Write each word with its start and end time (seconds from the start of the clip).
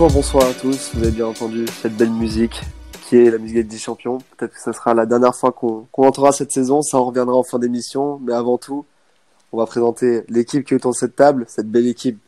Bonjour, 0.00 0.16
bonsoir 0.16 0.46
à 0.48 0.54
tous. 0.54 0.92
Vous 0.94 1.02
avez 1.02 1.12
bien 1.12 1.26
entendu 1.26 1.66
cette 1.82 1.94
belle 1.94 2.08
musique 2.08 2.62
qui 3.02 3.16
est 3.16 3.30
la 3.30 3.36
musique 3.36 3.68
des 3.68 3.76
champions. 3.76 4.16
Peut-être 4.38 4.54
que 4.54 4.58
ce 4.58 4.72
sera 4.72 4.94
la 4.94 5.04
dernière 5.04 5.34
fois 5.34 5.52
qu'on 5.52 5.82
qu 5.92 6.00
entendra 6.00 6.32
cette 6.32 6.52
saison. 6.52 6.80
Ça 6.80 6.96
en 6.96 7.04
reviendra 7.04 7.36
en 7.36 7.42
fin 7.42 7.58
d'émission. 7.58 8.18
Mais 8.24 8.32
avant 8.32 8.56
tout, 8.56 8.86
on 9.52 9.58
va 9.58 9.66
présenter 9.66 10.22
l'équipe 10.30 10.64
qui 10.64 10.72
est 10.72 10.78
autour 10.78 10.92
de 10.92 10.96
cette 10.96 11.16
table, 11.16 11.44
cette 11.48 11.70
belle 11.70 11.86
équipe 11.86 12.18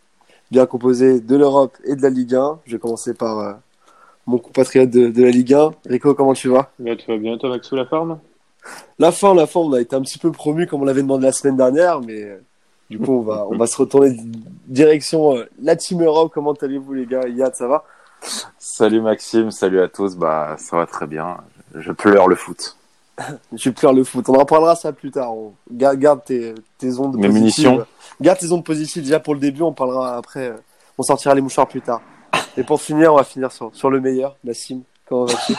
bien 0.50 0.66
composée 0.66 1.20
de 1.20 1.34
l'Europe 1.34 1.74
et 1.84 1.97
de 1.97 2.02
la 2.02 2.11
Ligue 2.11 2.34
1. 2.34 2.61
Je 2.66 2.73
vais 2.73 2.78
commencer 2.78 3.14
par 3.14 3.38
euh, 3.38 3.55
mon 4.27 4.36
compatriote 4.36 4.91
de, 4.91 5.09
de, 5.09 5.23
la 5.23 5.30
Ligue 5.30 5.55
1. 5.55 5.70
Rico, 5.86 6.12
comment 6.12 6.34
tu 6.34 6.48
vas? 6.48 6.70
Bien, 6.78 6.95
Tu 6.95 7.11
vas 7.11 7.16
bien, 7.16 7.39
toi, 7.39 7.48
Maxou, 7.48 7.75
la 7.75 7.86
forme? 7.86 8.19
La 8.98 9.12
forme, 9.12 9.39
la 9.39 9.47
forme. 9.47 9.73
On 9.73 9.77
a 9.77 9.80
été 9.80 9.97
un 9.97 10.02
petit 10.02 10.19
peu 10.19 10.30
promu 10.30 10.66
comme 10.66 10.83
on 10.83 10.84
l'avait 10.84 11.00
demandé 11.00 11.25
la 11.25 11.33
semaine 11.33 11.56
dernière, 11.56 12.02
mais 12.02 12.39
du 12.92 12.98
coup, 12.98 13.12
on 13.12 13.23
va, 13.23 13.46
on 13.48 13.56
va 13.56 13.66
se 13.66 13.77
retourner 13.78 14.14
direction 14.66 15.37
euh, 15.37 15.48
la 15.62 15.77
Team 15.77 16.02
Europe. 16.02 16.30
Comment 16.34 16.52
allez-vous, 16.52 16.92
les 16.92 17.06
gars? 17.06 17.27
Yad, 17.27 17.55
ça 17.55 17.66
va? 17.66 17.84
Salut 18.59 19.00
Maxime, 19.00 19.50
salut 19.50 19.80
à 19.80 19.88
tous. 19.88 20.14
Bah, 20.16 20.56
ça 20.59 20.77
va 20.77 20.84
très 20.87 21.06
bien. 21.06 21.38
Je 21.74 21.91
pleure 21.91 22.28
le 22.28 22.36
foot. 22.36 22.77
je 23.55 23.70
pleure 23.70 23.95
le 23.95 24.05
foot. 24.05 24.28
On 24.28 24.34
en 24.34 24.45
parlera 24.45 24.77
ça 24.77 24.92
plus 24.92 25.10
tard. 25.10 25.34
On... 25.34 25.55
Garde, 25.70 25.98
garde 25.98 26.24
tes, 26.24 26.55
tes 26.77 26.98
ondes 26.98 27.16
Mes 27.16 27.28
positives. 27.28 27.69
munitions. 27.69 27.86
Garde 28.20 28.38
tes 28.38 28.52
ondes 28.52 28.64
positives 28.64 29.05
déjà 29.05 29.20
pour 29.20 29.33
le 29.33 29.41
début. 29.41 29.62
On 29.62 29.72
parlera 29.72 30.19
après. 30.19 30.52
On 30.98 31.02
sortira 31.02 31.34
les 31.34 31.41
mouchoirs 31.41 31.69
plus 31.69 31.80
tard. 31.80 32.02
Et 32.58 32.62
pour 32.62 32.83
finir, 32.83 33.14
on 33.14 33.17
va 33.17 33.24
finir 33.24 33.50
sur, 33.50 33.70
sur 33.72 33.89
le 33.89 34.00
meilleur, 34.00 34.36
Nassim. 34.45 34.83
Comment 35.06 35.24
vas-tu? 35.24 35.55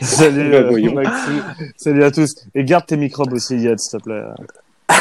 Salut 0.04 0.52
euh, 0.52 0.92
Maxime. 0.92 1.44
Salut 1.76 2.02
à 2.02 2.10
tous. 2.10 2.34
Et 2.56 2.64
garde 2.64 2.86
tes 2.86 2.96
microbes 2.96 3.32
aussi, 3.32 3.56
Yad, 3.56 3.78
s'il 3.78 4.00
te 4.00 4.04
plaît. 4.04 4.22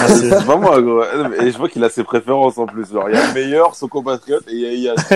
C'est 0.08 0.46
pas 0.46 0.56
moi, 0.56 0.82
gros. 0.82 1.04
Et 1.42 1.52
je 1.52 1.58
vois 1.58 1.70
qu'il 1.70 1.84
a 1.84 1.90
ses 1.90 2.04
préférences 2.04 2.58
en 2.58 2.66
plus. 2.66 2.92
Genre, 2.92 3.10
il 3.10 3.16
y 3.16 3.18
a 3.18 3.28
le 3.28 3.34
meilleur, 3.34 3.76
son 3.76 3.88
compatriote, 3.88 4.44
et 4.48 4.56
il 4.56 4.80
y 4.80 4.90
a. 4.90 4.96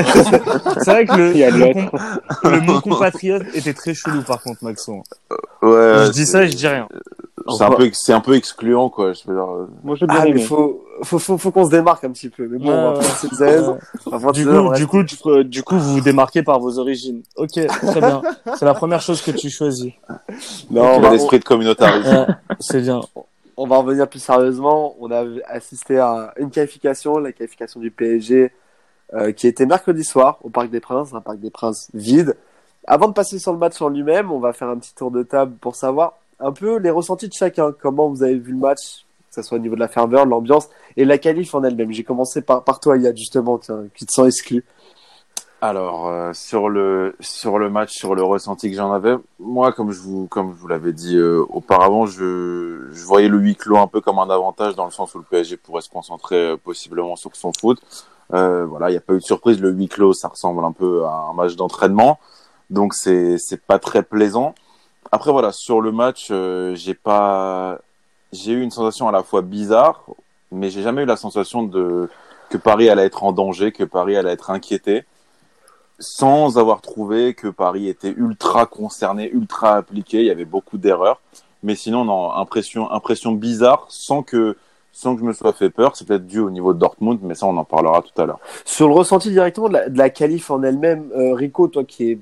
C'est 0.81 0.91
vrai 0.91 1.05
que 1.05 1.15
le, 1.15 1.33
le, 1.33 1.89
com 1.89 2.51
le, 2.51 2.61
mot 2.61 2.81
compatriote 2.81 3.43
était 3.53 3.73
très 3.73 3.93
chelou, 3.93 4.21
par 4.21 4.41
contre, 4.41 4.63
Maxon. 4.63 5.03
Ouais. 5.61 6.05
Je 6.05 6.11
dis 6.11 6.25
ça 6.25 6.43
et 6.43 6.49
je 6.49 6.55
dis 6.55 6.67
rien. 6.67 6.87
C'est 7.47 7.63
un 7.63 7.71
peu, 7.71 7.89
c'est 7.93 8.13
un 8.13 8.21
peu 8.21 8.33
excluant, 8.33 8.89
quoi. 8.89 9.13
Je 9.13 9.21
veux 9.27 9.35
dire. 9.35 9.47
Moi, 9.83 9.95
j'ai 9.95 10.07
bien 10.07 10.17
ah, 10.19 10.25
aimé. 10.25 10.35
mais 10.35 10.41
faut, 10.41 10.83
faut, 11.03 11.19
faut, 11.19 11.37
faut 11.37 11.51
qu'on 11.51 11.65
se 11.65 11.69
démarque 11.69 12.03
un 12.03 12.11
petit 12.11 12.29
peu. 12.29 12.47
Mais 12.47 12.57
bon, 12.57 12.71
on 12.71 12.93
va 12.93 13.01
16. 13.01 13.73
Du 14.33 14.47
coup, 14.47 14.73
du 14.73 14.87
coup, 14.87 15.03
du, 15.03 15.45
du 15.45 15.63
coup, 15.63 15.77
vous 15.77 15.93
vous 15.93 16.01
démarquez 16.01 16.41
par 16.41 16.59
vos 16.59 16.79
origines. 16.79 17.21
Ok, 17.35 17.53
très 17.53 17.99
bien. 17.99 18.21
C'est 18.57 18.65
la 18.65 18.73
première 18.73 19.01
chose 19.01 19.21
que 19.21 19.31
tu 19.31 19.49
choisis. 19.49 19.93
Non, 20.71 20.97
okay. 20.97 21.09
l'esprit 21.11 21.39
de 21.39 21.43
communautarisme. 21.43 22.35
c'est 22.59 22.81
bien 22.81 23.01
on 23.57 23.67
va 23.67 23.77
revenir 23.77 24.07
plus 24.07 24.19
sérieusement. 24.19 24.95
On 24.99 25.11
a 25.11 25.25
assisté 25.47 25.97
à 25.97 26.33
une 26.37 26.49
qualification, 26.49 27.17
la 27.17 27.31
qualification 27.31 27.79
du 27.79 27.91
PSG, 27.91 28.51
euh, 29.13 29.31
qui 29.31 29.47
était 29.47 29.65
mercredi 29.65 30.03
soir 30.03 30.39
au 30.43 30.49
Parc 30.49 30.69
des 30.69 30.79
Princes, 30.79 31.13
un 31.13 31.21
Parc 31.21 31.39
des 31.39 31.51
Princes 31.51 31.89
vide. 31.93 32.35
Avant 32.87 33.07
de 33.07 33.13
passer 33.13 33.39
sur 33.39 33.51
le 33.51 33.57
match 33.57 33.81
en 33.81 33.89
lui-même, 33.89 34.31
on 34.31 34.39
va 34.39 34.53
faire 34.53 34.69
un 34.69 34.77
petit 34.77 34.93
tour 34.93 35.11
de 35.11 35.23
table 35.23 35.55
pour 35.59 35.75
savoir 35.75 36.19
un 36.39 36.51
peu 36.51 36.77
les 36.77 36.89
ressentis 36.89 37.27
de 37.27 37.33
chacun. 37.33 37.71
Comment 37.71 38.09
vous 38.09 38.23
avez 38.23 38.37
vu 38.37 38.51
le 38.51 38.59
match, 38.59 39.05
que 39.29 39.35
ce 39.35 39.41
soit 39.41 39.57
au 39.57 39.61
niveau 39.61 39.75
de 39.75 39.79
la 39.79 39.87
ferveur, 39.87 40.25
de 40.25 40.31
l'ambiance 40.31 40.69
et 40.97 41.05
la 41.05 41.17
qualif 41.17 41.55
en 41.55 41.63
elle-même. 41.63 41.91
J'ai 41.91 42.03
commencé 42.03 42.41
par, 42.41 42.79
toi, 42.79 42.97
Yad, 42.97 43.17
justement, 43.17 43.57
tiens, 43.57 43.85
qui 43.95 44.05
te 44.05 44.11
sens 44.11 44.27
exclu. 44.27 44.63
Alors 45.67 46.09
euh, 46.09 46.31
sur 46.31 46.69
le 46.69 47.15
sur 47.19 47.57
le 47.57 47.71
match, 47.71 47.89
sur 47.91 48.13
le 48.13 48.21
ressenti 48.21 48.69
que 48.69 48.75
j'en 48.75 48.91
avais, 48.91 49.15
moi 49.39 49.71
comme 49.71 49.91
je 49.91 49.99
vous 49.99 50.27
comme 50.27 50.51
je 50.51 50.57
vous 50.57 50.67
l'avais 50.67 50.93
dit 50.93 51.17
euh, 51.17 51.43
auparavant, 51.49 52.05
je, 52.05 52.87
je 52.91 53.03
voyais 53.03 53.27
le 53.27 53.39
huis 53.39 53.55
clos 53.55 53.77
un 53.77 53.87
peu 53.87 53.99
comme 53.99 54.19
un 54.19 54.29
avantage 54.29 54.75
dans 54.75 54.85
le 54.85 54.91
sens 54.91 55.15
où 55.15 55.17
le 55.17 55.23
PSG 55.23 55.57
pourrait 55.57 55.81
se 55.81 55.89
concentrer 55.89 56.35
euh, 56.35 56.55
possiblement 56.55 57.15
sur 57.15 57.35
son 57.35 57.51
foot. 57.59 57.81
Euh, 58.31 58.63
voilà, 58.67 58.89
il 58.89 58.91
n'y 58.91 58.97
a 58.97 59.01
pas 59.01 59.13
eu 59.13 59.17
de 59.17 59.23
surprise. 59.23 59.59
Le 59.59 59.71
huis 59.71 59.87
clos, 59.87 60.13
ça 60.13 60.27
ressemble 60.27 60.63
un 60.63 60.71
peu 60.71 61.03
à 61.05 61.29
un 61.31 61.33
match 61.33 61.55
d'entraînement, 61.55 62.19
donc 62.69 62.93
c'est 62.93 63.39
c'est 63.39 63.65
pas 63.65 63.79
très 63.79 64.03
plaisant. 64.03 64.53
Après 65.11 65.31
voilà, 65.31 65.51
sur 65.51 65.81
le 65.81 65.91
match, 65.91 66.31
j'ai 66.75 66.93
pas 66.93 67.79
j'ai 68.31 68.51
eu 68.51 68.61
une 68.61 68.69
sensation 68.69 69.07
à 69.07 69.11
la 69.11 69.23
fois 69.23 69.41
bizarre, 69.41 70.03
mais 70.51 70.69
j'ai 70.69 70.83
jamais 70.83 71.01
eu 71.01 71.07
la 71.07 71.17
sensation 71.17 71.63
de 71.63 72.07
que 72.51 72.57
Paris 72.57 72.87
allait 72.87 73.05
être 73.05 73.23
en 73.23 73.31
danger, 73.31 73.71
que 73.71 73.83
Paris 73.83 74.15
allait 74.15 74.33
être 74.33 74.51
inquiété 74.51 75.05
sans 75.99 76.57
avoir 76.57 76.81
trouvé 76.81 77.33
que 77.33 77.47
Paris 77.47 77.87
était 77.87 78.13
ultra 78.15 78.65
concerné, 78.65 79.29
ultra 79.31 79.75
appliqué. 79.75 80.19
Il 80.19 80.25
y 80.25 80.31
avait 80.31 80.45
beaucoup 80.45 80.77
d'erreurs. 80.77 81.21
Mais 81.63 81.75
sinon, 81.75 82.05
non, 82.05 82.31
impression, 82.31 82.91
impression 82.91 83.31
bizarre, 83.31 83.85
sans 83.89 84.21
que, 84.21 84.55
sans 84.91 85.15
que 85.15 85.21
je 85.21 85.25
me 85.25 85.33
sois 85.33 85.53
fait 85.53 85.69
peur. 85.69 85.95
C'est 85.95 86.07
peut-être 86.07 86.27
dû 86.27 86.39
au 86.39 86.51
niveau 86.51 86.73
de 86.73 86.79
Dortmund, 86.79 87.19
mais 87.23 87.33
ça, 87.33 87.47
on 87.47 87.57
en 87.57 87.63
parlera 87.63 88.01
tout 88.01 88.21
à 88.21 88.25
l'heure. 88.25 88.39
Sur 88.65 88.87
le 88.87 88.93
ressenti 88.93 89.29
directement 89.29 89.67
de 89.69 89.73
la, 89.73 89.89
de 89.89 89.97
la 89.97 90.09
qualif 90.09 90.51
en 90.51 90.61
elle-même, 90.63 91.11
euh, 91.15 91.33
Rico, 91.33 91.67
toi 91.67 91.83
qui 91.83 92.11
es 92.11 92.19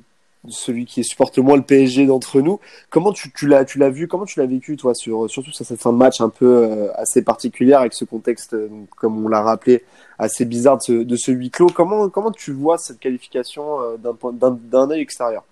celui 0.50 0.86
qui 0.86 1.04
supporte 1.04 1.38
le 1.38 1.44
moins 1.44 1.56
le 1.56 1.64
PSG 1.64 2.06
d'entre 2.06 2.42
nous, 2.42 2.60
comment 2.90 3.14
tu, 3.14 3.32
tu 3.32 3.48
l'as, 3.48 3.66
tu 3.66 3.78
l'as 3.80 3.90
vu, 3.90 4.08
comment 4.08 4.26
tu 4.26 4.40
l'as 4.40 4.46
vécu, 4.46 4.76
toi, 4.76 4.94
sur, 4.94 5.30
surtout 5.30 5.52
sur 5.52 5.66
cette 5.66 5.82
fin 5.82 5.94
de 5.94 5.98
match 5.98 6.22
un 6.22 6.30
peu 6.30 6.46
euh, 6.46 6.94
assez 6.96 7.24
particulière 7.24 7.80
avec 7.80 7.94
ce 7.94 8.06
contexte, 8.06 8.54
euh, 8.54 8.70
comme 8.98 9.26
on 9.26 9.30
l'a 9.30 9.42
rappelé, 9.42 9.84
assez 10.20 10.46
bizarre 10.46 10.78
de 10.78 10.84
ce, 10.84 10.92
de 10.92 11.16
ce 11.16 11.32
huis 11.32 11.50
clos. 11.50 11.68
Comment, 11.68 12.10
comment 12.10 12.32
tu 12.32 12.52
vois 12.52 12.78
cette 12.78 13.00
qualification 13.00 13.82
euh, 13.82 13.98
d'un, 13.98 14.16
d'un, 14.34 14.52
d'un 14.52 14.90
œil 14.92 15.02
extérieur? 15.02 15.44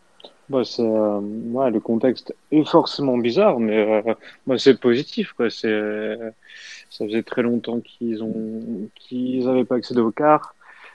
Bah, 0.50 0.64
c'est, 0.66 0.82
euh, 0.82 1.22
ouais, 1.22 1.72
le 1.72 1.80
contexte 1.80 2.36
est 2.52 2.68
forcément 2.68 3.18
bizarre, 3.18 3.58
mais 3.58 3.78
euh, 4.06 4.14
moi 4.46 4.58
c'est 4.58 4.78
positif. 4.78 5.32
Quoi. 5.32 5.50
C'est, 5.50 6.18
ça 6.90 7.06
faisait 7.06 7.24
très 7.24 7.42
longtemps 7.42 7.80
qu'ils 7.80 8.22
ont, 8.22 8.90
qu'ils 8.96 9.46
n'avaient 9.46 9.64
pas 9.64 9.76
accédé 9.76 10.02
au 10.02 10.12
quart. 10.12 10.54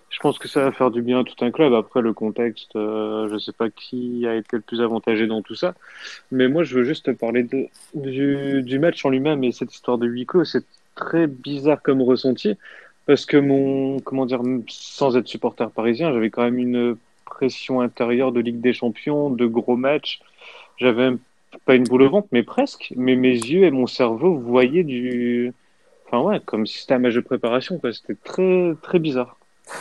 Je 0.08 0.18
pense 0.20 0.38
que 0.38 0.48
ça 0.48 0.62
va 0.62 0.72
faire 0.72 0.90
du 0.90 1.02
bien 1.02 1.20
à 1.20 1.24
tout 1.24 1.44
un 1.44 1.50
club. 1.50 1.74
Après 1.74 2.00
le 2.00 2.12
contexte, 2.12 2.74
euh, 2.76 3.28
je 3.28 3.38
sais 3.38 3.52
pas 3.52 3.70
qui 3.70 4.26
a 4.26 4.34
été 4.34 4.56
le 4.56 4.62
plus 4.62 4.80
avantagé 4.80 5.26
dans 5.26 5.42
tout 5.42 5.54
ça, 5.54 5.74
mais 6.30 6.48
moi 6.48 6.62
je 6.62 6.76
veux 6.76 6.84
juste 6.84 7.12
parler 7.12 7.42
de, 7.42 7.68
du, 7.94 8.62
du 8.62 8.78
match 8.78 9.04
en 9.04 9.10
lui-même 9.10 9.44
et 9.44 9.52
cette 9.52 9.74
histoire 9.74 9.98
de 9.98 10.06
huis 10.06 10.26
clos. 10.26 10.44
C'est 10.44 10.64
très 10.94 11.26
bizarre 11.26 11.82
comme 11.82 12.02
ressenti 12.02 12.56
parce 13.06 13.26
que 13.26 13.36
mon, 13.36 14.00
comment 14.00 14.26
dire, 14.26 14.42
sans 14.68 15.16
être 15.16 15.28
supporter 15.28 15.70
parisien, 15.70 16.12
j'avais 16.12 16.30
quand 16.30 16.42
même 16.42 16.58
une 16.58 16.96
pression 17.24 17.80
intérieure 17.80 18.32
de 18.32 18.40
Ligue 18.40 18.60
des 18.60 18.72
Champions, 18.72 19.30
de 19.30 19.46
gros 19.46 19.76
matchs. 19.76 20.20
J'avais 20.78 21.10
pas 21.64 21.74
une 21.76 21.84
boule 21.86 22.02
au 22.02 22.10
ventre, 22.10 22.28
mais 22.32 22.42
presque. 22.42 22.92
Mais 22.96 23.16
mes 23.16 23.32
yeux 23.32 23.64
et 23.64 23.70
mon 23.70 23.86
cerveau 23.86 24.36
voyaient 24.38 24.84
du, 24.84 25.52
enfin 26.06 26.20
ouais, 26.22 26.40
comme 26.40 26.66
si 26.66 26.78
c'était 26.78 26.94
un 26.94 26.98
match 27.00 27.14
de 27.14 27.20
préparation. 27.20 27.78
Quoi. 27.78 27.92
C'était 27.92 28.16
très 28.16 28.74
très 28.82 28.98
bizarre. 28.98 29.35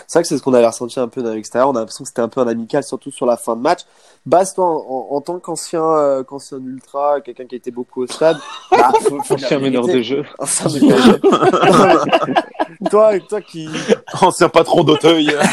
C'est 0.08 0.20
vrai 0.20 0.24
que 0.24 0.28
c'est 0.28 0.38
ce 0.38 0.44
qu'on 0.44 0.54
avait 0.54 0.66
ressenti 0.66 1.00
un 1.00 1.08
peu 1.08 1.22
dans 1.22 1.34
l'extérieur. 1.34 1.70
On 1.70 1.76
a 1.76 1.80
l'impression 1.80 2.04
que 2.04 2.08
c'était 2.08 2.22
un 2.22 2.30
peu 2.30 2.42
un 2.42 2.48
amical, 2.48 2.84
surtout 2.84 3.12
sur 3.12 3.26
la 3.26 3.38
fin 3.38 3.56
de 3.56 3.62
match. 3.62 3.82
Bas, 4.26 4.46
toi, 4.46 4.66
en, 4.66 5.08
en, 5.12 5.22
tant 5.22 5.40
qu'ancien 5.40 5.84
euh, 5.84 6.24
qu'ancien 6.24 6.58
ultra, 6.58 7.22
quelqu'un 7.22 7.46
qui 7.46 7.56
a 7.56 7.58
été 7.58 7.70
beaucoup 7.72 8.04
au 8.04 8.08
stade, 8.08 8.38
bah, 8.72 8.92
faut, 9.02 9.22
faut 9.22 9.36
ancien 9.36 9.60
meneur 9.60 9.86
de 9.88 10.02
jeu. 10.02 10.26
Ancien 10.40 10.70
meneur 10.70 10.98
de 10.98 11.04
jeu. 11.04 11.20
toi, 12.90 13.20
toi 13.20 13.42
qui 13.42 13.70
ancien 14.22 14.50
patron 14.50 14.84
d'Auteuil. 14.84 15.36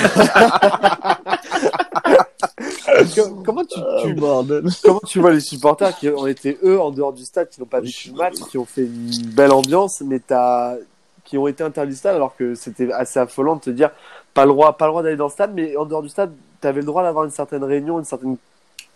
comment 3.44 3.64
tu, 3.64 3.80
tu 4.02 4.14
comment 4.82 5.00
tu 5.06 5.20
vois 5.20 5.32
les 5.32 5.40
supporters 5.40 5.96
qui 5.96 6.08
ont 6.08 6.26
été 6.26 6.58
eux 6.64 6.80
en 6.80 6.90
dehors 6.90 7.12
du 7.12 7.24
stade, 7.24 7.48
qui 7.48 7.60
n'ont 7.60 7.66
pas 7.66 7.80
vécu 7.80 8.10
le 8.10 8.16
match, 8.16 8.34
qui 8.50 8.58
ont 8.58 8.64
fait 8.64 8.82
une 8.82 9.26
belle 9.34 9.52
ambiance, 9.52 10.02
mais 10.04 10.20
t'as 10.20 10.76
qui 11.24 11.38
ont 11.38 11.46
été 11.46 11.62
interdits 11.62 11.92
du 11.92 11.96
stade 11.96 12.16
alors 12.16 12.36
que 12.36 12.54
c'était 12.54 12.92
assez 12.92 13.18
affolant 13.18 13.56
de 13.56 13.60
te 13.60 13.70
dire 13.70 13.90
pas 14.34 14.44
le 14.44 14.52
droit 14.52 14.76
pas 14.76 14.86
le 14.86 14.90
droit 14.90 15.02
d'aller 15.02 15.16
dans 15.16 15.26
le 15.26 15.30
stade 15.30 15.52
mais 15.54 15.76
en 15.76 15.84
dehors 15.84 16.02
du 16.02 16.08
stade 16.08 16.32
tu 16.60 16.66
avais 16.66 16.80
le 16.80 16.86
droit 16.86 17.02
d'avoir 17.02 17.24
une 17.24 17.30
certaine 17.30 17.64
réunion 17.64 17.98
une 17.98 18.04
certaine 18.04 18.36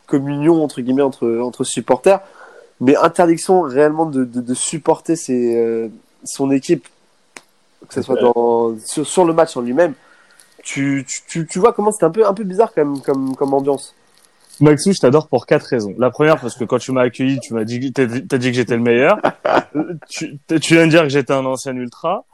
communion 0.07 0.63
entre 0.63 0.81
guillemets 0.81 1.03
entre 1.03 1.41
entre 1.41 1.65
supporters 1.65 2.21
mais 2.81 2.97
interdiction 2.97 3.63
réellement 3.63 4.07
de, 4.07 4.25
de, 4.25 4.41
de 4.41 4.55
supporter 4.55 5.17
ses, 5.17 5.57
euh, 5.57 5.89
son 6.25 6.51
équipe 6.51 6.87
que 7.89 7.95
ce 7.95 8.03
soit 8.03 8.21
dans 8.21 8.77
sur, 8.85 9.07
sur 9.07 9.25
le 9.25 9.33
match 9.33 9.57
en 9.57 9.61
lui-même 9.61 9.95
tu, 10.63 11.07
tu, 11.29 11.47
tu 11.47 11.59
vois 11.59 11.73
comment 11.73 11.93
c'était 11.93 12.07
un 12.07 12.11
peu 12.11 12.27
un 12.27 12.35
peu 12.35 12.45
bizarre 12.45 12.73
quand 12.75 12.85
même 12.85 13.01
comme 13.01 13.37
comme 13.37 13.55
ambiance 13.55 13.95
Maxou, 14.61 14.93
je 14.93 15.01
t'adore 15.01 15.29
pour 15.29 15.45
quatre 15.45 15.65
raisons. 15.65 15.95
La 15.99 16.11
première, 16.11 16.41
parce 16.41 16.57
que 16.57 16.65
quand 16.65 16.79
tu 16.79 16.91
m'as 16.93 17.03
accueilli, 17.03 17.39
tu 17.41 17.53
m'as 17.53 17.65
dit, 17.65 17.93
t'as 17.93 18.07
dit 18.07 18.49
que 18.51 18.57
j'étais 18.57 18.77
le 18.77 18.83
meilleur. 18.83 19.19
tu, 20.09 20.39
tu 20.63 20.75
viens 20.75 20.87
de 20.87 20.91
dire 20.91 21.03
que 21.03 21.11
j'étais 21.11 21.35
un 21.35 21.45
ancien 21.45 21.77
ultra. 21.77 22.25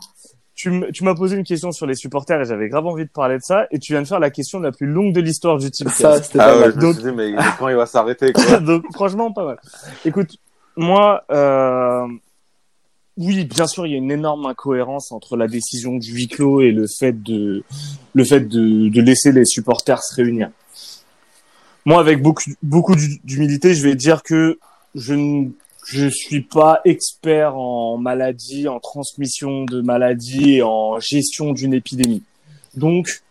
Tu 0.63 1.05
m'as 1.05 1.15
posé 1.15 1.37
une 1.37 1.45
question 1.45 1.73
sur 1.73 1.87
les 1.87 1.95
supporters 1.95 2.41
et 2.41 2.45
j'avais 2.45 2.69
grave 2.69 2.87
envie 2.87 3.05
de 3.05 3.11
parler 3.11 3.37
de 3.37 3.43
ça. 3.43 3.67
Et 3.71 3.79
tu 3.79 3.93
viens 3.93 4.03
de 4.03 4.07
faire 4.07 4.21
la 4.21 4.31
question 4.31 4.61
la 4.61 4.73
plus 4.73 4.87
longue 4.87 5.13
de 5.13 5.21
l'histoire 5.21 5.59
du 5.59 5.71
team. 5.71 5.89
Ça, 5.89 6.23
c'était 6.23 6.39
ah 6.41 6.57
ouais, 6.59 6.71
je 6.71 6.77
me 6.87 6.93
suis 6.93 7.03
dit, 7.03 7.13
mais 7.13 7.35
quand 7.59 7.69
il 7.69 7.77
va 7.77 7.87
s'arrêter. 7.87 8.33
Donc, 8.61 8.85
franchement, 8.93 9.33
pas 9.33 9.45
mal. 9.45 9.59
Écoute, 10.05 10.37
moi, 10.77 11.25
euh... 11.31 12.07
oui, 13.17 13.45
bien 13.45 13.67
sûr, 13.67 13.87
il 13.87 13.93
y 13.93 13.95
a 13.95 13.99
une 13.99 14.11
énorme 14.11 14.47
incohérence 14.47 15.11
entre 15.13 15.37
la 15.37 15.49
décision 15.49 15.97
du 15.97 16.13
huis 16.13 16.29
clos 16.29 16.61
et 16.61 16.71
le 16.71 16.87
fait 16.87 17.21
de, 17.23 17.65
le 18.15 18.25
fait 18.25 18.41
de, 18.41 18.89
de 18.89 19.01
laisser 19.01 19.33
les 19.33 19.45
supporters 19.45 20.03
se 20.03 20.15
réunir 20.15 20.51
moi, 21.85 22.01
avec 22.01 22.23
beaucoup, 22.23 22.45
beaucoup 22.63 22.95
d'humilité, 23.25 23.75
je 23.75 23.83
vais 23.83 23.95
dire 23.95 24.23
que 24.23 24.59
je 24.95 25.15
ne 25.15 25.49
je 25.85 26.07
suis 26.07 26.43
pas 26.43 26.81
expert 26.85 27.57
en 27.57 27.99
maladie, 27.99 28.69
en 28.69 28.81
transmission 28.81 29.65
de 29.65 29.81
maladies 29.81 30.57
et 30.57 30.63
en 30.63 31.01
gestion 31.01 31.53
d'une 31.53 31.75
épidémie. 31.75 32.23
Donc, 32.75 33.23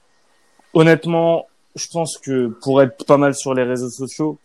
honnêtement, 0.73 1.47
je 1.75 1.87
pense 1.87 2.17
que 2.17 2.47
pour 2.61 2.81
être 2.81 3.05
pas 3.05 3.17
mal 3.17 3.35
sur 3.35 3.53
les 3.53 3.63
réseaux 3.63 3.89
sociaux, 3.89 4.37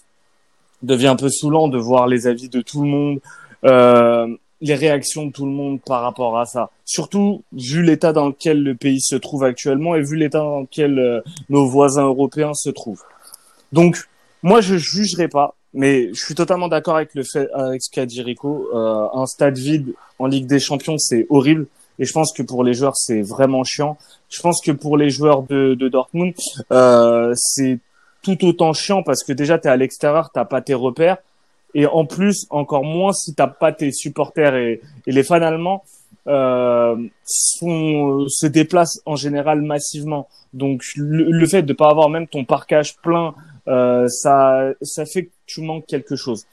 devient 0.82 1.08
un 1.08 1.16
peu 1.16 1.28
saoulant 1.28 1.68
de 1.68 1.78
voir 1.78 2.06
les 2.06 2.26
avis 2.26 2.48
de 2.48 2.60
tout 2.60 2.82
le 2.82 2.88
monde, 2.88 3.20
euh, 3.64 4.28
les 4.60 4.74
réactions 4.74 5.26
de 5.26 5.32
tout 5.32 5.44
le 5.44 5.52
monde 5.52 5.80
par 5.82 6.02
rapport 6.02 6.38
à 6.38 6.46
ça. 6.46 6.70
Surtout 6.84 7.42
vu 7.52 7.82
l'état 7.82 8.12
dans 8.12 8.28
lequel 8.28 8.62
le 8.62 8.74
pays 8.74 9.00
se 9.00 9.16
trouve 9.16 9.44
actuellement 9.44 9.96
et 9.96 10.02
vu 10.02 10.16
l'état 10.16 10.38
dans 10.38 10.60
lequel 10.60 10.98
euh, 10.98 11.20
nos 11.48 11.66
voisins 11.66 12.04
européens 12.04 12.54
se 12.54 12.70
trouvent. 12.70 13.02
Donc, 13.72 14.08
moi, 14.42 14.60
je 14.60 14.76
jugerai 14.76 15.28
pas, 15.28 15.55
mais 15.76 16.08
je 16.12 16.24
suis 16.24 16.34
totalement 16.34 16.68
d'accord 16.68 16.96
avec 16.96 17.14
le 17.14 17.22
fait, 17.22 17.48
avec 17.52 17.82
ce 17.82 17.90
qu'a 17.90 18.06
dit 18.06 18.22
Rico. 18.22 18.68
Euh, 18.74 19.06
un 19.14 19.26
stade 19.26 19.56
vide 19.56 19.94
en 20.18 20.26
Ligue 20.26 20.46
des 20.46 20.58
Champions, 20.58 20.98
c'est 20.98 21.26
horrible. 21.30 21.66
Et 21.98 22.04
je 22.04 22.12
pense 22.12 22.32
que 22.32 22.42
pour 22.42 22.64
les 22.64 22.74
joueurs, 22.74 22.96
c'est 22.96 23.22
vraiment 23.22 23.62
chiant. 23.62 23.96
Je 24.28 24.40
pense 24.40 24.60
que 24.60 24.72
pour 24.72 24.96
les 24.96 25.10
joueurs 25.10 25.42
de, 25.44 25.74
de 25.74 25.88
Dortmund, 25.88 26.34
euh, 26.72 27.32
c'est 27.36 27.78
tout 28.22 28.44
autant 28.44 28.72
chiant 28.72 29.02
parce 29.02 29.22
que 29.22 29.32
déjà, 29.32 29.58
tu 29.58 29.68
es 29.68 29.70
à 29.70 29.76
l'extérieur, 29.76 30.30
t'as 30.32 30.44
pas 30.44 30.60
tes 30.60 30.74
repères. 30.74 31.18
Et 31.74 31.86
en 31.86 32.06
plus, 32.06 32.46
encore 32.50 32.84
moins 32.84 33.12
si 33.12 33.34
t'as 33.34 33.46
pas 33.46 33.72
tes 33.72 33.92
supporters 33.92 34.56
et, 34.56 34.80
et 35.06 35.12
les 35.12 35.22
fans 35.22 35.42
allemands 35.42 35.84
euh, 36.28 36.96
sont, 37.24 38.26
se 38.28 38.46
déplacent 38.46 39.00
en 39.06 39.14
général 39.14 39.62
massivement. 39.62 40.28
Donc 40.54 40.82
le, 40.96 41.46
fait 41.46 41.62
de 41.62 41.72
pas 41.72 41.88
avoir 41.88 42.08
même 42.08 42.26
ton 42.26 42.44
parcage 42.44 42.96
plein, 42.96 43.34
euh, 43.68 44.08
ça, 44.08 44.72
ça 44.82 45.06
fait 45.06 45.26
que 45.26 45.30
tu 45.46 45.60
manques 45.60 45.86
quelque 45.86 46.16
chose. 46.16 46.46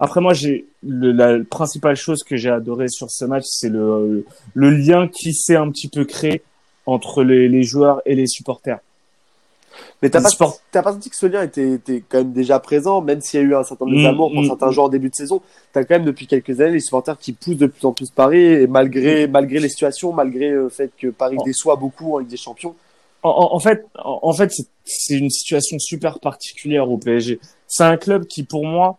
Après 0.00 0.20
moi, 0.20 0.34
j'ai 0.34 0.66
la 0.82 1.38
principale 1.44 1.96
chose 1.96 2.24
que 2.24 2.36
j'ai 2.36 2.50
adoré 2.50 2.88
sur 2.88 3.10
ce 3.10 3.24
match, 3.24 3.44
c'est 3.46 3.68
le, 3.68 4.26
le 4.54 4.70
lien 4.70 5.08
qui 5.08 5.32
s'est 5.32 5.56
un 5.56 5.70
petit 5.70 5.88
peu 5.88 6.04
créé 6.04 6.42
entre 6.86 7.22
les, 7.22 7.48
les 7.48 7.62
joueurs 7.62 8.02
et 8.04 8.14
les 8.14 8.26
supporters. 8.26 8.80
Mais 10.02 10.10
t'as 10.10 10.20
pas, 10.20 10.28
t'as 10.70 10.82
pas 10.82 10.92
senti 10.92 11.10
que 11.10 11.16
ce 11.16 11.26
lien 11.26 11.42
était, 11.42 11.72
était, 11.72 12.02
quand 12.08 12.18
même 12.18 12.32
déjà 12.32 12.58
présent, 12.58 13.00
même 13.00 13.20
s'il 13.20 13.40
y 13.40 13.42
a 13.42 13.46
eu 13.46 13.54
un 13.54 13.64
certain 13.64 13.86
nombre 13.86 14.12
mmh, 14.12 14.16
pour 14.16 14.42
mm, 14.42 14.46
certains 14.46 14.68
mm. 14.68 14.72
joueurs 14.72 14.86
en 14.86 14.90
début 14.90 15.10
de 15.10 15.14
saison? 15.14 15.40
T'as 15.72 15.84
quand 15.84 15.94
même 15.94 16.04
depuis 16.04 16.26
quelques 16.26 16.60
années 16.60 16.72
les 16.72 16.80
supporters 16.80 17.18
qui 17.18 17.32
poussent 17.32 17.56
de 17.56 17.66
plus 17.66 17.86
en 17.86 17.92
plus 17.92 18.10
Paris, 18.10 18.44
et 18.44 18.66
malgré, 18.66 19.26
malgré 19.26 19.60
les 19.60 19.68
situations, 19.68 20.12
malgré 20.12 20.50
le 20.50 20.68
fait 20.68 20.90
que 20.96 21.08
Paris 21.08 21.36
oh. 21.38 21.44
déçoit 21.44 21.76
beaucoup 21.76 22.14
en 22.14 22.18
Ligue 22.18 22.28
des 22.28 22.36
Champions. 22.36 22.74
En, 23.24 23.54
en 23.54 23.58
fait, 23.58 23.86
en, 23.96 24.32
fait, 24.32 24.52
c'est 24.84 25.18
une 25.18 25.30
situation 25.30 25.78
super 25.78 26.20
particulière 26.20 26.90
au 26.90 26.98
PSG. 26.98 27.40
C'est 27.66 27.84
un 27.84 27.96
club 27.96 28.26
qui, 28.26 28.44
pour 28.44 28.66
moi, 28.66 28.96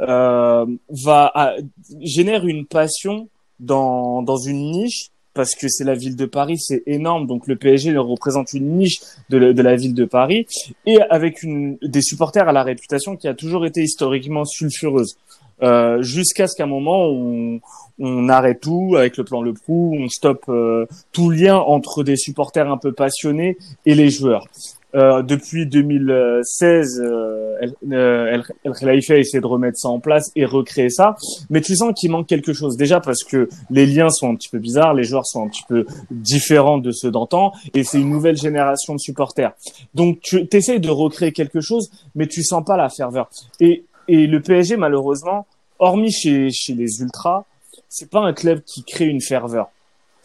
euh, 0.00 0.64
va 0.88 1.56
génère 2.00 2.46
une 2.46 2.66
passion 2.66 3.28
dans 3.60 4.22
dans 4.22 4.36
une 4.36 4.72
niche 4.72 5.10
parce 5.34 5.54
que 5.56 5.68
c'est 5.68 5.84
la 5.84 5.94
ville 5.94 6.16
de 6.16 6.26
Paris, 6.26 6.58
c'est 6.58 6.82
énorme. 6.86 7.26
Donc 7.26 7.46
le 7.48 7.56
PSG 7.56 7.96
représente 7.98 8.54
une 8.54 8.76
niche 8.76 9.00
de, 9.30 9.38
la 9.38 9.76
ville 9.76 9.94
de 9.94 10.04
Paris 10.04 10.46
et 10.86 11.00
avec 11.10 11.42
une, 11.42 11.76
des 11.82 12.02
supporters 12.02 12.48
à 12.48 12.52
la 12.52 12.62
réputation 12.62 13.16
qui 13.16 13.26
a 13.26 13.34
toujours 13.34 13.66
été 13.66 13.82
historiquement 13.82 14.44
sulfureuse. 14.44 15.16
Euh, 15.62 16.02
jusqu'à 16.02 16.48
ce 16.48 16.56
qu'à 16.56 16.64
un 16.64 16.68
moment 16.68 17.06
on, 17.06 17.60
on 17.98 18.28
arrête 18.28 18.60
tout 18.60 18.96
avec 18.96 19.16
le 19.16 19.24
plan 19.24 19.40
Le 19.40 19.52
Prou, 19.52 19.96
on 19.98 20.08
stoppe 20.08 20.48
euh, 20.48 20.86
tout 21.12 21.30
lien 21.30 21.56
entre 21.56 22.02
des 22.02 22.16
supporters 22.16 22.70
un 22.70 22.76
peu 22.76 22.92
passionnés 22.92 23.56
et 23.86 23.94
les 23.94 24.10
joueurs. 24.10 24.46
Euh, 24.94 25.22
depuis 25.22 25.66
2016, 25.66 27.00
euh, 27.00 27.56
El, 27.60 27.74
euh, 27.92 28.42
El, 28.64 28.72
Khalifa 28.72 29.14
a 29.14 29.16
essayé 29.16 29.40
de 29.40 29.46
remettre 29.46 29.76
ça 29.76 29.88
en 29.88 29.98
place 29.98 30.30
et 30.36 30.44
recréer 30.44 30.88
ça. 30.88 31.16
Mais 31.50 31.60
tu 31.60 31.74
sens 31.74 31.92
qu'il 31.98 32.12
manque 32.12 32.28
quelque 32.28 32.52
chose. 32.52 32.76
Déjà 32.76 33.00
parce 33.00 33.24
que 33.24 33.48
les 33.70 33.86
liens 33.86 34.08
sont 34.10 34.30
un 34.30 34.36
petit 34.36 34.48
peu 34.48 34.58
bizarres, 34.58 34.94
les 34.94 35.02
joueurs 35.02 35.26
sont 35.26 35.44
un 35.44 35.48
petit 35.48 35.64
peu 35.68 35.84
différents 36.12 36.78
de 36.78 36.92
ceux 36.92 37.10
d'antan, 37.10 37.52
et 37.74 37.82
c'est 37.82 38.00
une 38.00 38.10
nouvelle 38.10 38.36
génération 38.36 38.94
de 38.94 39.00
supporters. 39.00 39.52
Donc 39.94 40.20
tu 40.22 40.46
essayes 40.52 40.80
de 40.80 40.90
recréer 40.90 41.32
quelque 41.32 41.60
chose, 41.60 41.90
mais 42.14 42.28
tu 42.28 42.44
sens 42.44 42.64
pas 42.64 42.76
la 42.76 42.88
ferveur. 42.88 43.28
Et, 43.58 43.84
et 44.08 44.26
le 44.26 44.40
PSG, 44.40 44.76
malheureusement, 44.76 45.46
hormis 45.78 46.12
chez, 46.12 46.50
chez 46.50 46.74
les 46.74 47.00
ultras, 47.00 47.44
c'est 47.88 48.10
pas 48.10 48.20
un 48.20 48.32
club 48.32 48.62
qui 48.64 48.84
crée 48.84 49.06
une 49.06 49.20
ferveur. 49.20 49.68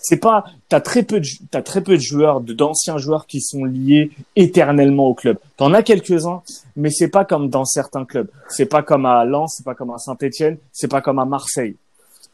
C'est 0.02 0.18
pas 0.18 0.46
t'as 0.70 0.80
très 0.80 1.04
peu 1.04 1.20
de 1.20 1.28
t'as 1.52 1.62
très 1.62 1.82
peu 1.82 1.98
de 1.98 2.02
joueurs 2.02 2.40
d'anciens 2.40 2.98
joueurs 2.98 3.28
qui 3.28 3.42
sont 3.42 3.66
liés 3.66 4.12
éternellement 4.38 5.08
au 5.08 5.14
club. 5.14 5.38
T'en 5.58 5.74
as 5.74 5.84
quelques 5.84 6.26
uns 6.26 6.42
mais 6.78 6.90
c'est 6.90 7.10
pas 7.10 7.26
comme 7.26 7.50
dans 7.50 7.66
certains 7.66 8.06
clubs. 8.06 8.30
C'est 8.48 8.66
pas 8.66 8.82
comme 8.82 9.06
à 9.06 9.26
Lens 9.26 9.56
c'est 9.58 9.66
pas 9.66 9.76
comme 9.76 9.92
à 9.92 9.98
Saint-Étienne 9.98 10.58
c'est 10.72 10.88
pas 10.88 11.02
comme 11.02 11.20
à 11.20 11.26
Marseille. 11.26 11.76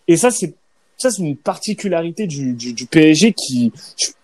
Et 0.08 0.16
ça 0.16 0.30
c'est 0.30 0.54
ça 0.98 1.10
c'est 1.10 1.24
une 1.24 1.36
particularité 1.36 2.28
du, 2.28 2.54
du, 2.54 2.74
du 2.74 2.86
PSG 2.86 3.34
qui 3.34 3.74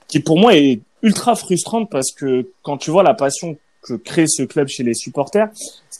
qui 0.07 0.19
pour 0.19 0.37
moi 0.37 0.55
est 0.55 0.79
ultra 1.01 1.35
frustrante 1.35 1.89
parce 1.89 2.11
que 2.11 2.47
quand 2.61 2.77
tu 2.77 2.91
vois 2.91 3.01
la 3.01 3.15
passion 3.15 3.57
que 3.81 3.95
crée 3.95 4.27
ce 4.27 4.43
club 4.43 4.67
chez 4.67 4.83
les 4.83 4.93
supporters 4.93 5.49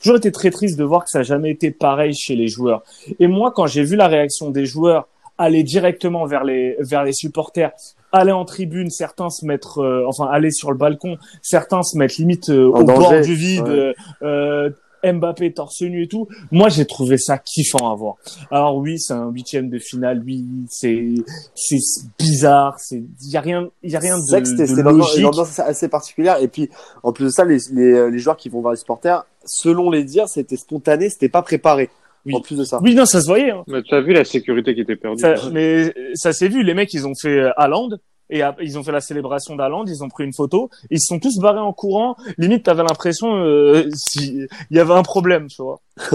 toujours 0.01 0.18
été 0.18 0.31
très 0.31 0.51
triste 0.51 0.77
de 0.77 0.83
voir 0.83 1.03
que 1.03 1.09
ça 1.09 1.19
n'a 1.19 1.24
jamais 1.24 1.51
été 1.51 1.71
pareil 1.71 2.13
chez 2.13 2.36
les 2.36 2.48
joueurs 2.48 2.83
et 3.19 3.27
moi 3.27 3.51
quand 3.56 3.68
j'ai 3.68 3.83
vu 3.83 3.95
la 3.95 4.07
réaction 4.07 4.50
des 4.50 4.65
joueurs 4.65 5.07
aller 5.42 5.63
directement 5.63 6.25
vers 6.25 6.44
les 6.44 6.75
vers 6.80 7.03
les 7.03 7.13
supporters, 7.13 7.71
aller 8.12 8.31
en 8.31 8.45
tribune, 8.45 8.89
certains 8.89 9.30
se 9.30 9.45
mettre, 9.45 9.80
euh, 9.80 10.06
enfin 10.07 10.27
aller 10.31 10.51
sur 10.51 10.71
le 10.71 10.77
balcon, 10.77 11.18
certains 11.42 11.83
se 11.83 11.98
mettent 11.98 12.18
limite 12.18 12.50
euh, 12.50 12.68
au 12.68 12.83
bord 12.83 13.12
du 13.21 13.36
vide. 13.36 13.94
Euh, 14.21 14.69
Mbappé 15.03 15.51
torse 15.53 15.81
nu 15.81 16.03
et 16.03 16.07
tout. 16.07 16.27
Moi, 16.51 16.69
j'ai 16.69 16.86
trouvé 16.86 17.18
ça 17.18 17.39
kiffant 17.39 17.92
à 17.92 17.95
voir. 17.95 18.18
Alors 18.51 18.77
oui, 18.77 19.00
c'est 19.00 19.13
un 19.13 19.31
huitième 19.31 19.68
de 19.68 19.80
finale. 19.80 20.21
Oui, 20.24 20.45
c'est 20.69 21.15
c'est 21.56 21.80
bizarre. 22.19 22.75
C'est 22.77 23.01
y 23.24 23.36
a 23.36 23.42
rien, 23.42 23.68
y 23.81 23.95
a 23.95 24.00
rien 24.00 24.19
de, 24.19 24.75
de 24.75 24.81
logique. 24.83 25.18
Une 25.18 25.25
ambiance 25.25 25.57
assez 25.57 25.88
particulière. 25.88 26.38
Et 26.39 26.48
puis 26.48 26.69
en 27.01 27.13
plus 27.13 27.25
de 27.25 27.30
ça, 27.30 27.45
les, 27.45 27.57
les, 27.74 28.12
les 28.12 28.19
joueurs 28.19 28.38
qui 28.38 28.50
vont 28.50 28.62
voir 28.62 28.74
les 28.74 28.77
supporters, 28.77 29.25
selon 29.46 29.90
les 29.90 30.04
dires, 30.04 30.28
c'était 30.28 30.58
spontané, 30.58 31.10
c'était 31.10 31.30
pas 31.30 31.42
préparé. 31.42 31.90
Oui. 32.26 32.36
En 32.36 32.42
plus 32.42 32.56
de 32.56 32.64
ça. 32.64 32.80
Oui, 32.82 32.94
non, 32.94 33.06
ça 33.06 33.20
se 33.20 33.26
voyait. 33.26 33.50
Hein. 33.50 33.64
Mais 33.68 33.82
tu 33.82 33.96
as 33.96 34.02
vu 34.02 34.14
la 34.14 34.24
sécurité 34.24 34.76
qui 34.76 34.82
était 34.82 34.96
perdue. 34.96 35.24
mais 35.52 35.94
ça 36.14 36.34
s'est 36.34 36.50
vu. 36.50 36.64
Les 36.64 36.74
mecs, 36.74 36.94
ils 36.94 37.08
ont 37.08 37.16
fait 37.16 37.50
Haaland 37.58 37.90
et 38.32 38.44
ils 38.62 38.80
ont 38.80 38.84
fait 38.84 38.92
la 38.92 39.02
célébration 39.02 39.56
d'Haaland. 39.56 39.86
Ils 39.86 40.04
ont 40.04 40.10
pris 40.10 40.24
une 40.24 40.34
photo. 40.34 40.70
Ils 40.89 41.01
se 41.01 41.08
sont 41.08 41.20
tous 41.20 41.38
barrés 41.39 41.60
en 41.60 41.74
courant. 41.74 42.15
Limite, 42.38 42.63
t'avais 42.63 42.84
l'impression 42.84 43.36
euh, 43.36 43.89
s'il 43.94 44.48
y 44.72 44.80
avait 44.80 44.94
un 44.94 45.04
problème, 45.04 45.48
tu 45.48 45.62
vois. 45.62 45.82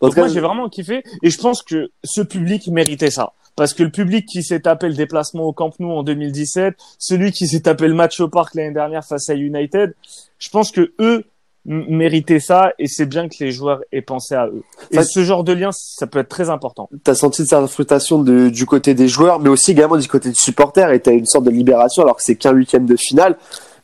Donc 0.00 0.16
moi, 0.16 0.28
j'ai 0.28 0.40
vraiment 0.40 0.68
kiffé. 0.68 1.02
Et 1.22 1.30
je 1.30 1.38
pense 1.38 1.62
que 1.62 1.90
ce 2.04 2.20
public 2.20 2.68
méritait 2.68 3.10
ça. 3.10 3.32
Parce 3.56 3.74
que 3.74 3.82
le 3.82 3.90
public 3.90 4.24
qui 4.24 4.44
s'est 4.44 4.60
tapé 4.60 4.88
le 4.88 4.94
déplacement 4.94 5.42
au 5.42 5.52
Camp 5.52 5.72
Nou 5.80 5.90
en 5.90 6.04
2017, 6.04 6.76
celui 6.96 7.32
qui 7.32 7.48
s'est 7.48 7.62
tapé 7.62 7.88
le 7.88 7.94
match 7.94 8.20
au 8.20 8.28
parc 8.28 8.54
l'année 8.54 8.72
dernière 8.72 9.04
face 9.04 9.28
à 9.30 9.34
United, 9.34 9.96
je 10.38 10.48
pense 10.48 10.70
que 10.70 10.92
eux, 11.00 11.24
mériter 11.68 12.40
ça 12.40 12.72
et 12.78 12.86
c'est 12.86 13.04
bien 13.04 13.28
que 13.28 13.36
les 13.40 13.52
joueurs 13.52 13.82
aient 13.92 14.02
pensé 14.02 14.34
à 14.34 14.46
eux. 14.46 14.62
Et 14.90 15.02
ce 15.02 15.22
genre 15.22 15.44
de 15.44 15.52
lien, 15.52 15.70
ça 15.70 16.06
peut 16.06 16.18
être 16.18 16.28
très 16.28 16.48
important. 16.48 16.88
Tu 17.04 17.10
as 17.10 17.14
senti 17.14 17.46
cette 17.46 17.66
frustration 17.66 18.22
de, 18.22 18.48
du 18.48 18.64
côté 18.64 18.94
des 18.94 19.06
joueurs, 19.06 19.38
mais 19.38 19.50
aussi 19.50 19.72
également 19.72 19.98
du 19.98 20.08
côté 20.08 20.30
des 20.30 20.34
supporters 20.34 20.90
et 20.90 21.00
tu 21.00 21.10
as 21.10 21.12
une 21.12 21.26
sorte 21.26 21.44
de 21.44 21.50
libération 21.50 22.02
alors 22.02 22.16
que 22.16 22.22
c'est 22.22 22.36
qu'un 22.36 22.52
huitième 22.52 22.86
de 22.86 22.96
finale. 22.96 23.36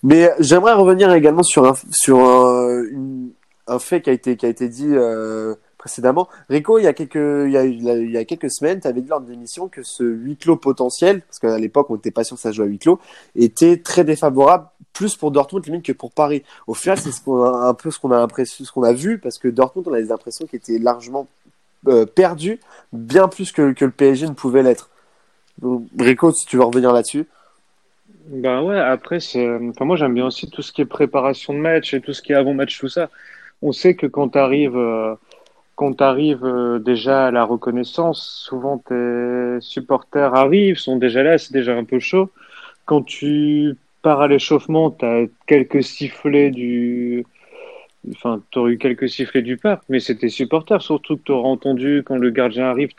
Mais 0.02 0.30
j'aimerais 0.40 0.72
revenir 0.72 1.12
également 1.12 1.42
sur 1.42 1.66
un, 1.66 1.74
sur 1.90 2.20
un, 2.20 2.82
un, 3.66 3.78
fait 3.78 4.00
qui 4.00 4.10
a 4.10 4.12
été, 4.14 4.36
qui 4.36 4.46
a 4.46 4.48
été 4.48 4.68
dit 4.68 4.88
euh, 4.88 5.54
précédemment. 5.76 6.28
Rico, 6.48 6.78
il 6.78 6.84
y 6.84 6.86
a 6.86 6.94
quelques, 6.94 7.16
il 7.16 7.50
y 7.50 7.56
a, 7.58 7.64
il 7.64 8.10
y 8.10 8.16
a 8.16 8.24
quelques 8.24 8.50
semaines, 8.50 8.80
tu 8.80 8.88
avais 8.88 9.02
dit 9.02 9.08
lors 9.08 9.20
de 9.20 9.30
l'émission 9.30 9.68
que 9.68 9.82
ce 9.82 10.02
huis 10.02 10.38
clos 10.38 10.56
potentiel, 10.56 11.20
parce 11.20 11.38
qu'à 11.38 11.58
l'époque 11.58 11.90
on 11.90 11.94
n'était 11.94 12.10
pas 12.10 12.24
sûr 12.24 12.36
que 12.36 12.42
ça 12.42 12.52
jouait 12.52 12.64
à 12.64 12.68
huis 12.68 12.78
clos, 12.78 12.98
était 13.36 13.76
très 13.76 14.04
défavorable 14.04 14.66
plus 14.94 15.16
pour 15.16 15.30
Dortmund 15.30 15.66
limite 15.66 15.84
que 15.84 15.92
pour 15.92 16.12
Paris. 16.12 16.42
Au 16.66 16.72
final, 16.72 16.96
c'est 16.96 17.12
ce 17.12 17.20
qu'on 17.20 17.44
a, 17.44 17.68
un 17.68 17.74
peu 17.74 17.90
ce 17.90 17.98
qu'on 17.98 18.12
a 18.12 18.16
l'impression, 18.16 18.64
ce 18.64 18.72
qu'on 18.72 18.84
a 18.84 18.94
vu, 18.94 19.18
parce 19.18 19.36
que 19.38 19.48
Dortmund, 19.48 19.86
on 19.88 19.92
a 19.92 20.00
des 20.00 20.12
impressions 20.12 20.46
qui 20.46 20.56
étaient 20.56 20.78
largement 20.78 21.26
euh, 21.88 22.06
perdues, 22.06 22.60
bien 22.94 23.28
plus 23.28 23.52
que, 23.52 23.74
le 23.78 23.90
PSG 23.90 24.28
ne 24.28 24.32
pouvait 24.32 24.62
l'être. 24.62 24.88
Rico, 25.98 26.32
si 26.32 26.46
tu 26.46 26.56
veux 26.56 26.64
revenir 26.64 26.92
là-dessus. 26.92 27.26
Ben 28.26 28.62
ouais, 28.62 28.80
après, 28.80 29.20
c'est, 29.20 29.46
enfin, 29.68 29.84
moi 29.84 29.96
j'aime 29.96 30.14
bien 30.14 30.26
aussi 30.26 30.48
tout 30.48 30.62
ce 30.62 30.72
qui 30.72 30.80
est 30.80 30.86
préparation 30.86 31.52
de 31.52 31.58
match 31.58 31.92
et 31.92 32.00
tout 32.00 32.14
ce 32.14 32.22
qui 32.22 32.32
est 32.32 32.36
avant-match, 32.36 32.78
tout 32.78 32.88
ça. 32.88 33.10
On 33.60 33.72
sait 33.72 33.94
que 33.94 34.06
quand 34.06 34.30
tu 34.30 34.38
arrives, 34.38 34.76
euh, 34.76 35.14
quand 35.76 36.00
euh, 36.00 36.78
déjà 36.78 37.26
à 37.26 37.30
la 37.30 37.44
reconnaissance, 37.44 38.44
souvent 38.46 38.78
tes 38.78 39.58
supporters 39.60 40.34
arrivent, 40.34 40.78
sont 40.78 40.96
déjà 40.96 41.22
là, 41.22 41.36
c'est 41.36 41.52
déjà 41.52 41.74
un 41.76 41.84
peu 41.84 41.98
chaud. 41.98 42.30
Quand 42.86 43.02
tu 43.02 43.76
pars 44.04 44.20
à 44.20 44.28
l'échauffement, 44.28 44.90
tu 44.90 45.04
as 45.04 45.25
quelques 45.46 45.82
sifflets 45.82 46.50
du. 46.50 47.25
Enfin, 48.11 48.42
tu 48.50 48.61
eu 48.68 48.76
quelques 48.78 49.08
sifflets 49.08 49.42
du 49.42 49.56
parc, 49.56 49.82
mais 49.88 49.99
c'était 49.99 50.28
supporters 50.28 50.82
surtout 50.82 51.16
que 51.16 51.23
tu 51.25 51.32
auras 51.32 51.49
entendu 51.49 52.02
quand 52.04 52.16
le 52.16 52.30
gardien 52.30 52.66
arrive. 52.66 52.90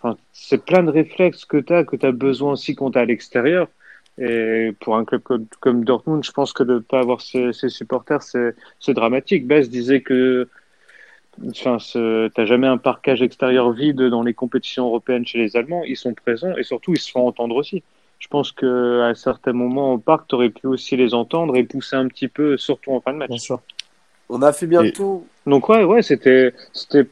Enfin, 0.00 0.16
c'est 0.32 0.64
plein 0.64 0.84
de 0.84 0.90
réflexes 0.90 1.44
que 1.44 1.56
tu 1.56 1.72
as, 1.74 1.84
que 1.84 1.96
tu 1.96 2.06
as 2.06 2.12
besoin 2.12 2.52
aussi 2.52 2.76
quand 2.76 2.92
tu 2.92 2.98
à 2.98 3.04
l'extérieur. 3.04 3.66
Et 4.18 4.72
pour 4.80 4.96
un 4.96 5.04
club 5.04 5.22
comme, 5.60 5.84
Dortmund, 5.84 6.22
je 6.24 6.30
pense 6.30 6.52
que 6.52 6.62
de 6.62 6.74
ne 6.74 6.78
pas 6.78 7.00
avoir 7.00 7.20
ces, 7.20 7.52
supporters, 7.68 8.22
c'est 8.22 8.94
dramatique. 8.94 9.46
Bess 9.48 9.68
disait 9.68 10.00
que 10.00 10.48
enfin, 11.48 11.78
t'as 12.34 12.44
jamais 12.44 12.68
un 12.68 12.78
parquage 12.78 13.20
extérieur 13.22 13.72
vide 13.72 14.02
dans 14.02 14.22
les 14.22 14.34
compétitions 14.34 14.86
européennes 14.86 15.26
chez 15.26 15.38
les 15.38 15.56
Allemands. 15.56 15.82
Ils 15.84 15.96
sont 15.96 16.14
présents 16.14 16.56
et 16.56 16.62
surtout 16.62 16.92
ils 16.94 17.00
se 17.00 17.10
font 17.10 17.26
entendre 17.26 17.56
aussi. 17.56 17.82
Je 18.20 18.28
pense 18.28 18.52
que 18.52 19.00
à 19.02 19.14
certains 19.16 19.52
moments 19.52 19.94
au 19.94 19.98
parc, 19.98 20.28
tu 20.28 20.36
aurais 20.36 20.50
pu 20.50 20.66
aussi 20.68 20.96
les 20.96 21.14
entendre 21.14 21.56
et 21.56 21.64
pousser 21.64 21.96
un 21.96 22.06
petit 22.06 22.28
peu, 22.28 22.56
surtout 22.56 22.92
en 22.92 23.00
fin 23.00 23.12
de 23.12 23.18
match. 23.18 23.30
Bien 23.30 23.38
sûr. 23.38 23.60
On 24.28 24.42
a 24.42 24.52
fait 24.52 24.68
bientôt. 24.68 25.26
Donc 25.46 25.68
ouais, 25.68 25.82
ouais, 25.82 26.02
c'était, 26.02 26.54
c'était, 26.72 27.08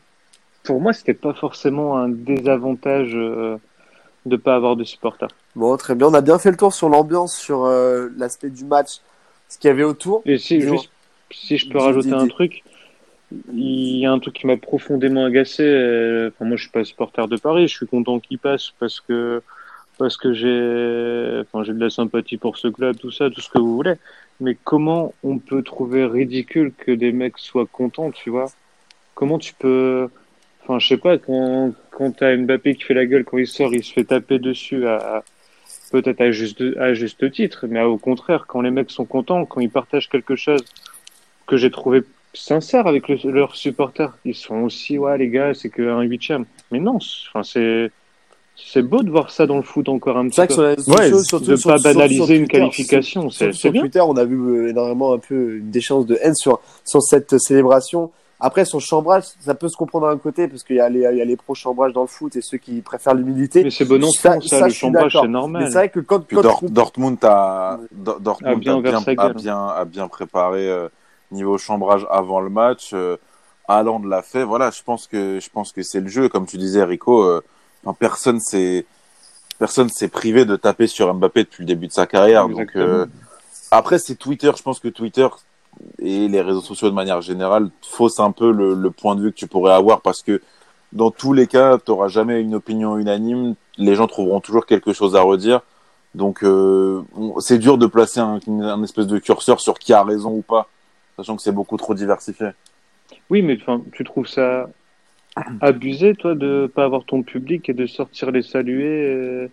pour 0.63 0.81
moi, 0.81 0.93
c'était 0.93 1.15
pas 1.15 1.33
forcément 1.35 1.97
un 1.97 2.09
désavantage 2.09 3.11
euh, 3.15 3.57
de 4.27 4.37
pas 4.37 4.55
avoir 4.55 4.77
de 4.77 4.85
supporters. 4.85 5.31
Bon, 5.57 5.77
très 5.77 5.97
bien. 5.97 6.07
On 6.07 6.15
a 6.15 6.21
bien 6.21 6.39
fait 6.39 6.51
le 6.53 6.57
tour 6.57 6.73
sur 6.73 6.89
l'ambiance, 6.89 7.37
sur 7.37 7.65
euh, 7.65 8.09
l'aspect 8.17 8.51
du 8.51 8.65
match, 8.65 8.99
ce 9.49 9.59
qu'il 9.59 9.69
y 9.69 9.71
avait 9.73 9.83
autour. 9.85 10.23
Et 10.27 10.39
si, 10.39 10.61
juste, 10.61 10.91
si 11.33 11.57
je 11.57 11.69
peux 11.69 11.79
rajouter 11.79 12.13
un 12.13 12.29
truc, 12.29 12.63
il 13.53 13.99
y 13.99 14.07
a 14.07 14.13
un 14.13 14.19
truc 14.21 14.35
qui 14.35 14.47
m'a 14.47 14.57
profondément 14.57 15.25
agacé. 15.25 15.63
euh, 15.65 16.31
Enfin, 16.35 16.45
moi, 16.45 16.57
je 16.57 16.63
suis 16.63 16.71
pas 16.71 16.85
supporter 16.85 17.27
de 17.27 17.37
Paris. 17.37 17.67
Je 17.67 17.75
suis 17.75 17.87
content 17.87 18.21
qu'il 18.21 18.39
passe 18.39 18.73
parce 18.79 19.01
que 19.01 19.43
parce 19.99 20.17
que 20.17 20.33
j'ai, 20.33 21.41
enfin, 21.43 21.65
j'ai 21.65 21.73
de 21.75 21.81
la 21.81 21.91
sympathie 21.91 22.37
pour 22.39 22.57
ce 22.57 22.69
club, 22.69 22.97
tout 22.99 23.11
ça, 23.11 23.31
tout 23.31 23.41
ce 23.41 23.51
que 23.51 23.59
vous 23.59 23.75
voulez. 23.75 23.95
Mais 24.41 24.57
comment 24.65 25.15
on 25.25 25.39
peut 25.39 25.63
trouver 25.63 26.05
ridicule 26.07 26.73
que 26.77 26.93
des 26.93 27.13
mecs 27.13 27.39
soient 27.39 27.67
contents, 27.67 28.11
tu 28.13 28.31
vois? 28.31 28.47
Comment 29.15 29.39
tu 29.39 29.55
peux, 29.55 30.09
enfin, 30.63 30.79
je 30.79 30.89
sais 30.89 30.99
pas, 30.99 31.19
quand 31.19 31.73
quand 31.91 32.13
t'as 32.13 32.37
Mbappé 32.37 32.77
qui 32.77 32.85
fait 32.85 32.95
la 32.95 33.07
gueule 33.07 33.25
quand 33.25 33.39
il 33.39 33.47
sort, 33.49 33.75
il 33.75 33.83
se 33.85 33.93
fait 33.93 34.05
taper 34.05 34.39
dessus 34.39 34.85
peut-être 35.93 36.21
à 36.21 36.31
juste 36.31 36.63
à 36.79 36.95
juste 36.95 37.31
titre, 37.31 37.67
mais 37.69 37.83
au 37.83 37.99
contraire, 37.99 38.47
quand 38.47 38.61
les 38.61 38.71
mecs 38.71 38.91
sont 38.91 39.07
contents, 39.07 39.45
quand 39.47 39.61
ils 39.61 39.71
partagent 39.71 40.09
quelque 40.09 40.37
chose 40.37 40.63
que 41.47 41.57
j'ai 41.57 41.71
trouvé 41.71 42.03
sincère 42.35 42.87
avec 42.87 43.09
le- 43.09 43.31
leurs 43.31 43.57
supporters. 43.57 44.17
Ils 44.25 44.35
sont 44.35 44.57
aussi, 44.59 44.99
ouais, 44.99 45.17
les 45.19 45.29
gars, 45.31 45.55
c'est 45.55 45.71
qu'un 45.71 46.03
huitième. 46.03 46.45
Mais 46.71 46.81
non, 46.81 46.99
enfin, 47.29 47.43
c'est, 47.43 47.91
c'est 48.67 48.83
beau 48.83 49.03
de 49.03 49.11
voir 49.11 49.31
ça 49.31 49.47
dans 49.47 49.57
le 49.57 49.63
foot 49.63 49.89
encore 49.89 50.17
un 50.19 50.25
C'est 50.31 50.47
petit 50.47 50.55
vrai 50.55 50.75
que 50.75 50.77
peu. 50.77 50.83
sur 50.83 50.95
les 50.95 51.13
Ouais, 51.13 51.23
surtout 51.25 51.45
de 51.47 51.57
sur- 51.57 51.71
pas 51.71 51.79
sur- 51.79 51.91
sur 51.91 51.95
banaliser 51.95 52.35
une 52.37 52.43
Twitter, 52.43 52.59
qualification, 52.59 53.31
sur- 53.31 53.33
c'est, 53.33 53.53
sur 53.53 53.73
bien. 53.73 53.83
Twitter, 53.83 54.01
on 54.01 54.17
a 54.17 54.25
vu 54.25 54.37
euh, 54.37 54.69
énormément 54.71 55.13
un 55.13 55.19
peu 55.19 55.57
une 55.59 55.71
déchéance 55.71 56.07
de 56.07 56.19
haine 56.21 56.35
sur, 56.35 56.61
sur 56.85 57.03
cette 57.03 57.39
célébration. 57.39 58.11
Après, 58.41 58.65
son 58.65 58.79
chambrage, 58.79 59.25
ça 59.41 59.55
peut 59.55 59.69
se 59.69 59.77
comprendre 59.77 60.07
d'un 60.09 60.17
côté, 60.19 60.47
parce 60.47 60.63
qu'il 60.63 60.77
y 60.77 60.81
a 60.81 60.89
les, 60.89 61.01
il 61.11 61.17
y 61.17 61.21
a 61.21 61.25
les 61.25 61.37
pro-chambrage 61.37 61.93
dans 61.93 62.03
le 62.03 62.07
foot 62.07 62.37
et 62.37 62.41
ceux 62.41 62.59
qui 62.59 62.81
préfèrent 62.83 63.15
l'humilité. 63.15 63.65
Mais 63.65 63.71
c'est 63.71 63.85
bon 63.85 64.03
enfant, 64.03 64.13
Ça- 64.13 64.41
ça, 64.43 64.59
ça, 64.61 64.67
le 64.69 64.73
chambrage, 64.73 65.13
c'est 65.13 65.23
Mais 65.23 65.29
normal. 65.29 65.65
c'est 65.67 65.73
vrai 65.75 65.89
que 65.89 65.99
quand, 66.01 66.21
Puis 66.21 66.37
quand 66.37 66.43
Dor- 66.43 66.61
on- 66.63 66.69
Dortmund 66.69 67.19
a 67.25 67.81
Dor- 67.91 68.21
Dortmund 68.21 68.55
A 68.55 68.59
bien 68.61 68.75
a 68.75 68.77
ouvert 68.79 68.93
bien, 68.93 69.01
sa 69.01 69.11
a 69.11 69.15
gueule. 69.15 69.35
bien 69.35 69.67
a 69.67 69.85
bien 69.85 70.07
préparé 70.09 70.69
euh, 70.69 70.89
niveau 71.33 71.59
chambrage 71.59 72.07
avant 72.11 72.41
le 72.41 72.49
match. 72.51 72.91
Euh, 72.93 73.17
Haaland 73.67 74.03
l'a 74.05 74.23
fait. 74.23 74.45
Voilà, 74.45 74.71
je 74.71 74.83
pense 74.85 75.09
que 75.09 75.41
je 75.41 75.51
pense 75.51 75.73
que 75.73 75.83
c'est 75.83 76.01
le 76.01 76.09
jeu, 76.09 76.29
comme 76.29 76.47
tu 76.47 76.59
disais, 76.59 76.85
Rico. 76.85 77.23
Euh, 77.25 77.43
enfin, 77.85 77.97
personne 77.99 78.41
s'est 78.41 78.87
personne 79.59 79.89
s'est 79.89 80.09
privé 80.09 80.45
de 80.45 80.57
taper 80.57 80.87
sur 80.87 81.13
Mbappé 81.13 81.45
depuis 81.45 81.63
le 81.63 81.67
début 81.67 81.89
de 81.89 81.93
sa 81.93 82.07
carrière. 82.07 82.49
Donc 82.49 82.77
euh, 82.77 83.07
après, 83.71 83.99
c'est 83.99 84.15
Twitter. 84.15 84.51
Je 84.57 84.63
pense 84.63 84.79
que 84.79 84.89
Twitter 84.89 85.27
et 85.99 86.29
les 86.29 86.41
réseaux 86.41 86.61
sociaux 86.61 86.89
de 86.91 86.95
manière 86.95 87.21
générale 87.23 87.71
faussent 87.83 88.21
un 88.21 88.31
peu 88.31 88.53
le, 88.53 88.75
le 88.75 88.91
point 88.91 89.17
de 89.17 89.23
vue 89.23 89.33
que 89.33 89.37
tu 89.37 89.47
pourrais 89.47 89.73
avoir 89.73 90.01
parce 90.01 90.23
que 90.23 90.41
dans 90.93 91.11
tous 91.11 91.33
les 91.33 91.47
cas, 91.47 91.79
tu 91.79 91.91
n'auras 91.91 92.09
jamais 92.09 92.41
une 92.41 92.55
opinion 92.55 92.97
unanime. 92.99 93.55
Les 93.77 93.95
gens 93.95 94.07
trouveront 94.07 94.41
toujours 94.41 94.65
quelque 94.65 94.93
chose 94.93 95.17
à 95.17 95.21
redire. 95.21 95.61
Donc, 96.15 96.43
euh, 96.43 97.03
c'est 97.41 97.59
dur 97.59 97.77
de 97.77 97.87
placer 97.87 98.21
un, 98.21 98.41
un 98.49 98.83
espèce 98.83 99.07
de 99.07 99.19
curseur 99.19 99.61
sur 99.61 99.79
qui 99.79 99.93
a 99.93 100.03
raison 100.03 100.31
ou 100.31 100.43
pas, 100.43 100.69
sachant 101.17 101.37
que 101.37 101.43
c'est 101.43 101.53
beaucoup 101.53 101.77
trop 101.77 101.95
diversifié. 101.95 102.49
Oui, 103.29 103.43
mais 103.43 103.59
tu 103.93 104.05
trouves 104.05 104.27
ça 104.27 104.71
abusé, 105.61 106.15
toi, 106.15 106.35
de 106.35 106.71
pas 106.73 106.85
avoir 106.85 107.05
ton 107.05 107.23
public 107.23 107.69
et 107.69 107.75
de 107.75 107.87
sortir 107.87 108.31
les 108.31 108.43
saluer 108.43 108.87
euh, 108.87 109.49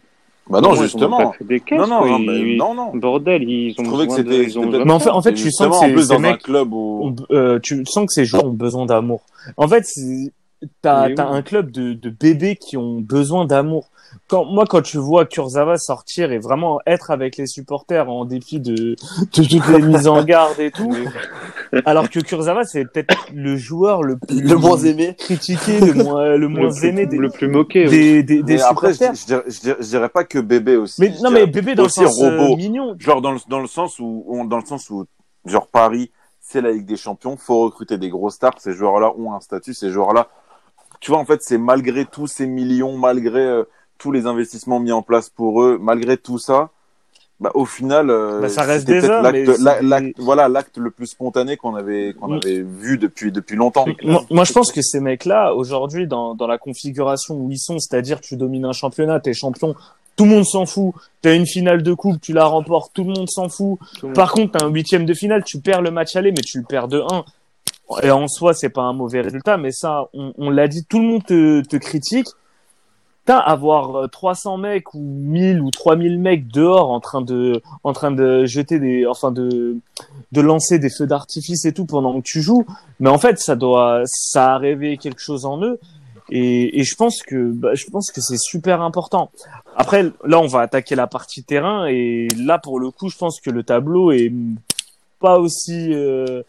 Bah 0.50 0.62
non, 0.62 0.74
Ils 0.76 0.80
ont 0.80 0.82
justement. 0.84 1.34
des 1.42 1.60
caisses, 1.60 1.80
Non, 1.80 1.88
non, 1.88 2.00
quoi. 2.00 2.10
non, 2.10 2.20
Ils- 2.20 2.26
mais 2.52 2.56
non, 2.58 2.74
non. 2.76 2.92
Bordel, 2.96 3.50
ils 3.50 3.72
ont 3.80 3.84
Je 3.84 3.90
trouvais 3.90 4.06
que 4.06 4.12
de- 4.12 4.16
c'était- 4.18 4.44
ils 4.44 4.60
besoin 4.68 4.86
Mais 4.86 4.92
en 4.94 5.00
fait, 5.00 5.10
en 5.10 5.22
fait, 5.22 5.34
tu 5.34 5.50
sens 5.52 5.70
que 5.70 5.74
en 5.74 5.80
ces, 6.18 6.20
mecs, 6.22 6.44
club 6.44 6.72
où 6.72 7.02
on- 7.32 7.34
euh, 7.36 7.60
tu 7.60 7.84
sens 7.88 8.06
que 8.06 8.14
ces 8.14 8.26
joueurs 8.26 8.46
ont 8.46 8.52
besoin 8.54 8.86
d'amour. 8.86 9.22
En 9.58 9.68
fait, 9.68 9.84
c'est- 9.86 10.32
t'as 10.82 11.08
oui. 11.08 11.16
un 11.18 11.42
club 11.42 11.72
de, 11.72 11.94
de 11.94 12.10
bébés 12.10 12.56
qui 12.56 12.78
ont 12.78 13.00
besoin 13.02 13.46
d'amour. 13.46 13.90
Quand 14.28 14.46
moi, 14.46 14.66
quand 14.66 14.82
tu 14.82 14.98
vois 14.98 15.26
Kurzawa 15.26 15.78
sortir 15.78 16.32
et 16.32 16.40
vraiment 16.40 16.80
être 16.88 17.12
avec 17.12 17.36
les 17.38 17.48
supporters 17.48 18.10
en 18.10 18.24
dépit 18.26 18.60
de, 18.60 18.74
de 18.76 18.96
toutes 19.34 19.68
les 19.68 19.82
mises 19.82 20.08
en 20.08 20.24
garde 20.24 20.58
et 20.60 20.72
tout, 20.72 20.96
alors 21.86 22.10
que 22.10 22.20
Kurzawa 22.20 22.64
c'est 22.64 22.86
peut-être 22.86 23.18
le 23.34 23.58
joueur 23.58 24.04
le 24.04 24.18
plus 24.18 24.42
le 24.42 24.56
moins 24.56 24.78
aimé. 24.78 25.16
critiqué, 25.18 25.80
le 25.80 25.94
moins 25.94 26.38
le 26.38 26.48
moins 26.48 26.70
le 26.70 26.74
plus, 26.74 26.88
aimé 26.88 27.06
des 27.08 27.18
le 27.18 27.30
plus 27.30 27.48
moqué. 27.50 27.86
des, 27.86 28.24
des, 28.24 28.62
après, 28.62 28.94
je, 28.94 28.94
supporters. 29.00 29.16
je 29.16 29.26
dirais, 29.26 29.44
je 29.48 29.60
dirais- 29.60 29.78
je 29.82 29.88
dirais 29.88 30.10
pas 30.10 30.24
que 30.24 30.40
bébé 30.40 30.78
aussi. 30.78 31.02
Mais 31.02 31.14
non, 31.22 31.30
mais 31.32 31.46
bébé 31.46 31.76
dans 31.76 31.84
le 31.84 31.88
aussi 31.88 32.00
sens 32.02 32.22
euh, 32.22 32.40
robot. 32.40 32.56
mignon. 32.56 32.96
Genre 32.98 33.22
dans 33.22 33.32
le, 33.34 33.40
dans 33.50 33.60
le 33.60 33.68
sens 33.68 34.00
où, 34.00 34.24
où- 34.28 34.48
dans 34.48 34.60
le 34.60 34.66
sens 34.66 34.90
où, 34.90 35.06
genre 35.46 35.68
Paris, 35.68 36.12
c'est 36.40 36.62
la 36.62 36.72
Ligue 36.72 36.86
des 36.86 36.96
Champions, 36.98 37.36
faut 37.38 37.64
recruter 37.66 37.98
des 37.98 38.10
gros 38.10 38.30
stars. 38.30 38.56
Ces 38.60 38.74
joueurs-là 38.74 39.14
ont 39.18 39.34
un 39.34 39.40
statut. 39.42 39.74
Ces 39.74 39.90
joueurs-là, 39.90 40.30
tu 41.00 41.12
vois, 41.12 41.20
en 41.20 41.26
fait, 41.26 41.42
c'est 41.44 41.58
malgré 41.58 42.06
tous 42.06 42.28
ces 42.28 42.48
millions, 42.48 42.98
malgré 42.98 43.40
euh, 43.42 43.64
tous 43.98 44.12
les 44.12 44.26
investissements 44.26 44.80
mis 44.80 44.92
en 44.92 45.02
place 45.02 45.30
pour 45.30 45.62
eux, 45.64 45.78
malgré 45.82 46.18
tout 46.18 46.38
ça, 46.38 46.70
bah, 47.40 47.52
au 47.54 47.66
final, 47.66 48.10
euh, 48.10 48.40
Bah, 48.42 48.50
ça 48.50 48.62
reste 48.64 48.88
des 48.88 49.04
hommes, 49.10 49.24
l'acte- 49.24 49.60
la- 49.84 50.02
voilà, 50.18 50.48
l'acte 50.48 50.78
le 50.78 50.90
plus 50.90 51.08
spontané 51.08 51.58
qu'on 51.58 51.76
avait, 51.76 52.14
qu'on 52.20 52.30
Mm. 52.30 52.40
avait 52.44 52.62
vu 52.62 52.98
depuis, 52.98 53.32
depuis 53.32 53.58
longtemps. 53.58 53.86
Moi, 54.04 54.24
moi, 54.30 54.44
je 54.46 54.54
pense 54.54 54.72
que 54.72 54.82
ces 54.82 55.00
mecs-là, 55.02 55.54
aujourd'hui, 55.54 56.08
dans, 56.08 56.34
dans 56.34 56.48
la 56.48 56.58
configuration 56.58 57.36
où 57.36 57.52
ils 57.52 57.60
sont, 57.60 57.78
c'est-à-dire 57.80 58.22
tu 58.22 58.38
domines 58.38 58.66
un 58.66 58.72
championnat, 58.72 59.20
t'es 59.20 59.34
champion, 59.34 59.76
tout 60.16 60.24
le 60.24 60.30
monde 60.30 60.46
s'en 60.46 60.66
fout. 60.66 60.94
T'as 61.22 61.36
une 61.36 61.46
finale 61.46 61.84
de 61.84 61.94
coupe, 61.94 62.22
tu 62.22 62.32
la 62.32 62.46
remportes, 62.46 62.92
tout 62.94 63.04
le 63.04 63.12
monde 63.14 63.30
s'en 63.30 63.50
fout. 63.50 63.80
Monde- 64.02 64.14
Par 64.14 64.32
contre, 64.32 64.54
t'as 64.58 64.66
un 64.66 64.70
huitième 64.70 65.06
de 65.06 65.14
finale, 65.14 65.44
tu 65.44 65.60
perds 65.60 65.82
le 65.82 65.92
match 65.92 66.16
aller, 66.16 66.32
mais 66.32 66.42
tu 66.42 66.58
le 66.60 66.64
perds 66.64 66.88
de 66.88 67.02
1. 67.02 67.26
Et 68.02 68.12
en 68.12 68.28
soi, 68.28 68.54
c'est 68.54 68.70
pas 68.70 68.82
un 68.82 68.94
mauvais 68.94 69.22
résultat, 69.22 69.58
mais 69.58 69.72
ça, 69.72 70.10
on, 70.14 70.34
on 70.38 70.50
l'a 70.50 70.68
dit, 70.68 70.86
tout 70.86 71.00
le 71.00 71.06
monde 71.06 71.24
te, 71.24 71.62
te 71.62 71.78
critique. 71.78 72.28
T'as 73.26 73.40
avoir 73.40 73.96
euh, 73.96 74.08
300 74.08 74.58
mecs 74.58 74.94
ou 74.94 75.00
1000 75.00 75.60
ou 75.62 75.72
3000 75.72 76.20
mecs 76.20 76.48
dehors 76.48 76.92
en 76.92 77.00
train 77.00 77.22
de, 77.22 77.62
en 77.84 77.92
train 77.92 78.12
de 78.12 78.46
jeter 78.46 78.78
des, 78.78 79.08
enfin 79.08 79.32
de, 79.32 79.78
de 80.32 80.42
lancer 80.42 80.78
des 80.78 80.92
feux 80.92 81.08
d'artifice 81.08 81.66
et 81.66 81.74
tout 81.74 81.86
pendant 81.86 82.20
que 82.20 82.24
tu 82.24 82.42
joues. 82.42 82.66
Mais 83.00 83.10
en 83.10 83.18
fait, 83.18 83.40
ça 83.40 83.56
doit, 83.56 84.04
ça 84.06 84.54
a 84.54 84.58
réveillé 84.60 84.98
quelque 84.98 85.22
chose 85.22 85.46
en 85.46 85.60
eux. 85.64 85.80
Et, 86.30 86.80
et 86.80 86.84
je 86.84 86.96
pense 86.96 87.22
que, 87.22 87.52
bah, 87.52 87.74
je 87.74 87.86
pense 87.86 88.12
que 88.12 88.22
c'est 88.22 88.40
super 88.40 88.82
important. 88.82 89.32
Après, 89.76 90.04
là, 90.24 90.40
on 90.40 90.48
va 90.48 90.62
attaquer 90.62 90.96
la 90.96 91.08
partie 91.08 91.44
terrain 91.44 91.88
et 91.88 92.28
là, 92.38 92.58
pour 92.60 92.80
le 92.80 92.92
coup, 92.92 93.10
je 93.10 93.18
pense 93.18 93.40
que 93.40 93.50
le 93.50 93.64
tableau 93.64 94.12
est 94.12 94.34
pas 95.20 95.40
aussi 95.40 95.94
euh, 95.94 96.44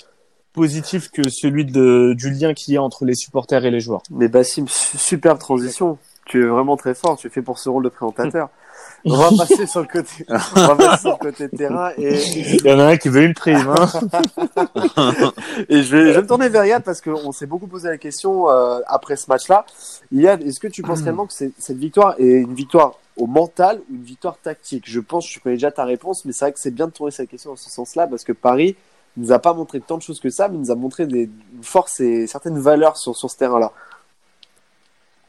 positif 0.57 1.11
que 1.11 1.29
celui 1.29 1.65
de, 1.65 2.15
du 2.17 2.31
lien 2.31 2.55
qu'il 2.55 2.75
y 2.75 2.77
a 2.77 2.83
entre 2.83 3.05
les 3.05 3.15
supporters 3.15 3.65
et 3.65 3.71
les 3.71 3.79
joueurs. 3.81 4.03
Mais 4.11 4.27
Bassim, 4.29 4.67
su- 4.67 4.99
superbe 4.99 5.39
transition. 5.39 5.99
Tu 6.25 6.43
es 6.43 6.47
vraiment 6.47 6.77
très 6.77 6.95
fort. 6.95 7.17
Tu 7.17 7.29
es 7.29 7.31
fait 7.31 7.43
pour 7.43 7.61
ce 7.61 7.69
rôle 7.69 7.85
de 7.85 7.89
présentateur. 7.91 8.49
On 9.05 9.17
va 9.17 9.31
passer 9.39 9.67
sur 9.67 9.81
le 9.81 9.87
côté, 9.87 10.27
on 10.29 10.35
va 10.67 10.75
passer 10.75 11.03
sur 11.03 11.13
le 11.13 11.31
côté 11.31 11.49
terrain 11.49 11.91
et, 11.97 12.19
Il 12.55 12.67
y 12.67 12.73
en 12.73 12.81
a 12.81 12.87
un 12.87 12.97
qui 12.97 13.09
veut 13.09 13.23
une 13.23 13.35
prime. 13.35 13.69
Hein. 13.69 13.87
et 15.69 15.83
je 15.83 15.97
vais, 15.97 16.09
je 16.09 16.13
vais 16.17 16.23
me 16.23 16.27
tourner 16.27 16.49
vers 16.49 16.65
Yann 16.65 16.83
parce 16.83 17.01
qu'on 17.01 17.31
s'est 17.31 17.47
beaucoup 17.47 17.69
posé 17.69 17.89
la 17.89 17.99
question 17.99 18.51
euh, 18.51 18.81
après 18.89 19.15
ce 19.17 19.27
match-là. 19.29 19.65
Yann, 20.11 20.43
est-ce 20.43 20.59
que 20.59 20.67
tu 20.67 20.83
penses 20.83 21.03
réellement 21.03 21.27
que 21.27 21.33
cette 21.33 21.77
victoire 21.77 22.17
est 22.19 22.41
une 22.41 22.55
victoire 22.55 22.95
au 23.17 23.27
mental 23.27 23.81
ou 23.91 23.95
une 23.95 24.03
victoire 24.03 24.39
tactique? 24.39 24.85
Je 24.87 24.99
pense, 25.01 25.29
je 25.31 25.39
connais 25.39 25.57
déjà 25.57 25.71
ta 25.71 25.85
réponse, 25.85 26.25
mais 26.25 26.33
c'est 26.33 26.47
vrai 26.47 26.53
que 26.53 26.59
c'est 26.59 26.75
bien 26.75 26.87
de 26.87 26.93
tourner 26.93 27.13
cette 27.13 27.31
question 27.31 27.51
dans 27.51 27.57
ce 27.57 27.71
sens-là 27.71 28.09
parce 28.09 28.25
que 28.25 28.33
Paris 28.33 28.75
nous 29.17 29.33
a 29.33 29.39
pas 29.39 29.55
montré 29.55 29.81
tant 29.81 29.97
de 29.97 30.03
choses 30.03 30.21
que 30.21 30.31
ça, 30.31 30.49
mais 30.49 30.59
nous 30.59 30.71
a 30.71 30.75
montré 30.75 31.07
des 31.07 31.31
une 31.55 31.63
force 31.63 32.01
et 32.01 32.27
certaines 32.27 32.59
valeurs 32.59 32.97
sur, 32.97 33.17
sur 33.17 33.31
ce 33.31 33.37
terrain-là. 33.37 33.73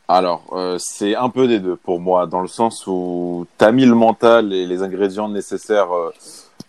Alors, 0.09 0.43
euh, 0.53 0.77
c'est 0.79 1.15
un 1.15 1.29
peu 1.29 1.47
des 1.47 1.59
deux 1.59 1.75
pour 1.75 1.99
moi, 1.99 2.27
dans 2.27 2.41
le 2.41 2.47
sens 2.47 2.87
où 2.87 3.45
tu 3.57 3.65
as 3.65 3.71
mis 3.71 3.85
le 3.85 3.95
mental 3.95 4.53
et 4.53 4.65
les 4.65 4.81
ingrédients 4.81 5.27
nécessaires 5.27 5.91
euh, 5.93 6.13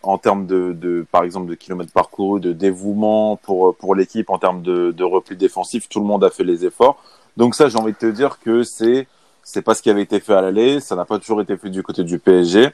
en 0.02 0.18
termes 0.18 0.46
de, 0.46 0.72
de, 0.72 1.06
par 1.10 1.22
exemple, 1.22 1.48
de 1.48 1.54
kilomètres 1.54 1.92
parcourus, 1.92 2.40
de 2.40 2.52
dévouement 2.52 3.36
pour, 3.36 3.76
pour 3.76 3.94
l'équipe, 3.94 4.30
en 4.30 4.38
termes 4.38 4.62
de, 4.62 4.90
de 4.90 5.04
repli 5.04 5.36
défensif. 5.36 5.88
Tout 5.88 6.00
le 6.00 6.06
monde 6.06 6.24
a 6.24 6.30
fait 6.30 6.44
les 6.44 6.64
efforts. 6.64 7.02
Donc 7.36 7.54
ça, 7.54 7.68
j'ai 7.68 7.78
envie 7.78 7.92
de 7.92 7.98
te 7.98 8.10
dire 8.10 8.40
que 8.40 8.64
c'est 8.64 9.06
c'est 9.44 9.62
pas 9.62 9.74
ce 9.74 9.80
qui 9.80 9.88
avait 9.88 10.02
été 10.02 10.20
fait 10.20 10.34
à 10.34 10.42
l'aller, 10.42 10.78
ça 10.78 10.94
n'a 10.94 11.06
pas 11.06 11.18
toujours 11.18 11.40
été 11.40 11.56
fait 11.56 11.70
du 11.70 11.82
côté 11.82 12.04
du 12.04 12.18
PSG. 12.18 12.70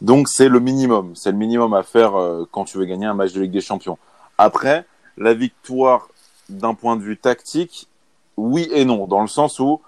Donc 0.00 0.28
c'est 0.28 0.48
le 0.48 0.60
minimum, 0.60 1.14
c'est 1.14 1.30
le 1.30 1.36
minimum 1.38 1.74
à 1.74 1.82
faire 1.82 2.16
euh, 2.16 2.44
quand 2.50 2.64
tu 2.64 2.78
veux 2.78 2.84
gagner 2.84 3.06
un 3.06 3.14
match 3.14 3.32
de 3.32 3.40
Ligue 3.40 3.52
des 3.52 3.60
Champions. 3.60 3.98
Après, 4.38 4.86
la 5.16 5.34
victoire 5.34 6.08
d'un 6.48 6.74
point 6.74 6.96
de 6.96 7.02
vue 7.02 7.16
tactique, 7.16 7.88
oui 8.36 8.68
et 8.72 8.84
non, 8.84 9.06
dans 9.06 9.22
le 9.22 9.28
sens 9.28 9.60
où 9.60 9.80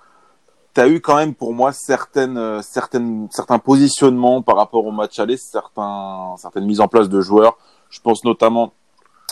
tu 0.75 0.81
as 0.81 0.89
eu 0.89 1.01
quand 1.01 1.17
même 1.17 1.35
pour 1.35 1.53
moi 1.53 1.73
certaines, 1.73 2.39
euh, 2.39 2.63
certaines, 2.63 3.29
certains 3.31 3.59
positionnements 3.59 4.43
par 4.43 4.57
rapport 4.57 4.87
au 4.87 4.93
match 4.93 5.19
aller, 5.19 5.37
certains, 5.37 6.35
certaines 6.39 6.67
mises 6.67 6.81
en 6.81 6.89
place 6.89 7.09
de 7.09 7.21
joueurs. 7.21 7.59
Je 7.91 8.01
pense 8.01 8.25
notamment 8.25 8.73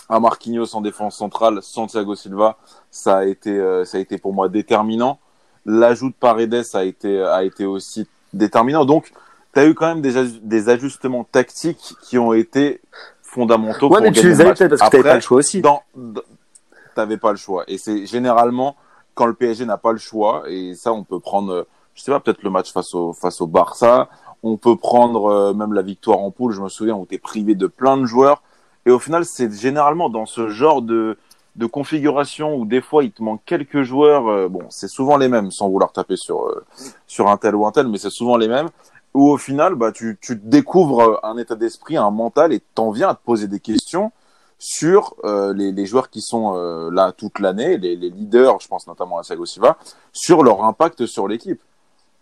à 0.08 0.20
Marquinhos 0.20 0.74
en 0.74 0.80
défense 0.80 1.16
centrale, 1.16 1.60
Santiago 1.62 2.14
Silva, 2.14 2.56
ça 2.90 3.18
a 3.18 3.24
été, 3.24 3.50
euh, 3.50 3.84
ça 3.84 3.98
a 3.98 4.00
été 4.00 4.18
pour 4.18 4.34
moi 4.34 4.48
déterminant. 4.48 5.18
L'ajout 5.64 6.10
de 6.10 6.14
Paredes 6.14 6.64
a 6.74 6.84
été, 6.84 7.22
a 7.22 7.42
été 7.42 7.64
aussi 7.64 8.06
déterminant. 8.34 8.84
Donc, 8.84 9.12
tu 9.54 9.60
as 9.60 9.66
eu 9.66 9.74
quand 9.74 9.86
même 9.86 10.02
des, 10.02 10.40
des 10.42 10.68
ajustements 10.68 11.24
tactiques 11.24 11.94
qui 12.02 12.18
ont 12.18 12.32
été 12.32 12.80
fondamentaux 13.22 13.88
ouais, 13.88 14.00
mais 14.00 14.12
tu 14.12 14.28
les 14.28 14.40
eu 14.40 14.44
peut-être 14.44 14.76
parce 14.76 14.90
que 14.90 14.96
tu 14.96 15.02
pas 15.02 15.14
le 15.14 15.20
choix 15.20 15.38
aussi. 15.38 15.60
Dans, 15.60 15.82
t'avais 16.94 17.16
pas 17.16 17.30
le 17.30 17.36
choix. 17.36 17.64
Et 17.66 17.78
c'est 17.78 18.06
généralement 18.06 18.76
quand 19.14 19.26
le 19.26 19.34
PSG 19.34 19.64
n'a 19.64 19.76
pas 19.76 19.92
le 19.92 19.98
choix, 19.98 20.44
et 20.48 20.74
ça, 20.74 20.92
on 20.92 21.04
peut 21.04 21.20
prendre, 21.20 21.66
je 21.94 22.02
sais 22.02 22.10
pas, 22.10 22.20
peut-être 22.20 22.42
le 22.42 22.50
match 22.50 22.72
face 22.72 22.94
au, 22.94 23.12
face 23.12 23.40
au 23.40 23.46
Barça, 23.46 24.08
on 24.42 24.56
peut 24.56 24.76
prendre 24.76 25.26
euh, 25.26 25.54
même 25.54 25.72
la 25.72 25.82
victoire 25.82 26.18
en 26.18 26.30
poule, 26.30 26.52
je 26.52 26.60
me 26.60 26.68
souviens, 26.68 26.94
où 26.94 27.06
tu 27.06 27.14
es 27.14 27.18
privé 27.18 27.54
de 27.54 27.66
plein 27.66 27.96
de 27.96 28.04
joueurs. 28.04 28.42
Et 28.86 28.90
au 28.90 28.98
final, 28.98 29.24
c'est 29.24 29.52
généralement 29.52 30.10
dans 30.10 30.26
ce 30.26 30.48
genre 30.48 30.82
de, 30.82 31.16
de 31.56 31.66
configuration 31.66 32.56
où 32.56 32.66
des 32.66 32.80
fois 32.80 33.04
il 33.04 33.12
te 33.12 33.22
manque 33.22 33.40
quelques 33.46 33.82
joueurs, 33.82 34.28
euh, 34.28 34.48
bon, 34.48 34.64
c'est 34.68 34.88
souvent 34.88 35.16
les 35.16 35.28
mêmes, 35.28 35.50
sans 35.50 35.68
vouloir 35.68 35.92
taper 35.92 36.16
sur, 36.16 36.44
euh, 36.44 36.64
sur 37.06 37.28
un 37.28 37.36
tel 37.36 37.54
ou 37.54 37.66
un 37.66 37.72
tel, 37.72 37.88
mais 37.88 37.98
c'est 37.98 38.10
souvent 38.10 38.36
les 38.36 38.48
mêmes, 38.48 38.68
où 39.14 39.30
au 39.30 39.38
final, 39.38 39.76
bah, 39.76 39.92
tu, 39.92 40.18
tu 40.20 40.36
découvres 40.36 41.20
un 41.22 41.38
état 41.38 41.54
d'esprit, 41.54 41.96
un 41.96 42.10
mental, 42.10 42.52
et 42.52 42.60
t'en 42.74 42.90
viens 42.90 43.10
à 43.10 43.14
te 43.14 43.24
poser 43.24 43.46
des 43.46 43.60
questions 43.60 44.12
sur 44.58 45.14
euh, 45.24 45.52
les, 45.54 45.72
les, 45.72 45.86
joueurs 45.86 46.10
qui 46.10 46.20
sont 46.20 46.54
euh, 46.56 46.90
là 46.90 47.12
toute 47.12 47.38
l'année, 47.38 47.76
les, 47.78 47.96
les, 47.96 48.10
leaders, 48.10 48.60
je 48.60 48.68
pense 48.68 48.86
notamment 48.86 49.18
à 49.18 49.22
Thiago 49.22 49.46
Silva, 49.46 49.76
sur 50.12 50.42
leur 50.42 50.64
impact 50.64 51.06
sur 51.06 51.28
l'équipe. 51.28 51.60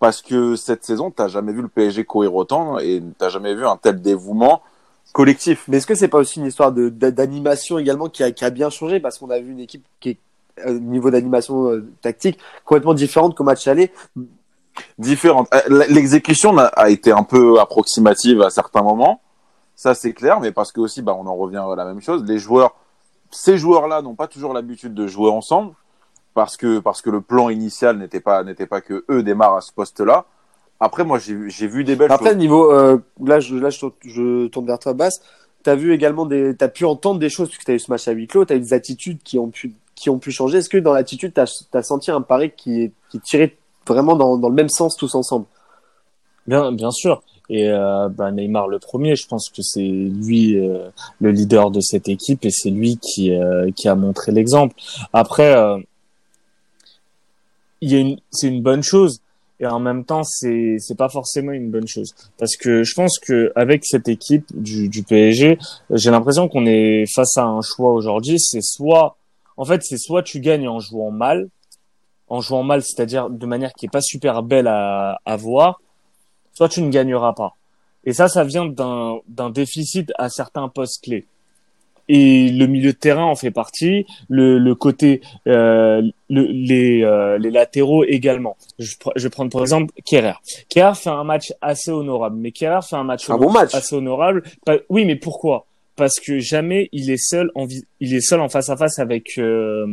Parce 0.00 0.20
que 0.20 0.56
cette 0.56 0.84
saison, 0.84 1.10
t'as 1.10 1.28
jamais 1.28 1.52
vu 1.52 1.62
le 1.62 1.68
PSG 1.68 2.04
courir 2.04 2.34
autant 2.34 2.78
et 2.78 3.02
t'as 3.18 3.28
jamais 3.28 3.54
vu 3.54 3.64
un 3.64 3.76
tel 3.76 4.02
dévouement 4.02 4.62
collectif. 5.12 5.64
Mais 5.68 5.76
est-ce 5.76 5.86
que 5.86 5.94
c'est 5.94 6.08
pas 6.08 6.18
aussi 6.18 6.40
une 6.40 6.46
histoire 6.46 6.72
d'animation 6.72 7.78
également 7.78 8.08
qui 8.08 8.24
a, 8.24 8.32
qui 8.32 8.44
a, 8.44 8.50
bien 8.50 8.68
changé? 8.68 8.98
Parce 8.98 9.18
qu'on 9.18 9.30
a 9.30 9.38
vu 9.38 9.52
une 9.52 9.60
équipe 9.60 9.84
qui 10.00 10.10
est 10.10 10.18
au 10.66 10.72
niveau 10.72 11.10
d'animation 11.10 11.70
euh, 11.70 11.86
tactique 12.00 12.38
complètement 12.64 12.94
différente 12.94 13.36
qu'au 13.36 13.44
match 13.44 13.66
aller 13.68 13.92
différente 14.98 15.48
l'exécution 15.68 16.56
a 16.56 16.88
été 16.88 17.12
un 17.12 17.24
peu 17.24 17.60
approximative 17.60 18.42
à 18.42 18.50
certains 18.50 18.82
moments 18.82 19.20
ça, 19.82 19.94
c'est 19.94 20.12
clair, 20.12 20.38
mais 20.38 20.52
parce 20.52 20.70
que 20.70 20.80
aussi, 20.80 21.02
bah, 21.02 21.16
on 21.18 21.26
en 21.26 21.34
revient 21.34 21.64
à 21.68 21.74
la 21.74 21.84
même 21.84 22.00
chose. 22.00 22.22
Les 22.24 22.38
joueurs, 22.38 22.76
ces 23.32 23.58
joueurs-là 23.58 24.00
n'ont 24.00 24.14
pas 24.14 24.28
toujours 24.28 24.52
l'habitude 24.52 24.94
de 24.94 25.08
jouer 25.08 25.28
ensemble 25.28 25.74
parce 26.34 26.56
que, 26.56 26.78
parce 26.78 27.02
que 27.02 27.10
le 27.10 27.20
plan 27.20 27.48
initial 27.48 27.98
n'était 27.98 28.20
pas, 28.20 28.44
n'était 28.44 28.68
pas 28.68 28.80
que 28.80 29.04
eux 29.10 29.24
démarrent 29.24 29.56
à 29.56 29.60
ce 29.60 29.72
poste-là. 29.72 30.26
Après, 30.78 31.02
moi, 31.02 31.18
j'ai, 31.18 31.66
vu 31.66 31.82
des 31.82 31.96
belles 31.96 32.12
Après, 32.12 32.30
choses. 32.30 32.38
niveau, 32.38 32.72
euh, 32.72 32.98
là, 33.24 33.40
je, 33.40 33.56
là, 33.56 33.70
je, 33.70 34.46
tourne 34.46 34.66
vers 34.66 34.78
toi, 34.78 34.94
Basse. 34.94 35.20
T'as 35.64 35.74
vu 35.74 35.92
également 35.92 36.26
des, 36.26 36.56
t'as 36.56 36.68
pu 36.68 36.84
entendre 36.84 37.18
des 37.18 37.28
choses 37.28 37.48
puisque 37.48 37.64
t'as 37.64 37.74
eu 37.74 37.80
ce 37.80 37.90
match 37.90 38.06
à 38.06 38.12
huis 38.12 38.28
clos, 38.28 38.44
t'as 38.44 38.54
eu 38.54 38.60
des 38.60 38.74
attitudes 38.74 39.20
qui 39.24 39.36
ont 39.40 39.50
pu, 39.50 39.74
qui 39.96 40.10
ont 40.10 40.18
pu 40.20 40.30
changer. 40.30 40.58
Est-ce 40.58 40.68
que 40.68 40.78
dans 40.78 40.92
l'attitude, 40.92 41.32
t'as, 41.34 41.64
as 41.72 41.82
senti 41.82 42.12
un 42.12 42.20
pari 42.20 42.52
qui, 42.56 42.92
qui 43.10 43.18
tirait 43.18 43.56
vraiment 43.86 44.16
dans, 44.16 44.36
dans 44.38 44.48
le 44.48 44.54
même 44.54 44.68
sens 44.68 44.96
tous 44.96 45.14
ensemble? 45.14 45.46
Bien, 46.46 46.72
bien 46.72 46.90
sûr. 46.90 47.22
Et 47.48 47.68
euh, 47.68 48.08
bah, 48.08 48.30
Neymar 48.30 48.68
le 48.68 48.78
premier, 48.78 49.16
je 49.16 49.26
pense 49.26 49.50
que 49.50 49.62
c'est 49.62 49.80
lui 49.80 50.56
euh, 50.56 50.88
le 51.20 51.32
leader 51.32 51.70
de 51.70 51.80
cette 51.80 52.08
équipe 52.08 52.44
et 52.44 52.50
c'est 52.50 52.70
lui 52.70 52.98
qui 52.98 53.32
euh, 53.32 53.70
qui 53.76 53.88
a 53.88 53.94
montré 53.94 54.32
l'exemple. 54.32 54.74
Après, 55.12 55.54
euh, 55.54 55.78
il 57.80 58.18
c'est 58.30 58.48
une 58.48 58.62
bonne 58.62 58.82
chose 58.82 59.20
et 59.60 59.66
en 59.66 59.80
même 59.80 60.04
temps 60.04 60.22
c'est 60.24 60.76
c'est 60.78 60.96
pas 60.96 61.08
forcément 61.08 61.52
une 61.52 61.70
bonne 61.70 61.86
chose 61.86 62.14
parce 62.38 62.56
que 62.56 62.84
je 62.84 62.94
pense 62.94 63.18
que 63.18 63.52
avec 63.54 63.84
cette 63.84 64.08
équipe 64.08 64.46
du, 64.54 64.88
du 64.88 65.02
PSG, 65.02 65.58
j'ai 65.90 66.10
l'impression 66.10 66.48
qu'on 66.48 66.64
est 66.64 67.04
face 67.12 67.36
à 67.36 67.44
un 67.44 67.60
choix 67.60 67.92
aujourd'hui. 67.92 68.38
C'est 68.38 68.62
soit 68.62 69.16
en 69.56 69.64
fait 69.64 69.82
c'est 69.82 69.98
soit 69.98 70.22
tu 70.22 70.40
gagnes 70.40 70.68
en 70.68 70.78
jouant 70.78 71.10
mal, 71.10 71.48
en 72.32 72.40
jouant 72.40 72.62
mal, 72.62 72.82
c'est-à-dire 72.82 73.28
de 73.28 73.46
manière 73.46 73.72
qui 73.74 73.86
est 73.86 73.92
pas 73.92 74.00
super 74.00 74.42
belle 74.42 74.66
à, 74.66 75.18
à 75.24 75.36
voir 75.36 75.80
soit 76.54 76.68
tu 76.68 76.82
ne 76.82 76.90
gagneras 76.90 77.32
pas. 77.32 77.56
Et 78.04 78.12
ça, 78.12 78.28
ça 78.28 78.44
vient 78.44 78.66
d'un, 78.66 79.18
d'un 79.28 79.50
déficit 79.50 80.12
à 80.18 80.28
certains 80.28 80.68
postes 80.68 81.02
clés. 81.04 81.26
Et 82.08 82.50
le 82.50 82.66
milieu 82.66 82.92
de 82.92 82.98
terrain 82.98 83.24
en 83.24 83.36
fait 83.36 83.50
partie, 83.50 84.06
le, 84.28 84.58
le 84.58 84.74
côté, 84.74 85.20
euh, 85.46 86.02
le, 86.28 86.42
les, 86.42 87.02
euh, 87.04 87.38
les 87.38 87.50
latéraux 87.50 88.04
également. 88.04 88.56
Je, 88.78 88.94
je 89.14 89.22
vais 89.22 89.30
prendre 89.30 89.50
par 89.50 89.62
exemple 89.62 89.92
Kerrer. 90.04 90.34
Kerrer 90.68 90.94
fait 90.94 91.10
un 91.10 91.24
match 91.24 91.52
assez 91.60 91.90
honorable, 91.90 92.36
mais 92.38 92.50
Kerrer 92.50 92.80
fait 92.82 92.96
un 92.96 93.04
match, 93.04 93.30
un 93.30 93.38
bon 93.38 93.52
match. 93.52 93.74
assez 93.74 93.94
honorable. 93.94 94.42
Oui, 94.90 95.04
mais 95.04 95.16
pourquoi? 95.16 95.66
Parce 95.94 96.18
que 96.18 96.38
jamais 96.38 96.88
il 96.92 97.10
est 97.10 97.22
seul 97.22 97.50
en 97.54 97.66
il 98.00 98.14
est 98.14 98.20
seul 98.20 98.40
en 98.40 98.48
face 98.48 98.70
à 98.70 98.76
face 98.76 98.98
avec 98.98 99.38
euh, 99.38 99.86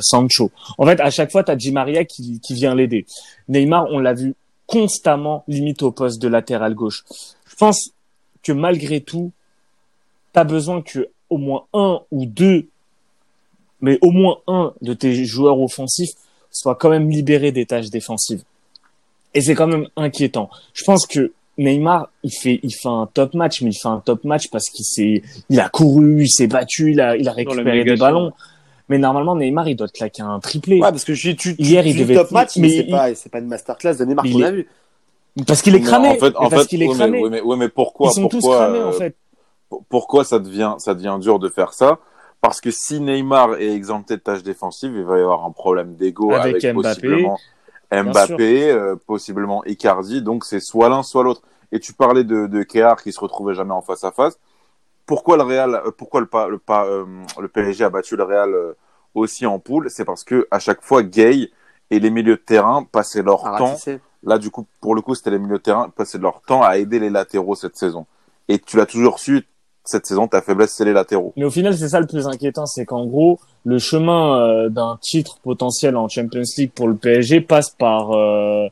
Sancho. 0.00 0.52
En 0.78 0.86
fait, 0.86 1.00
à 1.00 1.10
chaque 1.10 1.32
fois, 1.32 1.42
tu 1.42 1.50
as 1.50 1.56
Di 1.56 1.72
Maria 1.72 2.04
qui, 2.04 2.40
vient 2.50 2.74
l'aider. 2.74 3.06
Neymar, 3.48 3.86
on 3.90 3.98
l'a 3.98 4.14
vu 4.14 4.34
constamment 4.66 5.44
limite 5.48 5.82
au 5.82 5.90
poste 5.90 6.20
de 6.22 6.28
latéral 6.28 6.74
gauche. 6.74 7.04
Je 7.48 7.56
pense 7.56 7.90
que 8.42 8.52
malgré 8.52 9.00
tout, 9.00 9.32
tu 10.32 10.40
as 10.40 10.44
besoin 10.44 10.82
que 10.82 11.08
au 11.28 11.38
moins 11.38 11.64
un 11.72 12.00
ou 12.12 12.26
deux, 12.26 12.68
mais 13.80 13.98
au 14.00 14.12
moins 14.12 14.38
un 14.46 14.72
de 14.80 14.94
tes 14.94 15.24
joueurs 15.24 15.60
offensifs 15.60 16.12
soit 16.50 16.76
quand 16.76 16.88
même 16.88 17.10
libéré 17.10 17.52
des 17.52 17.66
tâches 17.66 17.90
défensives. 17.90 18.42
Et 19.34 19.42
c'est 19.42 19.54
quand 19.54 19.66
même 19.66 19.88
inquiétant. 19.96 20.48
Je 20.72 20.84
pense 20.84 21.06
que 21.06 21.32
Neymar, 21.58 22.10
il 22.22 22.30
fait, 22.30 22.60
il 22.62 22.74
fait 22.74 22.88
un 22.88 23.08
top 23.12 23.34
match, 23.34 23.62
mais 23.62 23.70
il 23.70 23.78
fait 23.78 23.88
un 23.88 24.00
top 24.04 24.24
match 24.24 24.48
parce 24.50 24.68
qu'il 24.68 24.84
s'est, 24.84 25.22
il 25.48 25.60
a 25.60 25.68
couru, 25.68 26.24
il 26.24 26.28
s'est 26.28 26.46
battu, 26.46 26.92
il 26.92 27.00
a, 27.00 27.16
il 27.16 27.28
a 27.28 27.32
récupéré 27.32 27.84
des 27.84 27.96
ballons. 27.96 28.32
Mais 28.88 28.98
normalement, 28.98 29.34
Neymar, 29.34 29.68
il 29.68 29.74
doit 29.74 29.88
claquer 29.88 30.22
un 30.22 30.38
triplé. 30.38 30.76
Ouais, 30.76 30.90
parce 30.90 31.04
que 31.04 31.14
je, 31.14 31.32
tu, 31.32 31.56
hier, 31.58 31.84
il 31.86 31.98
devait 31.98 32.14
top 32.14 32.30
match, 32.30 32.56
mais, 32.56 32.68
c'est 32.68 32.84
pas, 32.84 33.14
c'est 33.14 33.30
pas 33.30 33.38
une 33.38 33.48
masterclass 33.48 33.96
de 33.96 34.04
Neymar 34.04 34.24
qu'on 34.24 34.42
a 34.42 34.50
vu. 34.50 34.68
Parce 35.46 35.60
qu'il 35.60 35.74
est 35.74 35.80
cramé. 35.80 36.10
en 36.10 36.14
fait, 36.14 36.36
en 36.36 36.48
parce 36.48 36.66
fait, 36.66 36.76
est 36.76 36.88
cramé. 36.88 37.22
Mais, 37.22 37.42
mais, 37.44 37.56
mais, 37.56 37.68
pourquoi, 37.68 38.10
Ils 38.10 38.14
sont 38.14 38.28
pourquoi, 38.28 38.40
tous 38.40 38.48
cramés, 38.48 38.82
en 38.82 38.92
fait. 38.92 39.16
Pourquoi 39.88 40.24
ça 40.24 40.38
devient, 40.38 40.74
ça 40.78 40.94
devient 40.94 41.18
dur 41.20 41.38
de 41.38 41.48
faire 41.48 41.72
ça? 41.72 41.98
Parce 42.40 42.60
que 42.60 42.70
si 42.70 43.00
Neymar 43.00 43.56
est 43.56 43.74
exempté 43.74 44.16
de 44.16 44.20
tâches 44.20 44.44
défensives, 44.44 44.92
il 44.94 45.02
va 45.02 45.18
y 45.18 45.20
avoir 45.20 45.44
un 45.44 45.50
problème 45.50 45.96
d'ego 45.96 46.32
avec, 46.32 46.64
avec 46.64 46.76
Mbappé, 46.76 47.00
possiblement 47.00 47.38
Mbappé, 47.92 48.70
euh, 48.70 48.96
possiblement 49.06 49.64
Icardi. 49.64 50.22
Donc 50.22 50.44
c'est 50.44 50.60
soit 50.60 50.88
l'un, 50.88 51.02
soit 51.02 51.24
l'autre. 51.24 51.42
Et 51.72 51.80
tu 51.80 51.92
parlais 51.92 52.24
de, 52.24 52.46
de 52.46 52.62
Kéar 52.62 53.02
qui 53.02 53.12
se 53.12 53.20
retrouvait 53.20 53.54
jamais 53.54 53.72
en 53.72 53.82
face 53.82 54.04
à 54.04 54.12
face. 54.12 54.38
Pourquoi 55.06 55.36
le 55.36 55.44
Real, 55.44 55.74
euh, 55.74 55.90
pourquoi 55.96 56.20
le, 56.20 56.28
le, 56.50 56.60
euh, 56.68 57.04
le 57.40 57.48
PSG 57.48 57.84
a 57.84 57.90
battu 57.90 58.16
le 58.16 58.24
Real 58.24 58.52
euh, 58.52 58.72
aussi 59.14 59.46
en 59.46 59.58
poule, 59.58 59.88
c'est 59.88 60.04
parce 60.04 60.24
que 60.24 60.46
à 60.50 60.58
chaque 60.58 60.82
fois 60.82 61.02
Gay 61.02 61.50
et 61.90 62.00
les 62.00 62.10
milieux 62.10 62.36
de 62.36 62.42
terrain 62.42 62.84
passaient 62.84 63.22
leur 63.22 63.42
temps. 63.42 63.76
Là, 64.22 64.38
du 64.38 64.50
coup, 64.50 64.66
pour 64.80 64.96
le 64.96 65.02
coup, 65.02 65.14
c'était 65.14 65.30
les 65.30 65.38
milieux 65.38 65.58
de 65.58 65.62
terrain 65.62 65.88
passaient 65.88 66.18
leur 66.18 66.42
temps 66.42 66.62
à 66.62 66.78
aider 66.78 66.98
les 66.98 67.10
latéraux 67.10 67.54
cette 67.54 67.76
saison. 67.76 68.06
Et 68.48 68.58
tu 68.58 68.76
l'as 68.76 68.86
toujours 68.86 69.20
su 69.20 69.46
cette 69.88 70.06
saison, 70.06 70.28
ta 70.28 70.42
faiblesse, 70.42 70.74
c'est 70.76 70.84
les 70.84 70.92
latéraux. 70.92 71.32
Mais 71.36 71.44
au 71.44 71.50
final, 71.50 71.76
c'est 71.76 71.88
ça 71.88 72.00
le 72.00 72.06
plus 72.06 72.26
inquiétant, 72.26 72.66
c'est 72.66 72.84
qu'en 72.84 73.06
gros, 73.06 73.38
le 73.64 73.78
chemin 73.78 74.40
euh, 74.40 74.68
d'un 74.68 74.98
titre 75.00 75.38
potentiel 75.42 75.96
en 75.96 76.08
Champions 76.08 76.42
League 76.56 76.72
pour 76.74 76.88
le 76.88 76.96
PSG 76.96 77.40
passe 77.40 77.70
par 77.70 78.12
euh, 78.12 78.68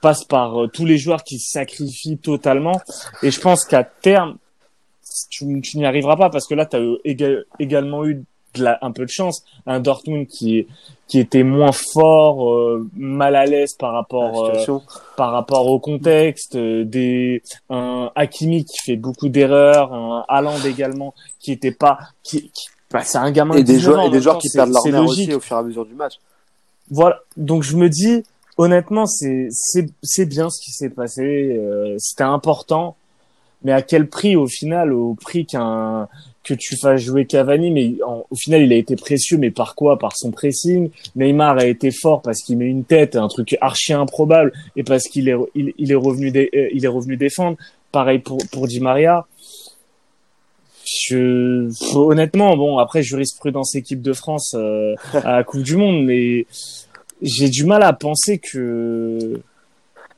passe 0.00 0.24
par 0.24 0.62
euh, 0.62 0.66
tous 0.68 0.84
les 0.84 0.98
joueurs 0.98 1.22
qui 1.22 1.38
se 1.38 1.50
sacrifient 1.50 2.18
totalement. 2.18 2.80
Et 3.22 3.30
je 3.30 3.40
pense 3.40 3.64
qu'à 3.64 3.84
terme, 3.84 4.36
tu, 5.30 5.44
n'y 5.46 5.86
arriveras 5.86 6.16
pas 6.16 6.30
parce 6.30 6.46
que 6.46 6.54
là, 6.54 6.66
tu 6.66 6.76
as 6.76 7.42
également 7.58 8.04
eu 8.04 8.24
un 8.56 8.90
peu 8.92 9.04
de 9.04 9.10
chance. 9.10 9.44
Un 9.66 9.80
Dortmund 9.80 10.26
qui 10.26 10.66
qui 11.08 11.18
était 11.18 11.42
moins 11.42 11.72
fort, 11.72 12.52
euh, 12.52 12.86
mal 12.94 13.34
à 13.34 13.46
l'aise 13.46 13.74
par 13.74 13.94
rapport 13.94 14.44
euh, 14.44 14.78
par 15.16 15.32
rapport 15.32 15.66
au 15.66 15.80
contexte, 15.80 16.54
euh, 16.54 16.84
des 16.84 17.42
un 17.70 18.12
Hakimi 18.14 18.66
qui 18.66 18.78
fait 18.84 18.96
beaucoup 18.96 19.30
d'erreurs, 19.30 19.94
un 19.94 20.24
Haaland 20.28 20.60
également 20.66 21.14
qui 21.40 21.50
était 21.50 21.72
pas 21.72 21.98
qui, 22.22 22.52
bah, 22.90 23.00
c'est 23.04 23.18
un 23.18 23.30
gamin 23.30 23.56
et 23.56 23.64
des 23.64 23.80
joueurs 23.80 24.04
et 24.04 24.10
des 24.10 24.20
joueurs 24.20 24.38
qui 24.38 24.50
perdent 24.50 24.70
leur 24.70 25.02
aussi 25.02 25.32
au 25.34 25.40
fur 25.40 25.56
et 25.56 25.60
à 25.60 25.62
mesure 25.62 25.86
du 25.86 25.94
match. 25.94 26.20
Voilà, 26.90 27.20
donc 27.38 27.62
je 27.62 27.76
me 27.76 27.88
dis 27.88 28.22
honnêtement 28.58 29.06
c'est 29.06 29.48
c'est 29.50 29.86
c'est 30.02 30.26
bien 30.26 30.50
ce 30.50 30.60
qui 30.62 30.72
s'est 30.72 30.90
passé, 30.90 31.58
c'était 31.98 32.24
important 32.24 32.96
mais 33.64 33.72
à 33.72 33.82
quel 33.82 34.08
prix 34.08 34.36
au 34.36 34.46
final 34.46 34.92
au 34.92 35.14
prix 35.14 35.44
qu'un 35.44 36.08
que 36.44 36.54
tu 36.54 36.76
fasses 36.76 37.02
jouer 37.02 37.26
Cavani, 37.26 37.70
mais 37.70 37.94
au 38.30 38.36
final, 38.36 38.62
il 38.62 38.72
a 38.72 38.76
été 38.76 38.96
précieux, 38.96 39.36
mais 39.36 39.50
par 39.50 39.74
quoi? 39.74 39.98
Par 39.98 40.16
son 40.16 40.30
pressing. 40.30 40.90
Neymar 41.16 41.58
a 41.58 41.66
été 41.66 41.90
fort 41.90 42.22
parce 42.22 42.40
qu'il 42.40 42.56
met 42.56 42.66
une 42.66 42.84
tête, 42.84 43.16
un 43.16 43.28
truc 43.28 43.56
archi 43.60 43.92
improbable, 43.92 44.52
et 44.76 44.82
parce 44.82 45.04
qu'il 45.04 45.28
est, 45.28 45.36
il, 45.54 45.92
est 45.92 45.94
revenu, 45.94 46.32
euh, 46.34 46.68
il 46.72 46.84
est 46.84 46.88
revenu 46.88 47.16
défendre. 47.16 47.56
Pareil 47.92 48.18
pour 48.18 48.38
pour 48.50 48.66
Di 48.66 48.80
Maria. 48.80 49.26
Je, 50.86 51.68
honnêtement, 51.94 52.56
bon, 52.56 52.78
après 52.78 53.02
jurisprudence 53.02 53.74
équipe 53.74 54.00
de 54.00 54.14
France 54.14 54.54
euh, 54.54 54.94
à 55.12 55.36
la 55.36 55.44
Coupe 55.44 55.62
du 55.62 55.76
Monde, 55.76 56.02
mais 56.04 56.46
j'ai 57.20 57.50
du 57.50 57.64
mal 57.64 57.82
à 57.82 57.92
penser 57.92 58.38
que 58.38 59.40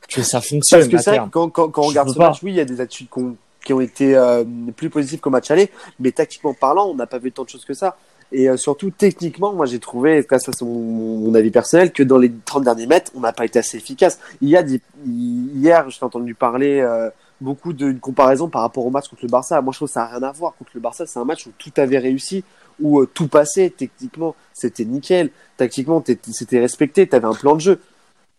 que 0.08 0.22
ça 0.22 0.40
fonctionne. 0.40 0.88
Parce 0.88 0.92
que 0.92 0.98
c'est 0.98 1.18
quand, 1.30 1.48
quand, 1.50 1.68
quand 1.70 1.82
on 1.82 1.86
regarde 1.86 2.10
ce 2.10 2.18
match, 2.18 2.38
oui, 2.42 2.52
il 2.52 2.56
y 2.56 2.60
a 2.60 2.64
des 2.64 2.80
attitudes 2.80 3.08
qu'on 3.08 3.36
qui 3.64 3.72
ont 3.72 3.80
été 3.80 4.16
euh, 4.16 4.44
plus 4.76 4.90
positifs 4.90 5.20
qu'au 5.20 5.30
match 5.30 5.50
aller. 5.50 5.70
Mais 5.98 6.12
tactiquement 6.12 6.54
parlant, 6.54 6.88
on 6.88 6.94
n'a 6.94 7.06
pas 7.06 7.18
vu 7.18 7.32
tant 7.32 7.44
de 7.44 7.48
choses 7.48 7.64
que 7.64 7.74
ça. 7.74 7.96
Et 8.32 8.48
euh, 8.48 8.56
surtout, 8.56 8.90
techniquement, 8.90 9.52
moi, 9.52 9.66
j'ai 9.66 9.80
trouvé, 9.80 10.24
ça 10.30 10.38
c'est 10.38 10.62
mon, 10.62 11.34
avis 11.34 11.50
personnel, 11.50 11.92
que 11.92 12.02
dans 12.02 12.18
les 12.18 12.32
30 12.44 12.64
derniers 12.64 12.86
mètres, 12.86 13.10
on 13.14 13.20
n'a 13.20 13.32
pas 13.32 13.44
été 13.44 13.58
assez 13.58 13.76
efficace. 13.76 14.20
Il 14.40 14.48
y 14.48 14.56
a 14.56 14.64
hier, 15.04 15.90
j'ai 15.90 16.04
entendu 16.04 16.34
parler 16.34 16.80
euh, 16.80 17.10
beaucoup 17.40 17.72
d'une 17.72 17.98
comparaison 17.98 18.48
par 18.48 18.62
rapport 18.62 18.86
au 18.86 18.90
match 18.90 19.08
contre 19.08 19.22
le 19.24 19.30
Barça. 19.30 19.60
Moi, 19.60 19.72
je 19.72 19.78
trouve 19.78 19.88
que 19.88 19.94
ça 19.94 20.00
n'a 20.00 20.18
rien 20.18 20.22
à 20.22 20.32
voir. 20.32 20.54
Contre 20.56 20.70
le 20.74 20.80
Barça, 20.80 21.06
c'est 21.06 21.18
un 21.18 21.24
match 21.24 21.46
où 21.46 21.50
tout 21.58 21.72
avait 21.76 21.98
réussi, 21.98 22.44
où 22.80 23.04
tout 23.04 23.26
passait 23.26 23.72
techniquement. 23.76 24.36
C'était 24.52 24.84
nickel. 24.84 25.30
Tactiquement, 25.56 26.02
c'était 26.32 26.60
respecté. 26.60 27.08
Tu 27.08 27.16
avais 27.16 27.26
un 27.26 27.34
plan 27.34 27.56
de 27.56 27.60
jeu. 27.60 27.80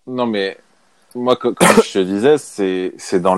Non, 0.07 0.25
mais 0.25 0.57
moi, 1.15 1.35
comme 1.35 1.55
je 1.83 1.93
te 1.93 1.99
disais, 1.99 2.37
c'est 2.37 3.19
dans 3.19 3.35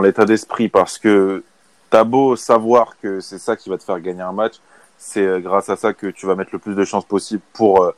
l'état 0.00 0.24
d'esprit 0.24 0.68
parce 0.68 0.98
que 0.98 1.42
t'as 1.90 2.04
beau 2.04 2.36
savoir 2.36 2.96
que 3.00 3.20
c'est 3.20 3.38
ça 3.38 3.56
qui 3.56 3.68
va 3.68 3.78
te 3.78 3.84
faire 3.84 4.00
gagner 4.00 4.22
un 4.22 4.32
match, 4.32 4.54
c'est 4.98 5.24
euh, 5.24 5.38
grâce 5.38 5.68
à 5.68 5.76
ça 5.76 5.92
que 5.92 6.06
tu 6.06 6.26
vas 6.26 6.34
mettre 6.34 6.50
le 6.52 6.58
plus 6.58 6.74
de 6.74 6.84
chances 6.84 7.04
possible 7.04 7.42
pour, 7.52 7.82
euh, 7.82 7.94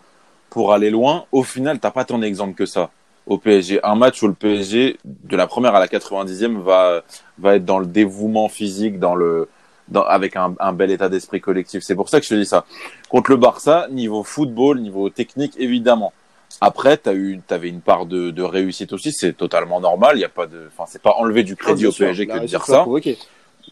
pour 0.51 0.73
aller 0.73 0.91
loin. 0.91 1.25
Au 1.33 1.43
final, 1.43 1.79
t'as 1.79 1.91
pas 1.91 2.05
tant 2.05 2.19
d'exemples 2.19 2.55
que 2.55 2.67
ça 2.67 2.91
au 3.27 3.39
PSG. 3.39 3.81
Un 3.85 3.97
match 3.97 4.23
où 4.23 4.29
le 4.29 4.35
PSG, 4.35 4.99
de 5.05 5.37
la 5.37 5.47
première 5.47 5.75
à 5.75 5.81
la 5.81 5.87
90e, 5.87 6.61
va, 6.61 7.03
va 7.39 7.57
être 7.57 7.65
dans 7.65 7.79
le 7.79 7.87
dévouement 7.87 8.49
physique, 8.49 8.99
dans 8.99 9.15
le, 9.15 9.49
dans, 9.89 10.03
avec 10.03 10.37
un, 10.37 10.55
un 10.61 10.73
bel 10.73 10.91
état 10.91 11.09
d'esprit 11.09 11.41
collectif. 11.41 11.83
C'est 11.83 11.97
pour 11.97 12.09
ça 12.09 12.21
que 12.21 12.27
je 12.27 12.31
te 12.31 12.35
dis 12.35 12.47
ça. 12.47 12.65
Contre 13.09 13.31
le 13.31 13.37
Barça, 13.37 13.89
niveau 13.91 14.23
football, 14.23 14.81
niveau 14.81 15.11
technique, 15.11 15.55
évidemment. 15.59 16.13
Après, 16.61 16.97
tu 16.97 17.11
eu, 17.11 17.41
avais 17.51 17.69
une 17.69 17.81
part 17.81 18.07
de, 18.07 18.31
de 18.31 18.43
réussite 18.43 18.93
aussi, 18.93 19.13
c'est 19.13 19.35
totalement 19.35 19.81
normal. 19.81 20.17
Il 20.17 20.21
y 20.21 20.25
a 20.25 20.29
pas 20.29 20.47
de, 20.47 20.69
enfin, 20.69 20.85
c'est 20.87 21.03
pas 21.03 21.15
enlever 21.19 21.43
du 21.43 21.57
crédit 21.57 21.87
au 21.87 21.93
PSG 21.93 22.27
que 22.27 22.39
de 22.39 22.47
dire 22.47 22.65
ça. 22.65 22.87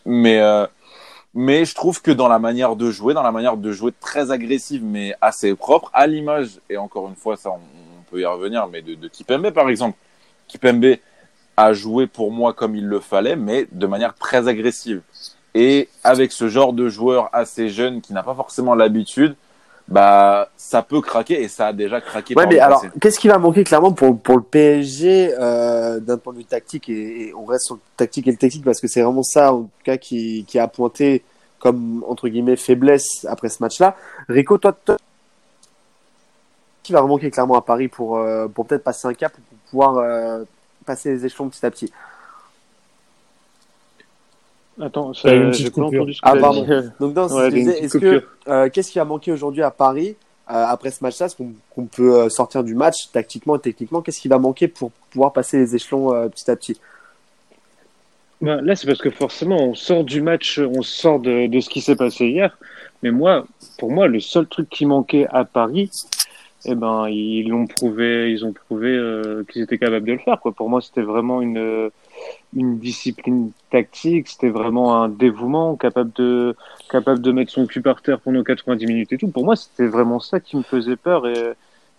Mais, 0.04 0.40
euh, 0.40 0.66
mais 1.32 1.64
je 1.64 1.74
trouve 1.74 2.02
que 2.02 2.10
dans 2.10 2.28
la 2.28 2.38
manière 2.38 2.76
de 2.76 2.90
jouer, 2.90 3.14
dans 3.14 3.22
la 3.22 3.32
manière 3.32 3.56
de 3.56 3.72
jouer 3.72 3.92
très 3.98 4.30
agressive 4.30 4.84
mais 4.84 5.14
assez 5.20 5.54
propre, 5.54 5.90
à 5.94 6.06
l'image, 6.06 6.60
et 6.68 6.76
encore 6.76 7.08
une 7.08 7.16
fois, 7.16 7.36
ça, 7.36 7.50
on, 7.50 7.60
peut 8.10 8.20
y 8.20 8.26
revenir, 8.26 8.68
mais 8.68 8.82
de, 8.82 8.94
de 8.94 9.08
Kipembe 9.08 9.50
par 9.50 9.70
exemple. 9.70 9.96
Kipembe 10.46 10.96
a 11.56 11.72
joué 11.72 12.06
pour 12.06 12.32
moi 12.32 12.52
comme 12.52 12.76
il 12.76 12.86
le 12.86 13.00
fallait, 13.00 13.36
mais 13.36 13.66
de 13.72 13.86
manière 13.86 14.14
très 14.14 14.46
agressive. 14.46 15.00
Et 15.54 15.88
avec 16.02 16.32
ce 16.32 16.48
genre 16.48 16.72
de 16.72 16.88
joueur 16.88 17.30
assez 17.32 17.68
jeune 17.68 18.00
qui 18.00 18.12
n'a 18.12 18.22
pas 18.22 18.34
forcément 18.34 18.74
l'habitude, 18.74 19.36
bah 19.86 20.48
ça 20.56 20.82
peut 20.82 21.02
craquer 21.02 21.42
et 21.42 21.48
ça 21.48 21.68
a 21.68 21.72
déjà 21.72 22.00
craqué. 22.00 22.34
Ouais, 22.34 22.46
mais 22.46 22.58
alors 22.58 22.84
qu'est-ce 23.00 23.18
qui 23.18 23.28
va 23.28 23.38
manquer 23.38 23.64
clairement 23.64 23.92
pour 23.92 24.18
pour 24.18 24.36
le 24.36 24.42
PSG 24.42 25.34
euh, 25.38 26.00
d'un 26.00 26.16
point 26.16 26.32
de 26.32 26.38
vue 26.38 26.44
tactique 26.44 26.88
et, 26.88 27.32
on 27.36 27.44
reste 27.44 27.66
sur 27.66 27.74
le 27.74 27.80
tactique 27.96 28.26
et 28.26 28.30
le 28.30 28.38
technique 28.38 28.64
parce 28.64 28.80
que 28.80 28.88
c'est 28.88 29.02
vraiment 29.02 29.22
ça 29.22 29.52
en 29.52 29.62
tout 29.64 29.70
cas 29.84 29.98
qui 29.98 30.44
qui 30.48 30.58
a 30.58 30.68
pointé 30.68 31.22
comme 31.58 32.04
entre 32.08 32.28
guillemets 32.28 32.56
faiblesse 32.56 33.26
après 33.28 33.48
ce 33.48 33.62
match-là. 33.62 33.96
Rico, 34.28 34.56
toi, 34.58 34.72
toi 34.72 34.96
qui 36.82 36.92
va 36.92 37.02
manquer 37.02 37.30
clairement 37.30 37.56
à 37.56 37.62
Paris 37.62 37.88
pour 37.88 38.18
euh, 38.18 38.48
pour 38.48 38.66
peut-être 38.66 38.84
passer 38.84 39.06
un 39.08 39.14
cap 39.14 39.32
pour 39.32 39.58
pouvoir 39.70 39.98
euh, 39.98 40.44
passer 40.86 41.10
les 41.10 41.26
échelons 41.26 41.48
petit 41.48 41.64
à 41.64 41.70
petit? 41.70 41.92
Attends, 44.80 45.12
j'ai 45.12 45.70
pas 45.70 45.82
entendu 45.82 46.14
ce 46.14 46.20
que 46.20 46.26
Ah, 46.28 46.36
pardon. 46.36 46.66
Donc, 46.98 47.14
dans 47.14 47.28
ouais, 47.28 47.56
est-ce 47.56 47.98
que, 47.98 48.24
euh, 48.48 48.68
qu'est-ce 48.72 48.90
qui 48.90 48.98
a 48.98 49.04
manqué 49.04 49.30
aujourd'hui 49.30 49.62
à 49.62 49.70
Paris, 49.70 50.16
euh, 50.50 50.64
après 50.66 50.90
ce 50.90 51.02
match-là, 51.02 51.28
qu'on 51.74 51.86
peut 51.86 52.14
euh, 52.14 52.28
sortir 52.28 52.64
du 52.64 52.74
match, 52.74 53.10
tactiquement 53.12 53.56
et 53.56 53.60
techniquement, 53.60 54.02
qu'est-ce 54.02 54.20
qui 54.20 54.28
va 54.28 54.38
manquer 54.38 54.68
pour 54.68 54.90
pouvoir 55.10 55.32
passer 55.32 55.58
les 55.58 55.74
échelons 55.76 56.12
euh, 56.12 56.28
petit 56.28 56.50
à 56.50 56.56
petit? 56.56 56.80
Ben, 58.40 58.60
Là, 58.60 58.74
c'est 58.74 58.86
parce 58.86 59.00
que 59.00 59.10
forcément, 59.10 59.56
on 59.56 59.74
sort 59.74 60.04
du 60.04 60.20
match, 60.20 60.58
on 60.58 60.82
sort 60.82 61.20
de, 61.20 61.46
de 61.46 61.60
ce 61.60 61.70
qui 61.70 61.80
s'est 61.80 61.96
passé 61.96 62.26
hier. 62.26 62.58
Mais 63.02 63.10
moi, 63.10 63.46
pour 63.78 63.92
moi, 63.92 64.08
le 64.08 64.20
seul 64.20 64.46
truc 64.46 64.68
qui 64.68 64.86
manquait 64.86 65.26
à 65.30 65.44
Paris, 65.44 65.90
eh 66.66 66.74
ben, 66.74 67.08
ils 67.08 67.48
l'ont 67.48 67.66
prouvé, 67.66 68.30
ils 68.32 68.44
ont 68.44 68.52
prouvé 68.52 68.88
euh, 68.88 69.44
qu'ils 69.44 69.62
étaient 69.62 69.78
capables 69.78 70.06
de 70.06 70.12
le 70.12 70.18
faire. 70.18 70.40
Quoi. 70.40 70.52
Pour 70.52 70.68
moi, 70.68 70.80
c'était 70.80 71.02
vraiment 71.02 71.40
une, 71.40 71.90
une 72.54 72.78
discipline 72.78 73.50
tactique, 73.70 74.28
c'était 74.28 74.48
vraiment 74.48 75.02
un 75.02 75.08
dévouement, 75.08 75.76
capable 75.76 76.12
de, 76.14 76.56
capable 76.90 77.20
de 77.20 77.32
mettre 77.32 77.50
son 77.50 77.66
cul 77.66 77.82
par 77.82 78.02
terre 78.02 78.20
pendant 78.20 78.42
90 78.42 78.86
minutes 78.86 79.12
et 79.12 79.18
tout. 79.18 79.28
Pour 79.28 79.44
moi, 79.44 79.56
c'était 79.56 79.86
vraiment 79.86 80.20
ça 80.20 80.40
qui 80.40 80.56
me 80.56 80.62
faisait 80.62 80.96
peur 80.96 81.26
et 81.26 81.54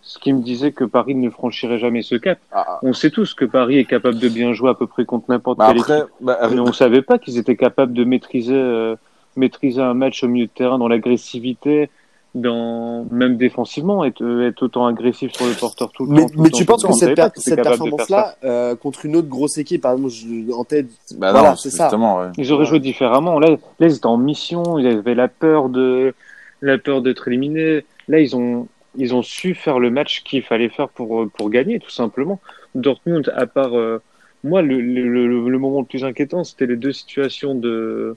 ce 0.05 0.19
qui 0.19 0.31
me 0.33 0.41
disait 0.41 0.71
que 0.71 0.83
Paris 0.83 1.15
ne 1.15 1.29
franchirait 1.29 1.79
jamais 1.79 2.03
ce 2.03 2.15
cap. 2.15 2.39
Ah. 2.51 2.79
On 2.83 2.93
sait 2.93 3.09
tous 3.09 3.33
que 3.33 3.43
Paris 3.43 3.79
est 3.79 3.85
capable 3.85 4.19
de 4.19 4.29
bien 4.29 4.53
jouer 4.53 4.69
à 4.69 4.75
peu 4.75 4.85
près 4.85 5.03
contre 5.03 5.25
n'importe 5.29 5.57
bah 5.57 5.67
quelle 5.69 5.79
équipe, 5.79 6.11
bah, 6.21 6.37
mais 6.51 6.59
on 6.59 6.71
savait 6.71 7.01
pas 7.01 7.17
qu'ils 7.17 7.39
étaient 7.39 7.55
capables 7.55 7.93
de 7.93 8.03
maîtriser, 8.03 8.53
euh, 8.53 8.95
maîtriser 9.35 9.81
un 9.81 9.95
match 9.95 10.23
au 10.23 10.27
milieu 10.27 10.45
de 10.45 10.51
terrain 10.51 10.77
dans 10.77 10.87
l'agressivité, 10.87 11.89
dans 12.35 13.05
même 13.11 13.37
défensivement 13.37 14.03
être, 14.03 14.23
être 14.43 14.63
autant 14.63 14.85
agressif 14.85 15.31
sur 15.31 15.45
le 15.45 15.53
porteur 15.53 15.91
tout 15.93 16.05
le 16.05 16.11
mais, 16.11 16.25
temps. 16.25 16.33
mais 16.37 16.49
tu 16.49 16.65
penses 16.65 16.85
que 16.85 16.91
cette, 16.91 17.17
cette 17.37 17.63
performance-là 17.63 18.35
euh, 18.43 18.75
contre 18.75 19.05
une 19.05 19.15
autre 19.15 19.29
grosse 19.29 19.57
équipe, 19.57 19.81
par 19.81 19.93
exemple, 19.93 20.11
je, 20.11 20.51
en 20.51 20.65
tête, 20.65 20.87
bah 21.17 21.31
voilà, 21.31 21.55
c'est 21.55 21.69
ça. 21.69 21.95
Ouais. 21.95 22.27
Ils 22.37 22.51
auraient 22.51 22.65
joué 22.65 22.79
différemment. 22.79 23.39
Là, 23.39 23.51
là, 23.79 23.87
ils 23.87 23.95
étaient 23.95 24.05
en 24.05 24.17
mission, 24.17 24.77
ils 24.77 24.85
avaient 24.85 25.15
la 25.15 25.29
peur 25.29 25.69
de 25.69 26.13
la 26.61 26.77
peur 26.77 27.01
d'être 27.01 27.29
éliminés. 27.29 27.85
Là, 28.09 28.19
ils 28.19 28.35
ont 28.35 28.67
ils 28.97 29.15
ont 29.15 29.23
su 29.23 29.55
faire 29.55 29.79
le 29.79 29.89
match 29.89 30.23
qu'il 30.23 30.43
fallait 30.43 30.69
faire 30.69 30.89
pour 30.89 31.25
pour 31.37 31.49
gagner, 31.49 31.79
tout 31.79 31.89
simplement. 31.89 32.41
Dortmund, 32.75 33.31
à 33.35 33.47
part 33.47 33.77
euh, 33.77 34.01
moi, 34.43 34.61
le, 34.61 34.79
le, 34.81 35.27
le, 35.49 35.57
moment 35.57 35.79
le 35.79 35.85
plus 35.85 36.03
inquiétant, 36.03 36.43
c'était 36.43 36.67
les 36.67 36.75
deux 36.75 36.91
situations 36.91 37.55
de 37.55 38.15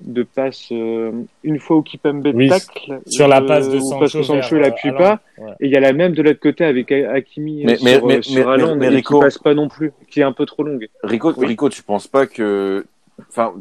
de 0.00 0.22
passe 0.22 0.68
euh, 0.70 1.10
une 1.42 1.58
fois 1.58 1.76
au 1.76 1.82
Kipembe 1.82 2.30
oui, 2.32 2.48
tacle 2.48 3.00
sur 3.06 3.26
la 3.26 3.40
passe 3.40 3.68
de 3.68 3.80
Sancho, 3.80 3.98
parce 3.98 4.12
que 4.12 4.22
Sancho 4.22 4.56
il 4.56 4.64
appuie 4.64 4.92
pas. 4.92 5.20
Et 5.60 5.66
il 5.66 5.70
y 5.70 5.76
a 5.76 5.80
la 5.80 5.92
même 5.92 6.12
de 6.12 6.22
l'autre 6.22 6.40
côté 6.40 6.64
avec 6.64 6.92
Hakimi 6.92 7.64
mais, 7.64 7.76
sur, 7.76 7.84
mais, 7.84 8.00
mais, 8.06 8.22
sur 8.22 8.48
mais, 8.48 8.76
mais, 8.76 8.88
Rico, 8.88 9.18
qui 9.18 9.24
passe 9.24 9.38
pas 9.38 9.54
non 9.54 9.68
plus 9.68 9.92
qui 10.08 10.20
est 10.20 10.24
un 10.24 10.32
peu 10.32 10.46
trop 10.46 10.62
longue. 10.62 10.88
Rico 11.02 11.32
oui. 11.36 11.46
Rico 11.46 11.68
tu 11.68 11.82
penses 11.82 12.06
pas 12.06 12.26
que 12.26 12.86
enfin 13.28 13.54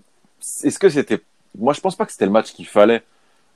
est-ce 0.63 0.77
que 0.77 0.89
c'était 0.89 1.19
moi 1.57 1.73
je 1.73 1.81
pense 1.81 1.95
pas 1.95 2.05
que 2.05 2.11
c'était 2.11 2.25
le 2.25 2.31
match 2.31 2.53
qu'il 2.53 2.67
fallait. 2.67 3.01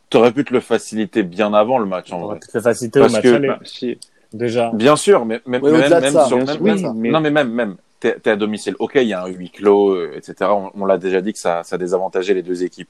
T'aurais 0.09 0.31
pu 0.31 0.43
te 0.43 0.53
le 0.53 0.59
faciliter 0.59 1.23
bien 1.23 1.53
avant 1.53 1.77
le 1.77 1.85
match 1.85 2.11
en 2.11 2.19
vrai. 2.19 2.39
te 2.39 2.47
le 2.53 2.61
faciliter 2.61 2.99
au 2.99 3.09
match 3.09 3.21
que, 3.21 3.27
aller. 3.27 3.47
Bah, 3.47 3.59
si. 3.63 3.97
déjà. 4.33 4.71
Bien 4.73 4.95
sûr 4.95 5.25
mais 5.25 5.39
même, 5.45 5.61
même, 5.61 6.01
même 6.01 6.25
sur, 6.27 6.37
même, 6.37 6.57
oui, 6.59 6.85
mais... 6.95 7.09
non 7.11 7.21
mais 7.21 7.31
même 7.31 7.51
même 7.51 7.75
t'es 8.01 8.17
es 8.25 8.29
à 8.29 8.35
domicile. 8.35 8.75
Ok, 8.79 8.93
il 8.95 9.07
y 9.07 9.13
a 9.13 9.23
un 9.23 9.27
huis 9.27 9.51
clos, 9.51 9.91
euh, 9.91 10.13
etc. 10.15 10.51
On, 10.51 10.71
on 10.73 10.85
l'a 10.85 10.97
déjà 10.97 11.21
dit 11.21 11.33
que 11.33 11.39
ça, 11.39 11.63
ça 11.63 11.77
désavantageait 11.77 12.33
les 12.33 12.41
deux 12.41 12.63
équipes. 12.63 12.89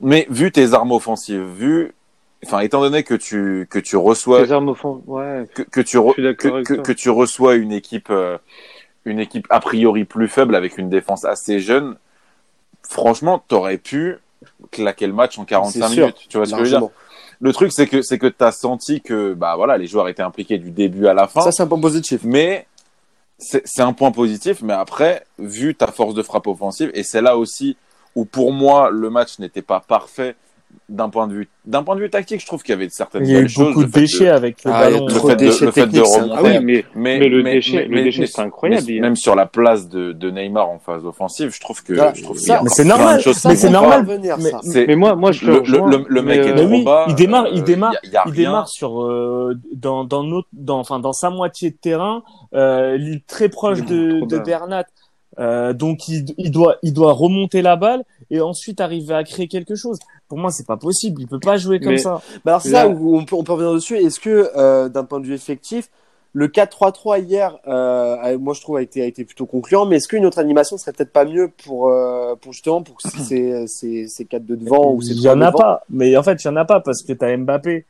Mais 0.00 0.26
vu 0.28 0.50
tes 0.52 0.74
armes 0.74 0.92
offensives, 0.92 1.44
vu, 1.56 1.94
enfin, 2.44 2.60
étant 2.60 2.80
donné 2.80 3.04
que 3.04 3.14
tu 3.14 3.66
que 3.70 3.78
tu 3.78 3.96
reçois, 3.96 4.50
armes 4.50 4.74
ouais, 5.06 5.48
que, 5.54 5.62
que 5.62 5.80
tu 5.80 5.98
que, 5.98 6.62
que, 6.62 6.74
que, 6.74 6.92
tu 6.92 7.10
reçois 7.10 7.54
une 7.54 7.72
équipe, 7.72 8.08
euh, 8.10 8.36
une 9.04 9.20
équipe 9.20 9.46
a 9.50 9.60
priori 9.60 10.04
plus 10.04 10.28
faible 10.28 10.54
avec 10.54 10.78
une 10.78 10.90
défense 10.90 11.24
assez 11.24 11.60
jeune, 11.60 11.96
franchement, 12.82 13.42
t'aurais 13.46 13.78
pu 13.78 14.18
claquer 14.70 15.06
le 15.06 15.12
match 15.12 15.38
en 15.38 15.44
45 15.44 15.88
minutes. 15.90 16.16
tu 16.28 16.36
vois 16.36 16.46
ce 16.46 16.52
que 16.52 16.64
je 16.64 16.74
veux 16.74 16.80
dire? 16.80 16.88
Le 17.40 17.52
truc, 17.52 17.72
c'est 17.72 17.86
que 17.86 18.02
c'est 18.02 18.18
que 18.18 18.26
t'as 18.26 18.52
senti 18.52 19.00
que 19.00 19.34
bah 19.34 19.54
voilà, 19.56 19.76
les 19.76 19.86
joueurs 19.86 20.08
étaient 20.08 20.22
impliqués 20.22 20.58
du 20.58 20.70
début 20.70 21.06
à 21.06 21.14
la 21.14 21.26
fin. 21.26 21.40
Ça, 21.40 21.52
c'est 21.52 21.62
un 21.62 21.66
point 21.66 21.80
positif. 21.80 22.20
Mais 22.24 22.66
c'est 23.38 23.80
un 23.80 23.92
point 23.92 24.12
positif, 24.12 24.62
mais 24.62 24.72
après, 24.72 25.26
vu 25.38 25.74
ta 25.74 25.88
force 25.88 26.14
de 26.14 26.22
frappe 26.22 26.46
offensive, 26.46 26.90
et 26.94 27.02
c'est 27.02 27.20
là 27.20 27.36
aussi 27.36 27.76
où 28.14 28.24
pour 28.24 28.52
moi 28.52 28.90
le 28.90 29.10
match 29.10 29.38
n'était 29.38 29.62
pas 29.62 29.80
parfait 29.80 30.36
d'un 30.88 31.08
point 31.08 31.26
de 31.26 31.32
vue 31.32 31.48
d'un 31.64 31.82
point 31.82 31.96
de 31.96 32.00
vue 32.00 32.10
tactique, 32.10 32.40
je 32.40 32.46
trouve 32.46 32.62
qu'il 32.62 32.74
y 32.74 32.76
avait 32.76 32.90
certaines 32.90 33.24
Il 33.24 33.32
y 33.32 33.36
a 33.36 33.40
eu 33.40 33.48
beaucoup 33.56 33.84
de 33.84 33.90
déchets 33.90 34.28
avec 34.28 34.62
le 34.64 34.70
ah, 34.70 34.80
ballon. 34.80 35.06
Le 35.06 35.14
fait, 35.14 35.36
de, 35.36 35.64
le 35.64 35.70
fait 35.70 35.86
de 35.86 36.00
remonter. 36.00 36.34
Ah 36.36 36.42
oui, 36.42 36.58
mais, 36.62 36.84
mais, 36.94 37.18
mais, 37.18 37.28
le 37.28 37.42
déchet, 37.42 37.86
le 37.86 38.02
déchet, 38.02 38.26
c'est 38.26 38.42
incroyable. 38.42 38.92
même 39.00 39.16
sur 39.16 39.34
la 39.34 39.46
place 39.46 39.88
de, 39.88 40.12
de 40.12 40.30
Neymar 40.30 40.68
en 40.68 40.78
phase 40.78 41.06
offensive, 41.06 41.50
je 41.54 41.60
trouve 41.60 41.82
que, 41.82 41.94
je 41.94 42.22
trouve 42.22 42.36
ça, 42.36 42.60
mais 42.62 42.68
c'est 42.68 42.84
normal. 42.84 43.20
mais 43.24 43.56
c'est 43.56 43.70
normal. 43.70 44.06
Mais, 44.06 44.86
mais, 44.86 44.96
moi, 44.96 45.14
moi, 45.14 45.32
je 45.32 45.46
le, 45.46 45.60
le, 45.62 46.04
le, 46.06 46.22
mec 46.22 46.40
est 46.40 46.54
trop 46.54 46.66
oui, 46.66 46.84
bas. 46.84 47.06
Il 47.08 47.14
démarre, 47.14 47.46
il 47.52 47.62
démarre, 47.64 47.94
il 48.26 48.32
démarre 48.32 48.68
sur 48.68 49.02
euh, 49.02 49.58
dans 49.74 50.04
dans 50.04 50.22
notre, 50.22 50.48
dans 50.52 50.80
enfin 50.80 51.00
dans 51.00 51.12
sa 51.14 51.30
moitié 51.30 51.70
de 51.70 51.76
terrain, 51.76 52.22
euh, 52.54 52.98
il 53.00 53.14
est 53.14 53.26
très 53.26 53.48
proche 53.48 53.82
de 53.82 54.26
de 54.26 54.38
Bernat. 54.38 54.84
Euh, 55.38 55.72
donc 55.72 56.06
il, 56.08 56.26
il, 56.38 56.50
doit 56.52 56.76
il 56.82 56.92
doit 56.92 57.12
remonter 57.12 57.60
la 57.60 57.74
balle 57.74 58.04
et 58.30 58.40
ensuite 58.40 58.80
arriver 58.80 59.14
à 59.14 59.24
créer 59.24 59.48
quelque 59.48 59.74
chose. 59.74 59.98
Pour 60.28 60.38
moi, 60.38 60.50
c'est 60.50 60.66
pas 60.66 60.76
possible. 60.76 61.20
Il 61.20 61.28
peut 61.28 61.40
pas 61.40 61.56
jouer 61.56 61.80
comme 61.80 61.98
ça. 61.98 62.22
Bah 62.44 62.52
alors 62.52 62.62
c'est 62.62 62.70
ça 62.70 62.88
où 62.88 63.16
on 63.16 63.24
peut, 63.24 63.36
on 63.36 63.44
peut 63.44 63.52
revenir 63.52 63.74
dessus. 63.74 63.96
Est-ce 63.96 64.20
que 64.20 64.50
euh, 64.56 64.88
d'un 64.88 65.04
point 65.04 65.20
de 65.20 65.26
vue 65.26 65.34
effectif, 65.34 65.90
le 66.32 66.48
4-3-3 66.48 67.22
hier, 67.22 67.58
euh, 67.68 68.38
moi 68.38 68.54
je 68.54 68.60
trouve 68.60 68.76
a 68.76 68.82
été 68.82 69.02
a 69.02 69.06
été 69.06 69.24
plutôt 69.24 69.46
concluant. 69.46 69.86
Mais 69.86 69.96
est-ce 69.96 70.08
qu'une 70.08 70.26
autre 70.26 70.38
animation 70.38 70.76
serait 70.78 70.92
peut-être 70.92 71.12
pas 71.12 71.24
mieux 71.24 71.50
pour 71.64 71.88
euh, 71.88 72.34
pour 72.36 72.52
justement 72.52 72.82
pour 72.82 73.00
ces 73.00 73.66
ces 73.66 74.08
ces 74.08 74.24
quatre 74.24 74.46
de 74.46 74.56
devant 74.56 74.92
ou 74.92 75.02
ces 75.02 75.12
Il 75.12 75.20
y 75.20 75.28
en 75.28 75.40
a 75.40 75.52
pas. 75.52 75.82
Mais 75.90 76.16
en 76.16 76.22
fait, 76.22 76.42
il 76.42 76.46
y 76.46 76.50
en 76.50 76.56
a 76.56 76.64
pas 76.64 76.80
parce 76.80 77.02
que 77.02 77.12
t'as 77.12 77.36
Mbappé, 77.36 77.84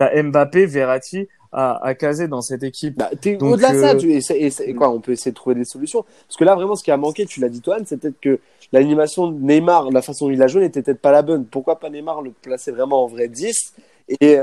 t'as 0.00 0.22
Mbappé, 0.22 0.64
Verratti 0.64 1.28
à, 1.52 1.84
à 1.84 1.94
caser 1.94 2.26
dans 2.26 2.40
cette 2.40 2.62
équipe. 2.62 2.96
Bah, 2.96 3.10
au-delà 3.40 3.72
de 3.72 3.80
ça, 3.80 3.90
euh, 3.90 3.98
tu, 3.98 4.10
et, 4.10 4.74
quoi, 4.74 4.90
on 4.90 5.00
peut 5.00 5.12
essayer 5.12 5.30
de 5.30 5.36
trouver 5.36 5.54
des 5.54 5.66
solutions. 5.66 6.04
Parce 6.26 6.38
que 6.38 6.44
là, 6.44 6.54
vraiment, 6.54 6.74
ce 6.74 6.82
qui 6.82 6.90
a 6.90 6.96
manqué, 6.96 7.26
tu 7.26 7.40
l'as 7.40 7.50
dit 7.50 7.60
toi, 7.60 7.76
c'est 7.84 8.00
peut-être 8.00 8.18
que 8.18 8.40
l'animation 8.72 9.30
de 9.30 9.38
Neymar, 9.38 9.90
la 9.90 10.00
façon 10.00 10.26
dont 10.26 10.32
il 10.32 10.42
a 10.42 10.46
joué, 10.46 10.62
n'était 10.62 10.80
peut-être 10.82 11.02
pas 11.02 11.12
la 11.12 11.20
bonne. 11.20 11.44
Pourquoi 11.44 11.78
pas 11.78 11.90
Neymar 11.90 12.22
le 12.22 12.30
placer 12.30 12.70
vraiment 12.70 13.04
en 13.04 13.08
vrai 13.08 13.28
10 13.28 13.74
Et 14.20 14.38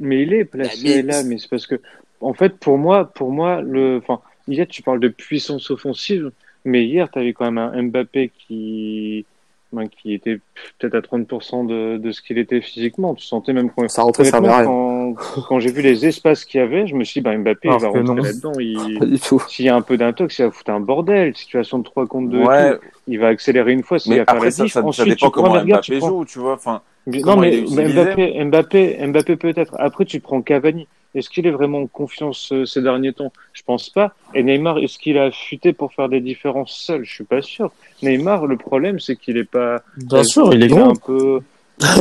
mais 0.00 0.22
il 0.22 0.32
est 0.32 0.44
placé 0.44 1.02
là, 1.02 1.24
mais 1.24 1.38
c'est 1.38 1.50
parce 1.50 1.66
que, 1.66 1.80
en 2.20 2.34
fait, 2.34 2.56
pour 2.56 2.78
moi, 2.78 3.06
pour 3.06 3.32
moi, 3.32 3.60
le, 3.60 3.96
enfin, 3.96 4.20
hier, 4.46 4.68
tu 4.68 4.82
parles 4.82 5.00
de 5.00 5.08
puissance 5.08 5.72
offensive, 5.72 6.30
mais 6.64 6.84
hier, 6.84 7.10
tu 7.10 7.18
avais 7.18 7.32
quand 7.32 7.50
même 7.50 7.58
un 7.58 7.82
Mbappé 7.82 8.30
qui, 8.38 9.26
ben, 9.72 9.86
qui 9.88 10.14
était 10.14 10.40
peut-être 10.78 10.94
à 10.94 11.00
30% 11.00 11.66
de, 11.66 11.98
de 11.98 12.12
ce 12.12 12.22
qu'il 12.22 12.38
était 12.38 12.60
physiquement. 12.60 13.14
Tu 13.14 13.26
sentais 13.26 13.52
même 13.52 13.70
quand, 13.70 13.88
ça 13.88 14.02
rentrait, 14.02 14.24
ça 14.24 14.40
quand, 14.40 15.14
quand 15.46 15.60
j'ai 15.60 15.70
vu 15.70 15.82
les 15.82 16.06
espaces 16.06 16.44
qu'il 16.44 16.60
y 16.60 16.62
avait, 16.62 16.86
je 16.86 16.94
me 16.94 17.04
suis 17.04 17.20
dit, 17.20 17.24
ben, 17.24 17.38
Mbappé, 17.38 17.68
il 17.68 17.78
va 17.78 17.88
rentrer 17.88 18.22
là-dedans. 18.22 18.52
Il, 18.58 19.18
s'il 19.48 19.66
y 19.66 19.68
a 19.68 19.76
un 19.76 19.82
peu 19.82 19.96
d'intox, 19.96 20.38
il 20.38 20.44
va 20.46 20.50
foutre 20.50 20.70
un 20.70 20.80
bordel. 20.80 21.36
Situation 21.36 21.78
de 21.78 21.84
3 21.84 22.06
contre 22.06 22.30
2, 22.30 22.38
ouais. 22.44 22.78
il 23.06 23.18
va 23.18 23.28
accélérer 23.28 23.72
une 23.72 23.82
fois, 23.82 23.98
s'il 23.98 24.16
va 24.16 24.24
faire 24.24 24.42
la 24.42 24.50
ça, 24.50 24.68
ça, 24.68 24.82
Ensuite, 24.82 25.04
ça 25.06 25.14
dépend 25.14 25.30
comment 25.30 25.62
Mbappé 25.62 26.00
joue, 26.00 26.24
tu 26.24 26.38
vois. 26.38 26.54
Enfin, 26.54 26.80
non, 27.06 27.36
mais 27.36 27.62
Mbappé, 27.62 28.44
Mbappé, 28.44 29.06
Mbappé 29.06 29.36
peut-être. 29.36 29.74
Après, 29.78 30.04
tu 30.04 30.20
prends 30.20 30.42
Cavani. 30.42 30.86
Est-ce 31.14 31.30
qu'il 31.30 31.46
est 31.46 31.50
vraiment 31.50 31.78
en 31.78 31.86
confiance 31.86 32.52
euh, 32.52 32.66
ces 32.66 32.82
derniers 32.82 33.12
temps? 33.12 33.32
Je 33.52 33.62
pense 33.62 33.88
pas. 33.90 34.14
Et 34.34 34.42
Neymar, 34.42 34.78
est-ce 34.78 34.98
qu'il 34.98 35.18
a 35.18 35.30
futé 35.30 35.72
pour 35.72 35.92
faire 35.92 36.08
des 36.08 36.20
différences 36.20 36.76
seul 36.76 37.04
Je 37.04 37.12
suis 37.12 37.24
pas 37.24 37.42
sûr. 37.42 37.72
Neymar, 38.02 38.46
le 38.46 38.56
problème, 38.56 39.00
c'est 39.00 39.16
qu'il 39.16 39.36
est 39.36 39.44
pas. 39.44 39.82
Bien 39.96 40.22
sûr, 40.22 40.52
il 40.52 40.62
est. 40.62 40.76
Un 40.76 40.92
peu... 40.94 41.40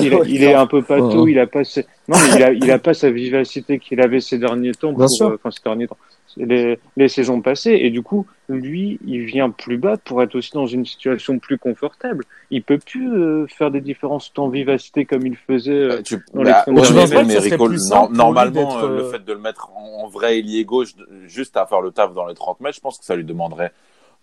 il, 0.01 0.43
est 0.43 0.53
un 0.53 0.65
peu 0.65 0.81
pâteau, 0.81 1.27
il 1.27 1.37
a 1.37 1.45
pas, 1.45 1.61
non, 2.07 2.17
mais 2.17 2.37
il 2.37 2.43
a, 2.43 2.51
il 2.51 2.71
a 2.71 2.79
pas 2.79 2.95
sa 2.95 3.11
vivacité 3.11 3.77
qu'il 3.77 4.01
avait 4.01 4.21
ces 4.21 4.39
derniers 4.39 4.73
temps. 4.73 4.91
Bien 4.91 5.07
sûr. 5.07 5.27
Euh, 5.27 5.35
enfin, 5.35 5.51
ces 5.51 5.61
derniers 5.63 5.87
temps 5.87 5.97
les, 6.35 6.79
les, 6.97 7.07
saisons 7.07 7.41
passées. 7.41 7.77
Et 7.81 7.89
du 7.89 8.01
coup, 8.01 8.25
lui, 8.49 8.99
il 9.05 9.25
vient 9.25 9.49
plus 9.49 9.77
bas 9.77 9.97
pour 9.97 10.21
être 10.21 10.35
aussi 10.35 10.51
dans 10.53 10.65
une 10.65 10.85
situation 10.85 11.39
plus 11.39 11.57
confortable. 11.57 12.25
Il 12.51 12.63
peut 12.63 12.77
plus 12.77 13.11
euh, 13.11 13.47
faire 13.47 13.71
des 13.71 13.81
différences 13.81 14.33
tant 14.33 14.49
vivacité 14.49 15.05
comme 15.05 15.25
il 15.25 15.35
faisait 15.35 15.71
euh, 15.71 16.01
tu, 16.01 16.23
dans 16.33 16.43
bah, 16.43 16.63
les 16.67 16.73
ouais, 16.73 18.07
Normalement, 18.11 18.77
euh, 18.83 18.97
le 18.97 19.03
fait 19.09 19.23
de 19.23 19.33
le 19.33 19.39
mettre 19.39 19.69
en, 19.75 20.07
vrai 20.07 20.39
ailier 20.39 20.65
gauche, 20.65 20.89
juste 21.25 21.57
à 21.57 21.65
faire 21.65 21.81
le 21.81 21.91
taf 21.91 22.13
dans 22.13 22.25
les 22.25 22.35
30 22.35 22.61
mètres, 22.61 22.75
je 22.75 22.81
pense 22.81 22.97
que 22.97 23.05
ça 23.05 23.15
lui 23.15 23.25
demanderait 23.25 23.71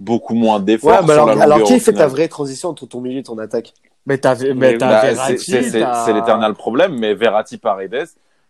beaucoup 0.01 0.35
moins 0.35 0.61
d'efforts. 0.61 1.05
Ouais, 1.05 1.13
alors, 1.13 1.29
alors 1.29 1.63
qui 1.63 1.81
fait 1.81 1.93
ta 1.93 2.07
vraie 2.07 2.29
transition 2.29 2.71
entre 2.71 2.87
ton 2.87 3.01
milieu 3.01 3.21
et 3.21 3.23
ton 3.23 3.39
attaque? 3.39 3.73
Mais 4.07 4.19
t'as, 4.19 4.37
mais 4.55 4.77
bah, 4.77 5.03
C'est 5.37 6.13
l'éternel 6.13 6.55
problème, 6.55 6.99
mais 6.99 7.15
Verratti 7.15 7.57
Paredes, 7.57 8.09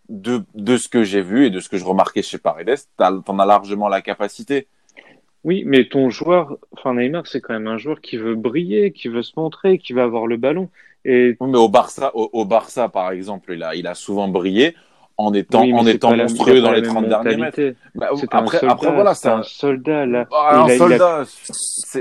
de, 0.08 0.42
de 0.54 0.76
ce 0.76 0.88
que 0.88 1.04
j'ai 1.04 1.22
vu 1.22 1.46
et 1.46 1.50
de 1.50 1.60
ce 1.60 1.68
que 1.68 1.76
je 1.76 1.84
remarquais 1.84 2.22
chez 2.22 2.38
Paredes, 2.38 2.78
t'en 2.96 3.38
as 3.38 3.46
largement 3.46 3.88
la 3.88 4.02
capacité. 4.02 4.66
Oui, 5.44 5.62
mais 5.66 5.88
ton 5.88 6.08
joueur, 6.08 6.56
enfin 6.72 6.94
Neymar, 6.94 7.26
c'est 7.26 7.40
quand 7.40 7.52
même 7.52 7.66
un 7.66 7.76
joueur 7.76 8.00
qui 8.00 8.16
veut 8.16 8.34
briller, 8.34 8.92
qui 8.92 9.08
veut 9.08 9.22
se 9.22 9.32
montrer, 9.36 9.78
qui 9.78 9.92
veut 9.92 10.02
avoir 10.02 10.26
le 10.26 10.38
ballon. 10.38 10.70
Et... 11.04 11.36
mais 11.38 11.58
au 11.58 11.68
Barça, 11.68 12.12
au, 12.14 12.44
Barça, 12.46 12.88
par 12.88 13.10
exemple, 13.10 13.52
il 13.52 13.62
a, 13.62 13.74
il 13.74 13.86
a 13.86 13.94
souvent 13.94 14.26
bruvillé 14.26 14.74
en 15.18 15.32
étant, 15.34 15.60
en 15.60 15.86
étant 15.86 16.16
monstrueux 16.16 16.62
dans 16.62 16.72
les 16.72 16.82
30 16.82 17.08
derniers 17.08 17.36
mètres. 17.36 17.74
Bah, 17.94 18.08
après, 18.30 18.66
après, 18.66 18.92
voilà, 18.92 19.14
c'est 19.14 19.28
un... 19.28 19.42
soldat, 19.42 20.06
là. 20.06 20.26
Ah, 20.32 20.64
un 20.64 20.78
soldat, 20.78 21.24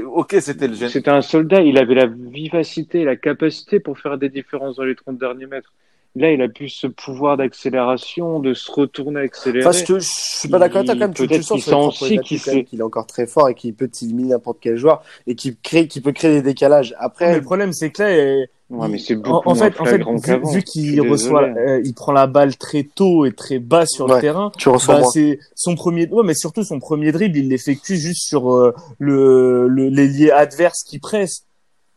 ok, 0.05 0.35
c'était 0.39 0.67
le 0.69 0.75
C'était 0.75 1.11
un 1.11 1.21
soldat, 1.21 1.61
il 1.61 1.77
avait 1.77 1.95
la 1.95 2.07
vivacité, 2.07 3.03
la 3.03 3.17
capacité 3.17 3.81
pour 3.81 3.99
faire 3.99 4.17
des 4.17 4.29
différences 4.29 4.77
dans 4.77 4.83
les 4.83 4.95
30 4.95 5.17
derniers 5.17 5.47
mètres. 5.47 5.73
Là, 6.15 6.31
il 6.31 6.41
a 6.43 6.47
plus 6.47 6.69
ce 6.69 6.85
pouvoir 6.85 7.37
d'accélération, 7.37 8.39
de 8.39 8.53
se 8.53 8.71
retourner, 8.71 9.21
accélérer. 9.21 9.65
Enfin, 9.67 9.77
je, 9.77 9.99
je 9.99 10.07
suis 10.07 10.47
pas 10.47 10.59
d'accord 10.59 10.77
avec 10.77 10.87
toi 10.87 10.95
quand 10.95 10.99
même. 10.99 11.13
Tu, 11.13 11.27
tu 11.27 11.59
sens 11.59 11.97
qu'il 11.97 12.65
qu'il 12.65 12.79
est 12.79 12.83
encore 12.83 13.07
très 13.07 13.25
fort 13.25 13.49
et 13.49 13.55
qu'il 13.55 13.73
peut 13.73 13.89
éliminer 14.01 14.29
n'importe 14.29 14.59
quel 14.61 14.77
joueur 14.77 15.01
et 15.25 15.33
qu'il 15.33 15.57
crée, 15.57 15.87
qu'il 15.87 16.03
peut 16.03 16.11
créer 16.11 16.33
des 16.35 16.41
décalages. 16.43 16.95
Après, 16.99 17.29
mais 17.29 17.37
le 17.37 17.41
problème 17.41 17.73
c'est 17.73 17.89
que 17.89 18.03
là, 18.03 18.45
Ouais, 18.73 18.87
mais 18.87 18.97
c'est 18.97 19.15
en, 19.27 19.41
en, 19.45 19.55
fait, 19.55 19.79
en 19.79 19.85
fait, 19.85 20.01
vu, 20.01 20.51
vu 20.51 20.63
qu'il 20.63 20.99
reçoit, 21.01 21.43
euh, 21.43 21.81
il 21.83 21.93
prend 21.93 22.11
la 22.11 22.25
balle 22.25 22.57
très 22.57 22.83
tôt 22.83 23.25
et 23.25 23.31
très 23.31 23.59
bas 23.59 23.85
sur 23.85 24.07
le 24.07 24.19
terrain. 24.19 24.51
Tu 24.57 24.67
reçois 24.69 25.01
bah, 25.01 25.07
c'est 25.13 25.37
son 25.53 25.75
premier, 25.75 26.07
ouais, 26.09 26.23
mais 26.25 26.33
surtout 26.33 26.63
son 26.63 26.79
premier 26.79 27.11
dribble, 27.11 27.37
il 27.37 27.49
l'effectue 27.49 27.97
juste 27.97 28.25
sur 28.27 28.51
euh, 28.51 28.73
le, 28.97 29.67
le 29.67 29.89
l'ailier 29.89 30.31
adverse 30.31 30.83
qui 30.83 30.97
presse. 30.97 31.45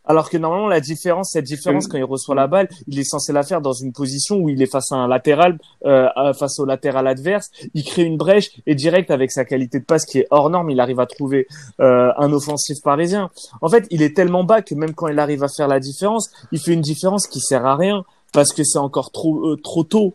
Alors 0.07 0.31
que 0.31 0.37
normalement, 0.37 0.69
la 0.69 0.81
différence, 0.81 1.33
cette 1.33 1.45
différence, 1.45 1.89
quand 1.89 1.99
il 1.99 2.05
reçoit 2.05 2.35
la 2.35 2.47
balle, 2.47 2.69
il 2.87 2.99
est 2.99 3.05
censé 3.05 3.33
la 3.33 3.43
faire 3.43 3.61
dans 3.61 3.73
une 3.73 3.93
position 3.93 4.37
où 4.37 4.49
il 4.49 4.63
est 4.63 4.71
face 4.71 4.93
à 4.93 4.97
un 4.97 5.09
latéral, 5.09 5.59
euh, 5.85 6.09
face 6.33 6.59
au 6.61 6.65
latéral 6.65 7.07
adverse. 7.07 7.51
Il 7.75 7.85
crée 7.85 8.05
une 8.05 8.17
brèche 8.17 8.51
et 8.67 8.75
direct, 8.75 9.11
avec 9.11 9.33
sa 9.33 9.45
qualité 9.45 9.81
de 9.81 9.85
passe 9.85 10.05
qui 10.05 10.19
est 10.19 10.27
hors 10.31 10.51
norme, 10.51 10.71
il 10.71 10.81
arrive 10.81 11.01
à 11.01 11.07
trouver 11.07 11.47
euh, 11.81 12.13
un 12.17 12.33
offensif 12.33 12.79
parisien. 12.83 13.31
En 13.61 13.69
fait, 13.69 13.87
il 13.91 14.03
est 14.03 14.15
tellement 14.15 14.45
bas 14.45 14.63
que 14.63 14.75
même 14.75 14.95
quand 14.95 15.09
il 15.09 15.19
arrive 15.19 15.43
à 15.43 15.49
faire 15.49 15.69
la 15.69 15.81
différence, 15.81 16.31
il 16.53 16.61
fait 16.61 16.73
une 16.73 16.81
différence 16.81 17.27
qui 17.27 17.41
sert 17.41 17.67
à 17.67 17.77
rien 17.77 18.05
parce 18.33 18.53
que 18.53 18.63
c'est 18.65 18.79
encore 18.79 19.11
trop 19.11 19.49
euh, 19.49 19.57
trop 19.57 19.83
tôt. 19.83 20.15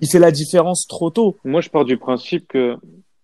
Il 0.00 0.08
fait 0.08 0.18
la 0.18 0.30
différence 0.30 0.86
trop 0.88 1.10
tôt. 1.10 1.36
Moi, 1.44 1.60
je 1.60 1.68
pars 1.68 1.84
du 1.84 1.98
principe 1.98 2.48
que 2.48 2.76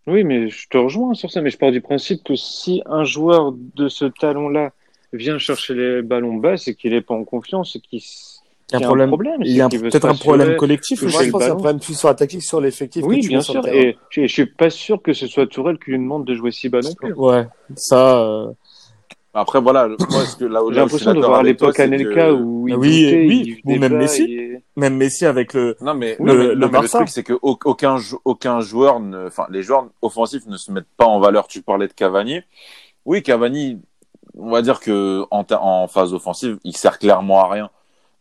oui, 0.07 0.23
mais 0.23 0.51
je 0.51 0.69
te 0.69 0.77
rejoins 0.79 1.15
sur 1.15 1.31
ça, 1.33 1.41
mais 1.41 1.51
je 1.51 1.59
pars 1.59 1.73
du 1.73 1.81
principe 1.81 2.23
que 2.23 2.37
si 2.37 2.83
un 2.87 3.03
joueur 3.03 3.53
de 3.75 3.89
ce 3.89 4.05
talent-là 4.05 4.71
vient 5.13 5.39
chercher 5.39 5.75
les 5.75 6.03
ballons 6.03 6.35
bas, 6.35 6.57
c'est 6.57 6.75
qu'il 6.75 6.93
est 6.93 7.01
pas 7.01 7.15
en 7.15 7.25
confiance 7.25 7.77
et 7.77 7.81
qu'il 7.81 8.01
il 8.73 8.81
y 8.81 8.83
a 8.83 8.89
un 8.89 9.07
problème. 9.07 9.43
Il 9.45 9.57
y 9.57 9.61
a 9.61 9.69
peut-être 9.69 10.09
un 10.09 10.15
problème 10.15 10.57
collectif. 10.57 11.03
Moi, 11.03 11.11
je 11.11 11.31
pense 11.31 11.41
qu'il 11.41 11.49
y 11.49 11.51
a 11.51 11.53
un 11.53 11.57
problème 11.57 11.81
plus 11.81 11.97
sur 11.97 12.09
la 12.09 12.15
tactique 12.15 12.43
sur 12.43 12.61
l'effectif. 12.61 13.05
Oui, 13.07 13.27
bien 13.27 13.41
sûr. 13.41 13.67
Et 13.69 13.97
je, 14.11 14.23
je 14.23 14.27
suis 14.27 14.47
pas 14.47 14.71
sûr 14.71 15.01
que 15.01 15.13
ce 15.13 15.29
soit 15.29 15.47
Tourelle 15.47 15.79
qui 15.79 15.93
lui 15.93 15.99
demande 15.99 16.25
de 16.25 16.35
jouer 16.35 16.51
si 16.51 16.69
bas 16.69 16.81
non 16.81 16.95
plus. 16.95 17.13
Ouais, 17.13 17.47
ça. 17.77 18.19
Euh... 18.19 18.51
Après, 19.35 19.61
voilà, 19.61 19.87
moi, 19.87 20.25
ce 20.25 20.35
que 20.35 20.47
là, 20.47 20.61
j'ai 20.71 20.81
l'impression 20.81 21.13
de 21.13 21.21
voir 21.21 21.43
l'époque 21.43 21.79
Anelka 21.79 22.33
où 22.33 22.67
il 22.67 22.75
oui, 22.75 23.27
oui, 23.29 23.61
ou 23.67 23.79
même 23.79 23.99
Messi, 23.99 24.53
même 24.77 24.97
Messi 24.97 25.27
avec 25.27 25.53
le. 25.53 25.77
Non 25.83 25.93
mais 25.93 26.17
le, 26.19 26.55
non, 26.55 26.71
mais, 26.73 26.81
le 26.81 26.89
truc 26.89 27.11
c'est 27.11 27.23
que 27.23 27.35
aucun 27.43 27.99
aucun 28.25 28.61
joueur, 28.61 28.99
ne... 28.99 29.27
enfin 29.27 29.47
les 29.51 29.63
joueurs 29.63 29.89
offensifs 30.01 30.47
ne 30.47 30.57
se 30.57 30.73
mettent 30.73 30.89
pas 30.97 31.05
en 31.05 31.21
valeur. 31.21 31.49
Tu 31.49 31.61
parlais 31.61 31.87
de 31.87 31.93
Cavani. 31.93 32.41
Oui, 33.05 33.23
Cavani, 33.23 33.83
on 34.37 34.51
va 34.51 34.63
dire 34.63 34.81
que 34.81 35.25
en, 35.31 35.89
phase 35.89 36.15
offensive, 36.15 36.59
il 36.65 36.77
sert 36.77 36.99
clairement 36.99 37.41
à 37.41 37.49
rien. 37.49 37.71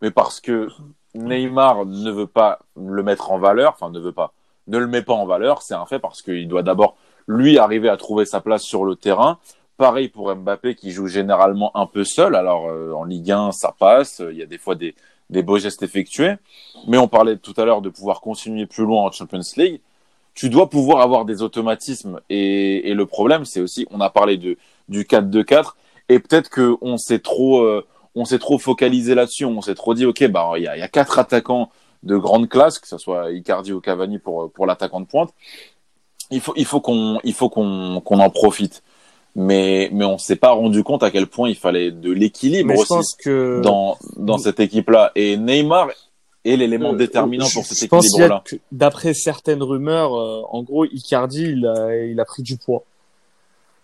Mais 0.02 0.12
parce 0.12 0.40
que 0.40 0.70
Neymar 1.14 1.86
ne 1.86 2.12
veut 2.12 2.28
pas 2.28 2.60
le 2.76 3.04
mettre 3.04 3.32
en 3.32 3.40
valeur, 3.40 3.74
enfin 3.74 3.90
ne 3.90 4.00
veut 4.00 4.12
pas, 4.12 4.34
ne 4.68 4.78
le 4.78 4.88
met 4.88 5.02
pas 5.02 5.14
en 5.14 5.26
valeur, 5.26 5.62
c'est 5.62 5.74
un 5.74 5.86
fait 5.86 6.00
parce 6.00 6.22
qu'il 6.22 6.48
doit 6.48 6.64
d'abord 6.64 6.96
lui 7.28 7.58
arriver 7.58 7.90
à 7.90 7.98
trouver 7.98 8.26
sa 8.26 8.42
place 8.42 8.64
sur 8.64 8.86
le 8.86 8.96
terrain. 8.96 9.40
Pareil 9.78 10.08
pour 10.08 10.34
Mbappé 10.34 10.76
qui 10.76 10.92
joue 10.92 11.08
généralement 11.08 11.76
un 11.76 11.86
peu 11.86 12.04
seul. 12.04 12.36
Alors 12.36 12.68
euh, 12.68 12.94
en 12.94 13.04
Ligue 13.04 13.32
1, 13.32 13.52
ça 13.52 13.74
passe. 13.78 14.22
Il 14.32 14.38
y 14.38 14.44
a 14.44 14.46
des 14.46 14.58
fois 14.58 14.76
des, 14.76 14.96
des 15.30 15.44
beaux 15.44 15.58
gestes 15.58 15.84
effectués. 15.84 16.36
Mais 16.88 16.98
on 16.98 17.08
parlait 17.08 17.38
tout 17.38 17.54
à 17.58 17.66
l'heure 17.66 17.82
de 17.82 17.90
pouvoir 17.90 18.22
continuer 18.22 18.68
plus 18.68 18.86
loin 18.86 19.04
en 19.04 19.12
Champions 19.12 19.42
League. 19.58 19.82
Tu 20.34 20.50
dois 20.50 20.70
pouvoir 20.70 21.02
avoir 21.02 21.26
des 21.26 21.42
automatismes. 21.42 22.22
Et, 22.30 22.90
et 22.90 22.94
le 22.94 23.06
problème, 23.06 23.44
c'est 23.46 23.62
aussi, 23.62 23.86
on 23.92 24.00
a 24.02 24.10
parlé 24.10 24.38
de, 24.38 24.58
du 24.88 25.04
4-2-4 25.04 25.74
et 26.10 26.20
peut-être 26.20 26.50
que 26.50 26.76
on 26.82 26.98
s'est 26.98 27.20
trop, 27.20 27.62
euh, 27.62 27.86
on 28.16 28.26
s'est 28.26 28.40
trop 28.40 28.58
focalisé 28.58 29.16
là-dessus. 29.16 29.46
On 29.46 29.62
s'est 29.62 29.76
trop 29.76 29.94
dit, 29.94 30.06
ok, 30.06 30.28
bah 30.28 30.54
il 30.58 30.64
y 30.64 30.68
a, 30.68 30.78
y 30.78 30.82
a, 30.82 30.88
quatre 30.88 31.20
attaquants 31.20 31.70
de 32.04 32.18
grande 32.18 32.48
classe, 32.50 32.80
que 32.80 32.88
ce 32.88 32.98
soit 32.98 33.32
Icardi 33.32 33.74
ou 33.74 33.82
Cavani 33.82 34.20
pour 34.20 34.52
pour 34.52 34.66
l'attaquant 34.66 35.02
de 35.02 35.06
pointe. 35.06 35.34
Il 36.32 36.42
faut, 36.42 36.54
il 36.56 36.66
faut 36.66 36.82
qu'on, 36.82 37.20
il 37.24 37.34
faut 37.34 37.50
qu'on 37.50 38.02
qu'on 38.02 38.20
en 38.20 38.30
profite. 38.30 38.84
Mais 39.36 39.90
mais 39.92 40.06
on 40.06 40.18
s'est 40.18 40.38
pas 40.38 40.52
rendu 40.52 40.84
compte 40.84 41.04
à 41.04 41.12
quel 41.12 41.28
point 41.28 41.50
il 41.50 41.58
fallait 41.58 41.92
de 41.92 42.10
l'équilibre 42.12 42.74
aussi 42.74 43.18
que... 43.18 43.60
dans 43.62 43.98
dans 44.16 44.38
cette 44.38 44.62
équipe-là. 44.62 45.12
Et 45.16 45.36
Neymar 45.36 45.90
est 46.46 46.56
l'élément 46.56 46.94
euh, 46.94 46.98
déterminant 46.98 47.48
pour 47.54 47.66
cet 47.66 47.84
équilibre-là. 47.84 48.44
D'après 48.72 49.14
certaines 49.14 49.64
rumeurs, 49.64 50.16
euh, 50.16 50.42
en 50.50 50.64
gros, 50.64 50.86
Icardi, 50.86 51.44
il 51.44 51.66
a, 51.66 52.06
il 52.06 52.20
a 52.20 52.26
pris 52.26 52.44
du 52.44 52.58
poids. 52.58 52.84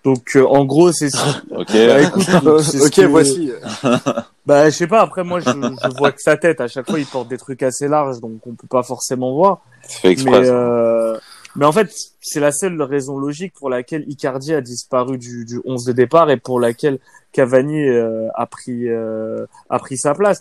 Donc 0.03 0.35
euh, 0.35 0.45
en 0.45 0.65
gros 0.65 0.91
c'est 0.91 1.09
ça. 1.09 1.41
ok. 1.51 1.71
Bah, 1.71 2.01
écoute, 2.01 2.27
ok 2.85 2.99
voici. 3.09 3.51
bah 4.45 4.69
je 4.69 4.75
sais 4.75 4.87
pas. 4.87 5.01
Après 5.01 5.23
moi 5.23 5.39
je, 5.39 5.49
je, 5.49 5.97
vois 5.97 6.11
que 6.11 6.21
sa 6.21 6.37
tête 6.37 6.59
à 6.59 6.67
chaque 6.67 6.89
fois 6.89 6.99
il 6.99 7.05
porte 7.05 7.27
des 7.27 7.37
trucs 7.37 7.61
assez 7.61 7.87
larges 7.87 8.19
donc 8.19 8.39
on 8.47 8.53
peut 8.53 8.67
pas 8.67 8.83
forcément 8.83 9.33
voir. 9.33 9.59
Fait 9.87 10.09
express, 10.11 10.41
mais, 10.41 10.49
euh, 10.49 11.17
mais 11.55 11.65
en 11.65 11.71
fait 11.71 11.91
c'est 12.21 12.39
la 12.39 12.51
seule 12.51 12.81
raison 12.81 13.17
logique 13.17 13.53
pour 13.53 13.69
laquelle 13.69 14.03
Icardi 14.07 14.53
a 14.53 14.61
disparu 14.61 15.17
du, 15.17 15.45
du 15.45 15.59
11 15.65 15.85
de 15.85 15.91
départ 15.91 16.29
et 16.29 16.37
pour 16.37 16.59
laquelle 16.59 16.99
Cavani 17.31 17.87
euh, 17.87 18.27
a 18.35 18.45
pris 18.45 18.89
euh, 18.89 19.45
a 19.69 19.79
pris 19.79 19.97
sa 19.97 20.13
place. 20.13 20.39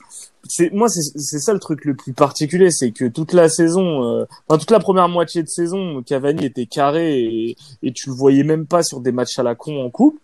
C'est 0.48 0.72
moi 0.72 0.88
c'est 0.88 1.38
ça 1.38 1.52
le 1.52 1.60
truc 1.60 1.84
le 1.84 1.94
plus 1.94 2.12
particulier, 2.12 2.70
c'est 2.70 2.90
que 2.90 3.04
toute 3.04 3.32
la 3.32 3.48
saison, 3.48 4.04
euh, 4.04 4.24
enfin 4.48 4.58
toute 4.58 4.70
la 4.70 4.80
première 4.80 5.08
moitié 5.08 5.42
de 5.42 5.48
saison, 5.48 6.02
Cavani 6.02 6.46
était 6.46 6.66
carré 6.66 7.20
et, 7.20 7.56
et 7.82 7.92
tu 7.92 8.08
le 8.08 8.14
voyais 8.14 8.44
même 8.44 8.66
pas 8.66 8.82
sur 8.82 9.00
des 9.00 9.12
matchs 9.12 9.38
à 9.38 9.42
la 9.42 9.54
con 9.54 9.84
en 9.84 9.90
coupe. 9.90 10.18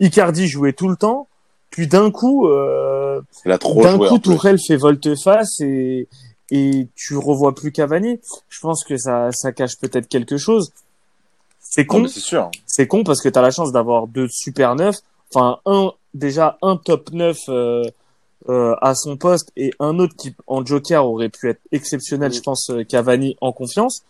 Icardi 0.00 0.46
jouait 0.46 0.72
tout 0.72 0.88
le 0.88 0.96
temps, 0.96 1.28
puis 1.70 1.86
d'un 1.86 2.10
coup, 2.10 2.48
euh, 2.48 3.20
d'un 3.44 3.58
coup 3.58 4.18
Tourelle 4.18 4.58
fait 4.58 4.76
volte-face 4.76 5.60
et 5.60 6.08
et 6.50 6.88
tu 6.94 7.16
revois 7.16 7.54
plus 7.54 7.72
Cavani. 7.72 8.20
Je 8.48 8.60
pense 8.60 8.84
que 8.84 8.96
ça 8.96 9.30
ça 9.32 9.52
cache 9.52 9.76
peut-être 9.78 10.08
quelque 10.08 10.36
chose. 10.36 10.72
C'est 11.60 11.86
con. 11.86 12.06
C'est 12.06 12.20
sûr. 12.20 12.50
C'est 12.66 12.86
con 12.86 13.04
parce 13.04 13.20
que 13.20 13.28
tu 13.28 13.38
as 13.38 13.42
la 13.42 13.50
chance 13.50 13.72
d'avoir 13.72 14.06
deux 14.06 14.28
super 14.28 14.74
neufs 14.74 15.02
enfin 15.32 15.58
un 15.66 15.92
déjà 16.14 16.58
un 16.62 16.76
top 16.76 17.12
9 17.12 17.38
euh, 17.48 17.82
euh, 18.48 18.74
à 18.80 18.94
son 18.94 19.16
poste 19.16 19.52
et 19.56 19.72
un 19.78 19.98
autre 19.98 20.14
qui 20.16 20.34
en 20.46 20.64
joker 20.64 21.04
aurait 21.04 21.28
pu 21.28 21.50
être 21.50 21.60
exceptionnel, 21.72 22.32
je 22.32 22.40
pense 22.40 22.70
euh, 22.70 22.84
Cavani 22.84 23.36
en 23.40 23.52
confiance. 23.52 24.04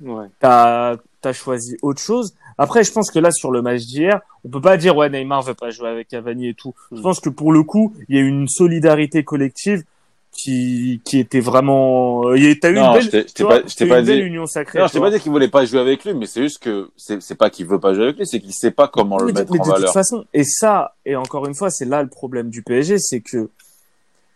Ouais. 0.00 0.26
T'as 0.40 0.96
as 1.24 1.32
choisi 1.32 1.76
autre 1.82 2.00
chose. 2.00 2.34
Après, 2.56 2.84
je 2.84 2.92
pense 2.92 3.10
que 3.10 3.18
là 3.18 3.32
sur 3.32 3.50
le 3.50 3.60
match 3.60 3.80
d'hier, 3.80 4.20
on 4.44 4.48
peut 4.48 4.60
pas 4.60 4.76
dire 4.76 4.96
ouais 4.96 5.10
Neymar 5.10 5.42
veut 5.42 5.54
pas 5.54 5.70
jouer 5.70 5.88
avec 5.88 6.08
Cavani 6.08 6.48
et 6.48 6.54
tout. 6.54 6.72
Je 6.92 7.00
pense 7.00 7.18
que 7.18 7.28
pour 7.28 7.52
le 7.52 7.64
coup, 7.64 7.94
il 8.08 8.16
y 8.16 8.18
a 8.18 8.22
une 8.22 8.46
solidarité 8.46 9.24
collective 9.24 9.82
qui 10.36 11.00
qui 11.04 11.18
était 11.18 11.40
vraiment 11.40 12.28
euh, 12.28 12.54
t'as 12.60 12.70
eu 12.70 12.74
Non, 12.74 12.94
une 12.94 13.00
je 13.00 13.10
belle, 13.10 13.24
t'ai- 13.24 13.32
je 13.38 13.42
vois, 13.44 13.60
pas- 13.62 13.68
je 13.68 13.84
pas 13.88 13.98
une 14.00 14.04
belle 14.06 14.20
dit- 14.20 14.26
union 14.26 14.46
sacrée. 14.46 14.78
Non, 14.78 14.86
je 14.86 14.92
t'ai 14.92 15.00
pas 15.00 15.10
dit 15.10 15.18
qu'il 15.20 15.32
voulait 15.32 15.48
pas 15.48 15.64
jouer 15.64 15.80
avec 15.80 16.04
lui, 16.04 16.14
mais 16.14 16.26
c'est 16.26 16.42
juste 16.42 16.58
que 16.58 16.90
c'est 16.96 17.34
pas 17.34 17.50
qu'il 17.50 17.66
veut 17.66 17.80
pas 17.80 17.94
jouer 17.94 18.04
avec 18.04 18.18
lui, 18.18 18.26
c'est 18.26 18.40
qu'il 18.40 18.52
sait 18.52 18.70
pas 18.70 18.86
comment 18.88 19.18
le 19.18 19.26
Mais 19.26 19.32
de- 19.32 19.38
mettre 19.38 19.52
mais 19.52 19.60
en 19.60 19.62
de 19.64 19.68
toute 19.68 19.74
valeur. 19.74 19.92
façon, 19.92 20.24
et 20.34 20.44
ça, 20.44 20.94
et 21.04 21.16
encore 21.16 21.46
une 21.46 21.54
fois, 21.54 21.70
c'est 21.70 21.84
là 21.86 22.02
le 22.02 22.08
problème 22.08 22.50
du 22.50 22.62
PSG, 22.62 22.98
c'est 22.98 23.20
que 23.20 23.48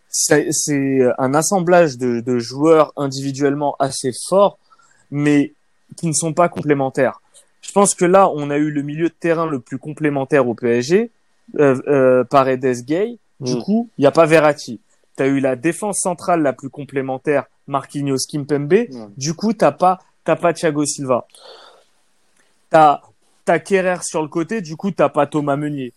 c'est 0.09 0.47
c'est 0.51 1.01
un 1.17 1.33
assemblage 1.33 1.97
de, 1.97 2.19
de 2.19 2.39
joueurs 2.39 2.91
individuellement 2.97 3.75
assez 3.79 4.11
forts, 4.27 4.57
mais 5.09 5.53
qui 5.97 6.07
ne 6.07 6.13
sont 6.13 6.33
pas 6.33 6.49
complémentaires. 6.49 7.21
Je 7.61 7.71
pense 7.71 7.93
que 7.95 8.05
là, 8.05 8.29
on 8.33 8.49
a 8.49 8.57
eu 8.57 8.71
le 8.71 8.81
milieu 8.81 9.07
de 9.09 9.13
terrain 9.13 9.45
le 9.45 9.59
plus 9.59 9.77
complémentaire 9.77 10.47
au 10.47 10.53
PSG, 10.55 11.11
euh, 11.59 11.79
euh, 11.87 12.23
Paredes 12.23 12.83
Gay. 12.85 13.17
Du 13.39 13.55
Mm. 13.55 13.61
coup, 13.61 13.89
il 13.97 14.01
n'y 14.01 14.07
a 14.07 14.11
pas 14.11 14.25
Verratti. 14.25 14.79
Tu 15.17 15.23
as 15.23 15.27
eu 15.27 15.39
la 15.39 15.55
défense 15.55 15.99
centrale 15.99 16.41
la 16.41 16.53
plus 16.53 16.69
complémentaire, 16.69 17.45
Marquinhos 17.67 18.25
Kimpembe. 18.29 18.87
Du 19.17 19.33
coup, 19.33 19.53
t'as 19.53 19.71
pas, 19.71 19.99
t'as 20.23 20.35
pas 20.35 20.53
Thiago 20.53 20.85
Silva. 20.85 21.27
T'as, 22.69 23.01
t'as 23.45 23.59
Kerrer 23.59 24.03
sur 24.03 24.21
le 24.21 24.27
côté. 24.27 24.61
Du 24.61 24.75
coup, 24.75 24.91
t'as 24.91 25.09
pas 25.09 25.27
Thomas 25.27 25.55
Meunier. 25.55 25.93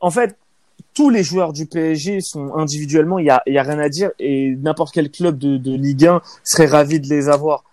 En 0.00 0.10
fait, 0.10 0.36
tous 0.94 1.10
les 1.10 1.22
joueurs 1.22 1.52
du 1.52 1.66
PSG 1.66 2.20
sont 2.20 2.54
individuellement, 2.54 3.18
il 3.18 3.26
y 3.26 3.30
a, 3.30 3.42
il 3.46 3.54
y 3.54 3.58
a 3.58 3.62
rien 3.62 3.78
à 3.78 3.88
dire 3.88 4.10
et 4.18 4.54
n'importe 4.56 4.94
quel 4.94 5.10
club 5.10 5.38
de, 5.38 5.56
de 5.56 5.74
Ligue 5.74 6.06
1 6.06 6.22
serait 6.42 6.66
ravi 6.66 7.00
de 7.00 7.08
les 7.08 7.28
avoir. 7.28 7.64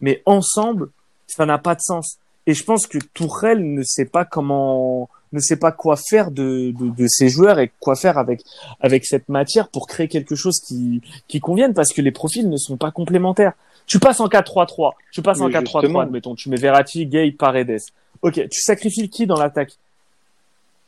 Mais 0.00 0.22
ensemble, 0.24 0.90
ça 1.26 1.46
n'a 1.46 1.58
pas 1.58 1.74
de 1.74 1.80
sens. 1.80 2.18
Et 2.46 2.54
je 2.54 2.64
pense 2.64 2.86
que 2.86 2.98
Tourelle 2.98 3.74
ne 3.74 3.82
sait 3.82 4.06
pas 4.06 4.24
comment, 4.24 5.08
ne 5.32 5.38
sait 5.40 5.56
pas 5.56 5.72
quoi 5.72 5.96
faire 5.96 6.30
de, 6.30 6.72
de, 6.72 6.90
de 6.90 7.06
ces 7.06 7.28
joueurs 7.28 7.58
et 7.58 7.70
quoi 7.80 7.94
faire 7.94 8.18
avec, 8.18 8.42
avec 8.80 9.04
cette 9.04 9.28
matière 9.28 9.68
pour 9.68 9.86
créer 9.86 10.08
quelque 10.08 10.34
chose 10.34 10.60
qui, 10.60 11.02
qui 11.28 11.40
convienne 11.40 11.74
parce 11.74 11.92
que 11.92 12.02
les 12.02 12.10
profils 12.10 12.48
ne 12.48 12.56
sont 12.56 12.76
pas 12.76 12.90
complémentaires. 12.90 13.52
Tu 13.86 13.98
passes 13.98 14.20
en 14.20 14.28
4-3-3. 14.28 14.92
Tu 15.12 15.22
passes 15.22 15.40
en 15.40 15.48
Mais 15.48 15.54
4-3-3, 15.54 15.80
justement. 15.80 16.00
admettons. 16.00 16.34
Tu 16.34 16.48
mets 16.48 16.56
Verratti, 16.56 17.06
Gay, 17.06 17.32
Paredes. 17.32 17.80
Ok, 18.22 18.34
tu 18.50 18.60
sacrifies 18.60 19.08
qui 19.08 19.26
dans 19.26 19.38
l'attaque? 19.38 19.72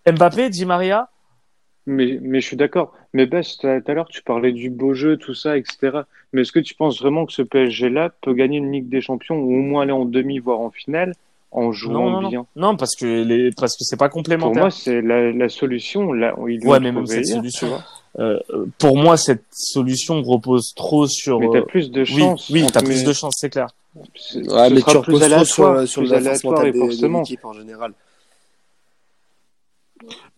Mbappé, 0.07 0.51
Di 0.51 0.67
Maria? 0.67 1.09
Mais, 1.87 2.19
mais 2.21 2.41
je 2.41 2.47
suis 2.47 2.57
d'accord. 2.57 2.93
Mais 3.13 3.27
Bess, 3.27 3.59
tout 3.59 3.67
à 3.67 3.81
tout 3.81 3.91
à 3.91 3.95
l'heure, 3.95 4.09
tu 4.09 4.23
parlais 4.23 4.53
du 4.53 4.71
beau 4.71 4.95
jeu, 4.95 5.17
tout 5.17 5.35
ça, 5.35 5.57
etc. 5.57 6.03
Mais 6.33 6.43
est-ce 6.43 6.53
que 6.53 6.61
tu 6.61 6.75
penses 6.75 7.01
vraiment 7.01 7.27
que 7.27 7.33
ce 7.33 7.43
PSG-là 7.43 8.13
peut 8.23 8.35
gagner 8.35 8.59
une 8.59 8.71
Ligue 8.73 8.89
des 8.89 9.01
Champions 9.01 9.37
ou 9.37 9.53
au 9.55 9.63
moins 9.63 9.83
aller 9.83 9.93
en 9.93 10.05
demi, 10.05 10.39
voire 10.39 10.61
en 10.61 10.71
finale, 10.71 11.15
en 11.53 11.71
jouant 11.73 12.11
non, 12.11 12.21
non, 12.23 12.29
bien 12.29 12.47
non. 12.57 12.71
Non, 12.71 12.77
parce 12.77 12.97
que 12.97 13.05
les, 13.23 13.51
parce 13.53 13.77
que 13.77 13.85
c'est 13.85 13.97
pas 13.97 14.09
Pour 14.09 14.17
complémentaire. 14.17 14.63
moi, 14.63 14.71
c'est 14.71 15.01
la, 15.03 15.33
la 15.33 15.49
solution. 15.49 16.13
Là, 16.13 16.35
ils 16.49 16.67
Ouais, 16.67 16.81
mais 16.81 16.91
même 16.93 17.07
cette 17.07 17.27
hier, 17.27 17.37
solution, 17.37 17.67
tu 17.69 17.73
vois. 17.73 17.83
euh, 18.19 18.39
pour 18.79 18.97
moi, 18.97 19.17
cette 19.17 19.45
solution 19.53 20.23
repose 20.23 20.73
trop 20.75 21.07
sur. 21.07 21.41
Mais 21.41 21.49
t'as 21.53 21.59
euh, 21.59 21.63
plus 21.63 21.91
de 21.91 22.01
oui, 22.03 22.21
chance. 22.21 22.49
oui, 22.51 22.63
entre 22.65 22.73
t'as 22.73 22.83
plus 22.83 23.05
de 23.05 23.13
chance, 23.13 23.35
c'est 23.39 23.51
clair. 23.51 23.69
Ouais, 23.95 24.05
ce 24.15 24.39
mais 24.39 24.83
tu 24.83 24.97
reposes 24.97 25.21
trop 25.29 25.45
sur, 25.45 25.89
sur 25.89 26.01
plus 26.03 26.11
la 26.11 26.21
force 26.21 26.45
mentale 26.45 26.73
de 26.73 26.79
forcément. 26.79 27.19
l'équipe 27.21 27.45
en 27.45 27.53
général. 27.53 27.93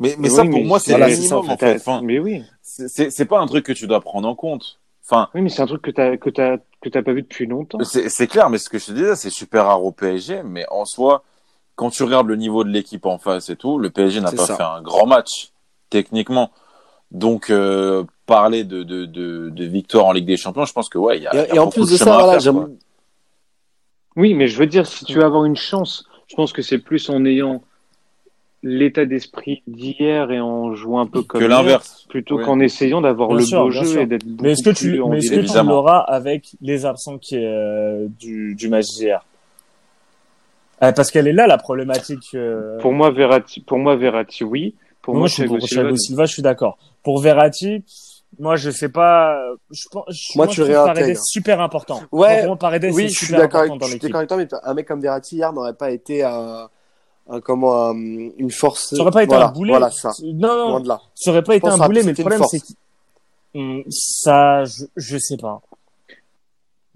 Mais, 0.01 0.17
mais 0.19 0.29
Oui, 0.29 0.35
ça, 0.35 0.43
pour 0.45 0.53
mais 0.53 0.65
moi, 0.65 0.79
c'est- 0.79 0.87
c'est 0.87 0.99
Voilà, 0.99 1.07
minimum, 1.09 1.49
en 1.51 1.57
fait. 1.57 1.77
Enfin, 1.77 2.01
Mais 2.03 2.19
oui. 2.19 2.43
c'est- 2.63 3.25
pas 3.25 3.39
un 3.39 3.47
truc 3.47 3.65
que 3.65 3.73
tu 3.73 3.87
dois 3.87 4.01
prendre 4.01 4.29
en 4.29 4.35
compte. 4.35 4.79
Enfin, 5.07 5.29
Oui, 5.35 5.43
mais 5.43 5.49
c'est 5.49 5.63
un 5.63 5.67
truc 5.67 5.83
que 5.83 5.91
t'as, 5.91 6.17
que 6.17 6.31
t'as, 6.31 6.57
que 6.85 6.89
t'as 6.91 7.03
pas 7.03 7.13
vu 7.13 7.23
depuis 7.23 7.47
longtemps. 7.47 7.79
c'est 7.83 8.27
clair, 8.27 8.51
mais 8.51 8.59
ce 8.59 8.69
que 8.69 8.79
je 8.79 8.87
te 8.87 8.93
disais, 8.93 9.17
c'est 9.17 9.31
super 9.31 9.67
rare 9.67 9.83
au 9.85 9.93
PSG, 9.93 10.43
mais 10.45 10.65
en 10.71 10.85
soi, 10.85 11.25
quand 11.75 11.91
tu 11.91 12.03
regardes 12.05 12.29
le 12.29 12.37
niveau 12.37 12.63
de 12.65 12.71
l'équipe 12.71 13.07
en 13.07 13.19
face 13.19 13.49
et 13.51 13.57
tout, 13.57 13.79
le 13.79 13.91
PSG 13.91 14.21
n'a 14.21 14.31
pas 14.31 14.47
ça. 14.47 14.57
fait 14.57 14.63
un 14.63 14.83
grand 14.83 15.07
match, 15.07 15.53
techniquement. 15.91 16.51
Donc, 17.11 17.51
euh, 17.51 18.05
parler 18.27 18.65
de, 18.65 18.83
de, 18.83 19.07
de, 19.07 19.51
de 19.51 19.65
victoire 19.65 20.07
en 20.07 20.13
Ligue 20.13 20.27
des 20.27 20.37
Champions, 20.37 20.65
je 20.65 20.73
pense 20.73 20.89
que 20.89 20.99
ouais, 20.99 21.19
il 21.19 21.23
y 21.23 21.27
a, 21.27 21.35
y 21.35 21.51
Et, 21.51 21.55
et 21.57 21.59
en 21.59 21.69
plus 21.69 21.91
de 21.91 21.97
ça, 21.97 22.19
voilà, 22.19 22.41
faire. 22.41 22.55
Oui, 24.17 24.35
mais 24.35 24.47
je 24.47 24.59
veux 24.59 24.67
dire, 24.67 24.87
si 24.87 25.05
tu 25.05 25.15
veux 25.15 25.25
avoir 25.25 25.45
une 25.45 25.57
chance, 25.57 26.07
je 26.29 26.37
pense 26.37 26.53
que 26.53 26.63
c'est 26.63 26.79
plus 26.79 27.09
en 27.11 27.25
ayant 27.25 27.63
l'état 28.67 29.05
d'esprit 29.05 29.63
d'hier 29.69 30.31
et 30.33 30.41
en 30.41 30.75
jouant 30.75 31.01
un 31.01 31.07
peu 31.07 31.23
comme 31.23 31.41
que 31.41 31.45
l'inverse. 31.45 32.07
plutôt 32.09 32.39
qu'en 32.39 32.59
essayant 32.61 33.01
d'avoir 33.03 33.33
le 33.35 33.45
sûr, 33.45 33.61
beau 33.61 33.71
jeu 33.71 33.85
sûr. 33.85 34.01
et 34.01 34.07
d'être 34.07 34.25
Mais 34.43 34.53
est-ce 34.53 34.65
que 34.65 34.71
tu, 34.71 35.01
mais 35.09 35.19
est-ce 35.19 35.31
que 35.35 35.41
tu 35.61 35.67
l'auras 35.67 35.99
avec 36.01 36.57
les 36.63 36.87
absents 36.87 37.19
qui, 37.19 37.37
euh, 37.37 38.07
du, 38.19 38.55
du 38.55 38.69
match 38.71 38.87
d'hier? 38.97 39.25
Euh, 40.83 40.93
Parce 40.93 41.11
qu'elle 41.11 41.29
est 41.29 41.33
là 41.33 41.47
la 41.47 41.59
problématique. 41.59 42.31
euh, 42.35 42.79
Pour 42.81 42.93
moi, 42.93 43.11
Verratti, 43.11 43.61
pour 43.61 43.79
moi, 43.79 43.97
Verratti, 43.97 44.45
oui. 44.45 44.75
Pour 45.03 45.15
moi, 45.15 45.21
moi, 45.21 45.29
je 45.29 45.35
suis 45.35 45.43
Thiago 45.43 45.59
pour 45.59 45.69
Silva, 45.69 45.83
Thiago 45.83 45.97
Silva, 45.97 46.25
je 46.27 46.33
suis 46.33 46.43
d'accord. 46.43 46.79
Pour 47.03 47.21
Verratti, 47.21 47.85
moi, 48.41 48.57
je 48.57 48.71
sais 48.71 48.89
pas. 48.89 49.39
Je 49.71 49.85
pense. 49.93 50.05
je- 50.09 50.33
Moi, 50.37 50.47
je 50.47 50.53
tu 50.53 50.61
le 50.61 50.67
trouve 50.75 50.87
Paredes 50.87 51.17
super 51.23 51.61
important. 51.61 52.01
Ouais, 52.11 52.39
Moi, 52.39 52.47
moi, 52.47 52.57
Paredes, 52.57 52.91
Oui, 52.93 53.03
c'est 53.03 53.09
je 53.09 53.25
suis 53.27 53.35
d'accord 53.35 53.61
je 53.65 53.87
suis 53.87 53.99
d'accord 54.01 54.17
avec 54.19 54.29
toi, 54.29 54.37
mais 54.39 54.49
un 54.63 54.75
mec 54.75 54.89
comme 54.89 55.01
Verratti 55.01 55.37
hier 55.37 55.53
n'aurait 55.53 55.75
pas 55.75 55.91
été 55.91 56.23
un, 56.25 56.69
un 57.29 57.41
comment, 57.41 57.89
un- 57.91 57.95
une 57.95 58.51
force. 58.51 58.95
Ça 58.95 59.01
aurait 59.03 59.11
pas 59.11 59.23
été 59.23 59.35
voilà, 59.35 59.49
un 59.49 59.53
boulet. 59.53 59.71
Voilà, 59.73 59.91
ça. 59.91 60.11
Non, 60.23 60.57
non, 60.57 60.69
Loin 60.71 60.81
de 60.81 60.89
là. 60.89 61.01
ça 61.15 61.31
aurait 61.31 61.43
pas 61.43 61.57
été 61.57 61.67
un 61.69 61.79
boulet, 61.79 62.03
mais 62.03 62.13
le 62.13 62.17
problème, 62.17 62.43
c'est 62.51 62.61
que 62.61 62.67
Hum, 63.57 63.85
ça, 63.89 64.65
je, 64.65 64.85
je 64.97 65.17
sais 65.17 65.37
pas. 65.37 65.63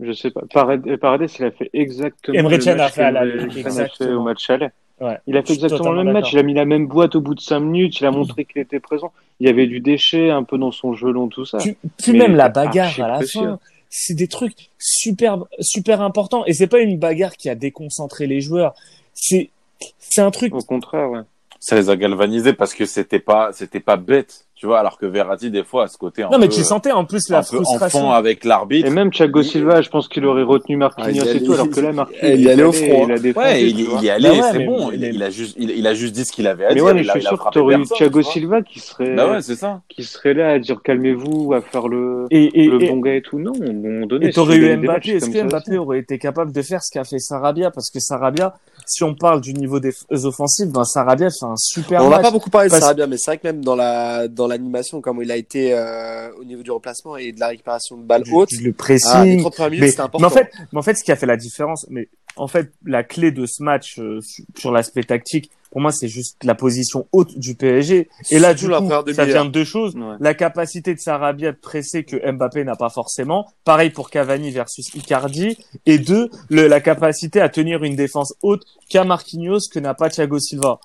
Je 0.01 0.13
sais 0.13 0.31
pas. 0.31 0.43
Paredes, 0.53 0.97
Paredes, 0.97 1.31
il 1.39 1.45
a 1.45 1.51
fait 1.51 1.71
exactement 1.73 2.37
Emre 2.39 2.51
le 2.51 2.59
Can 2.59 2.71
a 2.73 2.75
match 2.77 2.93
fait 2.95 3.03
a 3.03 3.13
fait 3.25 3.61
exactement. 3.61 4.21
au 4.21 4.23
match 4.23 4.51
aller. 4.51 4.69
Ouais. 5.01 5.19
Il 5.29 5.37
a 5.37 5.43
fait 5.45 5.53
exactement 5.55 5.93
le 5.93 6.03
même 6.05 6.13
match. 6.15 6.33
Il 6.33 6.39
a 6.39 6.43
mis 6.43 6.55
la 6.55 6.65
même 6.65 6.87
boîte 6.89 7.15
au 7.15 7.21
bout 7.21 7.35
de 7.37 7.41
cinq 7.41 7.61
minutes. 7.61 8.01
Il 8.01 8.07
a 8.07 8.11
montré 8.11 8.45
qu'il 8.45 8.61
était 8.61 8.81
présent. 8.81 9.13
Il 9.39 9.47
y 9.47 9.51
avait 9.51 9.67
du 9.69 9.79
déchet 9.81 10.31
un 10.31 10.43
peu 10.43 10.59
dans 10.59 10.73
son 10.73 10.95
jeu 10.95 11.11
long, 11.13 11.29
tout 11.29 11.45
ça. 11.45 11.59
Puis, 11.59 11.77
puis 11.97 12.13
Mais 12.13 12.19
même 12.27 12.35
la 12.37 12.49
bagarre 12.49 12.93
à 13.01 13.07
la 13.09 13.17
précieux. 13.19 13.41
fin, 13.41 13.59
c'est 13.89 14.15
des 14.15 14.27
trucs 14.29 14.71
super, 14.79 15.39
super 15.61 16.01
importants. 16.03 16.45
Et 16.47 16.53
c'est 16.55 16.67
pas 16.67 16.81
une 16.81 16.99
bagarre 16.99 17.37
qui 17.37 17.49
a 17.49 17.55
déconcentré 17.55 18.27
les 18.27 18.41
joueurs. 18.41 18.75
C'est, 19.15 19.51
c'est 19.99 20.23
un 20.23 20.31
truc. 20.31 20.55
Au 20.55 20.63
contraire. 20.63 21.25
Ça 21.61 21.77
les 21.77 21.91
a 21.91 21.97
galvanisés 21.97 22.53
parce 22.53 22.75
que 22.75 22.87
c'était 22.87 23.19
pas, 23.19 23.53
c'était 23.53 23.81
pas 23.81 23.97
bête, 23.97 24.48
tu 24.59 24.67
vois, 24.67 24.81
alors 24.81 24.99
que 24.99 25.07
Verratti, 25.07 25.51
des 25.53 25.63
fois, 25.63 25.85
à 25.85 25.87
ce 25.87 25.97
côté 25.97 26.25
un 26.25 26.31
Non, 26.31 26.39
mais 26.39 26.49
peu, 26.49 26.55
tu 26.55 26.65
sentais 26.65 26.91
en 26.91 27.05
plus 27.05 27.29
la 27.29 27.39
un 27.39 27.41
peu 27.43 27.59
frustration. 27.63 28.01
enfant 28.01 28.13
avec 28.13 28.45
l'arbitre. 28.45 28.89
Et 28.89 28.91
même 28.91 29.13
Thiago 29.13 29.43
Silva, 29.45 29.81
je 29.83 29.89
pense 29.89 30.09
qu'il 30.09 30.27
aurait 30.27 30.43
retenu 30.43 30.75
Ah, 30.75 30.79
Marquinhos 30.79 31.11
il 31.11 31.17
y 31.17 31.19
et 31.21 31.31
allait- 31.31 31.41
tout, 31.45 31.53
alors 31.53 31.71
que 31.71 31.79
là, 31.81 31.93
Marquinhos, 31.93 32.35
il 32.35 32.41
y 32.41 32.51
allait 32.51 32.63
au 32.65 32.73
front, 32.73 33.05
Il 33.07 33.13
a 33.13 33.19
défendu, 33.21 33.47
Ouais, 33.47 33.63
il, 33.63 33.81
il 33.81 34.03
y 34.03 34.11
allait, 34.11 34.29
Bah 34.31 34.35
ouais, 34.35 34.51
c'est 34.53 34.65
bon. 34.67 34.91
Il, 34.93 35.05
il 35.05 35.23
a 35.23 35.31
juste, 35.31 35.55
il, 35.61 35.71
il 35.71 35.87
a 35.87 35.95
juste 35.95 36.13
dit 36.15 36.25
ce 36.25 36.33
qu'il 36.33 36.47
avait 36.49 36.65
à 36.65 36.69
Mais 36.71 36.75
dire. 36.75 36.85
ouais, 36.85 36.95
mais 36.95 37.01
il 37.03 37.05
je 37.05 37.11
suis 37.13 37.21
il 37.21 37.27
sûr 37.27 37.39
que 37.45 37.51
t'aurais 37.53 37.77
eu 37.77 37.85
Thiago. 37.85 38.23
Silva 38.23 38.63
qui 38.63 38.81
serait, 38.81 39.15
Bah 39.15 39.31
ouais, 39.31 39.43
c'est 39.43 39.55
ça. 39.55 39.81
qui 39.89 40.03
serait 40.03 40.35
là 40.35 40.51
à 40.51 40.59
dire 40.59 40.81
calmez-vous, 40.83 41.53
à 41.55 41.61
faire 41.61 41.87
le, 41.87 42.27
Et, 42.33 42.65
et, 42.65 42.67
le 42.69 42.83
et, 42.83 42.89
bon 42.89 42.99
gars 42.99 43.15
et 43.15 43.23
tout. 43.23 43.39
Non, 43.39 43.53
moment 43.61 44.07
donné. 44.07 44.27
et 44.27 44.33
t'aurais 44.33 44.57
eu 44.57 44.77
Mbappé. 44.77 45.11
Est-ce 45.13 45.31
que 45.31 45.43
Mbappé 45.45 45.79
aurait 45.79 46.01
été 46.01 46.19
capable 46.19 46.51
de 46.53 46.63
faire 46.63 46.83
ce 46.83 46.91
qu'a 46.91 47.05
fait 47.05 47.21
Sarabia? 47.21 47.71
Parce 47.71 47.91
que 47.91 48.01
Sarabia, 48.01 48.55
si 48.87 49.05
on 49.05 49.15
parle 49.15 49.41
du 49.41 49.55
niveau 49.55 49.79
des 49.79 49.93
offensives, 50.25 50.73
ben 50.73 50.83
Sarabia 50.83 51.29
fait 51.31 51.45
un 51.47 51.57
super 51.57 52.03
On 52.05 52.11
n'a 52.11 52.19
pas 52.19 52.31
beaucoup 52.33 52.51
parlé 52.51 52.69
de 52.69 52.75
Sarabia, 52.75 53.07
mais 53.07 53.19
c'est 53.19 53.31
vrai 53.31 53.39
que 53.39 53.47
même 53.47 53.65
dans 53.65 53.77
la 53.77 54.27
dans 54.27 54.48
l'animation, 54.49 55.01
comme 55.01 55.23
il 55.23 55.31
a 55.31 55.37
été 55.37 55.73
euh, 55.75 56.31
au 56.41 56.45
niveau 56.45 56.63
du 56.63 56.71
remplacement 56.71 57.17
et 57.17 57.33
de 57.33 57.41
la 57.41 57.49
récupération 57.49 57.97
de 57.97 58.03
balles 58.03 58.25
hautes, 58.33 58.51
le 58.53 58.59
ah, 58.59 58.63
les 58.65 58.73
pressing. 58.73 59.41
30 59.41 59.53
premières 59.55 59.71
minutes, 59.71 59.99
mais, 60.19 60.25
en 60.25 60.31
fait, 60.31 60.51
mais 60.73 60.79
en 60.79 60.83
fait, 60.83 60.95
ce 60.95 61.05
qui 61.05 61.13
a 61.13 61.17
fait 61.17 61.27
la 61.27 61.37
différence, 61.37 61.87
mais 61.91 62.09
en 62.37 62.47
fait, 62.49 62.71
la 62.85 63.03
clé 63.03 63.31
de 63.33 63.47
ce 63.47 63.63
match 63.63 63.99
euh, 63.99 64.21
sur- 64.57 64.71
l'aspect 64.73 65.03
tactique, 65.03 65.51
pour 65.71 65.81
moi, 65.83 65.93
c'est 65.93 66.09
juste 66.09 66.43
la 66.45 66.55
position 66.55 67.07
haute 67.13 67.39
du 67.39 67.55
PSG. 67.55 68.09
Et 68.31 68.39
là, 68.39 68.55
du 68.55 68.67
coup, 68.79 68.89
ça 69.13 69.25
vient 69.33 69.45
de 69.45 69.51
deux 69.51 69.65
choses. 69.65 69.95
Ouais. 69.97 70.17
La 70.21 70.33
capacité 70.33 70.95
de 70.95 70.99
Sarabia 71.01 71.53
de 71.53 71.57
presser 71.59 72.05
que 72.05 72.17
Mbappé 72.31 72.65
n'a 72.65 72.75
pas 72.77 72.89
forcément. 72.89 73.47
Pareil 73.65 73.91
pour 73.91 74.09
Cavani 74.09 74.51
versus 74.51 74.95
Icardi. 74.95 75.59
Et 75.85 75.99
deux, 75.99 76.31
le- 76.49 76.69
la 76.69 76.81
capacité 76.81 77.41
à 77.43 77.51
tenir 77.51 77.85
une 77.85 77.97
défense 77.97 78.33
haute 78.43 78.63
qu'a 78.89 79.05
Marquinhos, 79.05 79.69
que 79.71 79.79
n'a 79.79 79.93
pas 79.93 80.09
Thiago 80.09 80.39
Silva. 80.39 80.81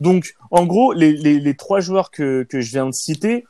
Donc, 0.00 0.34
en 0.50 0.66
gros, 0.66 0.92
les, 0.92 1.12
les, 1.12 1.38
les 1.40 1.54
trois 1.56 1.80
joueurs 1.80 2.10
que, 2.10 2.44
que 2.44 2.60
je 2.60 2.70
viens 2.70 2.86
de 2.86 2.92
citer 2.92 3.46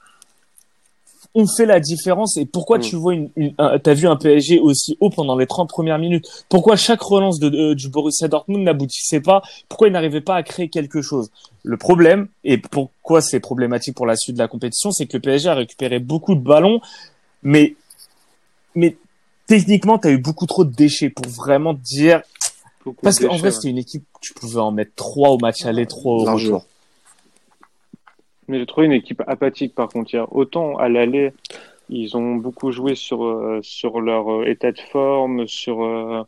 ont 1.35 1.47
fait 1.47 1.67
la 1.67 1.81
différence. 1.81 2.37
Et 2.39 2.47
pourquoi 2.47 2.79
Mm. 2.79 2.83
tu 2.83 2.97
vois 2.97 3.15
une, 3.15 3.31
une 3.37 3.55
un- 3.59 3.79
t'as 3.79 3.93
vu 3.95 4.07
un 4.07 4.17
PSG 4.17 4.59
aussi 4.59 4.97
haut 5.01 5.11
pendant 5.11 5.37
les 5.37 5.47
30 5.47 5.69
premières 5.69 5.99
minutes? 5.99 6.27
Pourquoi 6.49 6.77
chaque 6.77 7.03
relance 7.03 7.39
de, 7.39 7.49
de- 7.49 7.75
du 7.75 7.89
Borussia 7.91 8.29
Dortmund 8.29 8.63
n'aboutissait 8.63 9.21
pas? 9.21 9.43
Pourquoi 9.69 9.89
il 9.89 9.93
n'arrivait 9.93 10.21
pas 10.23 10.37
à 10.37 10.43
créer 10.43 10.69
quelque 10.69 11.03
chose? 11.03 11.31
Le 11.63 11.77
problème, 11.77 12.29
et 12.45 12.59
pourquoi 12.59 13.21
c'est 13.21 13.41
problématique 13.41 13.95
pour 13.97 14.07
la 14.07 14.17
suite 14.17 14.37
de 14.37 14.41
la 14.41 14.49
compétition, 14.49 14.93
c'est 14.93 15.07
que 15.07 15.17
le 15.17 15.21
PSG 15.21 15.49
a 15.49 15.55
récupéré 15.55 15.99
beaucoup 15.99 16.35
de 16.35 16.41
ballons, 16.41 16.81
mais, 17.43 17.75
mais 18.75 18.97
techniquement, 19.47 19.99
tu 19.99 20.09
as 20.09 20.13
eu 20.13 20.19
beaucoup 20.19 20.47
trop 20.47 20.65
de 20.65 20.73
déchets 20.75 21.11
pour 21.11 21.27
vraiment 21.29 21.75
dire. 21.75 22.23
Beaucoup 22.87 23.03
Parce 23.03 23.19
qu'en 23.19 23.35
vrai, 23.37 23.51
c'était 23.51 23.69
une 23.69 23.79
équipe, 23.79 24.05
tu 24.21 24.33
pouvais 24.33 24.61
en 24.61 24.71
mettre 24.71 24.95
trois 24.95 25.31
au 25.31 25.39
match 25.39 25.67
aller, 25.67 25.87
trois 25.87 26.23
au 26.23 26.25
Largement. 26.25 26.59
retour. 26.59 26.69
Mais 28.47 28.61
j'ai 28.61 28.67
trouvé 28.67 28.87
une 28.87 28.93
équipe 28.93 29.25
apathique 29.27 29.75
par 29.75 29.89
contre. 29.89 30.15
Il 30.15 30.17
y 30.17 30.21
a 30.21 30.33
autant 30.33 30.79
à 30.79 30.89
l'aller, 30.89 31.33
ils 31.89 32.17
ont 32.17 32.37
beaucoup 32.37 32.71
joué 32.71 32.95
sur, 32.95 33.25
euh, 33.25 33.59
sur 33.63 34.01
leur 34.01 34.31
euh, 34.31 34.45
état 34.47 34.71
de 34.71 34.79
forme, 34.79 35.49
sur, 35.49 35.83
euh, 35.83 36.23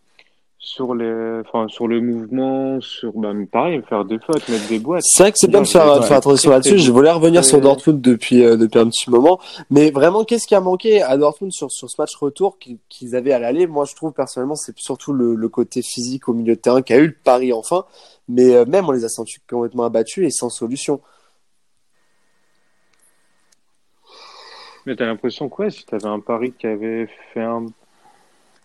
sur, 0.59 0.95
les, 0.95 1.41
enfin, 1.47 1.69
sur 1.69 1.87
le 1.87 2.01
mouvement, 2.01 2.81
sur 2.81 3.13
bah, 3.13 3.33
pareil, 3.51 3.81
faire 3.89 4.05
des 4.05 4.19
fautes, 4.19 4.49
mettre 4.49 4.69
des 4.69 4.79
boîtes. 4.79 5.05
C'est 5.05 5.23
vrai 5.23 5.33
que 5.33 5.39
c'est 5.39 5.51
bien 5.51 5.63
de 5.63 5.67
faire, 5.67 6.05
faire 6.05 6.17
attention 6.19 6.51
là-dessus. 6.51 6.79
Je 6.79 6.91
voulais 6.91 7.11
revenir 7.11 7.45
sur 7.45 7.61
Dortmund 7.61 8.01
depuis, 8.01 8.41
depuis 8.43 8.79
un 8.79 8.89
petit 8.89 9.09
moment. 9.09 9.39
Mais 9.71 9.91
vraiment, 9.91 10.25
qu'est-ce 10.25 10.47
qui 10.47 10.55
a 10.55 10.61
manqué 10.61 11.01
à 11.01 11.17
Dortmund 11.17 11.53
sur, 11.53 11.71
sur 11.71 11.89
ce 11.89 12.01
match 12.01 12.15
retour 12.17 12.59
qu'ils 12.89 13.15
avaient 13.15 13.33
à 13.33 13.39
l'aller? 13.39 13.67
Moi, 13.67 13.85
je 13.85 13.95
trouve 13.95 14.13
personnellement, 14.13 14.57
c'est 14.57 14.77
surtout 14.79 15.13
le, 15.13 15.35
le, 15.35 15.49
côté 15.49 15.81
physique 15.83 16.29
au 16.29 16.35
milieu 16.35 16.57
de 16.57 16.61
terrain 16.61 16.83
qui 16.83 16.93
a 16.93 16.99
eu 16.99 17.07
le 17.07 17.17
pari 17.25 17.53
enfin. 17.53 17.85
Mais 18.29 18.65
même, 18.67 18.89
on 18.89 18.93
les 18.93 19.05
a 19.05 19.09
sentis 19.09 19.39
complètement 19.49 19.85
abattus 19.85 20.27
et 20.27 20.31
sans 20.31 20.51
solution. 20.51 21.01
Mais 24.89 24.97
t'as 24.97 25.05
l'impression 25.05 25.49
quoi 25.49 25.69
si 25.71 25.85
t'avais 25.85 26.07
un 26.07 26.19
pari 26.19 26.53
qui 26.53 26.67
avait 26.67 27.09
fait 27.33 27.43
un 27.43 27.67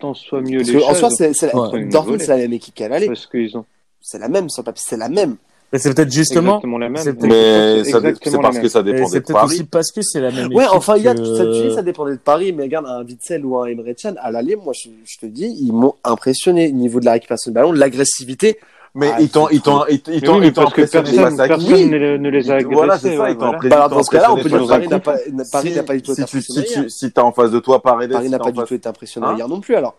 tant 0.04 0.14
soit 0.14 0.41
mieux 0.41 0.60
les 0.60 0.74
choses. 0.74 0.84
En 0.84 0.93
soi, 0.93 1.10
c'est 1.10 1.41
la... 1.41 1.54
Dortmund, 1.86 2.20
c'est 2.20 2.28
la 2.28 2.38
même 2.38 2.54
équipe 2.54 2.76
qu'à 2.76 2.89
l'aller. 2.89 3.08
Parce 3.08 3.26
qu'ils 3.26 3.58
ont. 3.58 3.66
C'est 4.01 4.20
la 4.20 4.28
même 4.28 4.49
sur 4.49 4.64
papier, 4.64 4.84
c'est 4.86 4.97
la 4.97 5.08
même. 5.08 5.38
Mais 5.72 5.80
c'est 5.80 5.93
peut-être 5.93 6.12
justement. 6.12 6.58
Exactement 6.58 6.78
la 6.78 6.89
même. 6.89 7.01
Mais 7.22 7.84
c'est 7.84 8.39
parce 8.39 8.60
que 8.60 8.68
ça 8.68 8.84
dépendait 8.84 8.91
de 8.91 8.91
Paris. 8.93 9.08
C'est 9.12 9.22
peut-être 9.22 9.45
aussi 9.45 9.64
parce 9.64 9.91
que 9.91 10.01
c'est 10.01 10.20
la 10.20 10.32
même. 10.32 10.54
Ouais, 10.54 10.66
enfin, 10.72 10.97
il 10.97 11.04
y 11.04 11.08
a, 11.08 11.16
ça, 11.16 11.76
ça 11.76 11.82
dépendait 11.82 12.12
de 12.12 12.18
Paris, 12.18 12.51
mais 12.51 12.64
regarde, 12.64 12.86
un 12.86 13.04
Witzel 13.04 13.45
ou 13.45 13.58
un 13.58 13.68
Emre 13.68 13.95
Can, 13.99 14.14
à 14.22 14.30
l'aller, 14.30 14.56
moi, 14.56 14.74
je, 14.74 14.89
je, 15.06 15.18
te 15.18 15.26
dis, 15.26 15.56
ils 15.62 15.72
m'ont 15.72 15.95
impressionné. 16.04 16.68
Au 16.68 16.74
niveau 16.74 16.99
de 16.99 17.06
la 17.06 17.14
récupération 17.14 17.49
de 17.49 17.56
ballon, 17.56 17.72
l'agressivité, 17.72 18.60
mais 18.96 19.10
ah, 19.12 19.22
ils 19.22 19.30
t'ont, 19.30 19.50
ils 19.50 19.62
t'ont, 19.62 19.86
ils 19.88 20.02
t'ont, 20.02 20.41
ils 20.41 20.54
t'ont 20.54 20.70
personne, 20.70 21.04
personne 21.04 21.74
oui. 21.74 21.88
ne, 21.88 22.18
ne, 22.18 22.30
les 22.30 22.52
a 22.52 22.56
agressés. 22.56 22.76
Voilà, 22.76 23.00
c'est 23.00 23.18
ça, 23.18 23.30
ils 23.32 23.38
t'ont 23.38 23.58
bah, 23.58 23.88
dans 23.88 24.04
ce 24.04 24.12
cas-là, 24.12 24.32
on 24.32 24.36
peut 24.36 24.50
dire 24.50 24.68
Paris 24.68 24.88
n'a 24.88 25.00
pas, 25.00 25.18
Paris 25.52 25.74
n'a 25.74 25.84
pas 25.84 25.96
du 25.96 26.04
tout 26.04 26.12
été 26.12 26.22
impressionné. 26.22 26.68
Si, 26.68 26.74
tu, 26.74 26.89
si 26.89 27.12
t'as 27.12 27.24
en 27.24 27.32
face 27.32 27.50
de 27.50 27.60
toi 27.60 27.82
Paris, 27.82 28.08
Paris 28.08 28.30
n'a 28.30 28.38
pas 28.38 28.52
du 28.52 28.64
tout 28.64 28.74
été 28.76 28.88
impressionné 28.88 29.28
hein 29.28 29.36
hier 29.36 29.48
non 29.48 29.62
plus, 29.62 29.76
alors. 29.76 29.96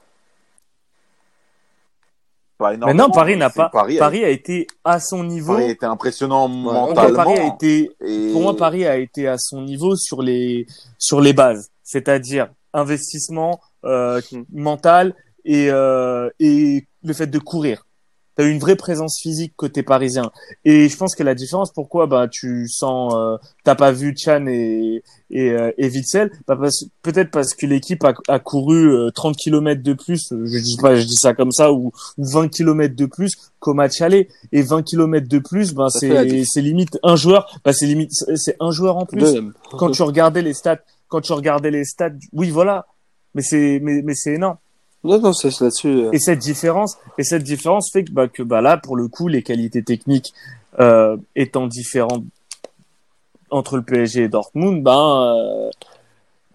Mais 2.60 2.94
non, 2.94 3.10
Paris 3.10 3.36
n'a 3.36 3.50
pas. 3.50 3.68
Paris, 3.68 3.98
Paris 3.98 4.24
a 4.24 4.28
été 4.28 4.68
à 4.84 5.00
son 5.00 5.24
niveau. 5.24 5.54
Paris 5.54 5.64
a 5.64 5.70
été 5.70 5.86
impressionnant 5.86 6.46
mentalement. 6.46 7.16
Paris 7.16 7.38
a 7.38 7.46
été, 7.48 7.90
pour 8.32 8.42
moi, 8.42 8.56
Paris 8.56 8.86
a 8.86 8.96
été 8.96 9.26
à 9.26 9.38
son 9.38 9.62
niveau 9.62 9.96
sur 9.96 10.22
les, 10.22 10.66
sur 10.98 11.20
les 11.20 11.32
bases. 11.32 11.70
C'est-à-dire 11.82 12.48
investissement, 12.72 13.60
euh, 13.84 14.20
mental 14.52 15.14
et, 15.44 15.68
euh, 15.70 16.30
et 16.38 16.86
le 17.02 17.12
fait 17.12 17.26
de 17.26 17.38
courir 17.38 17.84
tu 18.36 18.42
as 18.42 18.46
une 18.46 18.58
vraie 18.58 18.76
présence 18.76 19.18
physique 19.20 19.54
côté 19.56 19.82
parisien. 19.82 20.30
Et 20.64 20.88
je 20.88 20.96
pense 20.96 21.14
que 21.14 21.22
la 21.22 21.34
différence, 21.34 21.72
pourquoi 21.72 22.06
bah 22.06 22.28
tu 22.28 22.68
sens, 22.68 23.14
euh, 23.14 23.36
t'as 23.64 23.74
pas 23.74 23.92
vu 23.92 24.14
Chan 24.16 24.46
et 24.46 25.02
et, 25.30 25.50
euh, 25.50 25.72
et 25.78 25.88
Witzel, 25.88 26.30
bah, 26.46 26.56
peut-être 27.02 27.30
parce 27.30 27.54
que 27.54 27.66
l'équipe 27.66 28.04
a, 28.04 28.14
a, 28.28 28.38
couru 28.38 29.10
30 29.12 29.34
euh, 29.34 29.36
km 29.36 29.82
de 29.82 29.92
plus, 29.92 30.28
je 30.30 30.58
dis 30.58 30.76
pas, 30.76 30.94
je 30.94 31.04
dis 31.04 31.16
ça 31.16 31.34
comme 31.34 31.50
ça, 31.50 31.72
ou, 31.72 31.92
ou 32.18 32.24
20 32.24 32.48
km 32.48 32.94
de 32.94 33.06
plus 33.06 33.32
qu'au 33.58 33.74
match 33.74 34.00
aller. 34.00 34.28
Et 34.52 34.62
20 34.62 34.82
km 34.84 35.28
de 35.28 35.38
plus, 35.40 35.74
ben 35.74 35.88
c'est 35.88 36.44
c'est 36.44 36.60
limite 36.60 36.98
un 37.02 37.16
joueur, 37.16 37.60
bah 37.64 37.72
c'est 37.72 37.86
limite 37.86 38.12
c'est 38.12 38.56
un 38.60 38.70
joueur 38.70 38.96
en 38.96 39.06
plus. 39.06 39.36
Quand 39.72 39.90
tu 39.90 40.02
regardais 40.02 40.42
les 40.42 40.54
stats, 40.54 40.82
quand 41.08 41.20
tu 41.20 41.32
regardais 41.32 41.70
les 41.70 41.84
stats, 41.84 42.10
oui 42.32 42.50
voilà, 42.50 42.86
mais 43.34 43.42
c'est 43.42 43.80
mais 43.82 44.02
mais 44.02 44.14
c'est 44.14 44.34
énorme. 44.34 44.58
Non, 45.04 45.20
non, 45.20 45.32
c'est 45.34 45.60
là-dessus. 45.60 45.88
Euh. 45.88 46.10
Et 46.12 46.18
cette 46.18 46.38
différence, 46.38 46.96
et 47.18 47.24
cette 47.24 47.42
différence 47.42 47.90
fait 47.92 48.04
que, 48.04 48.10
bah, 48.10 48.26
que 48.26 48.42
bah, 48.42 48.62
là, 48.62 48.78
pour 48.78 48.96
le 48.96 49.06
coup, 49.08 49.28
les 49.28 49.42
qualités 49.42 49.82
techniques 49.82 50.32
euh, 50.80 51.16
étant 51.36 51.66
différentes 51.66 52.24
entre 53.50 53.76
le 53.76 53.82
PSG 53.82 54.24
et 54.24 54.28
Dortmund, 54.28 54.82
ben 54.82 55.36
euh, 55.36 55.70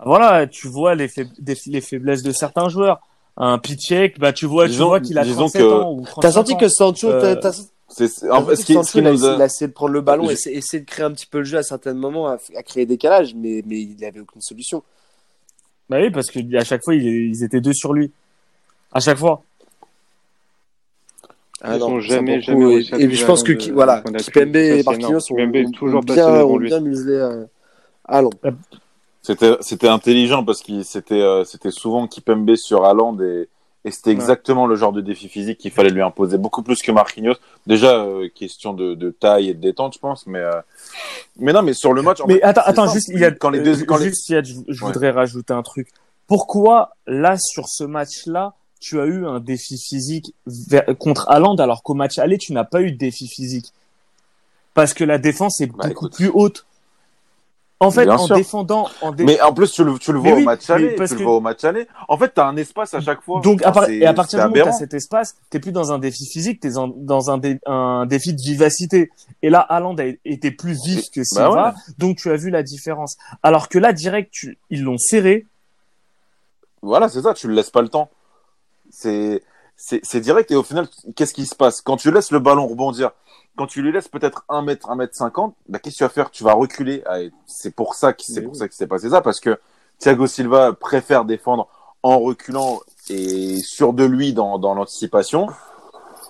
voilà, 0.04 0.47
tu 0.47 0.68
vois 0.68 0.95
les, 0.95 1.08
les 1.68 1.82
faiblesses 1.82 2.24
de 2.24 2.32
certains 2.32 2.68
joueurs. 2.68 3.00
Un 3.38 3.58
Pichek, 3.58 4.20
bah 4.20 4.34
tu 4.34 4.47
vois, 4.47 4.68
tu 4.68 4.76
vois 4.76 5.00
qu'il 5.00 5.18
a 5.18 5.24
37 5.24 5.62
que... 5.62 5.68
ans. 5.68 6.04
T'as 6.20 6.32
senti 6.32 6.58
que 6.58 6.68
Sancho, 6.68 7.10
euh... 7.10 7.36
t'as 7.36 7.54
c'est 7.88 8.30
en 8.30 8.45
fait, 8.45 8.56
ce 8.56 8.66
qui, 8.66 8.74
ce 8.74 8.91
qui 8.91 9.02
nous 9.02 9.26
a... 9.26 9.36
il 9.36 9.41
a 9.41 9.45
essayé 9.45 9.68
de 9.68 9.74
prendre 9.74 9.93
le 9.93 10.02
ballon, 10.02 10.30
et 10.30 10.34
essayer 10.34 10.82
de 10.82 10.86
créer 10.86 11.06
un 11.06 11.12
petit 11.12 11.26
peu 11.26 11.39
le 11.39 11.43
jeu 11.45 11.58
à 11.58 11.64
certains 11.64 11.93
moments, 11.93 12.28
à, 12.28 12.38
à 12.56 12.64
créer 12.64 12.86
des 12.86 12.97
calages, 12.97 13.34
mais 13.34 13.64
mais 13.66 13.80
il 13.80 13.95
n'avait 14.02 14.20
aucune 14.20 14.41
solution. 14.41 14.84
Bah 15.89 15.97
oui, 16.02 16.12
parce 16.12 16.30
que 16.30 16.39
à 16.58 16.64
chaque 16.66 16.84
fois 16.84 16.95
ils 16.95 17.43
étaient 17.43 17.62
deux 17.62 17.74
sur 17.74 17.93
lui 17.93 18.12
à 18.92 19.00
chaque 19.00 19.18
fois. 19.18 19.44
Ah 21.62 21.76
Ils 21.76 21.80
non, 21.80 22.00
jamais, 22.00 22.42
jamais 22.42 22.76
et, 22.76 23.04
et 23.04 23.12
je 23.12 23.26
pense 23.26 23.44
que 23.44 23.52
qui, 23.52 23.72
voilà, 23.72 24.02
Kipembe 24.02 24.56
et 24.56 24.82
Marquinhos 24.84 25.20
sont, 25.20 25.36
toujours 25.74 26.02
bien, 26.02 26.28
ont 26.44 26.58
bien 26.58 26.80
muselé 26.80 27.16
euh, 27.16 27.46
à 28.06 28.22
Londres. 28.22 28.38
C'était, 29.22 29.58
c'était 29.60 29.90
intelligent 29.90 30.46
parce 30.46 30.62
que 30.62 30.84
c'était, 30.84 31.22
euh, 31.22 31.44
c'était 31.44 31.72
souvent 31.72 32.08
Kipembe 32.08 32.56
sur 32.56 32.86
Haaland 32.86 33.20
et, 33.20 33.50
et 33.84 33.92
c'était 33.92 34.12
exactement 34.12 34.68
le 34.68 34.76
genre 34.78 34.94
de 34.94 35.02
défi 35.02 35.28
physique 35.28 35.58
qu'il 35.58 35.72
fallait 35.72 35.90
lui 35.90 36.02
imposer, 36.02 36.38
beaucoup 36.38 36.64
plus 36.64 36.82
que 36.82 36.94
Marquinhos. 36.94 37.36
Déjà, 37.68 38.06
euh, 38.06 38.30
question 38.34 38.74
de, 38.74 38.96
de, 38.96 39.10
taille 39.10 39.50
et 39.50 39.54
de 39.54 39.60
détente, 39.60 39.96
je 39.96 40.00
pense, 40.00 40.28
mais, 40.28 40.40
euh... 40.40 40.62
mais 41.38 41.52
non, 41.52 41.62
mais 41.62 41.74
sur 41.74 41.92
le 41.92 42.02
match. 42.02 42.22
En 42.22 42.28
mais 42.28 42.36
fait, 42.36 42.44
attends, 42.44 42.62
attends, 42.64 42.88
juste, 42.88 43.10
il 43.10 43.20
y 43.20 43.26
a, 43.26 43.32
quand 43.32 43.50
les 43.50 43.60
deux, 43.60 43.84
quand 43.84 43.98
juste, 43.98 44.30
les... 44.30 44.44
je, 44.46 44.54
je 44.66 44.86
voudrais 44.86 45.12
rajouter 45.12 45.54
un 45.54 45.64
truc. 45.64 45.90
Pourquoi, 46.26 46.92
là, 47.06 47.38
sur 47.38 47.68
ce 47.68 47.84
match-là, 47.84 48.54
tu 48.80 49.00
as 49.00 49.06
eu 49.06 49.26
un 49.26 49.40
défi 49.40 49.78
physique 49.78 50.34
contre 51.00 51.30
Haaland 51.30 51.56
alors 51.58 51.84
qu'au 51.84 51.94
match 51.94 52.18
aller, 52.18 52.38
tu 52.38 52.54
n'as 52.54 52.64
pas 52.64 52.82
eu 52.82 52.92
de 52.92 52.98
défi 52.98 53.28
physique. 53.28 53.74
Parce 54.74 54.94
que 54.94 55.04
la 55.04 55.18
défense 55.18 55.60
est 55.62 55.68
bah, 55.68 55.88
beaucoup 55.88 56.10
plus 56.10 56.30
haute. 56.34 56.66
En 57.82 57.92
fait, 57.92 58.10
en 58.10 58.28
défendant, 58.28 58.90
en 59.02 59.14
mais 59.14 59.40
en 59.40 59.54
plus 59.54 59.72
tu 59.72 59.86
le, 59.86 59.98
tu 60.00 60.12
le 60.12 60.20
vois 60.20 60.34
au 60.34 60.42
match 60.42 60.70
aller, 60.70 60.96
tu 60.96 61.16
le 61.16 61.24
vois 61.24 61.38
au 61.38 61.40
match 61.40 61.64
aller. 61.64 61.88
En 62.10 62.18
fait, 62.18 62.34
tu 62.34 62.42
as 62.42 62.46
un 62.46 62.58
espace 62.58 62.94
à 62.94 63.00
chaque 63.00 63.22
fois. 63.22 63.40
Donc, 63.40 63.62
à 63.64 63.72
et 63.90 64.06
à 64.06 64.14
partir 64.14 64.40
du 64.40 64.50
moment 64.50 64.62
où 64.62 64.64
tu 64.64 64.70
as 64.70 64.74
cet 64.74 64.94
espace, 64.94 65.38
t'es 65.50 65.62
plus 65.62 65.72
dans 65.72 65.94
un 65.94 65.98
défi 65.98 66.26
physique, 66.26 66.60
t'es 66.60 66.72
dans 66.72 67.32
un, 67.32 67.40
un 67.66 68.06
défi 68.06 68.34
de 68.34 68.42
vivacité. 68.42 69.12
Et 69.42 69.50
là, 69.50 69.62
Haaland 69.62 69.96
a 69.96 70.04
été 70.26 70.52
plus 70.52 70.84
vif 70.84 71.10
que 71.10 71.22
bah 71.22 71.26
Silva, 71.26 71.76
donc 71.98 72.18
tu 72.18 72.30
as 72.30 72.36
vu 72.36 72.50
la 72.50 72.64
différence. 72.64 73.16
Alors 73.44 73.70
que 73.70 73.80
là, 73.80 73.94
direct, 73.94 74.30
tu, 74.34 74.58
ils 74.70 74.84
l'ont 74.84 74.98
serré. 74.98 75.46
Voilà, 76.82 77.08
c'est 77.08 77.22
ça, 77.22 77.34
tu 77.34 77.48
le 77.48 77.54
laisses 77.54 77.72
pas 77.72 77.82
le 77.82 77.90
temps. 77.90 78.10
C'est 78.90 79.44
c'est 79.76 80.20
direct. 80.20 80.52
Et 80.52 80.56
au 80.56 80.64
final, 80.64 80.88
qu'est-ce 81.16 81.34
qui 81.34 81.46
se 81.46 81.56
passe? 81.56 81.82
Quand 81.82 81.98
tu 81.98 82.12
laisses 82.12 82.32
le 82.32 82.40
ballon 82.40 82.68
rebondir, 82.68 83.12
quand 83.56 83.66
tu 83.66 83.82
lui 83.82 83.92
laisses 83.92 84.10
peut-être 84.10 84.44
1 84.50 84.62
mètre, 84.62 84.90
1 84.90 84.96
mètre 84.96 85.16
50, 85.16 85.56
bah, 85.68 85.80
qu'est-ce 85.80 85.96
que 85.96 85.98
tu 86.00 86.04
vas 86.04 86.10
faire? 86.10 86.32
Tu 86.32 86.44
vas 86.44 86.54
reculer. 86.54 87.04
Ah, 87.06 87.20
c'est 87.46 87.74
pour 87.74 87.96
ça 87.96 88.14
que 88.14 88.22
c'est 88.24 88.42
pour 88.42 88.56
ça 88.56 88.68
que 88.68 88.76
s'est 88.76 88.88
passé 88.88 89.10
ça 89.10 89.22
parce 89.22 89.40
que 89.40 89.58
Thiago 90.00 90.28
Silva 90.28 90.74
préfère 90.74 91.26
défendre 91.26 91.68
en 92.04 92.20
reculant 92.20 92.80
et 93.10 93.58
sûr 93.58 93.94
de 93.94 94.04
lui 94.04 94.34
dans, 94.34 94.60
dans 94.60 94.74
l'anticipation. 94.74 95.48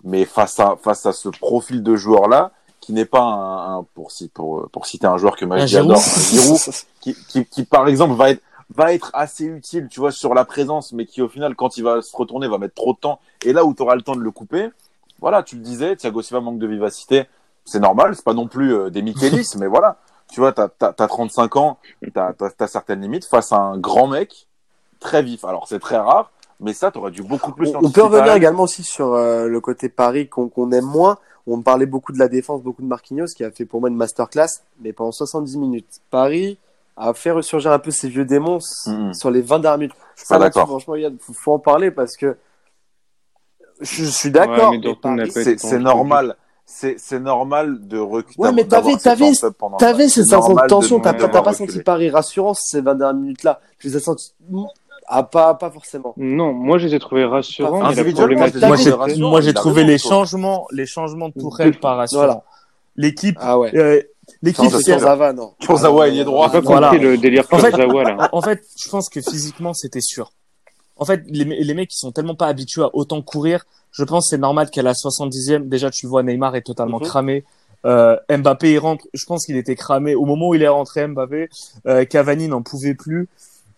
Mais 0.04 0.26
face 0.26 0.60
à 0.60 0.78
face 0.82 1.06
à 1.06 1.14
ce 1.14 1.30
profil 1.30 1.84
de 1.84 1.96
joueur 1.96 2.30
là, 2.30 2.52
qui 2.80 2.94
n'est 2.94 3.06
pas 3.06 3.22
un, 3.22 3.84
pour, 3.96 4.12
pour 4.34 4.70
pour 4.72 4.86
citer 4.86 5.08
un 5.08 5.18
joueur 5.18 5.36
que 5.36 5.46
moi 5.46 5.66
j'adore, 5.66 6.02
Giroud, 6.30 6.60
qui, 7.02 7.16
qui, 7.28 7.46
qui 7.46 7.64
par 7.64 7.88
exemple 7.88 8.16
va 8.16 8.30
être 8.30 8.42
va 8.76 8.94
être 8.94 9.12
assez 9.14 9.46
utile, 9.46 9.88
tu 9.90 10.00
vois, 10.00 10.12
sur 10.12 10.34
la 10.34 10.46
présence, 10.46 10.94
mais 10.94 11.06
qui 11.06 11.22
au 11.22 11.28
final, 11.28 11.56
quand 11.56 11.78
il 11.78 11.84
va 11.84 12.02
se 12.02 12.16
retourner, 12.16 12.48
va 12.48 12.58
mettre 12.58 12.76
trop 12.76 12.94
de 12.94 13.00
temps. 13.00 13.20
Et 13.44 13.54
là 13.54 13.66
où 13.66 13.74
tu 13.74 13.82
auras 13.82 13.96
le 13.96 14.02
temps 14.02 14.16
de 14.16 14.22
le 14.22 14.32
couper, 14.32 14.70
voilà, 15.20 15.44
tu 15.44 15.56
le 15.56 15.62
disais, 15.62 15.96
Thiago 15.96 16.22
Silva 16.22 16.42
manque 16.42 16.60
de 16.60 16.68
vivacité, 16.68 17.26
c'est 17.66 17.80
normal, 17.80 18.16
c'est 18.16 18.24
pas 18.24 18.34
non 18.34 18.48
plus 18.48 18.74
euh, 18.74 18.90
des 18.90 19.02
Michelis, 19.02 19.48
mais 19.58 19.68
voilà, 19.68 19.98
tu 20.32 20.40
vois, 20.40 20.52
t'as 20.52 20.70
as, 20.80 20.94
35 20.94 21.56
ans, 21.56 21.78
t'as 22.14 22.34
as, 22.60 22.68
certaines 22.68 23.02
limites 23.02 23.26
face 23.26 23.52
à 23.52 23.58
un 23.58 23.78
grand 23.78 24.08
mec 24.08 24.48
très 25.00 25.24
vif. 25.24 25.44
Alors 25.46 25.68
c'est 25.68 25.80
très 25.80 25.98
rare, 25.98 26.32
mais 26.60 26.74
ça, 26.74 26.92
t'aurais 26.92 27.12
dû 27.12 27.24
beaucoup 27.24 27.52
plus. 27.52 27.74
On, 27.76 27.90
peut 27.90 28.04
revenir 28.04 28.34
également 28.34 28.64
aussi 28.64 28.84
sur 28.84 29.14
euh, 29.14 29.48
le 29.48 29.60
côté 29.62 29.90
Paris 29.90 30.28
qu'on 30.28 30.72
aime 30.72 30.86
moins. 30.86 31.18
On 31.48 31.62
parlait 31.62 31.88
beaucoup 31.88 32.12
de 32.12 32.20
la 32.20 32.28
défense, 32.28 32.62
beaucoup 32.62 32.84
de 32.84 32.88
Marquinhos, 32.88 33.28
qui 33.36 33.44
a 33.44 33.50
fait 33.50 33.66
pour 33.66 33.80
moi 33.80 33.90
une 33.90 33.96
masterclass, 33.96 34.62
mais 34.82 34.94
pendant 34.94 35.12
70 35.12 35.58
minutes. 35.58 36.02
Paris, 36.12 36.60
à 37.00 37.14
faire 37.14 37.36
ressurgir 37.36 37.72
un 37.72 37.80
peu 37.80 37.92
ces 37.92 38.10
vieux 38.10 38.26
démons 38.26 38.58
mm-hmm. 38.58 39.14
sur 39.14 39.32
les 39.32 39.42
20 39.42 39.60
dernières 39.60 39.78
minutes. 39.78 39.96
Ça, 40.16 40.38
ah, 40.42 40.52
franchement, 40.52 40.96
il 40.96 41.18
faut, 41.22 41.54
en 41.54 41.60
parler 41.60 41.92
parce 41.92 42.18
que 42.18 42.38
je, 43.80 44.04
suis 44.04 44.32
d'accord. 44.32 44.74
c'est 45.16 45.80
normal. 45.80 46.36
C'est 46.66 47.20
normal 47.20 47.88
de 47.88 47.98
reculer. 47.98 48.36
Ouais, 48.38 48.52
mais 48.52 48.66
t'avais, 48.66 48.96
t'avais, 48.98 49.32
t'avais 49.80 50.08
cette 50.08 50.28
sensation 50.28 50.54
de 50.54 50.68
tension. 50.68 51.00
T'as 51.00 51.14
pas 51.14 51.54
senti 51.54 51.80
Paris 51.82 52.10
rassurant 52.10 52.54
ces 52.54 52.82
20 52.82 52.96
dernières 52.96 53.22
minutes-là. 53.22 53.62
Tu 53.80 53.88
les 53.88 53.96
as 53.96 54.02
sentis. 54.02 54.34
Ah, 55.12 55.24
pas, 55.24 55.56
pas 55.56 55.72
forcément. 55.72 56.14
Non, 56.18 56.54
moi 56.54 56.78
je 56.78 56.86
les 56.86 56.96
ai 56.96 57.00
trouvés 57.00 57.26
rassurants. 57.26 57.80
Moi 57.80 59.42
j'ai 59.42 59.54
trouvé 59.54 59.84
les 59.84 59.98
changements, 59.98 60.68
les 60.72 60.86
changements 60.86 61.30
de 61.30 61.34
Tourelle 61.34 61.80
pas 61.80 61.96
rassurants. 61.96 62.44
L'équipe, 62.96 63.38
ah 63.40 63.58
ouais. 63.58 63.76
Euh, 63.76 64.02
L'équipe 64.42 64.70
Kurzawa, 64.70 65.34
non. 65.34 65.54
Kurzawa, 65.60 66.08
il 66.08 66.20
est 66.20 66.24
droit. 66.24 66.50
Voilà. 66.62 66.94
le 66.94 67.18
délire 67.18 67.46
en 67.52 67.58
fait, 67.58 67.72
là. 67.72 68.30
En 68.32 68.42
fait, 68.42 68.62
je 68.78 68.90
pense 68.90 69.10
que 69.10 69.22
physiquement, 69.22 69.74
c'était 69.74 70.02
sûr. 70.02 70.32
En 70.98 71.06
fait, 71.06 71.24
les, 71.28 71.46
les 71.46 71.74
mecs, 71.74 71.94
ils 71.94 71.98
sont 71.98 72.12
tellement 72.12 72.36
pas 72.36 72.48
habitués 72.48 72.84
à 72.84 72.90
autant 72.94 73.22
courir. 73.22 73.66
Je 73.92 74.04
pense 74.04 74.28
c'est 74.30 74.38
normal 74.38 74.70
qu'à 74.70 74.82
la 74.82 74.94
70e, 74.94 75.68
déjà, 75.68 75.90
tu 75.90 76.08
vois, 76.08 76.24
Neymar 76.24 76.56
est 76.56 76.62
totalement 76.62 77.00
mhm. 77.00 77.06
cramé. 77.06 77.44
Euh, 77.86 78.18
Mbappé 78.30 78.74
il 78.74 78.80
rentre, 78.80 79.06
je 79.14 79.26
pense 79.26 79.46
qu'il 79.46 79.56
était 79.56 79.76
cramé 79.76 80.14
au 80.14 80.26
moment 80.26 80.50
où 80.50 80.56
il 80.56 80.62
est 80.62 80.68
rentré. 80.68 81.08
Mbappé, 81.08 81.50
euh, 81.88 82.06
Cavani 82.06 82.48
n'en 82.48 82.62
pouvait 82.62 82.96
plus. 82.96 83.30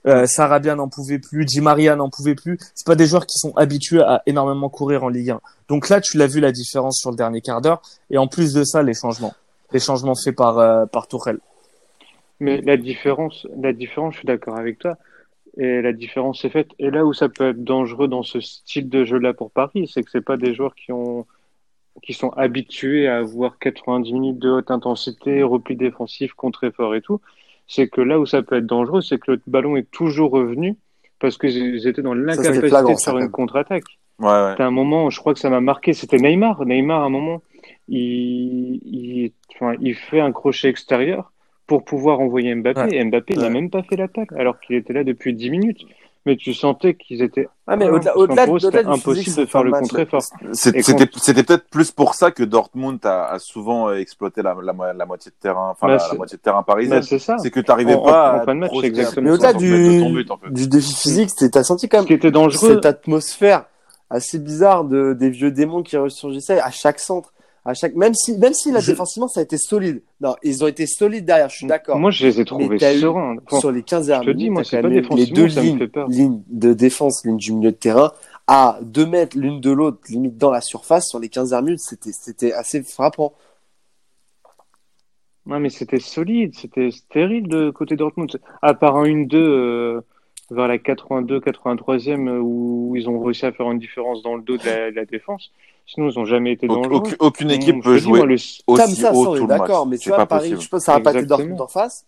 Euh, 0.07 0.25
Sarabia 0.25 0.73
n'en 0.73 0.89
pouvait 0.89 1.19
plus, 1.19 1.45
Di 1.45 1.61
Maria 1.61 1.95
n'en 1.95 2.09
pouvait 2.09 2.33
plus. 2.33 2.57
C'est 2.73 2.87
pas 2.87 2.95
des 2.95 3.05
joueurs 3.05 3.27
qui 3.27 3.37
sont 3.37 3.53
habitués 3.55 4.01
à 4.01 4.23
énormément 4.25 4.69
courir 4.69 5.03
en 5.03 5.09
Ligue 5.09 5.29
1. 5.29 5.41
Donc 5.69 5.89
là, 5.89 6.01
tu 6.01 6.17
l'as 6.17 6.25
vu 6.25 6.39
la 6.39 6.51
différence 6.51 6.97
sur 6.97 7.11
le 7.11 7.15
dernier 7.15 7.41
quart 7.41 7.61
d'heure. 7.61 7.83
Et 8.09 8.17
en 8.17 8.27
plus 8.27 8.53
de 8.53 8.63
ça, 8.63 8.81
les 8.81 8.95
changements, 8.95 9.33
les 9.73 9.79
changements 9.79 10.15
faits 10.15 10.35
par 10.35 10.59
euh, 10.59 10.85
par 10.85 11.07
Tourelle. 11.07 11.39
Mais 12.39 12.61
la 12.61 12.77
différence, 12.77 13.47
la 13.55 13.73
différence, 13.73 14.13
je 14.13 14.19
suis 14.19 14.27
d'accord 14.27 14.57
avec 14.57 14.79
toi. 14.79 14.97
Et 15.57 15.81
la 15.81 15.91
différence 15.91 16.45
est 16.45 16.49
faite. 16.49 16.69
Et 16.79 16.89
là 16.89 17.05
où 17.05 17.13
ça 17.13 17.27
peut 17.27 17.49
être 17.49 17.63
dangereux 17.63 18.07
dans 18.07 18.23
ce 18.23 18.39
style 18.39 18.87
de 18.89 19.03
jeu-là 19.03 19.33
pour 19.33 19.51
Paris, 19.51 19.89
c'est 19.93 20.01
que 20.01 20.09
c'est 20.09 20.21
pas 20.21 20.37
des 20.37 20.53
joueurs 20.53 20.75
qui 20.75 20.91
ont 20.91 21.25
qui 22.01 22.13
sont 22.13 22.29
habitués 22.29 23.09
à 23.09 23.17
avoir 23.17 23.59
90 23.59 24.13
minutes 24.13 24.39
de 24.39 24.49
haute 24.49 24.71
intensité, 24.71 25.43
repli 25.43 25.75
défensif, 25.75 26.33
contre-effort 26.33 26.95
et 26.95 27.01
tout 27.01 27.19
c'est 27.71 27.87
que 27.87 28.01
là 28.01 28.19
où 28.19 28.25
ça 28.25 28.41
peut 28.41 28.57
être 28.57 28.65
dangereux, 28.65 29.01
c'est 29.01 29.17
que 29.17 29.31
le 29.31 29.41
ballon 29.47 29.77
est 29.77 29.89
toujours 29.89 30.31
revenu 30.31 30.75
parce 31.19 31.37
qu'ils 31.37 31.87
étaient 31.87 32.01
dans 32.01 32.13
l'incapacité 32.13 32.69
de 32.69 32.99
faire 33.01 33.17
une 33.17 33.31
contre-attaque. 33.31 33.85
Ouais, 34.19 34.27
ouais. 34.27 34.61
un 34.61 34.71
moment, 34.71 35.09
je 35.09 35.19
crois 35.19 35.33
que 35.33 35.39
ça 35.39 35.49
m'a 35.49 35.61
marqué, 35.61 35.93
c'était 35.93 36.17
Neymar. 36.17 36.65
Neymar, 36.65 37.01
à 37.01 37.05
un 37.05 37.09
moment, 37.09 37.41
il, 37.91 38.79
il, 38.83 39.31
enfin, 39.55 39.75
il 39.81 39.95
fait 39.95 40.19
un 40.19 40.31
crochet 40.31 40.69
extérieur 40.69 41.31
pour 41.67 41.83
pouvoir 41.83 42.19
envoyer 42.19 42.55
Mbappé. 42.55 42.95
Et 42.95 43.03
Mbappé 43.03 43.35
n'a 43.35 43.49
même 43.49 43.69
pas 43.69 43.83
fait 43.83 43.95
l'attaque 43.95 44.31
alors 44.33 44.59
qu'il 44.59 44.75
était 44.75 44.93
là 44.93 45.03
depuis 45.03 45.33
10 45.33 45.49
minutes 45.49 45.85
mais 46.25 46.35
tu 46.35 46.53
sentais 46.53 46.93
qu'ils 46.93 47.23
étaient. 47.23 47.47
Ah, 47.65 47.75
mais 47.75 47.89
au-delà, 47.89 48.15
au-delà, 48.15 48.45
c'était 48.59 48.85
impossible 48.85 49.37
de 49.37 49.45
faire 49.45 49.63
le 49.63 49.71
contre-effort. 49.71 50.21
C'était, 50.53 50.83
c'était 50.83 51.43
peut-être 51.43 51.67
plus 51.69 51.91
pour 51.91 52.13
ça 52.13 52.31
que 52.31 52.43
Dortmund 52.43 53.03
a, 53.05 53.25
a 53.25 53.39
souvent 53.39 53.89
euh, 53.89 53.95
exploité 53.95 54.41
la, 54.43 54.55
la, 54.61 54.93
la, 54.93 55.05
moitié 55.05 55.31
de 55.31 55.35
terrain, 55.41 55.69
enfin, 55.71 55.87
bah, 55.87 55.97
la, 56.11 56.17
moitié 56.17 56.37
de 56.37 56.41
terrain 56.41 56.61
parisien. 56.61 56.97
Bah, 56.97 57.01
c'est 57.01 57.19
ça. 57.19 57.37
C'est 57.39 57.49
que 57.49 57.59
t'arrivais 57.59 57.95
pas 57.95 58.35
en, 58.35 58.41
en, 58.41 58.45
fin 58.45 58.55
de 58.55 58.59
match, 58.59 58.71
exactement. 58.83 59.25
Mais 59.25 59.31
au-delà 59.31 59.53
du, 59.53 60.03
but, 60.13 60.29
en 60.29 60.37
fait. 60.37 60.51
du 60.51 60.67
défi 60.67 60.93
physique, 60.93 61.29
t'as 61.51 61.63
senti 61.63 61.89
quand 61.89 61.97
même. 61.97 62.03
Ce 62.03 62.07
qui 62.07 62.13
était 62.13 62.31
dangereux. 62.31 62.75
Cette 62.75 62.85
atmosphère 62.85 63.65
assez 64.09 64.37
bizarre 64.37 64.83
de, 64.83 65.13
des 65.13 65.29
vieux 65.29 65.51
démons 65.51 65.81
qui 65.81 65.97
ressurgissaient 65.97 66.59
à 66.59 66.69
chaque 66.69 66.99
centre 66.99 67.33
à 67.63 67.73
chaque 67.73 67.95
même 67.95 68.13
si 68.13 68.37
même 68.37 68.53
si 68.53 68.71
la 68.71 68.81
défensivement 68.81 69.27
ça 69.27 69.39
a 69.39 69.43
été 69.43 69.57
solide. 69.57 70.01
Non 70.19 70.35
ils 70.43 70.63
ont 70.63 70.67
été 70.67 70.87
solides 70.87 71.25
derrière 71.25 71.49
je 71.49 71.57
suis 71.57 71.67
d'accord. 71.67 71.99
Moi 71.99 72.09
je 72.11 72.25
les 72.25 72.41
ai 72.41 72.45
trouvés 72.45 72.79
sereins. 72.79 73.35
Sur 73.59 73.71
les 73.71 73.83
15 73.83 74.07
dernières 74.07 74.35
minutes 74.35 74.51
moi, 74.51 74.63
pas 74.69 74.81
les 75.15 75.27
deux 75.27 75.45
lignes, 75.45 75.87
lignes 76.07 76.41
de 76.47 76.73
défense 76.73 77.23
ligne 77.23 77.37
du 77.37 77.53
milieu 77.53 77.71
de 77.71 77.77
terrain 77.77 78.11
à 78.47 78.79
deux 78.81 79.05
mètres 79.05 79.37
l'une 79.37 79.61
de 79.61 79.71
l'autre 79.71 79.99
limite 80.09 80.37
dans 80.37 80.51
la 80.51 80.61
surface 80.61 81.07
sur 81.07 81.19
les 81.19 81.29
15 81.29 81.49
dernières 81.49 81.65
minutes 81.65 81.81
c'était 81.81 82.11
c'était 82.11 82.53
assez 82.53 82.81
frappant. 82.81 83.33
Non 85.45 85.59
mais 85.59 85.69
c'était 85.69 85.99
solide 85.99 86.55
c'était 86.55 86.89
terrible 87.09 87.47
de 87.47 87.69
côté 87.69 87.95
Dortmund. 87.95 88.39
À 88.63 88.73
part 88.73 88.97
un 88.97 89.05
1-2 89.05 89.35
euh, 89.35 90.01
vers 90.49 90.67
la 90.67 90.79
82 90.79 91.39
83e 91.39 92.39
où 92.39 92.95
ils 92.95 93.07
ont 93.07 93.21
réussi 93.21 93.45
à 93.45 93.51
faire 93.51 93.69
une 93.69 93.79
différence 93.79 94.23
dans 94.23 94.35
le 94.35 94.41
dos 94.41 94.57
de 94.57 94.65
la, 94.65 94.89
de 94.89 94.95
la 94.95 95.05
défense 95.05 95.51
Sinon, 95.85 96.09
ils 96.09 96.17
n'ont 96.17 96.25
jamais 96.25 96.53
été 96.53 96.67
dangereux. 96.67 96.95
Aucune, 96.95 97.15
aucune 97.19 97.51
équipe 97.51 97.83
peut 97.83 97.97
jouer 97.97 98.21
le... 98.21 98.35
aussi 98.35 98.63
ça, 98.95 99.13
haut 99.13 99.35
tout 99.35 99.41
le 99.41 99.47
D'accord, 99.47 99.85
mais 99.85 99.97
tu 99.97 100.09
vois, 100.09 100.25
Paris, 100.25 100.49
je 100.51 100.55
pense 100.55 100.67
que 100.67 100.79
ça 100.79 100.93
n'a 100.93 100.99
pas 101.01 101.13
été 101.13 101.25
Dortmund 101.25 101.59
en 101.59 101.67
face. 101.67 102.05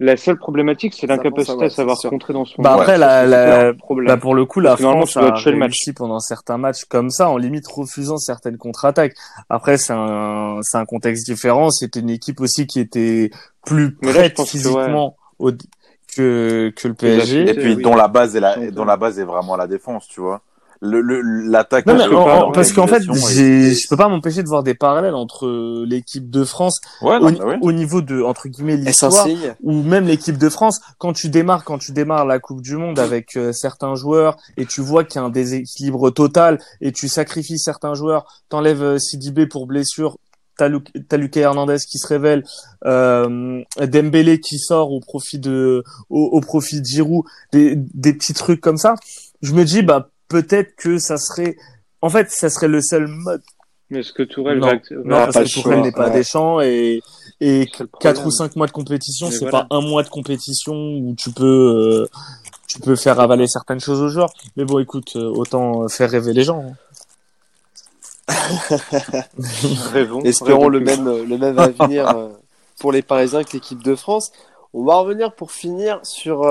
La 0.00 0.16
seule 0.16 0.38
problématique, 0.38 0.94
c'est 0.94 1.08
l'incapacité 1.08 1.64
à 1.64 1.70
savoir 1.70 1.96
se 1.96 2.06
contrer 2.06 2.32
dans 2.32 2.44
son. 2.44 2.62
Bah 2.62 2.74
après, 2.74 2.98
la, 2.98 3.26
la, 3.26 3.72
bah 3.72 4.16
pour 4.16 4.36
le 4.36 4.44
coup, 4.44 4.60
la 4.60 4.76
France 4.76 5.16
a 5.16 5.32
réussi 5.34 5.92
pendant 5.92 6.20
certains 6.20 6.56
matchs 6.56 6.84
comme 6.84 7.10
ça, 7.10 7.28
en 7.28 7.36
limite 7.36 7.66
refusant 7.66 8.16
certaines 8.16 8.58
contre-attaques. 8.58 9.16
Après, 9.48 9.76
c'est 9.76 9.92
un, 9.92 10.60
c'est 10.62 10.78
un 10.78 10.84
contexte 10.84 11.26
différent. 11.26 11.70
C'était 11.70 11.98
une 11.98 12.10
équipe 12.10 12.40
aussi 12.40 12.68
qui 12.68 12.78
était 12.78 13.30
plus 13.66 13.96
prête 13.96 14.40
physiquement 14.40 15.16
que, 15.40 15.56
que, 16.14 16.72
que 16.76 16.88
le 16.88 16.94
PSG. 16.94 17.50
Et 17.50 17.54
puis, 17.54 17.76
dont 17.76 17.96
la 17.96 18.06
base 18.06 18.36
est 18.36 18.40
la, 18.40 18.70
dont 18.70 18.84
la 18.84 18.96
base 18.96 19.18
est 19.18 19.24
vraiment 19.24 19.56
la 19.56 19.66
défense, 19.66 20.06
tu 20.06 20.20
vois. 20.20 20.42
Le, 20.80 21.02
non, 21.86 22.52
parce 22.52 22.72
qu'en 22.72 22.86
fait, 22.86 23.02
je 23.02 23.88
peux 23.88 23.96
pas 23.96 24.08
m'empêcher 24.08 24.42
de 24.42 24.48
voir 24.48 24.62
des 24.62 24.74
parallèles 24.74 25.14
entre 25.14 25.84
l'équipe 25.84 26.30
de 26.30 26.44
France 26.44 26.80
ouais, 27.02 27.16
au, 27.16 27.30
bah 27.30 27.56
au, 27.60 27.72
niveau 27.72 28.00
de 28.00 28.22
entre 28.22 28.48
guillemets 28.48 28.76
l'histoire 28.76 29.26
ou 29.62 29.82
même 29.82 30.06
l'équipe 30.06 30.38
de 30.38 30.48
France. 30.48 30.80
Quand 30.98 31.12
tu 31.12 31.30
démarres, 31.30 31.64
quand 31.64 31.78
tu 31.78 31.92
démarres 31.92 32.26
la 32.26 32.38
Coupe 32.38 32.62
du 32.62 32.76
Monde 32.76 32.98
avec 33.00 33.36
euh, 33.36 33.52
certains 33.52 33.96
joueurs 33.96 34.36
et 34.56 34.66
tu 34.66 34.80
vois 34.80 35.02
qu'il 35.02 35.20
y 35.20 35.24
a 35.24 35.26
un 35.26 35.30
déséquilibre 35.30 36.10
total 36.10 36.60
et 36.80 36.92
tu 36.92 37.08
sacrifies 37.08 37.58
certains 37.58 37.94
joueurs, 37.94 38.42
t'enlèves 38.48 38.82
euh, 38.82 38.98
Sidibé 38.98 39.46
pour 39.46 39.66
blessure, 39.66 40.16
t'as 40.56 40.68
Lucas 40.68 41.40
Hernandez 41.40 41.78
qui 41.88 41.98
se 41.98 42.06
révèle, 42.06 42.44
euh, 42.84 43.62
Dembélé 43.80 44.38
qui 44.38 44.58
sort 44.58 44.92
au 44.92 45.00
profit 45.00 45.38
de 45.38 45.82
au, 46.08 46.24
au 46.24 46.40
profit 46.40 46.80
de 46.80 46.86
Giroud, 46.86 47.24
des, 47.52 47.74
des 47.76 48.12
petits 48.12 48.34
trucs 48.34 48.60
comme 48.60 48.76
ça. 48.76 48.94
Je 49.42 49.54
me 49.54 49.64
dis 49.64 49.82
bah 49.82 50.10
peut-être 50.28 50.76
que 50.76 50.98
ça 50.98 51.16
serait, 51.16 51.56
en 52.02 52.10
fait, 52.10 52.30
ça 52.30 52.50
serait 52.50 52.68
le 52.68 52.80
seul 52.80 53.06
mode. 53.06 53.42
Mais 53.90 54.00
est-ce 54.00 54.12
que 54.12 54.22
Tourelle 54.22 54.58
non, 54.58 54.66
va... 54.66 54.74
non 55.04 55.32
parce 55.32 55.54
que 55.54 55.60
Tourelle 55.60 55.80
n'est 55.80 55.92
pas 55.92 56.10
des 56.10 56.22
champs 56.22 56.60
et 56.60 57.00
et 57.40 57.68
quatre 58.00 58.26
ou 58.26 58.30
cinq 58.30 58.56
mois 58.56 58.66
de 58.66 58.72
compétition, 58.72 59.30
c'est 59.30 59.48
pas 59.48 59.66
un 59.70 59.80
mois 59.80 60.02
de 60.02 60.08
compétition 60.08 60.74
où 60.74 61.14
tu 61.16 61.30
peux 61.30 61.44
euh, 61.44 62.06
tu 62.68 62.80
peux 62.80 62.96
faire 62.96 63.20
avaler 63.20 63.46
certaines 63.46 63.80
choses 63.80 64.02
aux 64.02 64.08
joueurs. 64.08 64.32
Mais 64.56 64.64
bon, 64.64 64.78
écoute, 64.78 65.12
euh, 65.16 65.30
autant 65.30 65.88
faire 65.88 66.10
rêver 66.10 66.32
les 66.32 66.42
gens. 66.42 66.64
Hein. 66.66 66.74
Rêvons, 69.92 70.20
Espérons 70.22 70.68
le 70.68 70.80
même 70.80 71.06
le 71.06 71.38
même 71.38 71.58
avenir 71.58 72.08
euh, 72.08 72.28
pour 72.78 72.92
les 72.92 73.02
Parisiens 73.02 73.44
que 73.44 73.52
l'équipe 73.52 73.82
de 73.82 73.94
France. 73.94 74.32
On 74.74 74.84
va 74.84 74.96
revenir 74.96 75.32
pour 75.32 75.50
finir 75.50 75.98
sur 76.02 76.46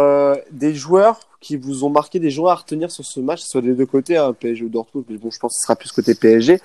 des 0.50 0.74
joueurs 0.74 1.20
qui 1.40 1.56
vous 1.58 1.84
ont 1.84 1.90
marqué 1.90 2.20
des 2.20 2.30
joueurs 2.30 2.52
à 2.52 2.56
retenir 2.56 2.92
sur 2.92 3.06
ce 3.06 3.20
match, 3.20 3.42
soit 3.42 3.62
des 3.62 3.74
deux 3.74 3.86
côtés, 3.86 4.18
hein, 4.18 4.34
PSG 4.34 4.66
ou 4.66 4.70
Dortmund, 4.70 5.06
mais 5.10 5.18
bon, 5.18 5.30
je 5.32 5.40
pense 5.40 5.54
que 5.54 5.60
ce 5.60 5.64
sera 5.64 5.76
plus 5.76 5.92
côté 5.92 6.16
PSG. 6.16 6.60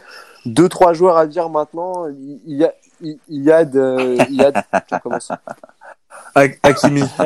Deux, 0.47 0.69
trois 0.69 0.93
joueurs 0.93 1.17
à 1.17 1.27
dire 1.27 1.49
maintenant. 1.49 2.09
Il 2.09 2.57
y 2.57 2.65
a, 2.65 2.73
il 3.01 3.19
y 3.29 3.51
a 3.53 3.65
de, 3.65 4.17
il 4.29 4.37
y 4.37 4.43
a 4.43 4.51
de. 4.51 4.59
Hakimi. 6.63 7.03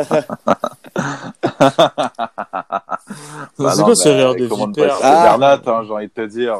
bah 3.59 3.73
c'est 3.75 3.83
quoi 3.83 3.95
ce 3.95 4.09
rire 4.09 4.35
de 4.35 4.45
vipère 4.45 4.99
ah. 5.03 5.23
Bernat, 5.23 5.61
hein, 5.67 5.83
j'ai 5.87 5.93
envie 5.93 6.07
de 6.07 6.13
te 6.13 6.27
dire. 6.27 6.57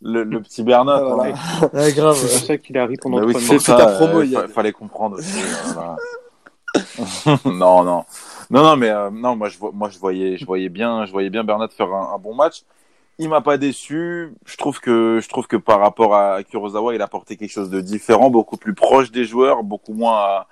Le, 0.00 0.24
le, 0.24 0.42
petit 0.42 0.64
Bernat. 0.64 0.96
Ah, 0.96 1.02
voilà. 1.02 1.34
ouais, 1.72 1.92
grave. 1.92 2.16
C'est 2.16 2.38
pour 2.38 2.46
ça 2.46 2.58
qu'il 2.58 2.76
arrive 2.76 2.98
pendant 3.00 3.18
bah 3.18 3.24
oui, 3.26 3.34
trois 3.34 3.42
minutes. 3.42 3.66
ta 3.66 3.86
promo. 3.86 4.20
Euh, 4.20 4.26
il 4.26 4.48
fallait 4.52 4.72
comprendre 4.72 5.18
aussi. 5.18 5.38
non, 7.44 7.84
non. 7.84 8.04
Non, 8.52 8.62
non, 8.62 8.76
mais 8.76 8.90
euh, 8.90 9.10
non, 9.10 9.34
moi 9.34 9.48
je, 9.48 9.56
moi 9.72 9.88
je 9.88 9.98
voyais, 9.98 10.36
je 10.36 10.44
voyais 10.44 10.68
bien, 10.68 11.06
je 11.06 11.12
voyais 11.12 11.30
bien 11.30 11.42
faire 11.68 11.90
un, 11.94 12.18
bon 12.18 12.34
match. 12.34 12.64
Il 13.18 13.30
m'a 13.30 13.40
pas 13.40 13.56
déçu. 13.56 14.34
Je 14.44 14.56
trouve 14.58 14.78
que, 14.78 15.20
je 15.22 15.28
trouve 15.28 15.46
que 15.46 15.56
par 15.56 15.80
rapport 15.80 16.14
à 16.14 16.42
Kurosawa, 16.44 16.94
il 16.94 17.00
a 17.00 17.04
apporté 17.06 17.38
quelque 17.38 17.50
chose 17.50 17.70
de 17.70 17.80
différent, 17.80 18.28
beaucoup 18.28 18.58
plus 18.58 18.74
proche 18.74 19.10
des 19.10 19.24
joueurs, 19.24 19.62
beaucoup 19.64 19.94
moins 19.94 20.44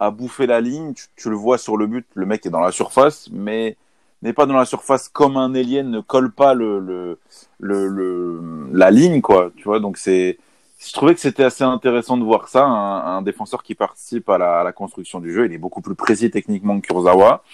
à, 0.00 0.10
bouffer 0.10 0.46
la 0.46 0.62
ligne. 0.62 0.94
Tu, 1.16 1.28
le 1.28 1.36
vois 1.36 1.58
sur 1.58 1.76
le 1.76 1.86
but, 1.86 2.06
le 2.14 2.24
mec 2.24 2.46
est 2.46 2.50
dans 2.50 2.60
la 2.60 2.72
surface, 2.72 3.28
mais 3.32 3.76
n'est 4.22 4.32
pas 4.32 4.46
dans 4.46 4.56
la 4.56 4.64
surface 4.64 5.08
comme 5.10 5.36
un 5.36 5.54
alien, 5.54 5.90
ne 5.90 6.00
colle 6.00 6.32
pas 6.32 6.54
le, 6.54 6.80
le, 6.80 7.18
le 7.60 8.40
la 8.72 8.90
ligne, 8.90 9.20
quoi. 9.20 9.50
Tu 9.56 9.64
vois, 9.64 9.78
donc 9.80 9.98
c'est, 9.98 10.38
je 10.84 10.92
trouvais 10.92 11.14
que 11.14 11.20
c'était 11.20 11.44
assez 11.44 11.62
intéressant 11.62 12.16
de 12.16 12.24
voir 12.24 12.48
ça, 12.48 12.64
un, 12.64 13.22
défenseur 13.22 13.62
qui 13.62 13.74
participe 13.74 14.28
à 14.28 14.38
la, 14.38 14.72
construction 14.72 15.20
du 15.20 15.32
jeu. 15.32 15.46
Il 15.46 15.52
est 15.52 15.58
beaucoup 15.58 15.80
plus 15.80 15.94
précis 15.94 16.30
techniquement 16.30 16.80
que 16.80 16.88
Kurzawa. 16.88 17.44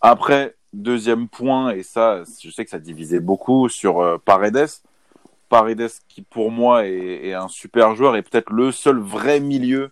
Après, 0.00 0.54
deuxième 0.74 1.28
point, 1.28 1.70
et 1.70 1.82
ça, 1.82 2.22
je 2.42 2.50
sais 2.50 2.64
que 2.64 2.70
ça 2.70 2.78
divisait 2.78 3.20
beaucoup 3.20 3.68
sur 3.68 4.00
euh, 4.00 4.18
Paredes. 4.22 4.68
Paredes 5.48 5.90
qui, 6.08 6.20
pour 6.20 6.50
moi, 6.50 6.86
est, 6.86 7.32
un 7.32 7.48
super 7.48 7.94
joueur 7.94 8.16
et 8.16 8.22
peut-être 8.22 8.52
le 8.52 8.70
seul 8.70 8.98
vrai 8.98 9.40
milieu. 9.40 9.90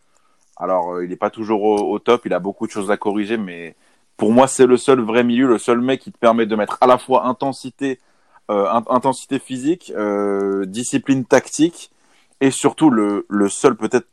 Alors, 0.58 0.94
euh, 0.94 1.04
il 1.04 1.10
n'est 1.10 1.16
pas 1.16 1.30
toujours 1.30 1.62
au, 1.62 1.98
top, 1.98 2.26
il 2.26 2.34
a 2.34 2.40
beaucoup 2.40 2.66
de 2.66 2.72
choses 2.72 2.90
à 2.90 2.98
corriger, 2.98 3.38
mais 3.38 3.74
pour 4.18 4.32
moi, 4.32 4.46
c'est 4.48 4.66
le 4.66 4.76
seul 4.76 5.00
vrai 5.00 5.24
milieu, 5.24 5.46
le 5.46 5.58
seul 5.58 5.80
mec 5.80 6.00
qui 6.00 6.12
te 6.12 6.18
permet 6.18 6.44
de 6.44 6.56
mettre 6.56 6.76
à 6.82 6.86
la 6.86 6.98
fois 6.98 7.26
intensité, 7.26 8.00
euh, 8.50 8.68
intensité 8.88 9.38
physique, 9.38 9.92
discipline 10.66 11.24
tactique 11.24 11.90
et 12.40 12.50
surtout 12.50 12.90
le, 12.90 13.26
le 13.28 13.48
seul 13.48 13.76
peut-être 13.76 14.08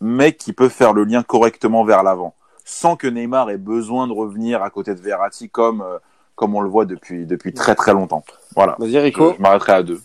mec 0.00 0.38
qui 0.38 0.52
peut 0.52 0.68
faire 0.68 0.92
le 0.92 1.04
lien 1.04 1.22
correctement 1.22 1.84
vers 1.84 2.02
l'avant, 2.02 2.34
sans 2.64 2.96
que 2.96 3.06
Neymar 3.06 3.50
ait 3.50 3.58
besoin 3.58 4.06
de 4.06 4.12
revenir 4.12 4.62
à 4.62 4.70
côté 4.70 4.94
de 4.94 5.00
Verratti 5.00 5.48
comme, 5.48 5.82
euh, 5.82 5.98
comme 6.34 6.54
on 6.54 6.60
le 6.60 6.68
voit 6.68 6.84
depuis, 6.84 7.26
depuis 7.26 7.52
très 7.52 7.74
très 7.74 7.92
longtemps. 7.92 8.24
Voilà. 8.54 8.76
Vas-y 8.78 8.98
Rico. 8.98 9.30
Je, 9.30 9.36
je 9.36 9.42
m'arrêterai 9.42 9.72
à 9.72 9.82
deux. 9.82 10.00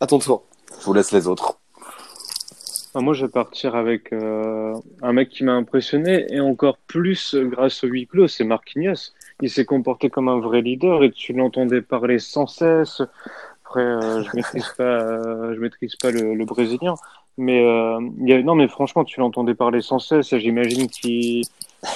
À 0.00 0.06
ton 0.06 0.18
tour. 0.18 0.44
Je 0.78 0.84
vous 0.84 0.94
laisse 0.94 1.12
les 1.12 1.26
autres. 1.26 1.58
Ah, 2.92 3.00
moi, 3.00 3.14
je 3.14 3.24
vais 3.24 3.30
partir 3.30 3.76
avec 3.76 4.12
euh, 4.12 4.74
un 5.00 5.12
mec 5.12 5.28
qui 5.28 5.44
m'a 5.44 5.52
impressionné 5.52 6.26
et 6.28 6.40
encore 6.40 6.76
plus 6.88 7.36
grâce 7.36 7.84
au 7.84 7.86
huis 7.86 8.08
clos, 8.08 8.26
c'est 8.26 8.42
Marquinhos. 8.42 9.12
Il 9.42 9.48
s'est 9.48 9.64
comporté 9.64 10.10
comme 10.10 10.28
un 10.28 10.40
vrai 10.40 10.60
leader 10.60 11.04
et 11.04 11.12
tu 11.12 11.32
l'entendais 11.32 11.82
parler 11.82 12.18
sans 12.18 12.48
cesse. 12.48 13.00
Après, 13.70 13.82
euh, 13.82 14.24
je 14.24 14.30
maîtrise 14.34 14.66
pas, 14.76 14.82
euh, 14.82 15.54
je 15.54 15.60
maîtrise 15.60 15.94
pas 15.94 16.10
le, 16.10 16.44
brésilien, 16.44 16.96
Mais 17.38 17.64
euh, 17.64 18.00
y 18.18 18.32
a... 18.32 18.42
non, 18.42 18.56
mais 18.56 18.66
franchement, 18.66 19.04
tu 19.04 19.20
l'entendais 19.20 19.54
parler 19.54 19.80
sans 19.80 20.00
cesse. 20.00 20.36
J'imagine 20.36 20.88
qu'il 20.88 21.44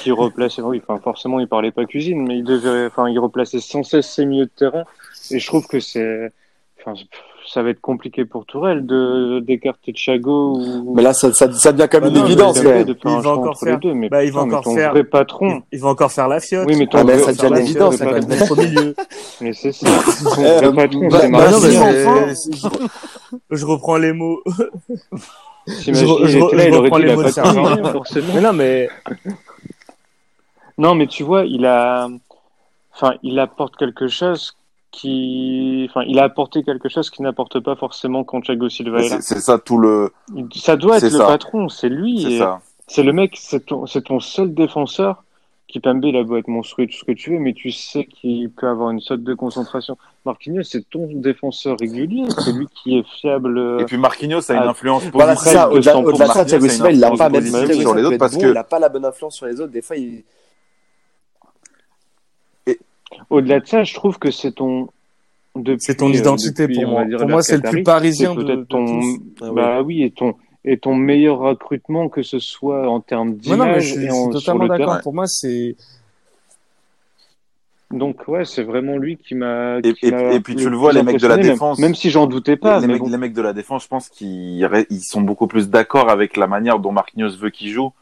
qui 0.00 0.12
replaçait. 0.12 0.62
Oui, 0.62 0.80
enfin, 0.86 1.00
forcément, 1.02 1.40
il 1.40 1.48
parlait 1.48 1.72
pas 1.72 1.84
cuisine, 1.84 2.24
mais 2.28 2.38
il 2.38 2.44
devait. 2.44 2.86
Enfin, 2.86 3.08
il 3.08 3.18
replaçait 3.18 3.58
sans 3.58 3.82
cesse 3.82 4.08
ses 4.08 4.24
milieux 4.24 4.44
de 4.44 4.50
terrain. 4.50 4.84
Et 5.32 5.40
je 5.40 5.46
trouve 5.48 5.66
que 5.66 5.80
c'est. 5.80 6.32
Enfin, 6.86 7.00
ça 7.46 7.62
va 7.62 7.70
être 7.70 7.80
compliqué 7.80 8.26
pour 8.26 8.44
Tourelle 8.44 8.84
de 8.84 9.40
d'écarter 9.40 9.94
Thiago 9.94 10.58
ou... 10.58 10.94
mais 10.94 11.02
là 11.02 11.14
ça, 11.14 11.32
ça, 11.32 11.50
ça 11.50 11.72
devient 11.72 11.88
comme 11.90 12.02
bah 12.02 12.08
une 12.08 12.14
non, 12.14 12.26
évidence 12.26 12.58
il 12.58 13.22
va 13.22 13.30
encore 13.30 13.58
faire 13.58 13.78
deux, 13.78 13.94
mais 13.94 14.10
bah, 14.10 14.22
il 14.22 14.32
va 14.32 14.42
encore 14.42 14.64
ton 14.64 14.74
faire 14.74 14.90
vrai 14.90 15.04
patron. 15.04 15.62
il, 15.72 15.76
il, 15.76 15.80
va 15.80 15.88
encore 15.88 16.12
faire 16.12 16.28
la 16.28 16.40
fiotte. 16.40 16.66
Oui 16.68 16.76
mais 16.76 16.86
ton 16.86 16.98
ah, 16.98 17.18
ça 17.18 17.32
devient 17.32 17.48
une 17.48 17.56
évidence 17.56 17.96
ça 17.96 18.04
va 18.04 18.18
être 18.18 18.50
au 18.50 18.56
milieu 18.56 18.94
mais 19.40 19.54
c'est 19.54 19.72
ça 19.72 19.86
ton 20.34 20.42
vrai 20.42 20.74
patron 20.74 21.08
bah, 21.08 21.20
bah, 21.30 21.50
non, 21.50 21.60
mais 21.60 21.70
je, 23.50 23.66
reprends 23.66 23.96
les 23.96 24.12
mots. 24.12 24.42
Là, 25.66 25.86
il 25.86 27.92
forcément. 27.92 28.34
Mais 28.34 28.40
non 28.42 28.52
mais 28.52 28.88
non 30.76 30.94
mais 30.94 31.06
tu 31.06 31.22
vois 31.22 31.44
il 31.44 31.64
a 31.64 32.08
enfin 32.94 33.14
il 33.22 33.38
apporte 33.38 33.76
quelque 33.76 34.08
chose 34.08 34.54
qui, 34.94 35.86
enfin, 35.90 36.04
il 36.06 36.18
a 36.20 36.24
apporté 36.24 36.62
quelque 36.62 36.88
chose 36.88 37.10
qui 37.10 37.22
n'apporte 37.22 37.58
pas 37.60 37.74
forcément 37.74 38.22
quand 38.22 38.40
Thiago 38.40 38.68
Silva 38.68 39.00
est 39.00 39.08
là. 39.08 39.20
C'est 39.20 39.40
ça 39.40 39.58
tout 39.58 39.78
le. 39.78 40.12
Ça 40.54 40.76
doit 40.76 40.98
être 40.98 41.12
le 41.12 41.18
patron, 41.18 41.68
c'est 41.68 41.88
lui. 41.88 42.40
C'est 42.86 43.02
le 43.02 43.12
mec, 43.12 43.36
c'est 43.36 43.66
ton, 43.66 43.86
c'est 43.86 44.02
ton 44.02 44.20
seul 44.20 44.54
défenseur. 44.54 45.24
Kipembe, 45.66 46.04
il 46.04 46.16
a 46.16 46.22
beau 46.22 46.36
être 46.36 46.46
monstrueux, 46.46 46.86
tout 46.86 46.92
ce 46.92 47.04
que 47.04 47.12
tu 47.12 47.30
veux, 47.30 47.38
mais 47.38 47.54
tu 47.54 47.72
sais 47.72 48.04
qu'il 48.04 48.50
peut 48.50 48.68
avoir 48.68 48.90
une 48.90 49.00
sorte 49.00 49.22
de 49.22 49.34
concentration. 49.34 49.96
Marquinhos, 50.24 50.62
c'est 50.62 50.88
ton 50.88 51.08
défenseur 51.12 51.76
régulier, 51.80 52.24
c'est 52.38 52.52
lui 52.52 52.68
qui 52.74 52.98
est 52.98 53.06
fiable. 53.20 53.78
Et 53.80 53.84
puis 53.86 53.96
Marquinhos 53.96 54.52
a 54.52 54.54
une 54.54 54.68
influence 54.68 55.04
positive. 55.06 55.36
Ça. 55.36 55.70
Au-delà 55.70 56.28
de 56.28 56.32
ça, 56.32 56.44
Thiago 56.44 56.68
Silva, 56.68 56.92
il 56.92 57.00
l'a 57.00 57.10
pas, 57.10 57.28
même 57.30 57.44
sur 57.44 57.94
les 57.94 58.04
autres, 58.04 58.18
parce 58.18 58.36
que. 58.36 58.46
Il 58.46 58.52
n'a 58.52 58.62
pas 58.62 58.78
la 58.78 58.90
bonne 58.90 59.06
influence 59.06 59.34
sur 59.34 59.46
les 59.46 59.60
autres. 59.60 59.72
Des 59.72 59.82
fois, 59.82 59.96
il 59.96 60.22
au-delà 63.30 63.60
de 63.60 63.66
ça, 63.66 63.84
je 63.84 63.94
trouve 63.94 64.18
que 64.18 64.30
c'est 64.30 64.52
ton 64.52 64.88
c'est 65.78 65.96
ton 65.96 66.08
identité 66.08 66.66
pour 66.66 66.88
moi. 66.88 67.04
pour 67.18 67.28
moi, 67.28 67.42
c'est 67.42 67.56
le 67.56 67.70
plus 67.70 67.82
parisien 67.82 68.34
de, 68.34 68.64
ton. 68.64 69.00
Ah 69.40 69.50
bah 69.52 69.82
oui, 69.82 70.02
et 70.02 70.10
ton 70.10 70.34
et 70.64 70.78
ton 70.78 70.94
meilleur 70.94 71.38
recrutement 71.38 72.08
que 72.08 72.22
ce 72.22 72.38
soit 72.38 72.88
en 72.88 73.00
termes 73.00 73.34
d'image 73.34 73.96
et 73.98 74.10
en, 74.10 74.30
totalement 74.30 74.66
d'accord. 74.66 75.00
Pour 75.02 75.14
moi, 75.14 75.26
c'est 75.26 75.76
donc 77.90 78.26
ouais, 78.26 78.44
c'est 78.44 78.64
vraiment 78.64 78.96
lui 78.96 79.16
qui 79.16 79.36
m'a. 79.36 79.78
Et, 79.78 79.94
et, 80.02 80.40
puis 80.40 80.56
tu 80.56 80.68
le 80.68 80.76
vois, 80.76 80.92
les 80.92 81.02
mecs 81.02 81.20
de 81.20 81.26
la 81.28 81.36
défense. 81.36 81.78
Même, 81.78 81.94
si 81.94 82.10
j'en 82.10 82.26
doutais 82.26 82.56
pas. 82.56 82.80
Les, 82.80 82.88
mecs, 82.88 83.06
les 83.06 83.16
mecs 83.16 83.34
de 83.34 83.42
la 83.42 83.52
défense, 83.52 83.84
je 83.84 83.88
pense 83.88 84.08
qu'ils 84.08 84.68
ils 84.90 85.04
sont 85.04 85.20
beaucoup 85.20 85.46
plus 85.46 85.68
d'accord 85.68 86.10
avec 86.10 86.36
la 86.36 86.48
manière 86.48 86.80
dont 86.80 86.90
Marquinhos 86.90 87.36
veut 87.36 87.50
qu'il 87.50 87.70
joue. 87.70 87.92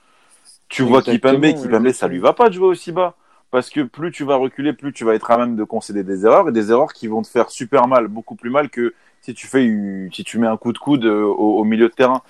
Tu 0.69 0.83
vois 0.83 1.03
Kipembe, 1.03 1.45
Kipembe, 1.53 1.91
ça 1.91 2.09
lui 2.09 2.19
va 2.19 2.33
pas 2.33 2.49
de 2.49 2.55
jouer 2.55 2.69
aussi 2.69 2.93
bas 2.93 3.15
parce 3.53 3.69
que 3.69 3.83
plus 3.83 4.11
tu 4.11 4.25
vas 4.25 4.37
reculer, 4.37 4.73
plus 4.73 4.95
tu 4.95 5.05
vas 5.05 5.15
être 5.15 5.31
à 5.31 5.37
même 5.37 5.57
de 5.57 5.63
concéder 5.63 6.03
des 6.03 6.25
erreurs 6.25 6.49
et 6.49 6.53
des 6.53 6.71
erreurs 6.71 6.95
qui 6.95 7.07
vont 7.07 7.21
te 7.21 7.29
faire 7.29 7.51
super 7.51 7.87
mal, 7.87 8.09
beaucoup 8.09 8.35
plus 8.35 8.49
mal 8.49 8.71
que 8.71 8.95
si 9.21 9.35
tu 9.35 9.47
fais 9.47 9.71
si 10.11 10.25
tu 10.25 10.39
mets 10.39 10.47
un 10.47 10.57
coup 10.57 10.73
de 10.73 10.79
coude 10.79 11.05
euh, 11.05 11.23
au, 11.23 11.63
milieu 11.63 11.89
de 11.89 11.95
terrain. 11.95 12.23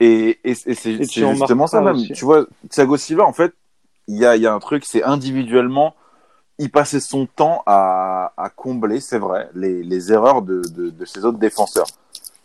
Et, 0.00 0.40
et, 0.42 0.52
et 0.52 0.74
c'est 0.74 0.96
justement 0.96 1.66
ça 1.66 1.82
même. 1.82 2.02
Tu 2.14 2.24
vois, 2.24 2.46
Thiago 2.70 2.96
Silva, 2.96 3.24
en 3.24 3.34
fait, 3.34 3.52
il 4.08 4.16
y 4.16 4.24
a, 4.24 4.34
y 4.36 4.46
a 4.46 4.54
un 4.54 4.58
truc, 4.60 4.84
c'est 4.86 5.04
individuellement, 5.04 5.94
il 6.58 6.70
passait 6.70 7.00
son 7.00 7.26
temps 7.26 7.62
à, 7.66 8.32
à 8.38 8.48
combler, 8.48 9.00
c'est 9.00 9.18
vrai, 9.18 9.50
les, 9.54 9.82
les 9.82 10.10
erreurs 10.10 10.40
de, 10.40 10.62
de, 10.74 10.88
de, 10.88 11.04
ses 11.04 11.26
autres 11.26 11.38
défenseurs. 11.38 11.86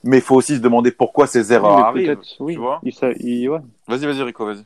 Mais 0.03 0.17
il 0.17 0.23
faut 0.23 0.35
aussi 0.35 0.57
se 0.57 0.61
demander 0.61 0.91
pourquoi 0.91 1.27
ces 1.27 1.53
erreurs 1.53 1.77
arrivent. 1.77 2.19
Oui, 2.39 2.55
tu 2.55 2.59
vois 2.59 2.81
il, 2.83 2.93
il, 3.21 3.49
ouais. 3.49 3.59
Vas-y, 3.87 4.05
vas-y, 4.05 4.21
Rico, 4.21 4.45
vas-y. 4.45 4.65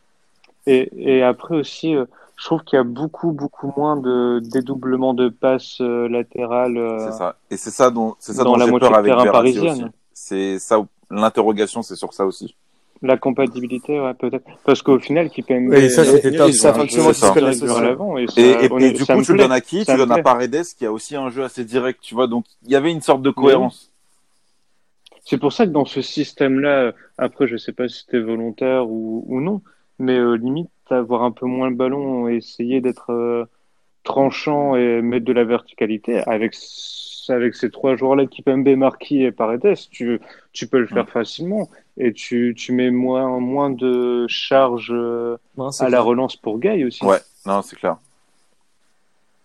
Et, 0.65 1.19
et 1.19 1.23
après 1.23 1.55
aussi, 1.55 1.95
euh, 1.95 2.05
je 2.41 2.47
trouve 2.47 2.63
qu'il 2.63 2.75
y 2.75 2.79
a 2.79 2.83
beaucoup 2.83 3.33
beaucoup 3.33 3.71
moins 3.77 3.97
de 3.97 4.39
dédoublement 4.39 5.13
de 5.13 5.29
passes 5.29 5.79
euh, 5.79 6.09
latérales. 6.09 6.75
Euh, 6.75 7.11
c'est 7.11 7.17
ça. 7.17 7.35
Et 7.51 7.57
c'est 7.57 7.69
ça 7.69 7.91
dont 7.91 8.15
c'est 8.17 8.33
ça 8.33 8.43
dont 8.43 8.57
j'ai 8.57 8.71
peur 8.79 8.95
avec 8.95 9.13
Verratti 9.13 9.59
aussi. 9.59 9.85
C'est 10.11 10.57
ça 10.57 10.83
l'interrogation, 11.11 11.83
c'est 11.83 11.95
sur 11.95 12.13
ça 12.13 12.25
aussi. 12.25 12.55
La 13.03 13.17
compatibilité, 13.17 13.99
ouais, 13.99 14.13
peut-être. 14.15 14.45
Parce 14.63 14.81
qu'au 14.81 14.97
final, 14.97 15.29
qui 15.29 15.43
peut 15.43 15.53
Et 15.73 15.89
ça, 15.89 16.03
c'était 16.03 16.35
top. 16.35 16.51
Ça, 16.51 16.73
Et, 16.77 18.41
et, 18.41 18.91
du 18.91 19.05
coup, 19.05 19.21
tu 19.23 19.31
le 19.33 19.37
donnes 19.37 19.51
à 19.51 19.61
qui? 19.61 19.85
Tu 19.85 19.95
donnes 19.95 20.11
à 20.11 20.21
Paredes, 20.21 20.63
qui 20.77 20.85
a 20.85 20.91
aussi 20.91 21.15
un 21.15 21.29
jeu 21.29 21.43
assez 21.43 21.65
direct, 21.65 21.99
tu 22.01 22.13
vois. 22.13 22.27
Donc, 22.27 22.45
il 22.63 22.71
y 22.71 22.75
avait 22.75 22.91
une 22.91 23.01
sorte 23.01 23.23
de 23.23 23.31
cohérence. 23.31 23.91
C'est 25.25 25.39
pour 25.39 25.51
ça 25.51 25.65
que 25.65 25.71
dans 25.71 25.85
ce 25.85 26.01
système-là, 26.01 26.93
après, 27.17 27.47
je 27.47 27.57
sais 27.57 27.73
pas 27.73 27.87
si 27.87 27.99
c'était 27.99 28.19
volontaire 28.19 28.87
ou, 28.87 29.25
ou 29.27 29.41
non, 29.41 29.61
mais 29.99 30.17
euh, 30.17 30.35
limite, 30.35 30.69
avoir 30.97 31.23
un 31.23 31.31
peu 31.31 31.45
moins 31.45 31.69
le 31.69 31.75
ballon 31.75 32.27
et 32.27 32.35
essayer 32.35 32.81
d'être 32.81 33.11
euh, 33.11 33.45
tranchant 34.03 34.75
et 34.75 35.01
mettre 35.01 35.25
de 35.25 35.33
la 35.33 35.43
verticalité 35.43 36.21
avec 36.27 36.55
avec 37.29 37.55
ces 37.55 37.69
trois 37.69 37.95
joueurs-là, 37.95 38.25
Kipembe, 38.25 38.67
Marquis 38.69 39.23
et 39.23 39.31
Paredes, 39.31 39.77
tu, 39.91 40.19
tu 40.53 40.67
peux 40.67 40.79
le 40.79 40.87
faire 40.87 41.07
facilement 41.09 41.69
et 41.97 42.13
tu, 42.13 42.53
tu 42.57 42.71
mets 42.71 42.89
moins, 42.89 43.39
moins 43.39 43.69
de 43.69 44.25
charge 44.27 44.91
euh, 44.91 45.37
à 45.79 45.89
la 45.89 46.01
relance 46.01 46.35
pour 46.35 46.59
Guy 46.59 46.83
aussi. 46.83 47.05
Ouais, 47.05 47.19
non, 47.45 47.61
c'est 47.61 47.75
clair. 47.75 47.97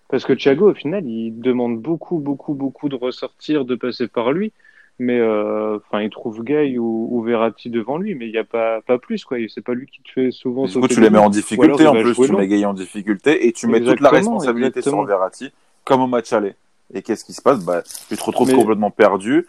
Parce 0.09 0.25
que 0.25 0.33
Thiago, 0.33 0.71
au 0.71 0.75
final, 0.75 1.07
il 1.07 1.39
demande 1.41 1.81
beaucoup, 1.81 2.19
beaucoup, 2.19 2.55
beaucoup 2.55 2.89
de 2.89 2.97
ressortir, 2.97 3.65
de 3.65 3.75
passer 3.75 4.09
par 4.09 4.33
lui 4.33 4.53
mais 4.99 5.19
euh, 5.19 5.77
enfin 5.77 6.01
il 6.01 6.11
trouve 6.11 6.43
Gay 6.43 6.79
ou, 6.79 7.09
ou, 7.11 7.23
Verratti 7.23 7.69
devant 7.69 7.99
lui 7.99 8.15
mais 8.15 8.27
il 8.27 8.33
n'y 8.33 8.39
a 8.39 8.45
pas 8.45 8.81
pas 8.81 8.99
plus 8.99 9.25
quoi. 9.25 9.37
C'est 9.49 9.65
pas 9.65 9.75
lui 9.75 9.87
qui 9.87 10.03
te 10.03 10.11
fait 10.11 10.31
souvent 10.31 10.65
du 10.65 10.73
coup 10.73 10.89
tu 10.89 11.01
les 11.01 11.11
mets 11.11 11.19
en 11.19 11.29
difficulté 11.29 11.87
en 11.87 11.93
plus 11.93 12.15
tu 12.15 12.33
mets 12.33 12.49
Gay 12.49 12.65
en 12.65 12.73
difficulté 12.73 13.47
et 13.47 13.53
tu 13.53 13.67
mets 13.67 13.81
toute 13.81 14.01
la 14.01 14.11
responsabilité 14.11 14.83
sur 14.83 15.05
Verratti 15.05 15.53
comme 15.85 16.01
au 16.01 16.07
match 16.07 16.33
aller. 16.33 16.55
Et 16.95 17.03
qu'est-ce 17.03 17.25
qui 17.25 17.33
se 17.33 17.43
passe? 17.43 17.65
Bah 17.65 17.83
tu 18.09 18.17
te 18.17 18.25
retrouves 18.25 18.53
complètement 18.55 18.91
perdu. 18.91 19.47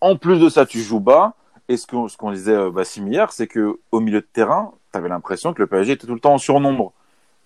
En 0.00 0.16
plus 0.16 0.38
de 0.38 0.48
ça 0.48 0.66
tu 0.66 0.80
joues 0.80 1.00
bas. 1.00 1.34
Et 1.68 1.78
ce 1.78 1.86
qu'on 1.86 2.08
ce 2.08 2.18
qu'on 2.18 2.32
disait 2.32 2.70
Bassim 2.70 3.06
hier 3.06 3.32
c'est 3.32 3.46
que 3.46 3.78
au 3.90 4.00
milieu 4.00 4.20
de 4.20 4.28
terrain 4.30 4.72
tu 4.92 4.98
avais 4.98 5.08
l'impression 5.08 5.54
que 5.54 5.62
le 5.62 5.66
PSG 5.66 5.92
était 5.92 6.06
tout 6.06 6.14
le 6.14 6.20
temps 6.20 6.34
en 6.34 6.38
surnombre. 6.38 6.92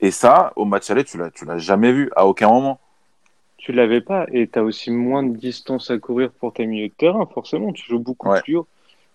Et 0.00 0.10
ça 0.10 0.52
au 0.56 0.64
match 0.64 0.90
aller 0.90 1.04
tu 1.04 1.18
l'as 1.18 1.30
tu 1.30 1.44
l'as 1.44 1.58
jamais 1.58 1.92
vu 1.92 2.10
à 2.16 2.26
aucun 2.26 2.48
moment 2.48 2.80
tu 3.68 3.74
l'avais 3.74 4.00
pas 4.00 4.26
et 4.32 4.48
tu 4.48 4.58
as 4.58 4.64
aussi 4.64 4.90
moins 4.90 5.22
de 5.22 5.36
distance 5.36 5.90
à 5.90 5.98
courir 5.98 6.30
pour 6.30 6.54
tes 6.54 6.64
milieux 6.64 6.88
de 6.88 6.94
terrain, 6.94 7.26
forcément, 7.26 7.70
tu 7.70 7.84
joues 7.84 7.98
beaucoup 7.98 8.30
plus 8.42 8.56
haut. 8.56 8.66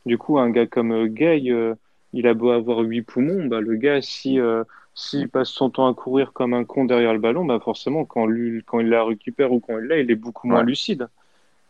Du 0.06 0.20
coup, 0.20 0.38
un 0.38 0.51
gars 0.51 0.68
comme 0.68 0.91
euh, 0.91 1.08
Gay, 1.08 1.49
euh, 1.49 1.74
il 2.14 2.28
a 2.28 2.36
beau 2.36 2.51
avoir 2.51 2.78
huit 2.82 3.01
poumons, 3.01 3.47
bah, 3.47 3.62
le 3.62 3.76
gars, 3.78 4.04
si 4.04 4.39
euh, 4.39 4.64
s'il 4.93 5.28
passe 5.28 5.49
son 5.49 5.72
temps 5.72 5.88
à 5.88 5.95
courir 5.95 6.34
comme 6.34 6.54
un 6.54 6.66
con 6.66 6.86
derrière 6.86 7.14
le 7.14 7.20
ballon, 7.20 7.45
bah 7.45 7.60
forcément, 7.60 8.06
quand, 8.06 8.28
lui, 8.28 8.64
quand 8.64 8.80
il 8.80 8.89
la 8.89 9.04
récupère 9.04 9.51
ou 9.51 9.60
quand 9.60 9.80
il 9.80 9.86
l'a, 9.86 9.97
il 9.97 10.12
est 10.12 10.16
beaucoup 10.16 10.47
moins 10.47 10.62
lucide. 10.62 11.08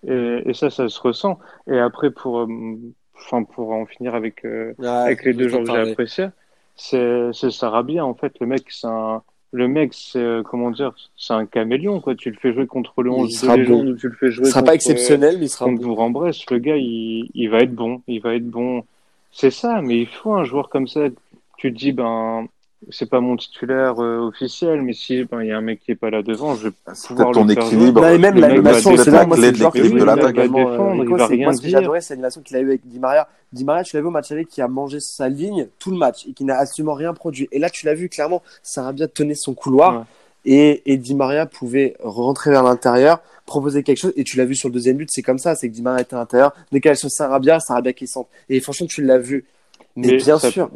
Et, 0.05 0.41
et, 0.45 0.53
ça, 0.53 0.69
ça 0.69 0.89
se 0.89 0.99
ressent. 0.99 1.39
Et 1.67 1.79
après, 1.79 2.11
pour, 2.11 2.39
euh, 2.39 2.47
enfin, 3.15 3.43
pour 3.43 3.71
en 3.71 3.85
finir 3.85 4.13
avec, 4.13 4.45
avec 4.79 5.23
les 5.23 5.33
deux 5.33 5.47
gens 5.47 5.63
que 5.63 5.71
j'ai 5.71 5.91
appréciés, 5.91 6.27
c'est 6.75 7.31
Sarabia, 7.31 8.05
en 8.05 8.13
fait. 8.13 8.37
Le 8.41 8.47
mec, 8.47 8.65
c'est 8.67 8.87
un 8.87 9.23
le 9.53 9.67
mec, 9.67 9.93
c'est 9.93 10.19
euh, 10.19 10.41
comment 10.41 10.71
dire, 10.71 10.93
c'est 11.15 11.33
un 11.33 11.45
caméléon 11.45 12.01
quoi. 12.01 12.15
Tu 12.15 12.31
le 12.31 12.37
fais 12.37 12.51
jouer 12.53 12.65
contre 12.65 13.03
le 13.03 13.11
11 13.11 13.41
de 13.41 13.55
légende 13.55 13.87
ou 13.89 13.95
tu 13.95 14.07
le 14.07 14.15
fais 14.15 14.31
jouer. 14.31 14.47
Il 14.47 14.49
sera 14.49 14.63
pas 14.63 14.73
exceptionnel, 14.73 15.37
mais 15.37 15.45
il 15.45 15.49
sera 15.49 15.65
contre 15.65 15.87
en 15.87 16.09
Brest. 16.09 16.49
Le 16.49 16.57
gars, 16.57 16.75
il, 16.75 17.29
il 17.35 17.49
va 17.49 17.59
être 17.59 17.73
bon, 17.73 18.01
il 18.07 18.19
va 18.19 18.35
être 18.35 18.49
bon. 18.49 18.83
C'est 19.31 19.51
ça, 19.51 19.81
mais 19.81 20.01
il 20.01 20.07
faut 20.07 20.33
un 20.33 20.43
joueur 20.43 20.69
comme 20.69 20.87
ça. 20.87 21.01
Tu 21.57 21.71
te 21.71 21.77
dis 21.77 21.91
ben 21.91 22.47
c'est 22.89 23.09
pas 23.09 23.19
mon 23.19 23.35
titulaire 23.35 24.01
euh, 24.01 24.27
officiel, 24.27 24.81
mais 24.81 24.93
si 24.93 25.23
ben 25.23 25.41
il 25.41 25.47
y 25.47 25.51
a 25.51 25.57
un 25.57 25.61
mec 25.61 25.81
qui 25.81 25.91
est 25.91 25.95
pas 25.95 26.09
là 26.09 26.21
devant, 26.21 26.55
je 26.55 26.67
vais 26.67 26.73
pouvoir 27.07 27.31
ton 27.31 27.47
équilibre. 27.47 28.01
Là, 28.01 28.13
et 28.13 28.17
même 28.17 28.35
l'animation, 28.39 28.95
c'est 28.97 29.11
là 29.11 29.25
moi 29.25 29.37
c'est 29.37 29.51
le 29.51 29.57
joueur 29.57 29.71
de 29.71 30.03
l'attaque. 30.03 30.35
Va 30.35 31.27
rien 31.27 31.45
moi, 31.45 31.53
ce 31.53 31.61
que 31.61 31.67
j'adorais, 31.67 32.01
c'est 32.01 32.13
l'animation 32.13 32.41
qu'il 32.41 32.57
a 32.57 32.59
eu 32.59 32.67
avec 32.67 32.81
Di 32.85 32.99
Maria. 32.99 33.27
Di 33.51 33.63
Maria, 33.63 33.83
tu 33.83 33.95
l'as 33.95 34.01
vu 34.01 34.07
au 34.07 34.11
match 34.11 34.31
aller 34.31 34.45
qui 34.45 34.61
a 34.61 34.67
mangé 34.67 34.99
sa 34.99 35.29
ligne 35.29 35.67
tout 35.79 35.91
le 35.91 35.97
match 35.97 36.25
et 36.27 36.33
qui 36.33 36.43
n'a 36.43 36.57
absolument 36.57 36.93
rien 36.93 37.13
produit. 37.13 37.47
Et 37.51 37.59
là, 37.59 37.69
tu 37.69 37.85
l'as 37.85 37.93
vu 37.93 38.09
clairement, 38.09 38.41
Sarabia 38.63 39.07
tenait 39.07 39.35
son 39.35 39.53
couloir 39.53 40.05
et, 40.45 40.81
et 40.91 40.97
Di 40.97 41.15
Maria 41.15 41.45
pouvait 41.45 41.95
rentrer 42.03 42.51
vers 42.51 42.63
l'intérieur, 42.63 43.19
proposer 43.45 43.83
quelque 43.83 43.97
chose. 43.97 44.13
Et 44.15 44.23
tu 44.23 44.37
l'as 44.37 44.45
vu 44.45 44.55
sur 44.55 44.69
le 44.69 44.73
deuxième 44.73 44.97
but, 44.97 45.09
c'est 45.11 45.21
comme 45.21 45.39
ça, 45.39 45.55
c'est 45.55 45.69
que 45.69 45.73
Di 45.73 45.81
Maria 45.81 46.01
était 46.01 46.15
à 46.15 46.19
l'intérieur, 46.19 46.53
décalé 46.71 46.95
sur 46.95 47.09
Sarabia, 47.09 47.59
Sarabia 47.59 47.93
qui 47.93 48.07
centre. 48.07 48.29
Et 48.49 48.59
franchement, 48.59 48.87
tu 48.87 49.03
l'as 49.03 49.19
vu. 49.19 49.45
Mais, 49.95 50.17
bien 50.17 50.39
sûr 50.39 50.69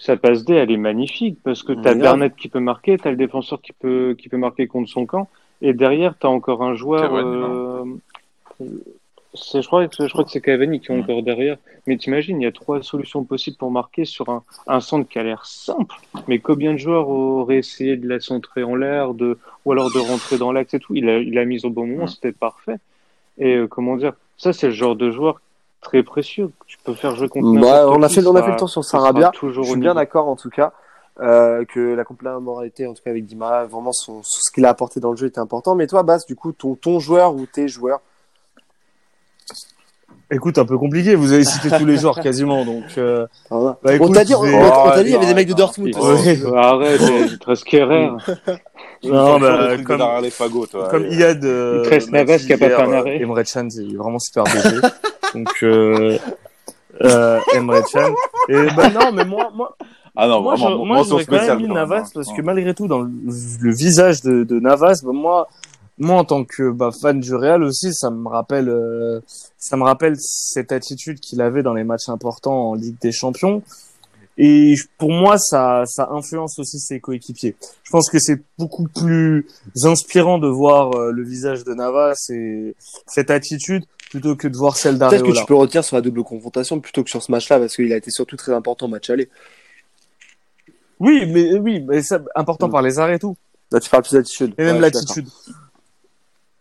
sa 0.00 0.16
passe 0.16 0.44
D, 0.44 0.54
elle 0.54 0.70
est 0.70 0.76
magnifique 0.78 1.38
parce 1.44 1.62
que 1.62 1.72
tu 1.72 1.86
as 1.86 1.94
Bernat 1.94 2.30
qui 2.30 2.48
peut 2.48 2.60
marquer, 2.60 2.96
tu 2.96 3.06
as 3.06 3.10
le 3.10 3.16
défenseur 3.16 3.60
qui 3.60 3.72
peut, 3.72 4.16
qui 4.18 4.28
peut 4.28 4.38
marquer 4.38 4.66
contre 4.66 4.88
son 4.88 5.04
camp, 5.04 5.28
et 5.62 5.74
derrière, 5.74 6.18
tu 6.18 6.26
as 6.26 6.30
encore 6.30 6.62
un 6.62 6.74
joueur. 6.74 7.14
Euh, 7.14 7.84
je, 8.58 9.66
crois, 9.66 9.84
je 9.84 10.08
crois 10.08 10.24
que 10.24 10.30
c'est 10.30 10.40
Cavani 10.40 10.80
qui 10.80 10.90
est 10.90 10.98
encore 10.98 11.22
derrière. 11.22 11.58
Mais 11.86 11.98
t'imagines, 11.98 12.40
il 12.40 12.44
y 12.44 12.46
a 12.46 12.52
trois 12.52 12.82
solutions 12.82 13.24
possibles 13.24 13.58
pour 13.58 13.70
marquer 13.70 14.06
sur 14.06 14.30
un, 14.30 14.42
un 14.66 14.80
centre 14.80 15.08
qui 15.08 15.18
a 15.18 15.22
l'air 15.22 15.44
simple. 15.44 15.94
Mais 16.28 16.38
combien 16.38 16.72
de 16.72 16.78
joueurs 16.78 17.08
auraient 17.08 17.58
essayé 17.58 17.96
de 17.96 18.08
la 18.08 18.20
centrer 18.20 18.62
en 18.62 18.74
l'air, 18.74 19.12
de, 19.12 19.38
ou 19.64 19.72
alors 19.72 19.92
de 19.92 19.98
rentrer 19.98 20.38
dans 20.38 20.50
l'axe 20.50 20.72
et 20.72 20.78
tout? 20.78 20.94
Il 20.94 21.08
a, 21.10 21.18
il 21.18 21.36
a 21.38 21.44
mis 21.44 21.64
au 21.66 21.70
bon 21.70 21.86
moment, 21.86 22.06
c'était 22.06 22.32
parfait. 22.32 22.76
Et 23.38 23.56
euh, 23.56 23.66
comment 23.66 23.96
dire, 23.96 24.14
ça, 24.38 24.54
c'est 24.54 24.68
le 24.68 24.72
genre 24.72 24.96
de 24.96 25.10
joueur 25.10 25.42
très 25.80 26.02
précieux. 26.02 26.50
Tu 26.66 26.78
peux 26.84 26.94
faire 26.94 27.14
jouer 27.16 27.28
contre. 27.28 27.48
Ouais, 27.60 27.96
on 27.98 28.02
a 28.02 28.08
fait, 28.08 28.26
on 28.26 28.34
a 28.36 28.42
fait 28.42 28.50
le 28.50 28.56
temps 28.56 28.66
sur 28.66 28.84
Sarabia. 28.84 29.32
Je 29.42 29.62
suis 29.62 29.76
bien 29.76 29.94
d'accord 29.94 30.28
en 30.28 30.36
tout 30.36 30.50
cas. 30.50 30.72
Euh, 31.20 31.66
que 31.66 31.94
la 31.94 32.04
complémentarité, 32.04 32.86
en 32.86 32.94
tout 32.94 33.02
cas 33.02 33.10
avec 33.10 33.26
Dima, 33.26 33.64
vraiment 33.64 33.92
son, 33.92 34.22
ce 34.22 34.50
qu'il 34.50 34.64
a 34.64 34.70
apporté 34.70 35.00
dans 35.00 35.10
le 35.10 35.18
jeu 35.18 35.26
était 35.26 35.40
important. 35.40 35.74
Mais 35.74 35.86
toi, 35.86 36.02
Bas, 36.02 36.18
du 36.26 36.34
coup, 36.34 36.52
ton, 36.52 36.76
ton 36.76 36.98
joueur 36.98 37.34
ou 37.34 37.44
tes 37.44 37.68
joueurs? 37.68 38.00
Écoute, 40.30 40.56
un 40.56 40.64
peu 40.64 40.78
compliqué. 40.78 41.14
Vous 41.16 41.32
avez 41.32 41.44
cité 41.44 41.68
tous 41.76 41.84
les 41.84 41.98
joueurs 41.98 42.20
quasiment, 42.22 42.64
donc. 42.64 42.84
Euh... 42.96 43.26
bah, 43.50 43.76
on 44.00 44.12
t'a 44.12 44.24
dit, 44.24 44.34
on, 44.34 44.44
on 44.44 44.90
t'a 44.90 45.02
dit, 45.02 45.10
il 45.10 45.12
y 45.12 45.16
avait 45.16 45.26
des 45.26 45.34
mecs 45.34 45.48
de 45.48 45.54
Dortmund. 45.54 45.94
Ouais. 45.94 46.38
Arrête, 46.56 47.00
il 47.02 47.38
te 47.38 47.46
reste 47.46 47.64
Kerrer. 47.64 48.10
Non, 49.02 49.40
bah, 49.40 49.78
comme, 49.82 50.02
les 50.22 50.28
fagots, 50.28 50.66
toi. 50.66 50.88
comme 50.90 51.06
Iyad, 51.06 51.42
euh, 51.42 51.78
il 51.78 51.88
te 51.88 51.94
reste 51.94 52.10
Navas 52.10 52.36
qui 52.36 52.52
a 52.52 52.58
pas 52.58 52.68
fait 52.68 52.74
un 52.74 52.92
arrêt. 52.92 53.22
Emre 53.22 53.42
Can, 53.44 53.68
c'est 53.70 53.96
vraiment 53.96 54.18
super 54.18 54.44
BG. 54.44 54.80
donc, 55.34 55.48
euh, 55.62 56.18
euh, 57.02 57.40
Emre 57.54 57.82
Can. 57.90 58.14
Et 58.48 58.66
bah 58.76 58.90
non, 58.90 59.12
mais 59.12 59.24
moi, 59.24 59.50
moi. 59.54 59.76
Ah 60.16 60.26
non, 60.26 60.42
moi, 60.42 60.56
vraiment, 60.56 60.82
je, 60.82 60.86
moi, 60.86 61.02
j'aurais 61.08 61.24
quand 61.24 61.46
même 61.46 61.58
mis 61.58 61.68
Navas 61.68 62.00
hein. 62.00 62.10
parce 62.14 62.32
que 62.32 62.42
malgré 62.42 62.74
tout, 62.74 62.88
dans 62.88 63.00
le, 63.00 63.10
le 63.60 63.74
visage 63.74 64.22
de, 64.22 64.42
de 64.42 64.58
Navas, 64.58 65.00
bah, 65.04 65.12
moi, 65.12 65.48
moi 65.98 66.16
en 66.18 66.24
tant 66.24 66.44
que 66.44 66.70
bah, 66.70 66.90
fan 66.90 67.20
du 67.20 67.34
Real 67.34 67.62
aussi, 67.62 67.94
ça 67.94 68.10
me 68.10 68.28
rappelle, 68.28 68.68
euh, 68.68 69.20
ça 69.56 69.76
me 69.76 69.84
rappelle 69.84 70.16
cette 70.18 70.72
attitude 70.72 71.20
qu'il 71.20 71.40
avait 71.40 71.62
dans 71.62 71.74
les 71.74 71.84
matchs 71.84 72.08
importants 72.08 72.70
en 72.70 72.74
Ligue 72.74 72.96
des 73.00 73.12
Champions. 73.12 73.62
Et 74.42 74.74
pour 74.96 75.10
moi, 75.10 75.36
ça, 75.36 75.82
ça 75.84 76.08
influence 76.12 76.58
aussi 76.58 76.78
ses 76.78 76.98
coéquipiers. 76.98 77.56
Je 77.82 77.90
pense 77.90 78.08
que 78.08 78.18
c'est 78.18 78.40
beaucoup 78.56 78.88
plus 78.88 79.46
inspirant 79.84 80.38
de 80.38 80.48
voir 80.48 80.94
euh, 80.94 81.12
le 81.12 81.22
visage 81.22 81.62
de 81.62 81.74
Navas 81.74 82.16
et 82.30 82.74
cette 83.06 83.30
attitude 83.30 83.84
plutôt 84.10 84.36
que 84.36 84.48
de 84.48 84.56
voir 84.56 84.78
celle 84.78 84.96
d'Areola. 84.96 85.20
Peut-être 85.20 85.34
que 85.34 85.38
tu 85.38 85.44
peux 85.44 85.54
retenir 85.54 85.84
sur 85.84 85.96
la 85.96 86.00
double 86.00 86.24
confrontation 86.24 86.80
plutôt 86.80 87.04
que 87.04 87.10
sur 87.10 87.22
ce 87.22 87.30
match-là 87.30 87.58
parce 87.58 87.76
qu'il 87.76 87.92
a 87.92 87.96
été 87.98 88.10
surtout 88.10 88.36
très 88.36 88.54
important 88.54 88.86
au 88.86 88.88
match 88.88 89.10
aller. 89.10 89.28
Oui, 91.00 91.26
mais 91.26 91.58
oui, 91.58 91.80
mais 91.86 92.02
ça 92.02 92.22
important 92.34 92.68
Mm. 92.68 92.72
par 92.72 92.80
les 92.80 92.98
arrêts 92.98 93.16
et 93.16 93.18
tout. 93.18 93.36
Là, 93.70 93.78
tu 93.78 93.90
parles 93.90 94.04
plus 94.04 94.14
d'attitude. 94.14 94.54
Et 94.56 94.64
même 94.64 94.76
Ouais, 94.76 94.80
l'attitude. 94.80 95.28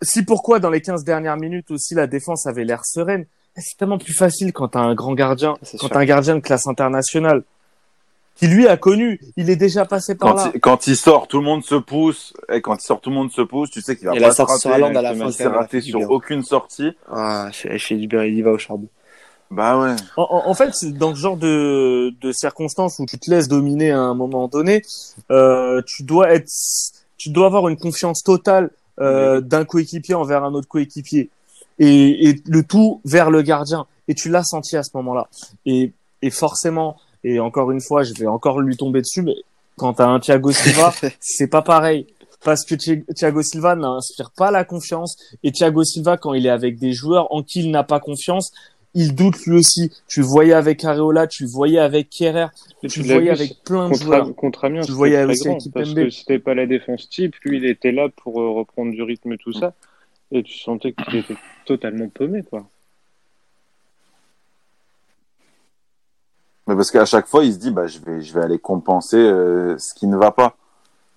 Si 0.02 0.24
pourquoi 0.24 0.60
dans 0.60 0.70
les 0.70 0.82
15 0.82 1.06
dernières 1.06 1.38
minutes 1.38 1.72
aussi 1.72 1.96
la 1.96 2.08
défense 2.08 2.46
avait 2.46 2.66
l'air 2.66 2.86
sereine, 2.86 3.26
c'est 3.56 3.78
tellement 3.78 3.98
plus 3.98 4.14
facile 4.14 4.52
quand 4.52 4.68
t'as 4.68 4.82
un 4.82 4.96
grand 4.96 5.14
gardien, 5.14 5.56
quand 5.80 5.88
t'as 5.88 6.00
un 6.00 6.06
gardien 6.06 6.36
de 6.36 6.42
classe 6.42 6.68
internationale 6.68 7.44
qui 8.40 8.48
lui 8.48 8.68
a 8.68 8.78
connu, 8.78 9.20
il 9.38 9.50
est 9.50 9.56
déjà 9.58 9.86
passé 9.86 10.16
par 10.16 10.30
Quand 10.30 10.36
là. 10.38 10.52
il, 10.56 10.62
quand 10.62 10.88
il 10.88 10.96
sort, 10.96 11.28
tout 11.28 11.38
le 11.40 11.44
monde 11.44 11.64
se 11.64 11.76
pousse. 11.76 12.34
Et 12.52 12.62
quand 12.62 12.76
il 12.76 12.82
sort, 12.86 13.02
tout 13.02 13.10
le 13.10 13.16
monde 13.18 13.32
se 13.32 13.42
pousse. 13.42 13.70
Tu 13.70 13.82
sais 13.82 13.96
qu'il 13.98 14.08
va 14.08 14.16
Et 14.16 14.20
pas 14.20 14.32
se 14.32 14.42
rater. 14.42 14.62
sur 14.62 14.72
à 14.72 14.78
la 14.78 15.14
il 15.14 15.34
s'est 15.34 15.48
raté 15.48 15.82
bien. 15.82 16.08
aucune 16.08 16.44
sortie. 16.44 16.92
Ah, 17.12 17.50
fais 17.52 17.96
du 17.98 18.08
il 18.28 18.38
y 18.38 18.42
va 18.42 18.52
au 18.52 18.58
charbon. 18.58 18.88
Bah 19.52 19.80
ouais. 19.80 19.96
En, 20.16 20.24
en- 20.30 20.50
en 20.50 20.54
fait, 20.54 20.72
dans 20.98 21.14
ce 21.14 21.20
genre 21.20 21.36
de, 21.38 22.14
de 22.22 22.32
circonstances 22.32 23.00
où 23.00 23.06
tu 23.06 23.18
te 23.18 23.30
laisses 23.30 23.48
dominer 23.48 23.92
à 23.92 24.00
un 24.00 24.14
moment 24.14 24.48
donné, 24.48 24.84
euh, 25.32 25.82
tu 25.86 26.04
dois 26.04 26.32
être, 26.32 26.50
tu 27.18 27.30
dois 27.32 27.48
avoir 27.48 27.68
une 27.68 27.78
confiance 27.78 28.24
totale 28.24 28.70
euh, 29.02 29.42
d'un 29.42 29.66
coéquipier 29.66 30.14
envers 30.16 30.44
un 30.44 30.54
autre 30.54 30.68
coéquipier, 30.68 31.30
et, 31.80 32.30
et 32.30 32.42
le 32.48 32.64
tout 32.64 33.02
vers 33.06 33.32
le 33.32 33.42
gardien. 33.42 33.86
Et 34.08 34.14
tu 34.14 34.30
l'as 34.30 34.44
senti 34.44 34.78
à 34.78 34.84
ce 34.84 34.92
moment-là. 34.96 35.28
Et, 35.66 35.92
et 36.22 36.30
forcément, 36.30 36.98
et 37.24 37.40
encore 37.40 37.72
une 37.72 37.82
fois, 37.82 38.04
je 38.04 38.14
vais 38.14 38.28
encore 38.28 38.62
lui 38.62 38.78
tomber 38.78 39.02
dessus, 39.02 39.22
mais 39.22 39.36
quand 39.78 39.94
t'as 39.94 40.08
un 40.08 40.20
Thiago 40.20 40.52
Silva, 40.52 40.94
c'est 41.20 41.48
pas 41.50 41.62
pareil. 41.62 42.08
Parce 42.44 42.64
que 42.64 42.76
Thi- 42.76 43.04
Thiago 43.16 43.42
Silva 43.42 43.76
n'inspire 43.76 44.32
pas 44.32 44.50
la 44.52 44.64
confiance. 44.64 45.18
Et 45.44 45.52
Thiago 45.52 45.84
Silva, 45.84 46.16
quand 46.18 46.34
il 46.34 46.46
est 46.46 46.50
avec 46.50 46.80
des 46.80 46.94
joueurs 46.94 47.34
en 47.34 47.44
qui 47.44 47.60
il 47.62 47.72
n'a 47.72 47.84
pas 47.84 48.00
confiance, 48.00 48.52
il 48.94 49.14
doute 49.14 49.38
lui 49.46 49.58
aussi. 49.58 49.92
Tu 50.08 50.22
le 50.22 50.26
voyais 50.26 50.54
avec 50.54 50.84
Areola, 50.86 51.28
tu 51.28 51.44
le 51.44 51.50
voyais 51.50 51.80
avec 51.80 52.10
Kerrer, 52.10 52.48
tu 52.88 53.02
le 53.04 53.14
voyais 53.14 53.30
avec 53.32 53.62
plein 53.66 53.90
de 53.90 53.94
joueurs. 53.96 54.24
Contre, 54.24 54.36
contre 54.36 54.66
Amiens, 54.66 54.80
Tu 54.82 54.88
c'était 54.88 54.96
voyais 54.98 55.16
avec 55.18 55.38
grand, 55.40 55.58
parce 55.74 55.90
MB. 55.92 55.96
que 55.96 56.10
c'était 56.10 56.40
pas 56.40 56.54
la 56.56 56.66
défense 56.66 57.10
type. 57.10 57.36
Lui, 57.44 57.58
il 57.58 57.66
était 57.66 57.92
là 57.92 58.08
pour 58.16 58.40
euh, 58.42 58.50
reprendre 58.52 58.92
du 58.94 59.04
rythme 59.04 59.34
et 59.34 59.38
tout 59.38 59.52
ça. 59.54 59.74
Et 60.32 60.42
tu 60.44 60.58
sentais 60.58 60.94
qu'il 60.94 61.18
était 61.18 61.36
totalement 61.66 62.08
paumé, 62.08 62.42
quoi. 62.50 62.66
Mais 66.70 66.76
parce 66.76 66.92
qu'à 66.92 67.06
chaque 67.06 67.26
fois, 67.26 67.44
il 67.44 67.54
se 67.54 67.58
dit, 67.58 67.72
bah, 67.72 67.88
je 67.88 67.98
vais, 67.98 68.22
je 68.22 68.32
vais 68.32 68.44
aller 68.44 68.60
compenser 68.60 69.18
euh, 69.18 69.76
ce 69.80 69.96
qui 69.96 70.06
ne 70.06 70.16
va 70.16 70.30
pas. 70.30 70.56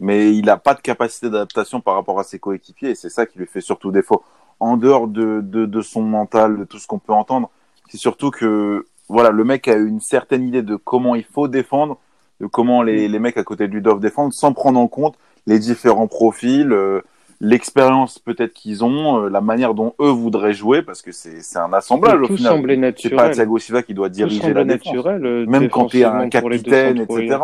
Mais 0.01 0.35
il 0.35 0.47
n'a 0.47 0.57
pas 0.57 0.73
de 0.73 0.81
capacité 0.81 1.29
d'adaptation 1.29 1.83
par 1.83 1.95
rapport 1.95 2.19
à 2.19 2.25
ses 2.25 2.39
coéquipiers 2.39 2.91
et 2.91 2.95
c'est 2.95 3.11
ça 3.11 3.27
qui 3.27 3.39
lui 3.39 3.47
fait 3.47 3.61
surtout 3.61 3.91
défaut. 3.91 4.25
En 4.61 4.79
dehors 4.79 5.09
de, 5.09 5.43
de, 5.43 5.67
de 5.67 5.81
son 5.83 6.01
mental, 6.01 6.57
de 6.57 6.65
tout 6.65 6.79
ce 6.79 6.87
qu'on 6.87 6.99
peut 6.99 7.13
entendre, 7.13 7.51
c'est 7.91 7.99
surtout 7.99 8.31
que 8.31 8.87
voilà, 9.11 9.31
le 9.31 9.45
mec 9.45 9.69
a 9.69 9.75
une 9.75 10.01
certaine 10.01 10.43
idée 10.43 10.63
de 10.63 10.75
comment 10.77 11.15
il 11.15 11.25
faut 11.25 11.49
défendre, 11.49 11.99
de 12.41 12.47
comment 12.47 12.83
les, 12.83 13.07
les 13.07 13.19
mecs 13.19 13.37
à 13.37 13.45
côté 13.45 13.69
de 13.69 13.75
lui 13.75 13.83
doivent 13.83 14.01
défendre, 14.01 14.33
sans 14.33 14.55
prendre 14.55 14.81
en 14.81 14.89
compte 14.89 15.17
les 15.47 15.59
différents 15.59 16.09
profils, 16.09 16.73
euh, 16.73 17.03
l'expérience 17.45 18.19
peut-être 18.21 18.53
qu'ils 18.55 18.85
ont, 18.85 19.25
euh, 19.25 19.29
la 19.29 19.41
manière 19.41 19.75
dont 19.75 19.95
eux 20.01 20.09
voudraient 20.11 20.55
jouer, 20.55 20.81
parce 20.83 21.03
que 21.03 21.11
c'est 21.13 21.43
c'est 21.43 21.59
un 21.59 21.73
assemblage 21.73 22.21
au 22.23 22.27
tout 22.29 22.37
final. 22.37 22.53
semblait 22.53 22.75
C'est 22.77 23.11
pas 23.11 23.17
naturel. 23.17 23.31
Thiago 23.35 23.59
Silva 23.59 23.83
qui 23.83 23.95
doit 23.95 24.09
diriger 24.09 24.53
la 24.55 24.65
défense. 24.65 24.95
naturel. 24.95 25.27
euh, 25.27 25.45
Même 25.47 25.69
quand 25.69 25.87
tu 25.87 25.99
es 26.01 26.05
un 26.05 26.25
les 26.25 26.31
capitaine, 26.31 26.99
etc. 27.01 27.39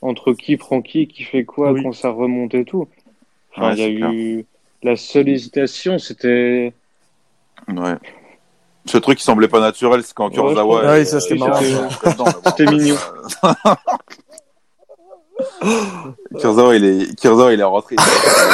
Entre 0.00 0.32
qui 0.32 0.56
prend 0.56 0.80
qui, 0.80 1.06
qui 1.08 1.24
fait 1.24 1.44
quoi, 1.44 1.72
Oui. 1.72 1.82
quand 1.82 1.92
ça 1.92 2.10
remonte 2.10 2.54
et 2.54 2.64
tout. 2.64 2.88
Enfin, 3.56 3.68
Ouais, 3.68 3.74
il 3.74 3.78
y 3.78 3.82
a 3.82 3.86
c'est 3.86 3.94
clair. 3.96 4.10
eu 4.12 4.46
la 4.84 4.96
seule 4.96 5.28
hésitation, 5.28 5.98
c'était 5.98 6.72
Ouais. 7.68 7.94
Ce 8.86 8.98
truc 8.98 9.18
qui 9.18 9.24
semblait 9.24 9.46
pas 9.46 9.60
naturel, 9.60 10.02
c'est 10.02 10.12
quand 10.14 10.28
Ouais, 10.30 10.34
Kurzawa. 10.34 10.80
crois. 10.80 10.90
Ouais, 10.92 11.04
ça, 11.04 11.20
c'était 11.20 11.36
marrant, 11.36 11.60
C'était 12.46 12.66
mignon. 12.66 12.96
Kurzawa, 16.40 16.74
il 16.76 16.84
est, 16.84 17.20
Kurzawa, 17.20 17.52
il 17.52 17.60
est 17.60 17.64
rentré, 17.64 17.96
il 17.98 18.00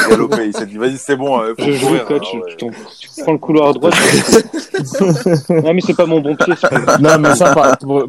a 0.04 0.08
galopé, 0.10 0.46
il 0.46 0.56
s'est 0.56 0.66
dit, 0.66 0.76
vas-y, 0.78 0.98
c'est 0.98 1.16
bon, 1.16 1.40
euh, 1.40 1.54
faut 1.58 1.64
Je 1.64 1.72
joue 1.72 1.88
coach, 2.06 2.28
Alors, 2.34 2.44
ouais. 2.46 2.56
tu, 2.56 2.66
tu 3.14 3.22
prends 3.22 3.32
le 3.32 3.38
couloir 3.38 3.68
à 3.68 3.72
droite. 3.72 3.94
non 5.50 5.74
mais 5.74 5.80
c'est 5.80 5.94
pas 5.96 6.06
mon 6.06 6.20
bon 6.20 6.36
pied, 6.36 6.54
pas. 6.60 6.98
Non, 6.98 7.18
mais 7.18 7.34
ça, 7.34 7.54
par- 7.54 7.78
pour, 7.78 8.04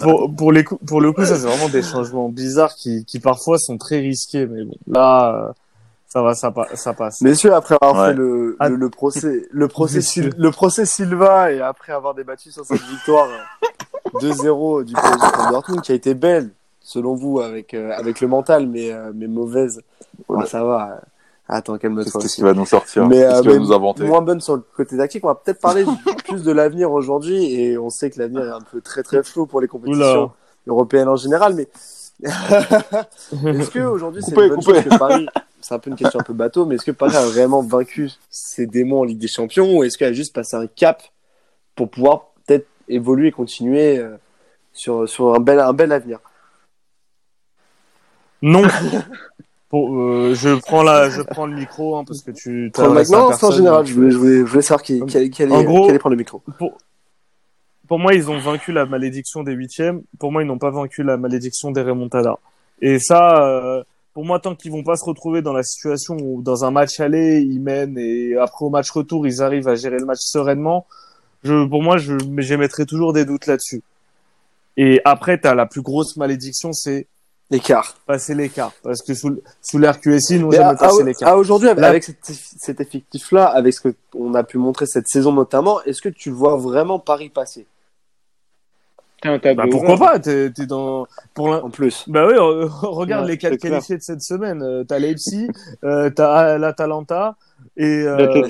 pour, 0.00 0.34
pour, 0.34 0.52
les 0.52 0.64
coups, 0.64 0.84
pour 0.86 1.00
le 1.00 1.12
coup, 1.12 1.24
ça, 1.24 1.36
c'est 1.36 1.46
vraiment 1.46 1.68
des 1.68 1.82
changements 1.82 2.28
bizarres 2.28 2.74
qui, 2.74 3.04
qui 3.04 3.20
parfois 3.20 3.58
sont 3.58 3.78
très 3.78 3.98
risqués. 3.98 4.46
Mais 4.46 4.64
bon, 4.64 4.74
là, 4.90 5.34
euh, 5.48 5.52
ça 6.08 6.22
va, 6.22 6.34
ça, 6.34 6.50
pa- 6.50 6.68
ça 6.74 6.92
passe. 6.94 7.20
Messieurs, 7.20 7.54
après 7.54 7.76
avoir 7.80 8.02
Ouais. 8.02 8.08
fait 8.10 8.14
le, 8.16 8.56
Ah, 8.60 8.68
le, 8.68 8.76
le 8.76 8.88
procès, 8.90 9.46
le 9.50 9.68
procès. 9.68 10.00
Sil- 10.04 10.32
le 10.36 10.50
procès 10.50 10.86
Silva 10.86 11.52
et 11.52 11.60
après 11.60 11.92
avoir 11.92 12.14
débattu 12.14 12.50
sur 12.50 12.64
cette 12.64 12.82
victoire 12.82 13.28
euh, 13.28 14.18
2-0 14.20 14.84
du 14.84 14.94
PSG 14.94 15.10
contre 15.18 15.50
Dortmund 15.50 15.80
qui 15.82 15.92
a 15.92 15.94
été 15.94 16.14
belle, 16.14 16.50
selon 16.88 17.14
vous, 17.14 17.40
avec, 17.40 17.74
euh, 17.74 17.92
avec 17.94 18.22
le 18.22 18.28
mental, 18.28 18.66
mais, 18.66 18.90
euh, 18.90 19.12
mais 19.14 19.26
mauvaise. 19.26 19.82
Ouais. 20.26 20.38
Ah, 20.42 20.46
ça 20.46 20.64
va. 20.64 21.02
Attends, 21.46 21.76
calme-toi. 21.76 22.04
Qu'est-ce 22.04 22.16
aussi. 22.16 22.34
qu'il 22.36 22.44
va 22.44 22.54
nous 22.54 22.64
sortir? 22.64 23.06
Mais, 23.06 23.16
Qu'est-ce 23.16 23.36
euh, 23.36 23.42
qu'il 23.42 23.50
va 23.50 23.58
nous 23.58 23.72
inventer? 23.74 24.04
moins 24.04 24.22
bonne 24.22 24.40
sur 24.40 24.56
le 24.56 24.64
côté 24.74 24.96
tactique. 24.96 25.22
On 25.22 25.28
va 25.28 25.34
peut-être 25.34 25.60
parler 25.60 25.84
plus 26.24 26.42
de 26.42 26.50
l'avenir 26.50 26.90
aujourd'hui 26.90 27.52
et 27.60 27.76
on 27.76 27.90
sait 27.90 28.08
que 28.08 28.18
l'avenir 28.18 28.42
est 28.46 28.52
un 28.52 28.62
peu 28.62 28.80
très 28.80 29.02
très 29.02 29.22
flou 29.22 29.44
pour 29.44 29.60
les 29.60 29.68
compétitions 29.68 30.00
Oula. 30.00 30.32
européennes 30.66 31.08
en 31.08 31.16
général. 31.16 31.54
Mais 31.54 31.68
est-ce 32.22 33.70
que 33.70 33.80
aujourd'hui 33.80 34.22
c'est 34.22 34.30
une 34.30 34.48
bonne 34.48 34.62
chose 34.62 34.82
que 34.82 34.98
Paris, 34.98 35.26
c'est 35.60 35.74
un 35.74 35.78
peu 35.78 35.90
une 35.90 35.96
question 35.96 36.20
un 36.20 36.24
peu 36.24 36.32
bateau, 36.32 36.64
mais 36.64 36.76
est-ce 36.76 36.86
que 36.86 36.90
Paris 36.90 37.16
a 37.16 37.26
vraiment 37.26 37.60
vaincu 37.60 38.10
ses 38.30 38.66
démons 38.66 39.00
en 39.00 39.04
Ligue 39.04 39.18
des 39.18 39.28
Champions 39.28 39.76
ou 39.76 39.84
est-ce 39.84 39.98
qu'elle 39.98 40.08
a 40.08 40.12
juste 40.14 40.34
passé 40.34 40.56
un 40.56 40.66
cap 40.66 41.02
pour 41.76 41.90
pouvoir 41.90 42.30
peut-être 42.46 42.66
évoluer 42.88 43.28
et 43.28 43.32
continuer 43.32 43.98
euh, 43.98 44.16
sur, 44.72 45.06
sur 45.06 45.34
un 45.34 45.40
bel, 45.40 45.60
un 45.60 45.74
bel 45.74 45.92
avenir? 45.92 46.18
Non. 48.42 48.62
Pour, 49.68 50.00
euh, 50.00 50.32
je 50.34 50.58
prends 50.60 50.82
la, 50.82 51.10
je 51.10 51.20
prends 51.20 51.44
le 51.46 51.54
micro 51.54 51.96
hein, 51.98 52.04
parce 52.06 52.22
que 52.22 52.30
tu. 52.30 52.70
Prends 52.72 52.88
Non, 52.88 53.32
c'est 53.36 53.44
en 53.44 53.50
général. 53.50 53.84
Je 53.86 53.92
voulais, 53.92 54.10
je 54.10 54.16
voulais, 54.16 54.36
je 54.38 54.42
voulais 54.44 54.62
savoir 54.62 54.82
qui, 54.82 55.04
qui, 55.04 55.16
allait- 55.18 55.28
qui 55.28 55.42
allait, 55.42 55.52
En 55.52 55.62
gros- 55.62 55.82
qui 55.84 55.90
allait 55.90 55.98
prendre 55.98 56.14
le 56.14 56.18
micro. 56.18 56.42
pour, 56.56 56.78
pour 57.86 57.98
moi, 57.98 58.14
ils 58.14 58.30
ont 58.30 58.38
vaincu 58.38 58.72
la 58.72 58.86
malédiction 58.86 59.42
des 59.42 59.52
huitièmes. 59.52 60.00
Pour 60.18 60.32
moi, 60.32 60.42
ils 60.42 60.46
n'ont 60.46 60.56
pas 60.58 60.70
vaincu 60.70 61.02
la 61.02 61.18
malédiction 61.18 61.70
des 61.70 61.82
remontadas. 61.82 62.36
Et 62.80 62.98
ça, 62.98 63.46
euh, 63.46 63.82
pour 64.14 64.24
moi, 64.24 64.38
tant 64.40 64.54
qu'ils 64.54 64.72
vont 64.72 64.82
pas 64.84 64.96
se 64.96 65.04
retrouver 65.04 65.42
dans 65.42 65.52
la 65.52 65.62
situation 65.62 66.16
où 66.18 66.40
dans 66.40 66.64
un 66.64 66.70
match 66.70 66.98
aller, 67.00 67.40
ils 67.42 67.60
mènent 67.60 67.98
et 67.98 68.36
après 68.36 68.64
au 68.64 68.70
match 68.70 68.90
retour, 68.90 69.26
ils 69.26 69.42
arrivent 69.42 69.68
à 69.68 69.74
gérer 69.74 69.98
le 69.98 70.06
match 70.06 70.20
sereinement, 70.20 70.86
je, 71.44 71.66
pour 71.66 71.82
moi, 71.82 71.98
je, 71.98 72.14
j'émettrai 72.38 72.86
toujours 72.86 73.12
des 73.12 73.26
doutes 73.26 73.46
là-dessus. 73.46 73.82
Et 74.78 75.00
après, 75.04 75.38
t'as 75.38 75.54
la 75.54 75.66
plus 75.66 75.82
grosse 75.82 76.16
malédiction, 76.16 76.72
c'est 76.72 77.06
L'écart. 77.50 77.96
passer 78.06 78.34
l'écart. 78.34 78.72
Parce 78.82 79.00
que 79.00 79.14
sous, 79.14 79.40
sous 79.62 79.78
l'RQSI, 79.78 80.34
ils 80.34 80.40
n'ont 80.42 80.50
à, 80.50 80.56
jamais 80.56 80.76
passé 80.76 81.02
l'écart. 81.02 81.38
aujourd'hui, 81.38 81.68
avec, 81.68 82.04
cet, 82.04 82.18
cet 82.22 82.80
effectif-là, 82.80 83.46
avec 83.46 83.72
ce 83.72 83.88
qu'on 84.12 84.34
a 84.34 84.44
pu 84.44 84.58
montrer 84.58 84.84
cette 84.86 85.08
saison 85.08 85.32
notamment, 85.32 85.82
est-ce 85.84 86.02
que 86.02 86.10
tu 86.10 86.30
vois 86.30 86.56
vraiment 86.56 86.98
Paris 86.98 87.30
passer? 87.30 87.66
Bah, 89.24 89.64
pourquoi 89.68 89.96
pas 89.96 90.18
T'es 90.20 90.46
es 90.46 90.66
dans 90.66 91.06
pour 91.34 91.48
en 91.48 91.70
plus. 91.70 92.04
Bah 92.06 92.26
oui, 92.28 92.34
regarde 92.82 93.26
les 93.26 93.36
quatre 93.36 93.56
qualifiés 93.56 93.96
de 93.96 94.02
cette 94.02 94.22
semaine. 94.22 94.62
Euh, 94.62 94.84
t'as 94.84 95.00
Leipzig, 95.00 95.48
euh, 95.84 96.08
t'as 96.10 96.56
l'Atalanta 96.56 97.36
et 97.76 98.02
euh, 98.02 98.44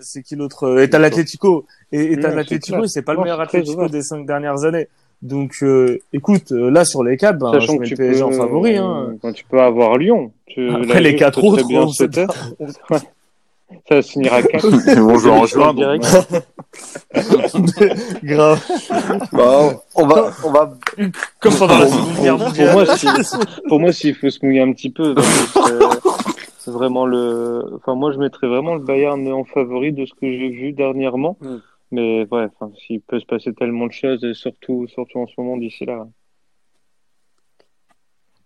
c'est 0.00 0.22
qui 0.22 0.34
l'autre 0.34 0.80
Et 0.80 0.90
t'as 0.90 0.98
l'Atletico 0.98 1.66
et 1.92 2.18
t'as 2.18 2.34
l'Atletico. 2.34 2.86
C'est 2.86 3.02
pas 3.02 3.14
le 3.14 3.20
meilleur 3.20 3.40
Atletico 3.40 3.88
des 3.88 4.02
cinq 4.02 4.26
dernières 4.26 4.64
années. 4.64 4.88
Donc, 5.24 5.56
euh, 5.62 5.98
écoute, 6.12 6.52
euh, 6.52 6.70
là 6.70 6.84
sur 6.84 7.02
les 7.02 7.16
quatre, 7.16 7.38
ben, 7.38 7.58
je 7.58 7.72
mets 7.72 7.86
le 7.86 7.96
PSG 7.96 8.22
en 8.22 8.30
favori. 8.30 8.76
Hein. 8.76 9.14
Quand 9.22 9.32
tu 9.32 9.46
peux 9.46 9.58
avoir 9.58 9.96
Lyon. 9.96 10.32
Tu, 10.46 10.70
Après 10.70 11.00
les 11.00 11.16
quatre 11.16 11.42
autres, 11.42 11.66
bien 11.66 11.86
Ça 13.88 14.02
finira 14.02 14.42
4. 14.42 14.66
Ils 14.86 15.00
vont 15.00 15.18
jouer 15.18 15.30
en 15.30 15.46
juin 15.46 15.72
direct. 15.72 16.04
Grave. 18.22 18.62
Bon, 19.32 19.80
on 19.94 20.06
va, 20.06 20.30
on 20.44 20.50
va. 20.50 20.74
Comme 21.40 21.54
pendant 21.54 21.78
la 21.78 21.88
Seconde 21.88 22.22
Guerre 22.22 22.38
mondiale. 22.38 22.68
Pour 22.68 22.84
moi, 22.84 22.96
si, 22.96 23.06
pour 23.66 23.80
moi, 23.80 23.92
s'il 23.92 24.14
faut 24.14 24.28
se 24.28 24.44
mouiller 24.44 24.60
un 24.60 24.72
petit 24.74 24.90
peu, 24.90 25.14
c'est 26.58 26.70
vraiment 26.70 27.06
le. 27.06 27.62
Enfin, 27.76 27.94
moi, 27.94 28.12
je 28.12 28.18
mettrais 28.18 28.46
vraiment 28.46 28.74
le 28.74 28.80
Bayern 28.80 29.26
en 29.32 29.44
favori 29.44 29.92
de 29.92 30.04
ce 30.04 30.12
que 30.12 30.30
j'ai 30.30 30.50
vu 30.50 30.72
dernièrement. 30.72 31.38
Mais 31.94 32.26
ouais, 32.32 32.48
s'il 32.84 33.00
peut 33.02 33.20
se 33.20 33.24
passer 33.24 33.54
tellement 33.54 33.86
de 33.86 33.92
choses, 33.92 34.24
et 34.24 34.34
surtout, 34.34 34.88
surtout 34.88 35.20
en 35.20 35.28
ce 35.28 35.34
moment 35.38 35.56
d'ici 35.56 35.84
là. 35.84 36.08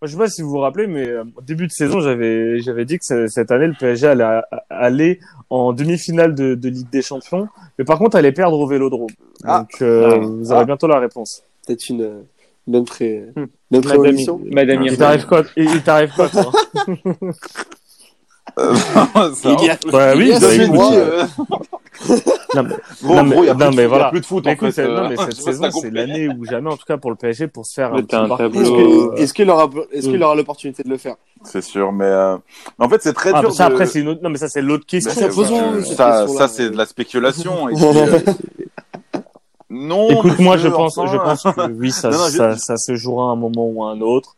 Moi, 0.01 0.07
je 0.07 0.09
sais 0.09 0.19
pas 0.19 0.29
si 0.29 0.43
vous 0.43 0.51
vous 0.51 0.59
rappelez, 0.59 0.87
mais 0.87 1.09
euh, 1.09 1.25
au 1.35 1.41
début 1.41 1.67
de 1.67 1.73
saison, 1.73 2.01
j'avais 2.01 2.59
j'avais 2.61 2.85
dit 2.85 2.99
que 2.99 3.27
cette 3.27 3.51
année, 3.51 3.67
le 3.67 3.73
PSG 3.73 4.07
allait 4.07 4.43
aller 4.69 5.19
en 5.49 5.73
demi-finale 5.73 6.35
de, 6.35 6.55
de, 6.55 6.69
Ligue 6.69 6.91
des 6.91 7.01
Champions, 7.01 7.49
mais 7.79 7.87
par 7.87 7.99
contre, 7.99 8.17
allait 8.17 8.33
perdre 8.33 8.59
au 8.59 8.67
Vélodrome. 8.67 9.09
Ah. 9.45 9.61
Donc, 9.61 9.81
euh, 9.81 10.11
ah. 10.13 10.19
vous 10.19 10.53
aurez 10.53 10.61
ah. 10.61 10.65
bientôt 10.67 10.87
la 10.87 10.99
réponse. 10.99 11.43
Peut-être 11.67 11.89
une 11.89 12.25
bonne 12.67 12.85
pré... 12.85 13.25
Hmm. 13.35 13.47
Madame, 14.53 14.83
Il 14.83 14.99
t'arrive 14.99 15.25
quoi 15.25 15.43
Il 15.57 15.83
t'arrive 15.83 16.13
quoi 16.15 16.29
toi 16.29 16.53
non 22.55 22.63
mais, 22.63 22.77
bon, 23.03 23.15
non, 23.15 23.25
mais, 23.25 23.49
a 23.49 23.55
non, 23.55 23.71
mais 23.75 23.87
voilà. 23.87 24.11
plus 24.11 24.21
de 24.21 24.27
foot, 24.27 24.47
en 24.47 24.57
fait. 24.57 24.71
Cette, 24.79 24.89
non, 24.89 25.09
mais 25.09 25.17
cette 25.17 25.35
saison, 25.35 25.71
c'est 25.71 25.91
l'année 25.91 26.29
où 26.29 26.45
jamais, 26.45 26.71
en 26.71 26.77
tout 26.77 26.85
cas 26.87 26.97
pour 26.97 27.11
le 27.11 27.17
PSG, 27.17 27.49
pour 27.49 27.67
se 27.67 27.75
faire 27.75 27.93
un, 27.93 27.99
un 27.99 28.37
tableau. 28.37 29.15
Est-ce 29.15 29.35
qu'il 29.35 29.51
aura, 29.51 29.69
est-ce 29.93 30.09
qu'il 30.09 30.23
aura 30.23 30.35
l'opportunité 30.35 30.83
de 30.83 30.89
le 30.89 30.97
faire? 30.97 31.17
C'est 31.43 31.63
sûr, 31.63 31.93
mais, 31.93 32.05
euh... 32.05 32.37
mais 32.79 32.87
en 32.87 32.89
fait, 32.89 33.03
c'est 33.03 33.13
très 33.13 33.33
ah, 33.35 33.41
dur. 33.41 33.53
Ça, 33.53 33.69
de... 33.69 33.73
après, 33.73 33.87
c'est 33.87 34.01
une 34.01 34.09
autre... 34.09 34.23
non, 34.23 34.31
mais 34.31 34.39
ça, 34.39 34.49
c'est 34.49 34.63
l'autre 34.63 34.87
question. 34.87 35.13
ça, 35.83 36.27
ça, 36.27 36.29
ça 36.29 36.49
c'est 36.49 36.71
de 36.71 36.77
la 36.77 36.87
spéculation. 36.87 37.69
et 37.69 37.75
puis, 37.75 37.85
euh... 37.85 38.21
Non. 39.71 40.09
Écoute-moi, 40.09 40.57
je 40.57 40.69
pense, 40.69 40.95
je 40.95 41.17
pense 41.17 41.43
que 41.43 41.71
oui, 41.73 41.91
ça, 41.91 42.11
non, 42.11 42.19
non, 42.19 42.29
ça, 42.29 42.53
je... 42.53 42.59
ça 42.59 42.77
se 42.77 42.95
jouera 42.95 43.31
à 43.31 43.33
un 43.33 43.37
moment 43.37 43.67
ou 43.67 43.85
à 43.85 43.91
un 43.91 44.01
autre. 44.01 44.37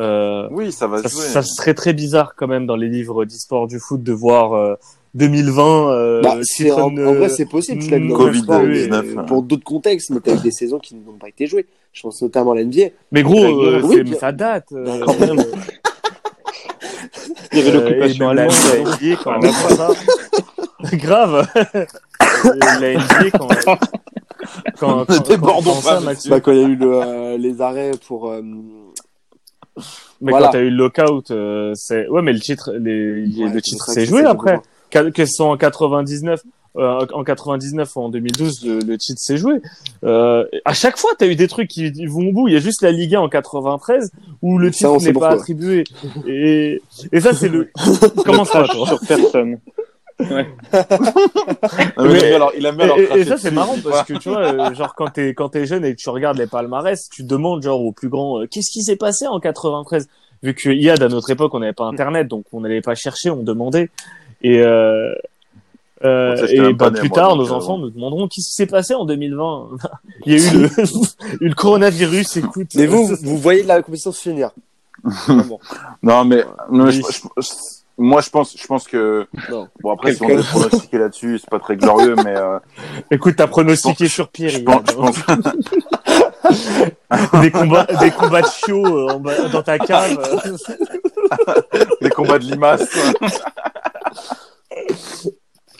Euh, 0.00 0.48
oui, 0.50 0.72
ça 0.72 0.86
va 0.86 1.02
ça, 1.02 1.08
jouer. 1.08 1.22
Ça 1.22 1.42
serait 1.42 1.74
très 1.74 1.92
bizarre 1.92 2.34
quand 2.36 2.46
même 2.46 2.66
dans 2.66 2.76
les 2.76 2.88
livres 2.88 3.24
d'histoire 3.24 3.66
du 3.66 3.78
foot 3.78 4.02
de 4.02 4.12
voir 4.12 4.52
euh, 4.52 4.74
2020. 5.14 5.90
Euh, 5.90 6.22
bah, 6.22 6.36
en, 6.76 6.96
en, 6.96 7.14
vrai, 7.14 7.28
c'est 7.28 7.46
possible. 7.46 7.82
Covid-19. 7.82 9.26
Pour 9.26 9.42
d'autres 9.42 9.64
contextes, 9.64 10.10
mais 10.10 10.20
t'as 10.20 10.34
eu 10.34 10.40
des 10.40 10.50
saisons 10.50 10.78
qui 10.78 10.94
n'ont 10.94 11.18
pas 11.18 11.28
été 11.28 11.46
jouées. 11.46 11.66
Je 11.92 12.02
pense 12.02 12.22
notamment 12.22 12.52
à 12.52 12.56
l'NBA. 12.56 12.90
Mais 13.12 13.22
gros, 13.22 13.44
euh, 13.44 13.80
oui, 13.82 14.02
bien... 14.02 14.18
ça 14.18 14.32
date. 14.32 14.66
Euh, 14.72 15.00
quand 15.04 15.18
même. 15.18 15.44
Il 17.52 17.58
y 17.58 17.62
avait 17.62 17.72
l'occupation. 17.72 18.32
La 18.32 18.46
NBA, 18.46 19.16
quand 19.22 19.40
même. 19.40 19.52
ça. 19.52 19.88
Grave. 20.92 21.48
la 22.44 22.94
NBA, 22.94 23.30
quand 23.38 23.48
quand, 24.78 25.04
quand, 25.04 25.04
quand, 25.06 25.62
quand, 25.62 25.80
ça, 25.80 26.00
bah, 26.28 26.40
quand 26.40 26.52
il 26.52 26.58
y 26.58 26.64
a 26.64 26.68
eu 26.68 26.76
le, 26.76 26.92
euh, 26.94 27.38
les 27.38 27.60
arrêts 27.60 27.90
pour 28.06 28.30
euh, 28.30 28.42
mais 30.20 30.30
voilà. 30.30 30.46
quand 30.46 30.52
t'as 30.52 30.60
eu 30.60 30.70
le 30.70 30.76
lockout, 30.76 31.30
euh, 31.30 31.72
c'est 31.74 32.08
ouais, 32.08 32.22
mais 32.22 32.32
le 32.32 32.40
titre, 32.40 32.72
les... 32.72 33.24
ouais, 33.24 33.52
le 33.52 33.62
titre 33.62 33.86
s'est 33.90 34.06
joué 34.06 34.24
après. 34.24 34.60
Que 34.90 35.26
ce 35.26 35.34
soit 35.34 35.46
en 35.46 35.56
99, 35.58 36.40
euh, 36.76 37.06
en 37.12 37.22
99 37.22 37.96
ou 37.96 38.00
en 38.00 38.08
2012, 38.08 38.64
le, 38.64 38.78
le 38.80 38.98
titre 38.98 39.20
s'est 39.20 39.36
joué. 39.36 39.60
Euh, 40.04 40.44
à 40.64 40.72
chaque 40.72 40.96
fois, 40.96 41.10
t'as 41.18 41.26
eu 41.26 41.36
des 41.36 41.46
trucs 41.46 41.68
qui 41.68 41.90
vont 42.06 42.28
au 42.28 42.32
bout. 42.32 42.48
Il 42.48 42.54
y 42.54 42.56
a 42.56 42.60
juste 42.60 42.82
la 42.82 42.90
Ligue 42.90 43.14
1 43.14 43.20
en 43.20 43.28
93 43.28 44.10
où 44.40 44.58
le 44.58 44.70
titre 44.70 44.96
n'est 45.02 45.12
pas 45.12 45.30
attribué. 45.30 45.84
Et, 46.26 46.80
et 47.12 47.20
ça, 47.20 47.34
c'est 47.34 47.48
le. 47.48 47.70
Comment 48.24 48.44
ça, 48.44 48.64
toi 48.64 48.86
Sur 48.86 49.00
personne. 49.06 49.58
Ouais. 50.20 50.48
mais, 51.96 52.32
alors, 52.32 52.52
il 52.56 52.66
a 52.66 52.72
mis 52.72 52.82
alors 52.82 52.98
et, 52.98 53.20
et, 53.20 53.24
ça 53.24 53.38
c'est 53.38 53.52
marrant 53.52 53.76
parce 53.82 54.04
que 54.04 54.14
tu 54.14 54.28
vois, 54.30 54.52
euh, 54.52 54.74
genre 54.74 54.94
quand 54.96 55.08
t'es 55.10 55.32
quand 55.32 55.50
t'es 55.50 55.64
jeune 55.64 55.84
et 55.84 55.94
que 55.94 56.00
tu 56.00 56.10
regardes 56.10 56.38
les 56.38 56.48
palmarès, 56.48 57.08
tu 57.08 57.22
demandes 57.22 57.62
genre 57.62 57.80
au 57.80 57.92
plus 57.92 58.08
grand, 58.08 58.40
euh, 58.40 58.46
qu'est-ce 58.50 58.70
qui 58.70 58.82
s'est 58.82 58.96
passé 58.96 59.26
en 59.28 59.38
93 59.38 60.08
Vu 60.42 60.54
que 60.54 60.70
IAD 60.70 61.02
à 61.02 61.08
notre 61.08 61.30
époque 61.30 61.54
on 61.54 61.60
n'avait 61.60 61.72
pas 61.72 61.84
internet, 61.84 62.26
donc 62.26 62.44
on 62.52 62.60
n'allait 62.60 62.80
pas 62.80 62.94
chercher, 62.94 63.30
on 63.30 63.42
demandait. 63.42 63.90
Et 64.42 64.60
euh, 64.60 65.12
euh, 66.04 66.46
et 66.46 66.72
bah, 66.74 66.90
plus 66.90 67.10
tard, 67.10 67.36
nos 67.36 67.50
enfants 67.52 67.78
nous 67.78 67.90
demanderont 67.90 68.28
qu'est-ce 68.28 68.48
qui 68.48 68.54
s'est 68.54 68.66
passé 68.66 68.94
en 68.94 69.04
2020. 69.04 69.70
Il 70.26 70.32
y 70.32 70.48
a 70.48 70.52
eu 70.52 70.58
le, 70.58 70.68
le 71.48 71.54
coronavirus. 71.54 72.36
Écoute. 72.36 72.68
Mais 72.76 72.86
vous, 72.86 73.06
vous 73.22 73.38
voyez 73.38 73.62
la 73.64 73.82
compétition 73.82 74.12
se 74.12 74.20
finir. 74.20 74.50
non, 76.02 76.24
mais, 76.24 76.44
mais 76.70 76.90
je, 76.90 77.02
je, 77.38 77.48
moi, 77.98 78.20
je 78.20 78.30
pense, 78.30 78.56
je 78.56 78.66
pense 78.66 78.86
que. 78.86 79.26
Non. 79.50 79.68
Bon, 79.80 79.92
après, 79.92 80.14
si 80.14 80.22
on 80.22 80.28
veut 80.28 80.42
pronostiquer 80.42 80.98
là-dessus, 80.98 81.40
c'est 81.40 81.50
pas 81.50 81.58
très 81.58 81.76
glorieux, 81.76 82.14
mais. 82.24 82.36
Euh... 82.36 82.60
Écoute, 83.10 83.34
t'as 83.36 83.48
pronostiqué 83.48 84.04
pense, 84.04 84.12
sur 84.12 84.28
Pierre. 84.28 84.50
Je 84.50 84.60
pense. 84.60 84.82
Je 84.88 84.94
pense... 84.94 85.16
des 87.42 87.50
combats, 87.50 87.86
des 88.00 88.12
combats 88.12 88.42
de 88.42 88.46
chiots 88.46 89.10
euh, 89.10 89.48
dans 89.48 89.62
ta 89.64 89.80
cave. 89.80 90.16
des 92.00 92.10
combats 92.10 92.38
de 92.38 92.44
limaces. 92.44 92.88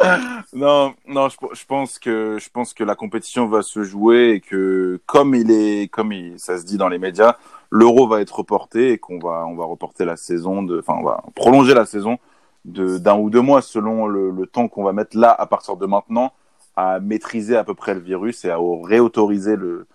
non, 0.53 0.95
non, 1.07 1.29
je, 1.29 1.37
je, 1.53 1.65
pense 1.67 2.01
que 2.01 2.39
je 2.41 2.49
pense 2.51 2.75
que 2.75 2.83
la 2.83 2.97
compétition 2.97 3.47
va 3.47 3.63
se 3.63 3.85
jouer 3.85 4.31
et 4.33 4.41
que 4.41 5.01
comme 5.07 5.37
il 5.37 5.53
est, 5.53 5.89
comme 5.89 6.13
il, 6.13 6.39
ça 6.39 6.59
se 6.59 6.65
dit 6.65 6.77
dans 6.77 6.89
les 6.89 6.99
médias, 6.99 7.37
l'euro 7.71 8.07
va 8.07 8.21
être 8.21 8.39
reporté 8.39 8.93
et 8.93 8.99
qu'on 8.99 9.19
va, 9.19 9.47
on 9.47 9.55
va 9.55 9.65
reporter 9.65 10.05
la 10.05 10.17
saison 10.17 10.63
de, 10.63 10.79
enfin, 10.79 10.97
on 11.01 11.05
va 11.05 11.23
prolonger 11.35 11.75
la 11.75 11.87
saison 11.87 12.19
de 12.65 12.99
d'un 12.99 13.17
ou 13.19 13.31
deux 13.31 13.41
mois 13.41 13.63
selon 13.63 14.07
le, 14.07 14.31
le 14.31 14.47
temps 14.47 14.69
qu'on 14.69 14.85
va 14.85 14.93
mettre 14.93 15.17
là 15.17 15.35
à 15.37 15.47
partir 15.47 15.77
de 15.77 15.87
maintenant 15.87 16.33
à 16.77 17.01
maîtriser 17.01 17.57
à 17.57 17.65
peu 17.65 17.75
près 17.75 17.95
le 17.95 18.01
virus 18.01 18.45
et 18.45 18.51
à 18.51 18.59
réautoriser 18.85 19.57
le 19.57 19.87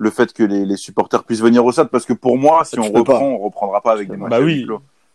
le 0.00 0.10
fait 0.10 0.32
que 0.32 0.44
les, 0.44 0.64
les 0.64 0.76
supporters 0.76 1.24
puissent 1.24 1.40
venir 1.40 1.64
au 1.64 1.72
stade. 1.72 1.88
Parce 1.88 2.04
que 2.04 2.12
pour 2.12 2.38
moi 2.38 2.64
si 2.64 2.78
on 2.78 2.90
reprend 2.92 3.22
on 3.22 3.38
reprendra 3.38 3.80
pas 3.80 3.92
avec 3.92 4.08
des 4.10 4.16
matchs 4.16 4.30
bah 4.30 4.40
oui. 4.40 4.66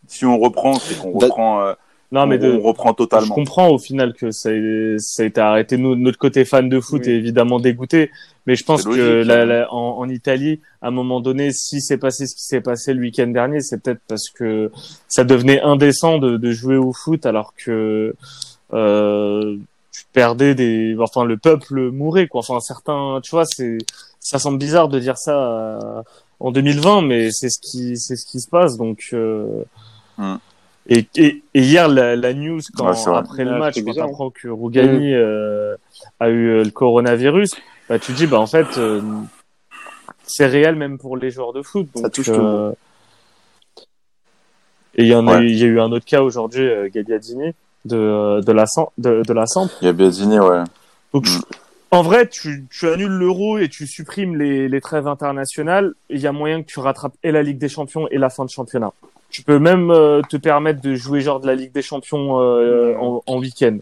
si 0.07 0.25
on 0.25 0.37
reprend 0.37 0.75
c'est 0.75 0.99
qu'on 0.99 1.17
bah, 1.17 1.25
reprend 1.25 1.61
euh, 1.61 1.73
non, 2.13 2.27
mais 2.27 2.37
on, 2.45 2.57
on, 2.57 2.61
reprend 2.61 2.93
totalement. 2.93 3.25
Je 3.25 3.31
comprends 3.31 3.69
au 3.69 3.79
final 3.79 4.13
que 4.13 4.29
ça, 4.29 4.51
ça 4.99 5.23
a 5.23 5.25
été 5.25 5.41
arrêté. 5.41 5.77
Nous, 5.77 5.95
notre 5.95 6.19
côté 6.19 6.45
fan 6.45 6.69
de 6.69 6.79
foot 6.79 7.01
oui. 7.03 7.11
est 7.11 7.15
évidemment 7.15 7.59
dégoûté, 7.59 8.11
mais 8.45 8.55
je 8.55 8.63
pense 8.63 8.83
que 8.83 9.23
la, 9.23 9.45
la, 9.45 9.73
en, 9.73 9.97
en, 9.97 10.07
Italie, 10.07 10.61
à 10.83 10.89
un 10.89 10.91
moment 10.91 11.21
donné, 11.21 11.51
si 11.51 11.81
c'est 11.81 11.97
passé 11.97 12.27
ce 12.27 12.35
qui 12.35 12.43
s'est 12.43 12.61
passé 12.61 12.93
le 12.93 13.01
week-end 13.01 13.25
dernier, 13.25 13.61
c'est 13.61 13.81
peut-être 13.81 14.01
parce 14.07 14.29
que 14.29 14.71
ça 15.07 15.23
devenait 15.23 15.59
indécent 15.61 16.19
de, 16.19 16.37
de 16.37 16.51
jouer 16.51 16.77
au 16.77 16.93
foot 16.93 17.25
alors 17.25 17.55
que 17.55 18.13
euh, 18.73 19.57
tu 19.91 20.03
perdais 20.13 20.53
des, 20.53 20.95
enfin 20.99 21.25
le 21.25 21.37
peuple 21.37 21.89
mourait 21.89 22.27
quoi. 22.27 22.41
Enfin 22.41 22.59
certains, 22.59 23.21
tu 23.23 23.31
vois, 23.31 23.45
c'est, 23.45 23.79
ça 24.19 24.37
semble 24.37 24.59
bizarre 24.59 24.87
de 24.87 24.99
dire 24.99 25.17
ça 25.17 25.35
euh, 25.35 26.03
en 26.39 26.51
2020, 26.51 27.01
mais 27.01 27.31
c'est 27.31 27.49
ce 27.49 27.57
qui, 27.59 27.97
c'est 27.97 28.17
ce 28.17 28.27
qui 28.27 28.39
se 28.39 28.49
passe. 28.51 28.77
Donc 28.77 29.09
euh, 29.13 29.63
hum. 30.19 30.37
Et, 30.87 31.07
et, 31.15 31.43
et, 31.53 31.61
hier, 31.61 31.87
la, 31.87 32.15
la 32.15 32.33
news, 32.33 32.59
quand, 32.75 32.91
ouais, 32.91 33.17
après 33.17 33.45
le 33.45 33.57
match, 33.57 33.81
quand 33.83 33.97
apprends 34.01 34.29
que 34.29 34.49
Rougani 34.49 35.13
euh, 35.13 35.75
a 36.19 36.29
eu 36.29 36.49
euh, 36.49 36.63
le 36.63 36.71
coronavirus, 36.71 37.55
bah, 37.87 37.99
tu 37.99 38.11
dis, 38.11 38.27
bah, 38.27 38.39
en 38.39 38.47
fait, 38.47 38.77
euh, 38.77 39.01
c'est 40.23 40.45
réel 40.45 40.75
même 40.75 40.97
pour 40.97 41.15
les 41.15 41.31
joueurs 41.31 41.53
de 41.53 41.61
foot. 41.61 41.87
Donc, 41.95 42.03
Ça 42.03 42.09
touche 42.09 42.25
tout 42.25 42.33
le 42.33 42.41
monde. 42.41 42.75
Et 44.95 45.03
il 45.03 45.07
y 45.07 45.15
en 45.15 45.27
a, 45.27 45.41
eu, 45.41 45.47
il 45.47 45.57
y 45.57 45.63
a 45.63 45.67
eu 45.67 45.79
un 45.79 45.91
autre 45.91 46.05
cas 46.05 46.21
aujourd'hui, 46.21 46.67
euh, 46.67 46.89
Gagliardini, 46.93 47.53
de, 47.85 48.41
de 48.41 48.51
la, 48.51 48.65
de, 48.97 49.23
de 49.23 49.33
la. 49.33 49.45
Gagliardini, 49.81 50.39
ouais. 50.39 50.63
Donc, 51.13 51.27
mm. 51.27 51.41
En 51.91 52.01
vrai, 52.01 52.27
tu, 52.27 52.65
tu 52.71 52.87
annules 52.89 53.11
l'euro 53.11 53.59
et 53.59 53.69
tu 53.69 53.85
supprimes 53.85 54.35
les, 54.35 54.67
les 54.67 54.81
trêves 54.81 55.07
internationales. 55.07 55.93
Il 56.09 56.19
y 56.19 56.25
a 56.25 56.31
moyen 56.31 56.63
que 56.63 56.67
tu 56.67 56.79
rattrapes 56.79 57.13
et 57.21 57.31
la 57.31 57.43
Ligue 57.43 57.59
des 57.59 57.69
Champions 57.69 58.07
et 58.09 58.17
la 58.17 58.29
fin 58.29 58.45
de 58.45 58.49
championnat. 58.49 58.91
Tu 59.33 59.41
peux 59.41 59.57
même 59.57 59.89
euh, 59.89 60.21
te 60.29 60.37
permettre 60.37 60.79
de 60.79 60.93
jouer 60.93 61.21
genre 61.21 61.39
de 61.39 61.47
la 61.47 61.55
Ligue 61.55 61.73
des 61.73 61.81
Champions 61.81 62.39
euh, 62.39 62.95
en, 62.99 63.23
en 63.25 63.39
week-end. 63.39 63.79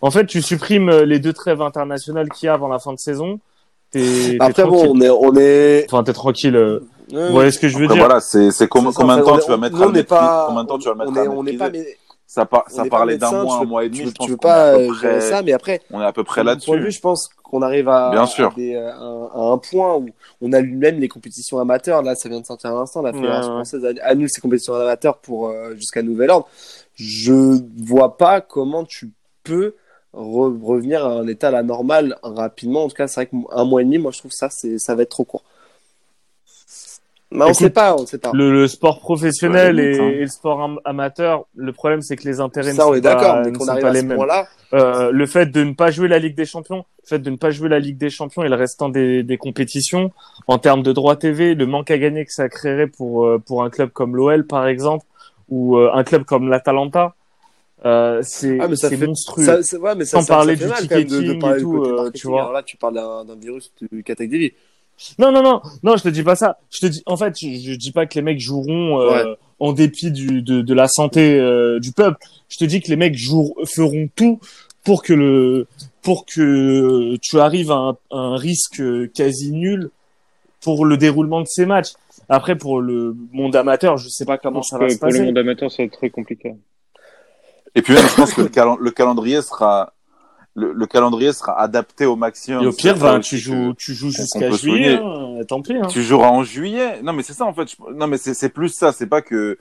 En 0.00 0.10
fait, 0.10 0.24
tu 0.24 0.40
supprimes 0.40 0.88
euh, 0.88 1.04
les 1.04 1.18
deux 1.18 1.34
trêves 1.34 1.60
internationales 1.60 2.30
qu'il 2.30 2.46
y 2.46 2.48
a 2.48 2.54
avant 2.54 2.68
la 2.68 2.78
fin 2.78 2.94
de 2.94 2.98
saison. 2.98 3.38
Es, 3.94 4.38
Après, 4.40 4.64
bon, 4.64 4.94
on 4.94 5.00
est, 5.02 5.10
on 5.10 5.36
est. 5.36 5.84
Enfin, 5.86 6.02
t'es 6.02 6.14
tranquille. 6.14 6.56
Euh... 6.56 6.80
Vous 7.12 7.28
voyez 7.28 7.50
ce 7.50 7.58
que 7.58 7.68
je 7.68 7.76
veux 7.76 7.84
Après, 7.84 7.96
dire 7.96 8.06
Voilà, 8.06 8.20
c'est 8.20 8.50
c'est 8.50 8.68
combien 8.68 8.88
de 8.90 9.22
temps 9.22 9.38
tu 9.38 9.50
vas 9.50 9.58
mettre 9.58 9.76
à 9.80 10.02
pas... 10.04 10.46
Combien 10.48 10.64
de 10.64 10.68
temps 10.68 10.78
tu 10.78 10.88
vas 10.88 10.94
mettre 10.94 11.10
on 11.12 11.16
est, 11.16 11.28
on 11.28 11.46
est 11.46 11.58
pas, 11.58 11.68
mais... 11.68 11.86
Ça, 12.26 12.46
par... 12.46 12.64
ça 12.68 12.86
parlait 12.86 13.18
d'un 13.18 13.42
mois, 13.42 13.60
un 13.60 13.64
mois 13.64 13.84
et 13.84 13.90
demi. 13.90 14.12
Tu, 14.12 14.14
tu 14.14 14.30
veux 14.30 14.36
pas 14.38 14.78
gérer 14.94 15.20
ça, 15.20 15.42
mais 15.42 15.52
après. 15.52 15.82
On 15.92 16.00
est 16.00 16.06
à 16.06 16.12
peu 16.12 16.24
près 16.24 16.42
là-dessus. 16.42 16.90
je 16.90 17.00
pense 17.00 17.28
qu'on 17.50 17.62
arrive 17.62 17.88
à, 17.88 18.10
Bien 18.10 18.26
sûr. 18.26 18.48
À, 18.48 19.52
un, 19.52 19.58
point 19.58 19.96
où 19.96 20.08
on 20.40 20.52
a 20.52 20.62
même 20.62 20.98
les 20.98 21.08
compétitions 21.08 21.58
amateurs. 21.58 22.02
Là, 22.02 22.14
ça 22.14 22.28
vient 22.28 22.40
de 22.40 22.46
sortir 22.46 22.70
à 22.70 22.74
l'instant. 22.74 23.02
La 23.02 23.12
Fédération 23.12 23.52
française 23.52 23.86
annule 24.02 24.28
ses 24.28 24.40
compétitions 24.40 24.74
amateurs 24.74 25.18
pour 25.18 25.52
jusqu'à 25.74 26.02
nouvel 26.02 26.30
ordre. 26.30 26.48
Je 26.94 27.60
vois 27.76 28.16
pas 28.16 28.40
comment 28.40 28.84
tu 28.84 29.12
peux 29.44 29.74
revenir 30.12 31.04
à 31.04 31.10
un 31.10 31.26
état 31.26 31.48
à 31.48 31.50
la 31.50 31.62
normale 31.62 32.16
rapidement. 32.22 32.84
En 32.84 32.88
tout 32.88 32.96
cas, 32.96 33.06
c'est 33.06 33.20
vrai 33.20 33.26
qu'un 33.26 33.64
mois 33.64 33.82
et 33.82 33.84
demi, 33.84 33.98
moi, 33.98 34.12
je 34.12 34.18
trouve 34.18 34.32
ça, 34.32 34.48
c'est, 34.50 34.78
ça 34.78 34.94
va 34.94 35.02
être 35.02 35.10
trop 35.10 35.24
court. 35.24 35.44
Mais 37.32 37.44
on 37.44 37.54
sait 37.54 37.70
pas, 37.70 37.94
on 37.96 38.06
sait 38.06 38.18
pas. 38.18 38.30
Le, 38.32 38.68
sport 38.68 39.00
professionnel 39.00 39.80
et, 39.80 39.98
hein. 39.98 40.10
le 40.20 40.26
sport 40.28 40.78
amateur, 40.84 41.46
le 41.56 41.72
problème 41.72 42.00
c'est 42.00 42.16
que 42.16 42.24
les 42.24 42.38
intérêts 42.38 42.72
ça, 42.72 42.74
ne 42.74 42.80
sont 42.82 42.90
on 42.90 42.94
est 42.94 43.00
d'accord, 43.00 43.40
mais 43.44 43.52
qu'on 43.52 43.66
arrive 43.66 43.84
à 43.84 43.94
ce 43.94 44.04
point-là. 44.04 44.46
Euh, 44.74 45.10
le 45.10 45.26
fait 45.26 45.46
de 45.46 45.64
ne 45.64 45.72
pas 45.72 45.90
jouer 45.90 46.08
la 46.08 46.18
Ligue 46.18 46.36
des 46.36 46.44
Champions, 46.44 46.84
le 47.02 47.08
fait 47.08 47.18
de 47.18 47.30
ne 47.30 47.36
pas 47.36 47.50
jouer 47.50 47.68
la 47.68 47.80
Ligue 47.80 47.98
des 47.98 48.10
Champions 48.10 48.44
et 48.44 48.48
le 48.48 48.54
restant 48.54 48.88
des, 48.88 49.22
des 49.22 49.36
compétitions, 49.38 50.12
en 50.46 50.58
termes 50.58 50.82
de 50.82 50.92
droits 50.92 51.16
TV, 51.16 51.54
le 51.54 51.66
manque 51.66 51.90
à 51.90 51.98
gagner 51.98 52.24
que 52.24 52.32
ça 52.32 52.48
créerait 52.48 52.86
pour 52.86 53.26
euh, 53.26 53.38
pour 53.38 53.64
un 53.64 53.70
club 53.70 53.90
comme 53.90 54.14
l'OL 54.14 54.46
par 54.46 54.66
exemple 54.66 55.04
ou 55.48 55.76
euh, 55.76 55.90
un 55.92 56.04
club 56.04 56.24
comme 56.24 56.48
l'Atalanta, 56.48 57.14
euh, 57.84 58.20
c'est 58.22 58.58
ah, 58.60 58.68
monstrueux. 58.68 59.62
Ça, 59.62 59.78
ouais, 59.78 59.94
mais 59.94 60.04
ça, 60.04 60.20
Sans 60.20 60.26
parler 60.26 60.56
du 60.56 60.64
ticketing 60.64 61.36
et 61.36 61.60
tout, 61.60 61.84
euh, 61.84 62.10
tu 62.12 62.26
vois. 62.26 62.52
là, 62.52 62.62
tu 62.62 62.76
parles 62.76 62.94
d'un 62.94 63.36
virus 63.36 63.72
du 63.90 64.02
Categori. 64.02 64.54
Non, 65.18 65.32
non, 65.32 65.42
non, 65.42 65.60
non, 65.82 65.96
je 65.96 66.02
te 66.02 66.08
dis 66.08 66.22
pas 66.22 66.36
ça. 66.36 66.58
Je 66.70 66.80
te 66.80 66.86
dis, 66.86 67.02
en 67.06 67.16
fait, 67.16 67.34
je, 67.38 67.48
je 67.48 67.74
dis 67.74 67.92
pas 67.92 68.06
que 68.06 68.14
les 68.14 68.22
mecs 68.22 68.40
joueront 68.40 69.00
euh, 69.00 69.34
en 69.60 69.72
dépit 69.72 70.10
du, 70.10 70.42
de, 70.42 70.62
de 70.62 70.74
la 70.74 70.88
santé 70.88 71.38
euh, 71.38 71.78
du 71.80 71.92
peuple. 71.92 72.18
Je 72.48 72.56
te 72.56 72.64
dis 72.64 72.80
que 72.80 72.88
les 72.88 72.96
mecs 72.96 73.16
joueront, 73.16 73.54
feront 73.66 74.08
tout 74.14 74.40
pour 74.84 75.02
que 75.02 75.12
le, 75.12 75.66
pour 76.02 76.24
que 76.26 77.16
tu 77.16 77.40
arrives 77.40 77.70
à 77.70 77.76
un, 77.76 77.96
un 78.10 78.36
risque 78.36 78.82
quasi 79.12 79.52
nul 79.52 79.90
pour 80.60 80.84
le 80.84 80.96
déroulement 80.96 81.42
de 81.42 81.46
ces 81.46 81.66
matchs. 81.66 81.92
Après, 82.28 82.56
pour 82.56 82.80
le 82.80 83.14
monde 83.32 83.54
amateur, 83.54 83.98
je 83.98 84.08
sais 84.08 84.24
pas 84.24 84.38
comment 84.38 84.62
ça 84.62 84.78
va 84.78 84.88
se 84.88 84.98
passer. 84.98 85.18
Pour 85.18 85.20
le 85.20 85.26
monde 85.26 85.38
amateur, 85.38 85.70
ça 85.70 85.78
va 85.78 85.84
être 85.84 85.92
très 85.96 86.10
compliqué. 86.10 86.54
Et 87.74 87.82
puis 87.82 87.94
même, 87.94 88.08
je 88.08 88.14
pense 88.14 88.32
que 88.32 88.40
le, 88.40 88.90
calendrier 88.90 89.42
sera 89.42 89.92
le, 90.56 90.86
calendrier 90.86 91.32
sera 91.32 91.60
adapté 91.60 92.06
au 92.06 92.16
maximum. 92.16 92.64
Et 92.64 92.66
au 92.66 92.72
pire, 92.72 92.98
ben, 92.98 93.20
tu 93.20 93.36
joues, 93.36 93.74
tu 93.74 93.92
joues 93.94 94.10
jusqu'à 94.10 94.50
juillet, 94.50 94.98
hein, 95.02 95.40
tant 95.46 95.60
pis. 95.60 95.74
Hein. 95.74 95.86
Tu 95.88 96.02
joueras 96.02 96.30
en 96.30 96.42
juillet. 96.42 97.02
Non, 97.02 97.12
mais 97.12 97.22
c'est 97.22 97.34
ça 97.34 97.44
en 97.44 97.52
fait. 97.52 97.68
Non, 97.94 98.06
mais 98.06 98.16
c'est 98.16 98.48
plus 98.48 98.70
ça. 98.70 98.92
C'est 98.92 99.06
pas 99.06 99.22
que 99.22 99.58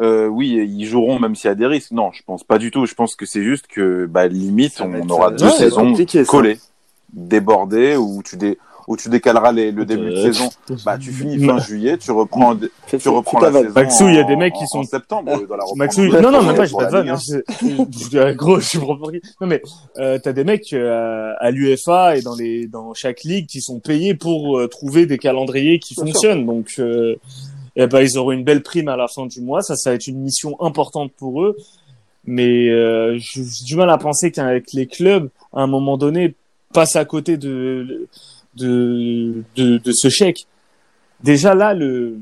euh, 0.00 0.26
oui, 0.26 0.48
ils 0.48 0.86
joueront 0.86 1.18
même 1.18 1.34
s'il 1.34 1.48
y 1.48 1.50
a 1.50 1.54
des 1.54 1.66
risques. 1.66 1.92
Non, 1.92 2.10
je 2.12 2.22
pense 2.24 2.44
pas 2.44 2.58
du 2.58 2.70
tout. 2.70 2.86
Je 2.86 2.94
pense 2.94 3.14
que 3.14 3.26
c'est 3.26 3.42
juste 3.42 3.66
que 3.66 4.06
bah, 4.06 4.26
limite, 4.26 4.80
on, 4.80 5.08
aura 5.10 5.30
deux 5.30 5.50
saisons 5.50 5.94
collées, 6.26 6.58
débordées 7.12 7.96
où 7.96 8.22
tu 8.22 8.36
dé 8.36 8.58
où 8.88 8.96
tu 8.96 9.08
décaleras 9.08 9.52
les, 9.52 9.72
le 9.72 9.84
début 9.84 10.10
de 10.10 10.16
euh, 10.16 10.22
saison, 10.22 10.50
bah 10.84 10.98
tu 10.98 11.12
finis 11.12 11.44
fin 11.44 11.58
juillet, 11.58 11.98
tu 11.98 12.10
reprends, 12.10 12.56
tu 12.56 13.08
reprends 13.08 13.40
la 13.40 13.52
saison. 13.52 13.72
Maxou, 13.74 14.08
il 14.08 14.14
y 14.14 14.18
a 14.18 14.24
des 14.24 14.36
mecs 14.36 14.54
qui 14.54 14.66
sont 14.66 14.80
en 14.80 14.84
septembre 14.84 15.46
dans 15.48 15.56
la 15.56 15.64
Maxou, 15.76 16.02
non 16.02 16.30
non, 16.30 16.42
même 16.42 16.56
pas, 16.56 16.64
j'ai 16.64 16.76
pas 16.76 16.86
de 16.86 16.90
vanne. 16.90 18.34
Gros, 18.36 18.60
je 18.60 18.66
suis 18.66 18.78
Non 18.78 19.46
mais 19.46 19.62
euh, 19.98 20.18
t'as 20.22 20.32
des 20.32 20.44
mecs 20.44 20.72
euh, 20.72 21.32
à 21.38 21.50
l'UFA 21.50 22.16
et 22.16 22.22
dans 22.22 22.34
les 22.34 22.66
dans 22.66 22.94
chaque 22.94 23.22
ligue 23.24 23.46
qui 23.46 23.60
sont 23.60 23.80
payés 23.80 24.14
pour 24.14 24.58
euh, 24.58 24.68
trouver 24.68 25.06
des 25.06 25.18
calendriers 25.18 25.78
qui 25.78 25.94
fonctionnent. 25.94 26.46
Donc 26.46 26.74
euh, 26.78 27.16
eh 27.76 27.86
ben, 27.86 28.00
ils 28.00 28.18
auront 28.18 28.32
une 28.32 28.44
belle 28.44 28.62
prime 28.62 28.88
à 28.88 28.96
la 28.96 29.08
fin 29.08 29.26
du 29.26 29.40
mois. 29.40 29.62
Ça, 29.62 29.76
ça 29.76 29.90
va 29.90 29.96
être 29.96 30.06
une 30.06 30.20
mission 30.20 30.60
importante 30.60 31.12
pour 31.16 31.42
eux. 31.42 31.56
Mais 32.24 32.68
euh, 32.68 33.18
j'ai 33.18 33.42
du 33.64 33.76
mal 33.76 33.90
à 33.90 33.98
penser 33.98 34.30
qu'avec 34.30 34.72
les 34.72 34.86
clubs, 34.86 35.28
à 35.52 35.62
un 35.62 35.66
moment 35.66 35.96
donné, 35.96 36.34
passent 36.72 36.96
à 36.96 37.04
côté 37.04 37.36
de 37.36 38.06
de, 38.56 39.42
de, 39.56 39.78
de 39.78 39.92
ce 39.92 40.08
chèque. 40.08 40.46
Déjà 41.22 41.54
là, 41.54 41.74
le 41.74 42.18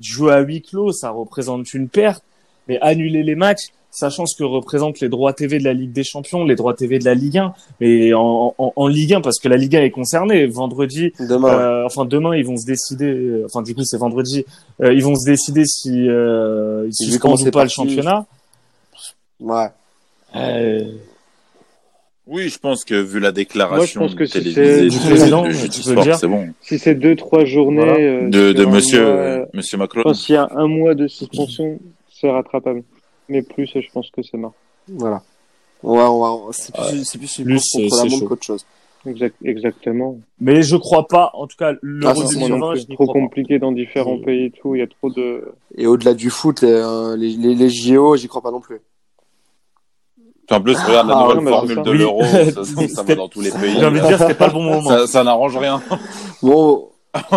jouer 0.00 0.32
à 0.32 0.40
huis 0.40 0.62
clos, 0.62 0.92
ça 0.92 1.10
représente 1.10 1.72
une 1.74 1.88
perte, 1.88 2.22
mais 2.68 2.78
annuler 2.80 3.22
les 3.22 3.34
matchs, 3.34 3.72
sachant 3.90 4.26
ce 4.26 4.36
que 4.36 4.42
représentent 4.44 5.00
les 5.00 5.08
droits 5.08 5.32
TV 5.32 5.58
de 5.58 5.64
la 5.64 5.72
Ligue 5.72 5.92
des 5.92 6.02
Champions, 6.04 6.44
les 6.44 6.56
droits 6.56 6.74
TV 6.74 6.98
de 6.98 7.04
la 7.04 7.14
Ligue 7.14 7.38
1, 7.38 7.54
mais 7.80 8.12
en, 8.12 8.54
en, 8.58 8.72
en 8.74 8.86
Ligue 8.88 9.14
1 9.14 9.20
parce 9.20 9.38
que 9.38 9.48
la 9.48 9.56
Ligue 9.56 9.76
1 9.76 9.82
est 9.82 9.90
concernée. 9.90 10.46
Vendredi, 10.46 11.12
demain, 11.20 11.48
euh, 11.48 11.86
enfin 11.86 12.04
demain, 12.04 12.34
ils 12.34 12.44
vont 12.44 12.56
se 12.56 12.66
décider. 12.66 13.06
Euh, 13.06 13.44
enfin 13.46 13.62
du 13.62 13.74
coup, 13.74 13.84
c'est 13.84 13.96
vendredi. 13.98 14.44
Euh, 14.82 14.92
ils 14.92 15.04
vont 15.04 15.14
se 15.14 15.24
décider 15.24 15.64
si 15.64 16.08
euh, 16.08 16.88
ils 16.88 16.94
suspendent 16.94 17.40
ou 17.40 17.50
pas 17.50 17.62
le 17.62 17.70
championnat. 17.70 18.26
Ouais. 19.40 19.68
Euh, 22.26 22.32
oui, 22.32 22.48
je 22.48 22.58
pense 22.58 22.84
que 22.84 22.94
vu 22.94 23.20
la 23.20 23.32
déclaration 23.32 23.76
Moi, 23.76 23.86
je 23.86 23.98
pense 23.98 24.14
que 24.14 24.26
si 24.26 24.52
c'est 24.52 24.88
du 24.88 24.98
président, 24.98 25.44
c'est 26.14 26.28
bon. 26.28 26.48
Si 26.60 26.78
c'est 26.78 26.94
deux 26.94 27.16
trois 27.16 27.44
journées 27.44 27.82
euh, 27.82 28.28
de, 28.28 28.52
de 28.52 28.64
Monsieur 28.64 29.06
euh, 29.06 29.44
Monsieur 29.52 29.78
Macron. 29.78 30.14
S'il 30.14 30.34
y 30.34 30.38
a 30.38 30.48
un 30.54 30.66
mois 30.66 30.94
de 30.94 31.06
suspension, 31.06 31.78
c'est 32.10 32.30
rattrapable. 32.30 32.82
Mais 33.28 33.42
plus, 33.42 33.66
je 33.74 33.90
pense 33.92 34.10
que 34.10 34.22
c'est 34.22 34.36
mort. 34.36 34.54
Voilà. 34.88 35.22
Ouais, 35.82 36.00
on 36.00 36.46
va, 36.46 36.52
c'est 36.52 36.74
plus, 36.74 37.04
c'est 37.04 37.18
plus, 37.18 37.42
plus 37.42 37.70
contre 37.72 37.96
la 37.96 38.10
montre 38.10 38.24
qu'autre 38.26 38.44
chose. 38.44 38.64
Exact, 39.06 39.36
exactement. 39.44 40.18
Mais 40.40 40.62
je 40.62 40.76
crois 40.76 41.06
pas, 41.06 41.30
en 41.34 41.46
tout 41.46 41.56
cas, 41.58 41.72
le 41.82 42.06
ah, 42.06 42.14
c'est 42.14 42.94
trop 42.94 43.06
compliqué 43.06 43.58
dans 43.58 43.72
différents 43.72 44.18
pays 44.18 44.46
et 44.46 44.50
tout. 44.50 44.74
Il 44.74 44.78
y 44.78 44.82
a 44.82 44.86
trop 44.86 45.10
de. 45.10 45.44
Et 45.76 45.86
au-delà 45.86 46.14
du 46.14 46.30
foot, 46.30 46.62
les, 46.62 46.70
euh, 46.70 47.16
les, 47.16 47.36
les, 47.36 47.54
les 47.54 47.68
JO, 47.68 48.16
j'y 48.16 48.28
crois 48.28 48.40
pas 48.40 48.50
non 48.50 48.60
plus. 48.60 48.80
En 50.50 50.60
plus, 50.60 50.76
regarde 50.78 51.08
la 51.08 51.16
ah, 51.16 51.34
nouvelle 51.34 51.48
formule 51.48 51.82
de 51.82 51.90
l'euro, 51.90 52.22
ça, 52.54 52.64
ça, 52.64 52.88
ça, 52.88 53.02
va 53.02 53.14
dans 53.14 53.28
tous 53.28 53.40
les 53.40 53.50
pays. 53.50 53.76
J'ai 53.78 53.86
envie 53.86 54.00
de 54.00 54.06
dire, 54.06 54.18
c'était 54.18 54.34
pas 54.34 54.48
le 54.48 54.52
bon 54.52 54.62
moment. 54.62 54.88
Ça, 54.88 55.06
ça 55.06 55.24
n'arrange 55.24 55.56
rien. 55.56 55.80
Bon. 56.42 56.90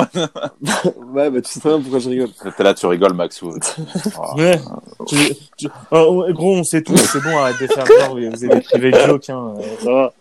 ouais, 1.14 1.30
bah 1.30 1.40
tu 1.40 1.52
sais 1.52 1.60
très 1.60 1.70
bien 1.70 1.80
pourquoi 1.80 2.00
je 2.00 2.10
rigole. 2.10 2.30
T'es 2.58 2.64
là, 2.64 2.74
tu 2.74 2.88
rigoles, 2.88 3.14
Max. 3.14 3.44
Ouais. 3.44 4.60
tu, 5.08 5.16
tu... 5.56 5.68
Oh, 5.92 6.26
gros, 6.32 6.56
on 6.56 6.64
sait 6.64 6.82
tous, 6.82 6.98
c'est 6.98 7.22
bon, 7.22 7.38
arrête 7.38 7.62
de 7.62 7.68
faire 7.68 7.84
peur, 7.84 8.10
vous 8.10 8.44
avez 8.44 8.56
des 8.56 8.62
privés 8.62 8.90
de 8.90 8.98
joke, 8.98 9.30
hein, 9.30 9.54
ça 9.84 9.92
va. 9.92 10.14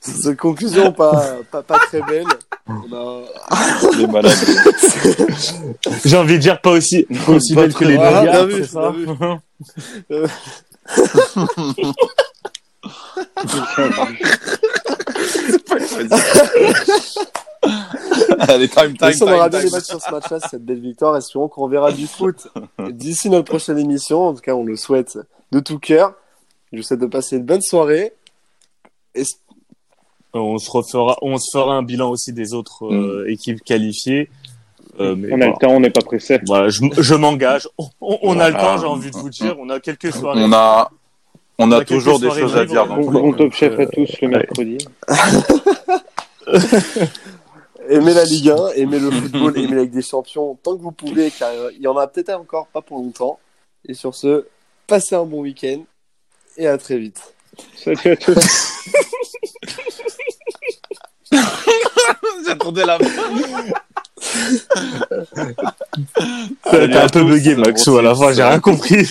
C'est 0.00 0.30
une 0.30 0.36
conclusion 0.36 0.90
pas, 0.92 1.36
pas, 1.50 1.62
pas 1.62 1.78
très 1.78 2.02
belle. 2.02 2.26
On 2.66 3.22
Les 3.96 4.06
malades. 4.08 4.32
J'ai 6.04 6.16
envie 6.16 6.34
de 6.34 6.38
dire 6.38 6.60
pas 6.60 6.70
aussi, 6.70 7.06
pas 7.24 7.32
aussi 7.32 7.54
belle 7.54 7.72
que 7.72 7.84
les 7.84 8.64
ça 8.64 8.92
Allez, 18.38 18.68
time, 18.68 18.96
time, 18.96 19.12
on 19.22 19.32
aura 19.32 19.48
bien 19.48 19.62
les 19.62 19.70
matchs 19.70 19.84
sur 19.84 20.00
ce 20.00 20.10
match-là, 20.10 20.40
cette 20.40 20.64
belle 20.64 20.80
victoire. 20.80 21.16
Espérons 21.16 21.48
qu'on 21.48 21.68
verra 21.68 21.92
du 21.92 22.06
foot 22.06 22.48
d'ici 22.90 23.30
notre 23.30 23.46
prochaine 23.46 23.78
émission. 23.78 24.28
En 24.28 24.34
tout 24.34 24.40
cas, 24.40 24.54
on 24.54 24.64
le 24.64 24.76
souhaite 24.76 25.18
de 25.52 25.60
tout 25.60 25.78
cœur. 25.78 26.14
Je 26.72 26.78
vous 26.78 26.82
souhaite 26.82 27.00
de 27.00 27.06
passer 27.06 27.36
une 27.36 27.44
bonne 27.44 27.62
soirée. 27.62 28.12
On 30.34 30.58
se 30.58 30.70
refera, 30.70 31.16
on 31.22 31.38
se 31.38 31.50
fera 31.52 31.74
un 31.74 31.82
bilan 31.82 32.10
aussi 32.10 32.32
des 32.32 32.52
autres 32.52 32.84
euh, 32.84 33.24
mm. 33.24 33.30
équipes 33.30 33.64
qualifiées. 33.64 34.28
Euh, 34.98 35.14
mais 35.16 35.32
on 35.32 35.40
a 35.40 35.46
le 35.46 35.52
temps, 35.60 35.70
on 35.70 35.80
n'est 35.80 35.90
pas 35.90 36.00
pressé. 36.00 36.38
Voilà, 36.46 36.68
je, 36.68 36.80
je 36.96 37.14
m'engage. 37.14 37.68
On, 37.78 37.88
on 38.00 38.40
a 38.40 38.48
le 38.48 38.56
temps, 38.56 38.78
j'ai 38.78 38.86
envie 38.86 39.10
de 39.10 39.16
vous 39.16 39.30
dire. 39.30 39.56
On 39.58 39.68
a 39.68 39.80
quelques 39.80 40.12
soirées. 40.12 40.42
On 40.42 40.52
a, 40.52 40.90
on 41.58 41.70
a, 41.72 41.84
toujours 41.84 42.18
des 42.18 42.30
choses 42.30 42.56
à 42.56 42.64
dire. 42.64 42.86
Bon, 42.86 43.10
bon 43.10 43.32
top 43.32 43.52
chef 43.52 43.78
à 43.78 43.86
tous 43.86 44.20
le 44.20 44.28
mercredi. 44.28 44.78
aimez 47.88 48.14
la 48.14 48.24
Ligue 48.24 48.50
1, 48.50 48.68
aimez 48.76 48.98
le 48.98 49.10
football, 49.10 49.58
aimez 49.58 49.76
la 49.76 49.82
Ligue 49.82 49.92
des 49.92 50.02
Champions 50.02 50.58
tant 50.62 50.76
que 50.76 50.82
vous 50.82 50.92
pouvez, 50.92 51.30
car 51.30 51.50
il 51.72 51.82
y 51.82 51.86
en 51.86 51.96
a 51.96 52.06
peut-être 52.06 52.30
encore 52.30 52.66
pas 52.68 52.82
pour 52.82 52.98
longtemps. 52.98 53.38
Et 53.88 53.94
sur 53.94 54.14
ce, 54.14 54.46
passez 54.86 55.14
un 55.14 55.24
bon 55.24 55.40
week-end 55.40 55.82
et 56.56 56.66
à 56.66 56.78
très 56.78 56.98
vite. 56.98 57.20
Salut 57.76 58.12
à 58.12 58.16
tous. 58.16 58.34
J'attendais 62.46 62.84
la 62.84 62.98
T'as 66.70 67.04
un 67.04 67.08
peu 67.08 67.24
bugué, 67.24 67.56
Maxou, 67.56 67.96
à 67.98 68.02
la 68.02 68.14
fin, 68.14 68.32
j'ai 68.32 68.42
rien 68.42 68.60
compris. 68.60 69.08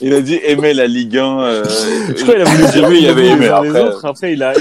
il 0.00 0.14
a 0.14 0.20
dit 0.20 0.40
aimer 0.44 0.74
la 0.74 0.86
Ligue 0.86 1.18
1. 1.18 1.40
Euh... 1.40 1.64
Je 2.08 2.22
crois 2.22 2.34
qu'il 2.34 2.42
a 2.42 2.44
voulu 2.44 2.70
dire 2.70 2.88
oui, 2.88 2.98
il 3.02 3.08
avait 3.08 3.28
aimé. 3.28 3.48
Après... 3.48 3.82
Autres. 3.82 4.04
après, 4.04 4.32
il 4.32 4.42
a. 4.42 4.52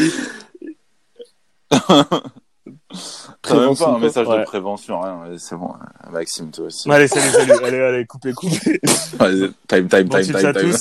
même 3.51 3.75
pas 3.75 3.87
un 3.95 3.99
message 3.99 4.27
de 4.27 4.43
prévention, 4.43 4.99
rien. 5.01 5.19
C'est 5.37 5.55
bon, 5.55 5.73
Maxime, 6.11 6.51
toi 6.51 6.65
aussi. 6.65 6.91
Allez, 6.91 7.07
salut, 7.07 7.29
salut. 7.29 7.53
Allez, 7.63 7.79
allez, 7.79 8.05
coupez, 8.05 8.33
coupez. 8.33 8.79
time, 9.67 9.87
time, 9.87 9.87
time, 9.87 10.09
time, 10.09 10.53
time. 10.53 10.75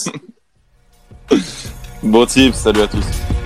Bon 2.03 2.27
tips, 2.27 2.57
salut 2.57 2.83
à 2.83 2.87
tous. 2.87 3.38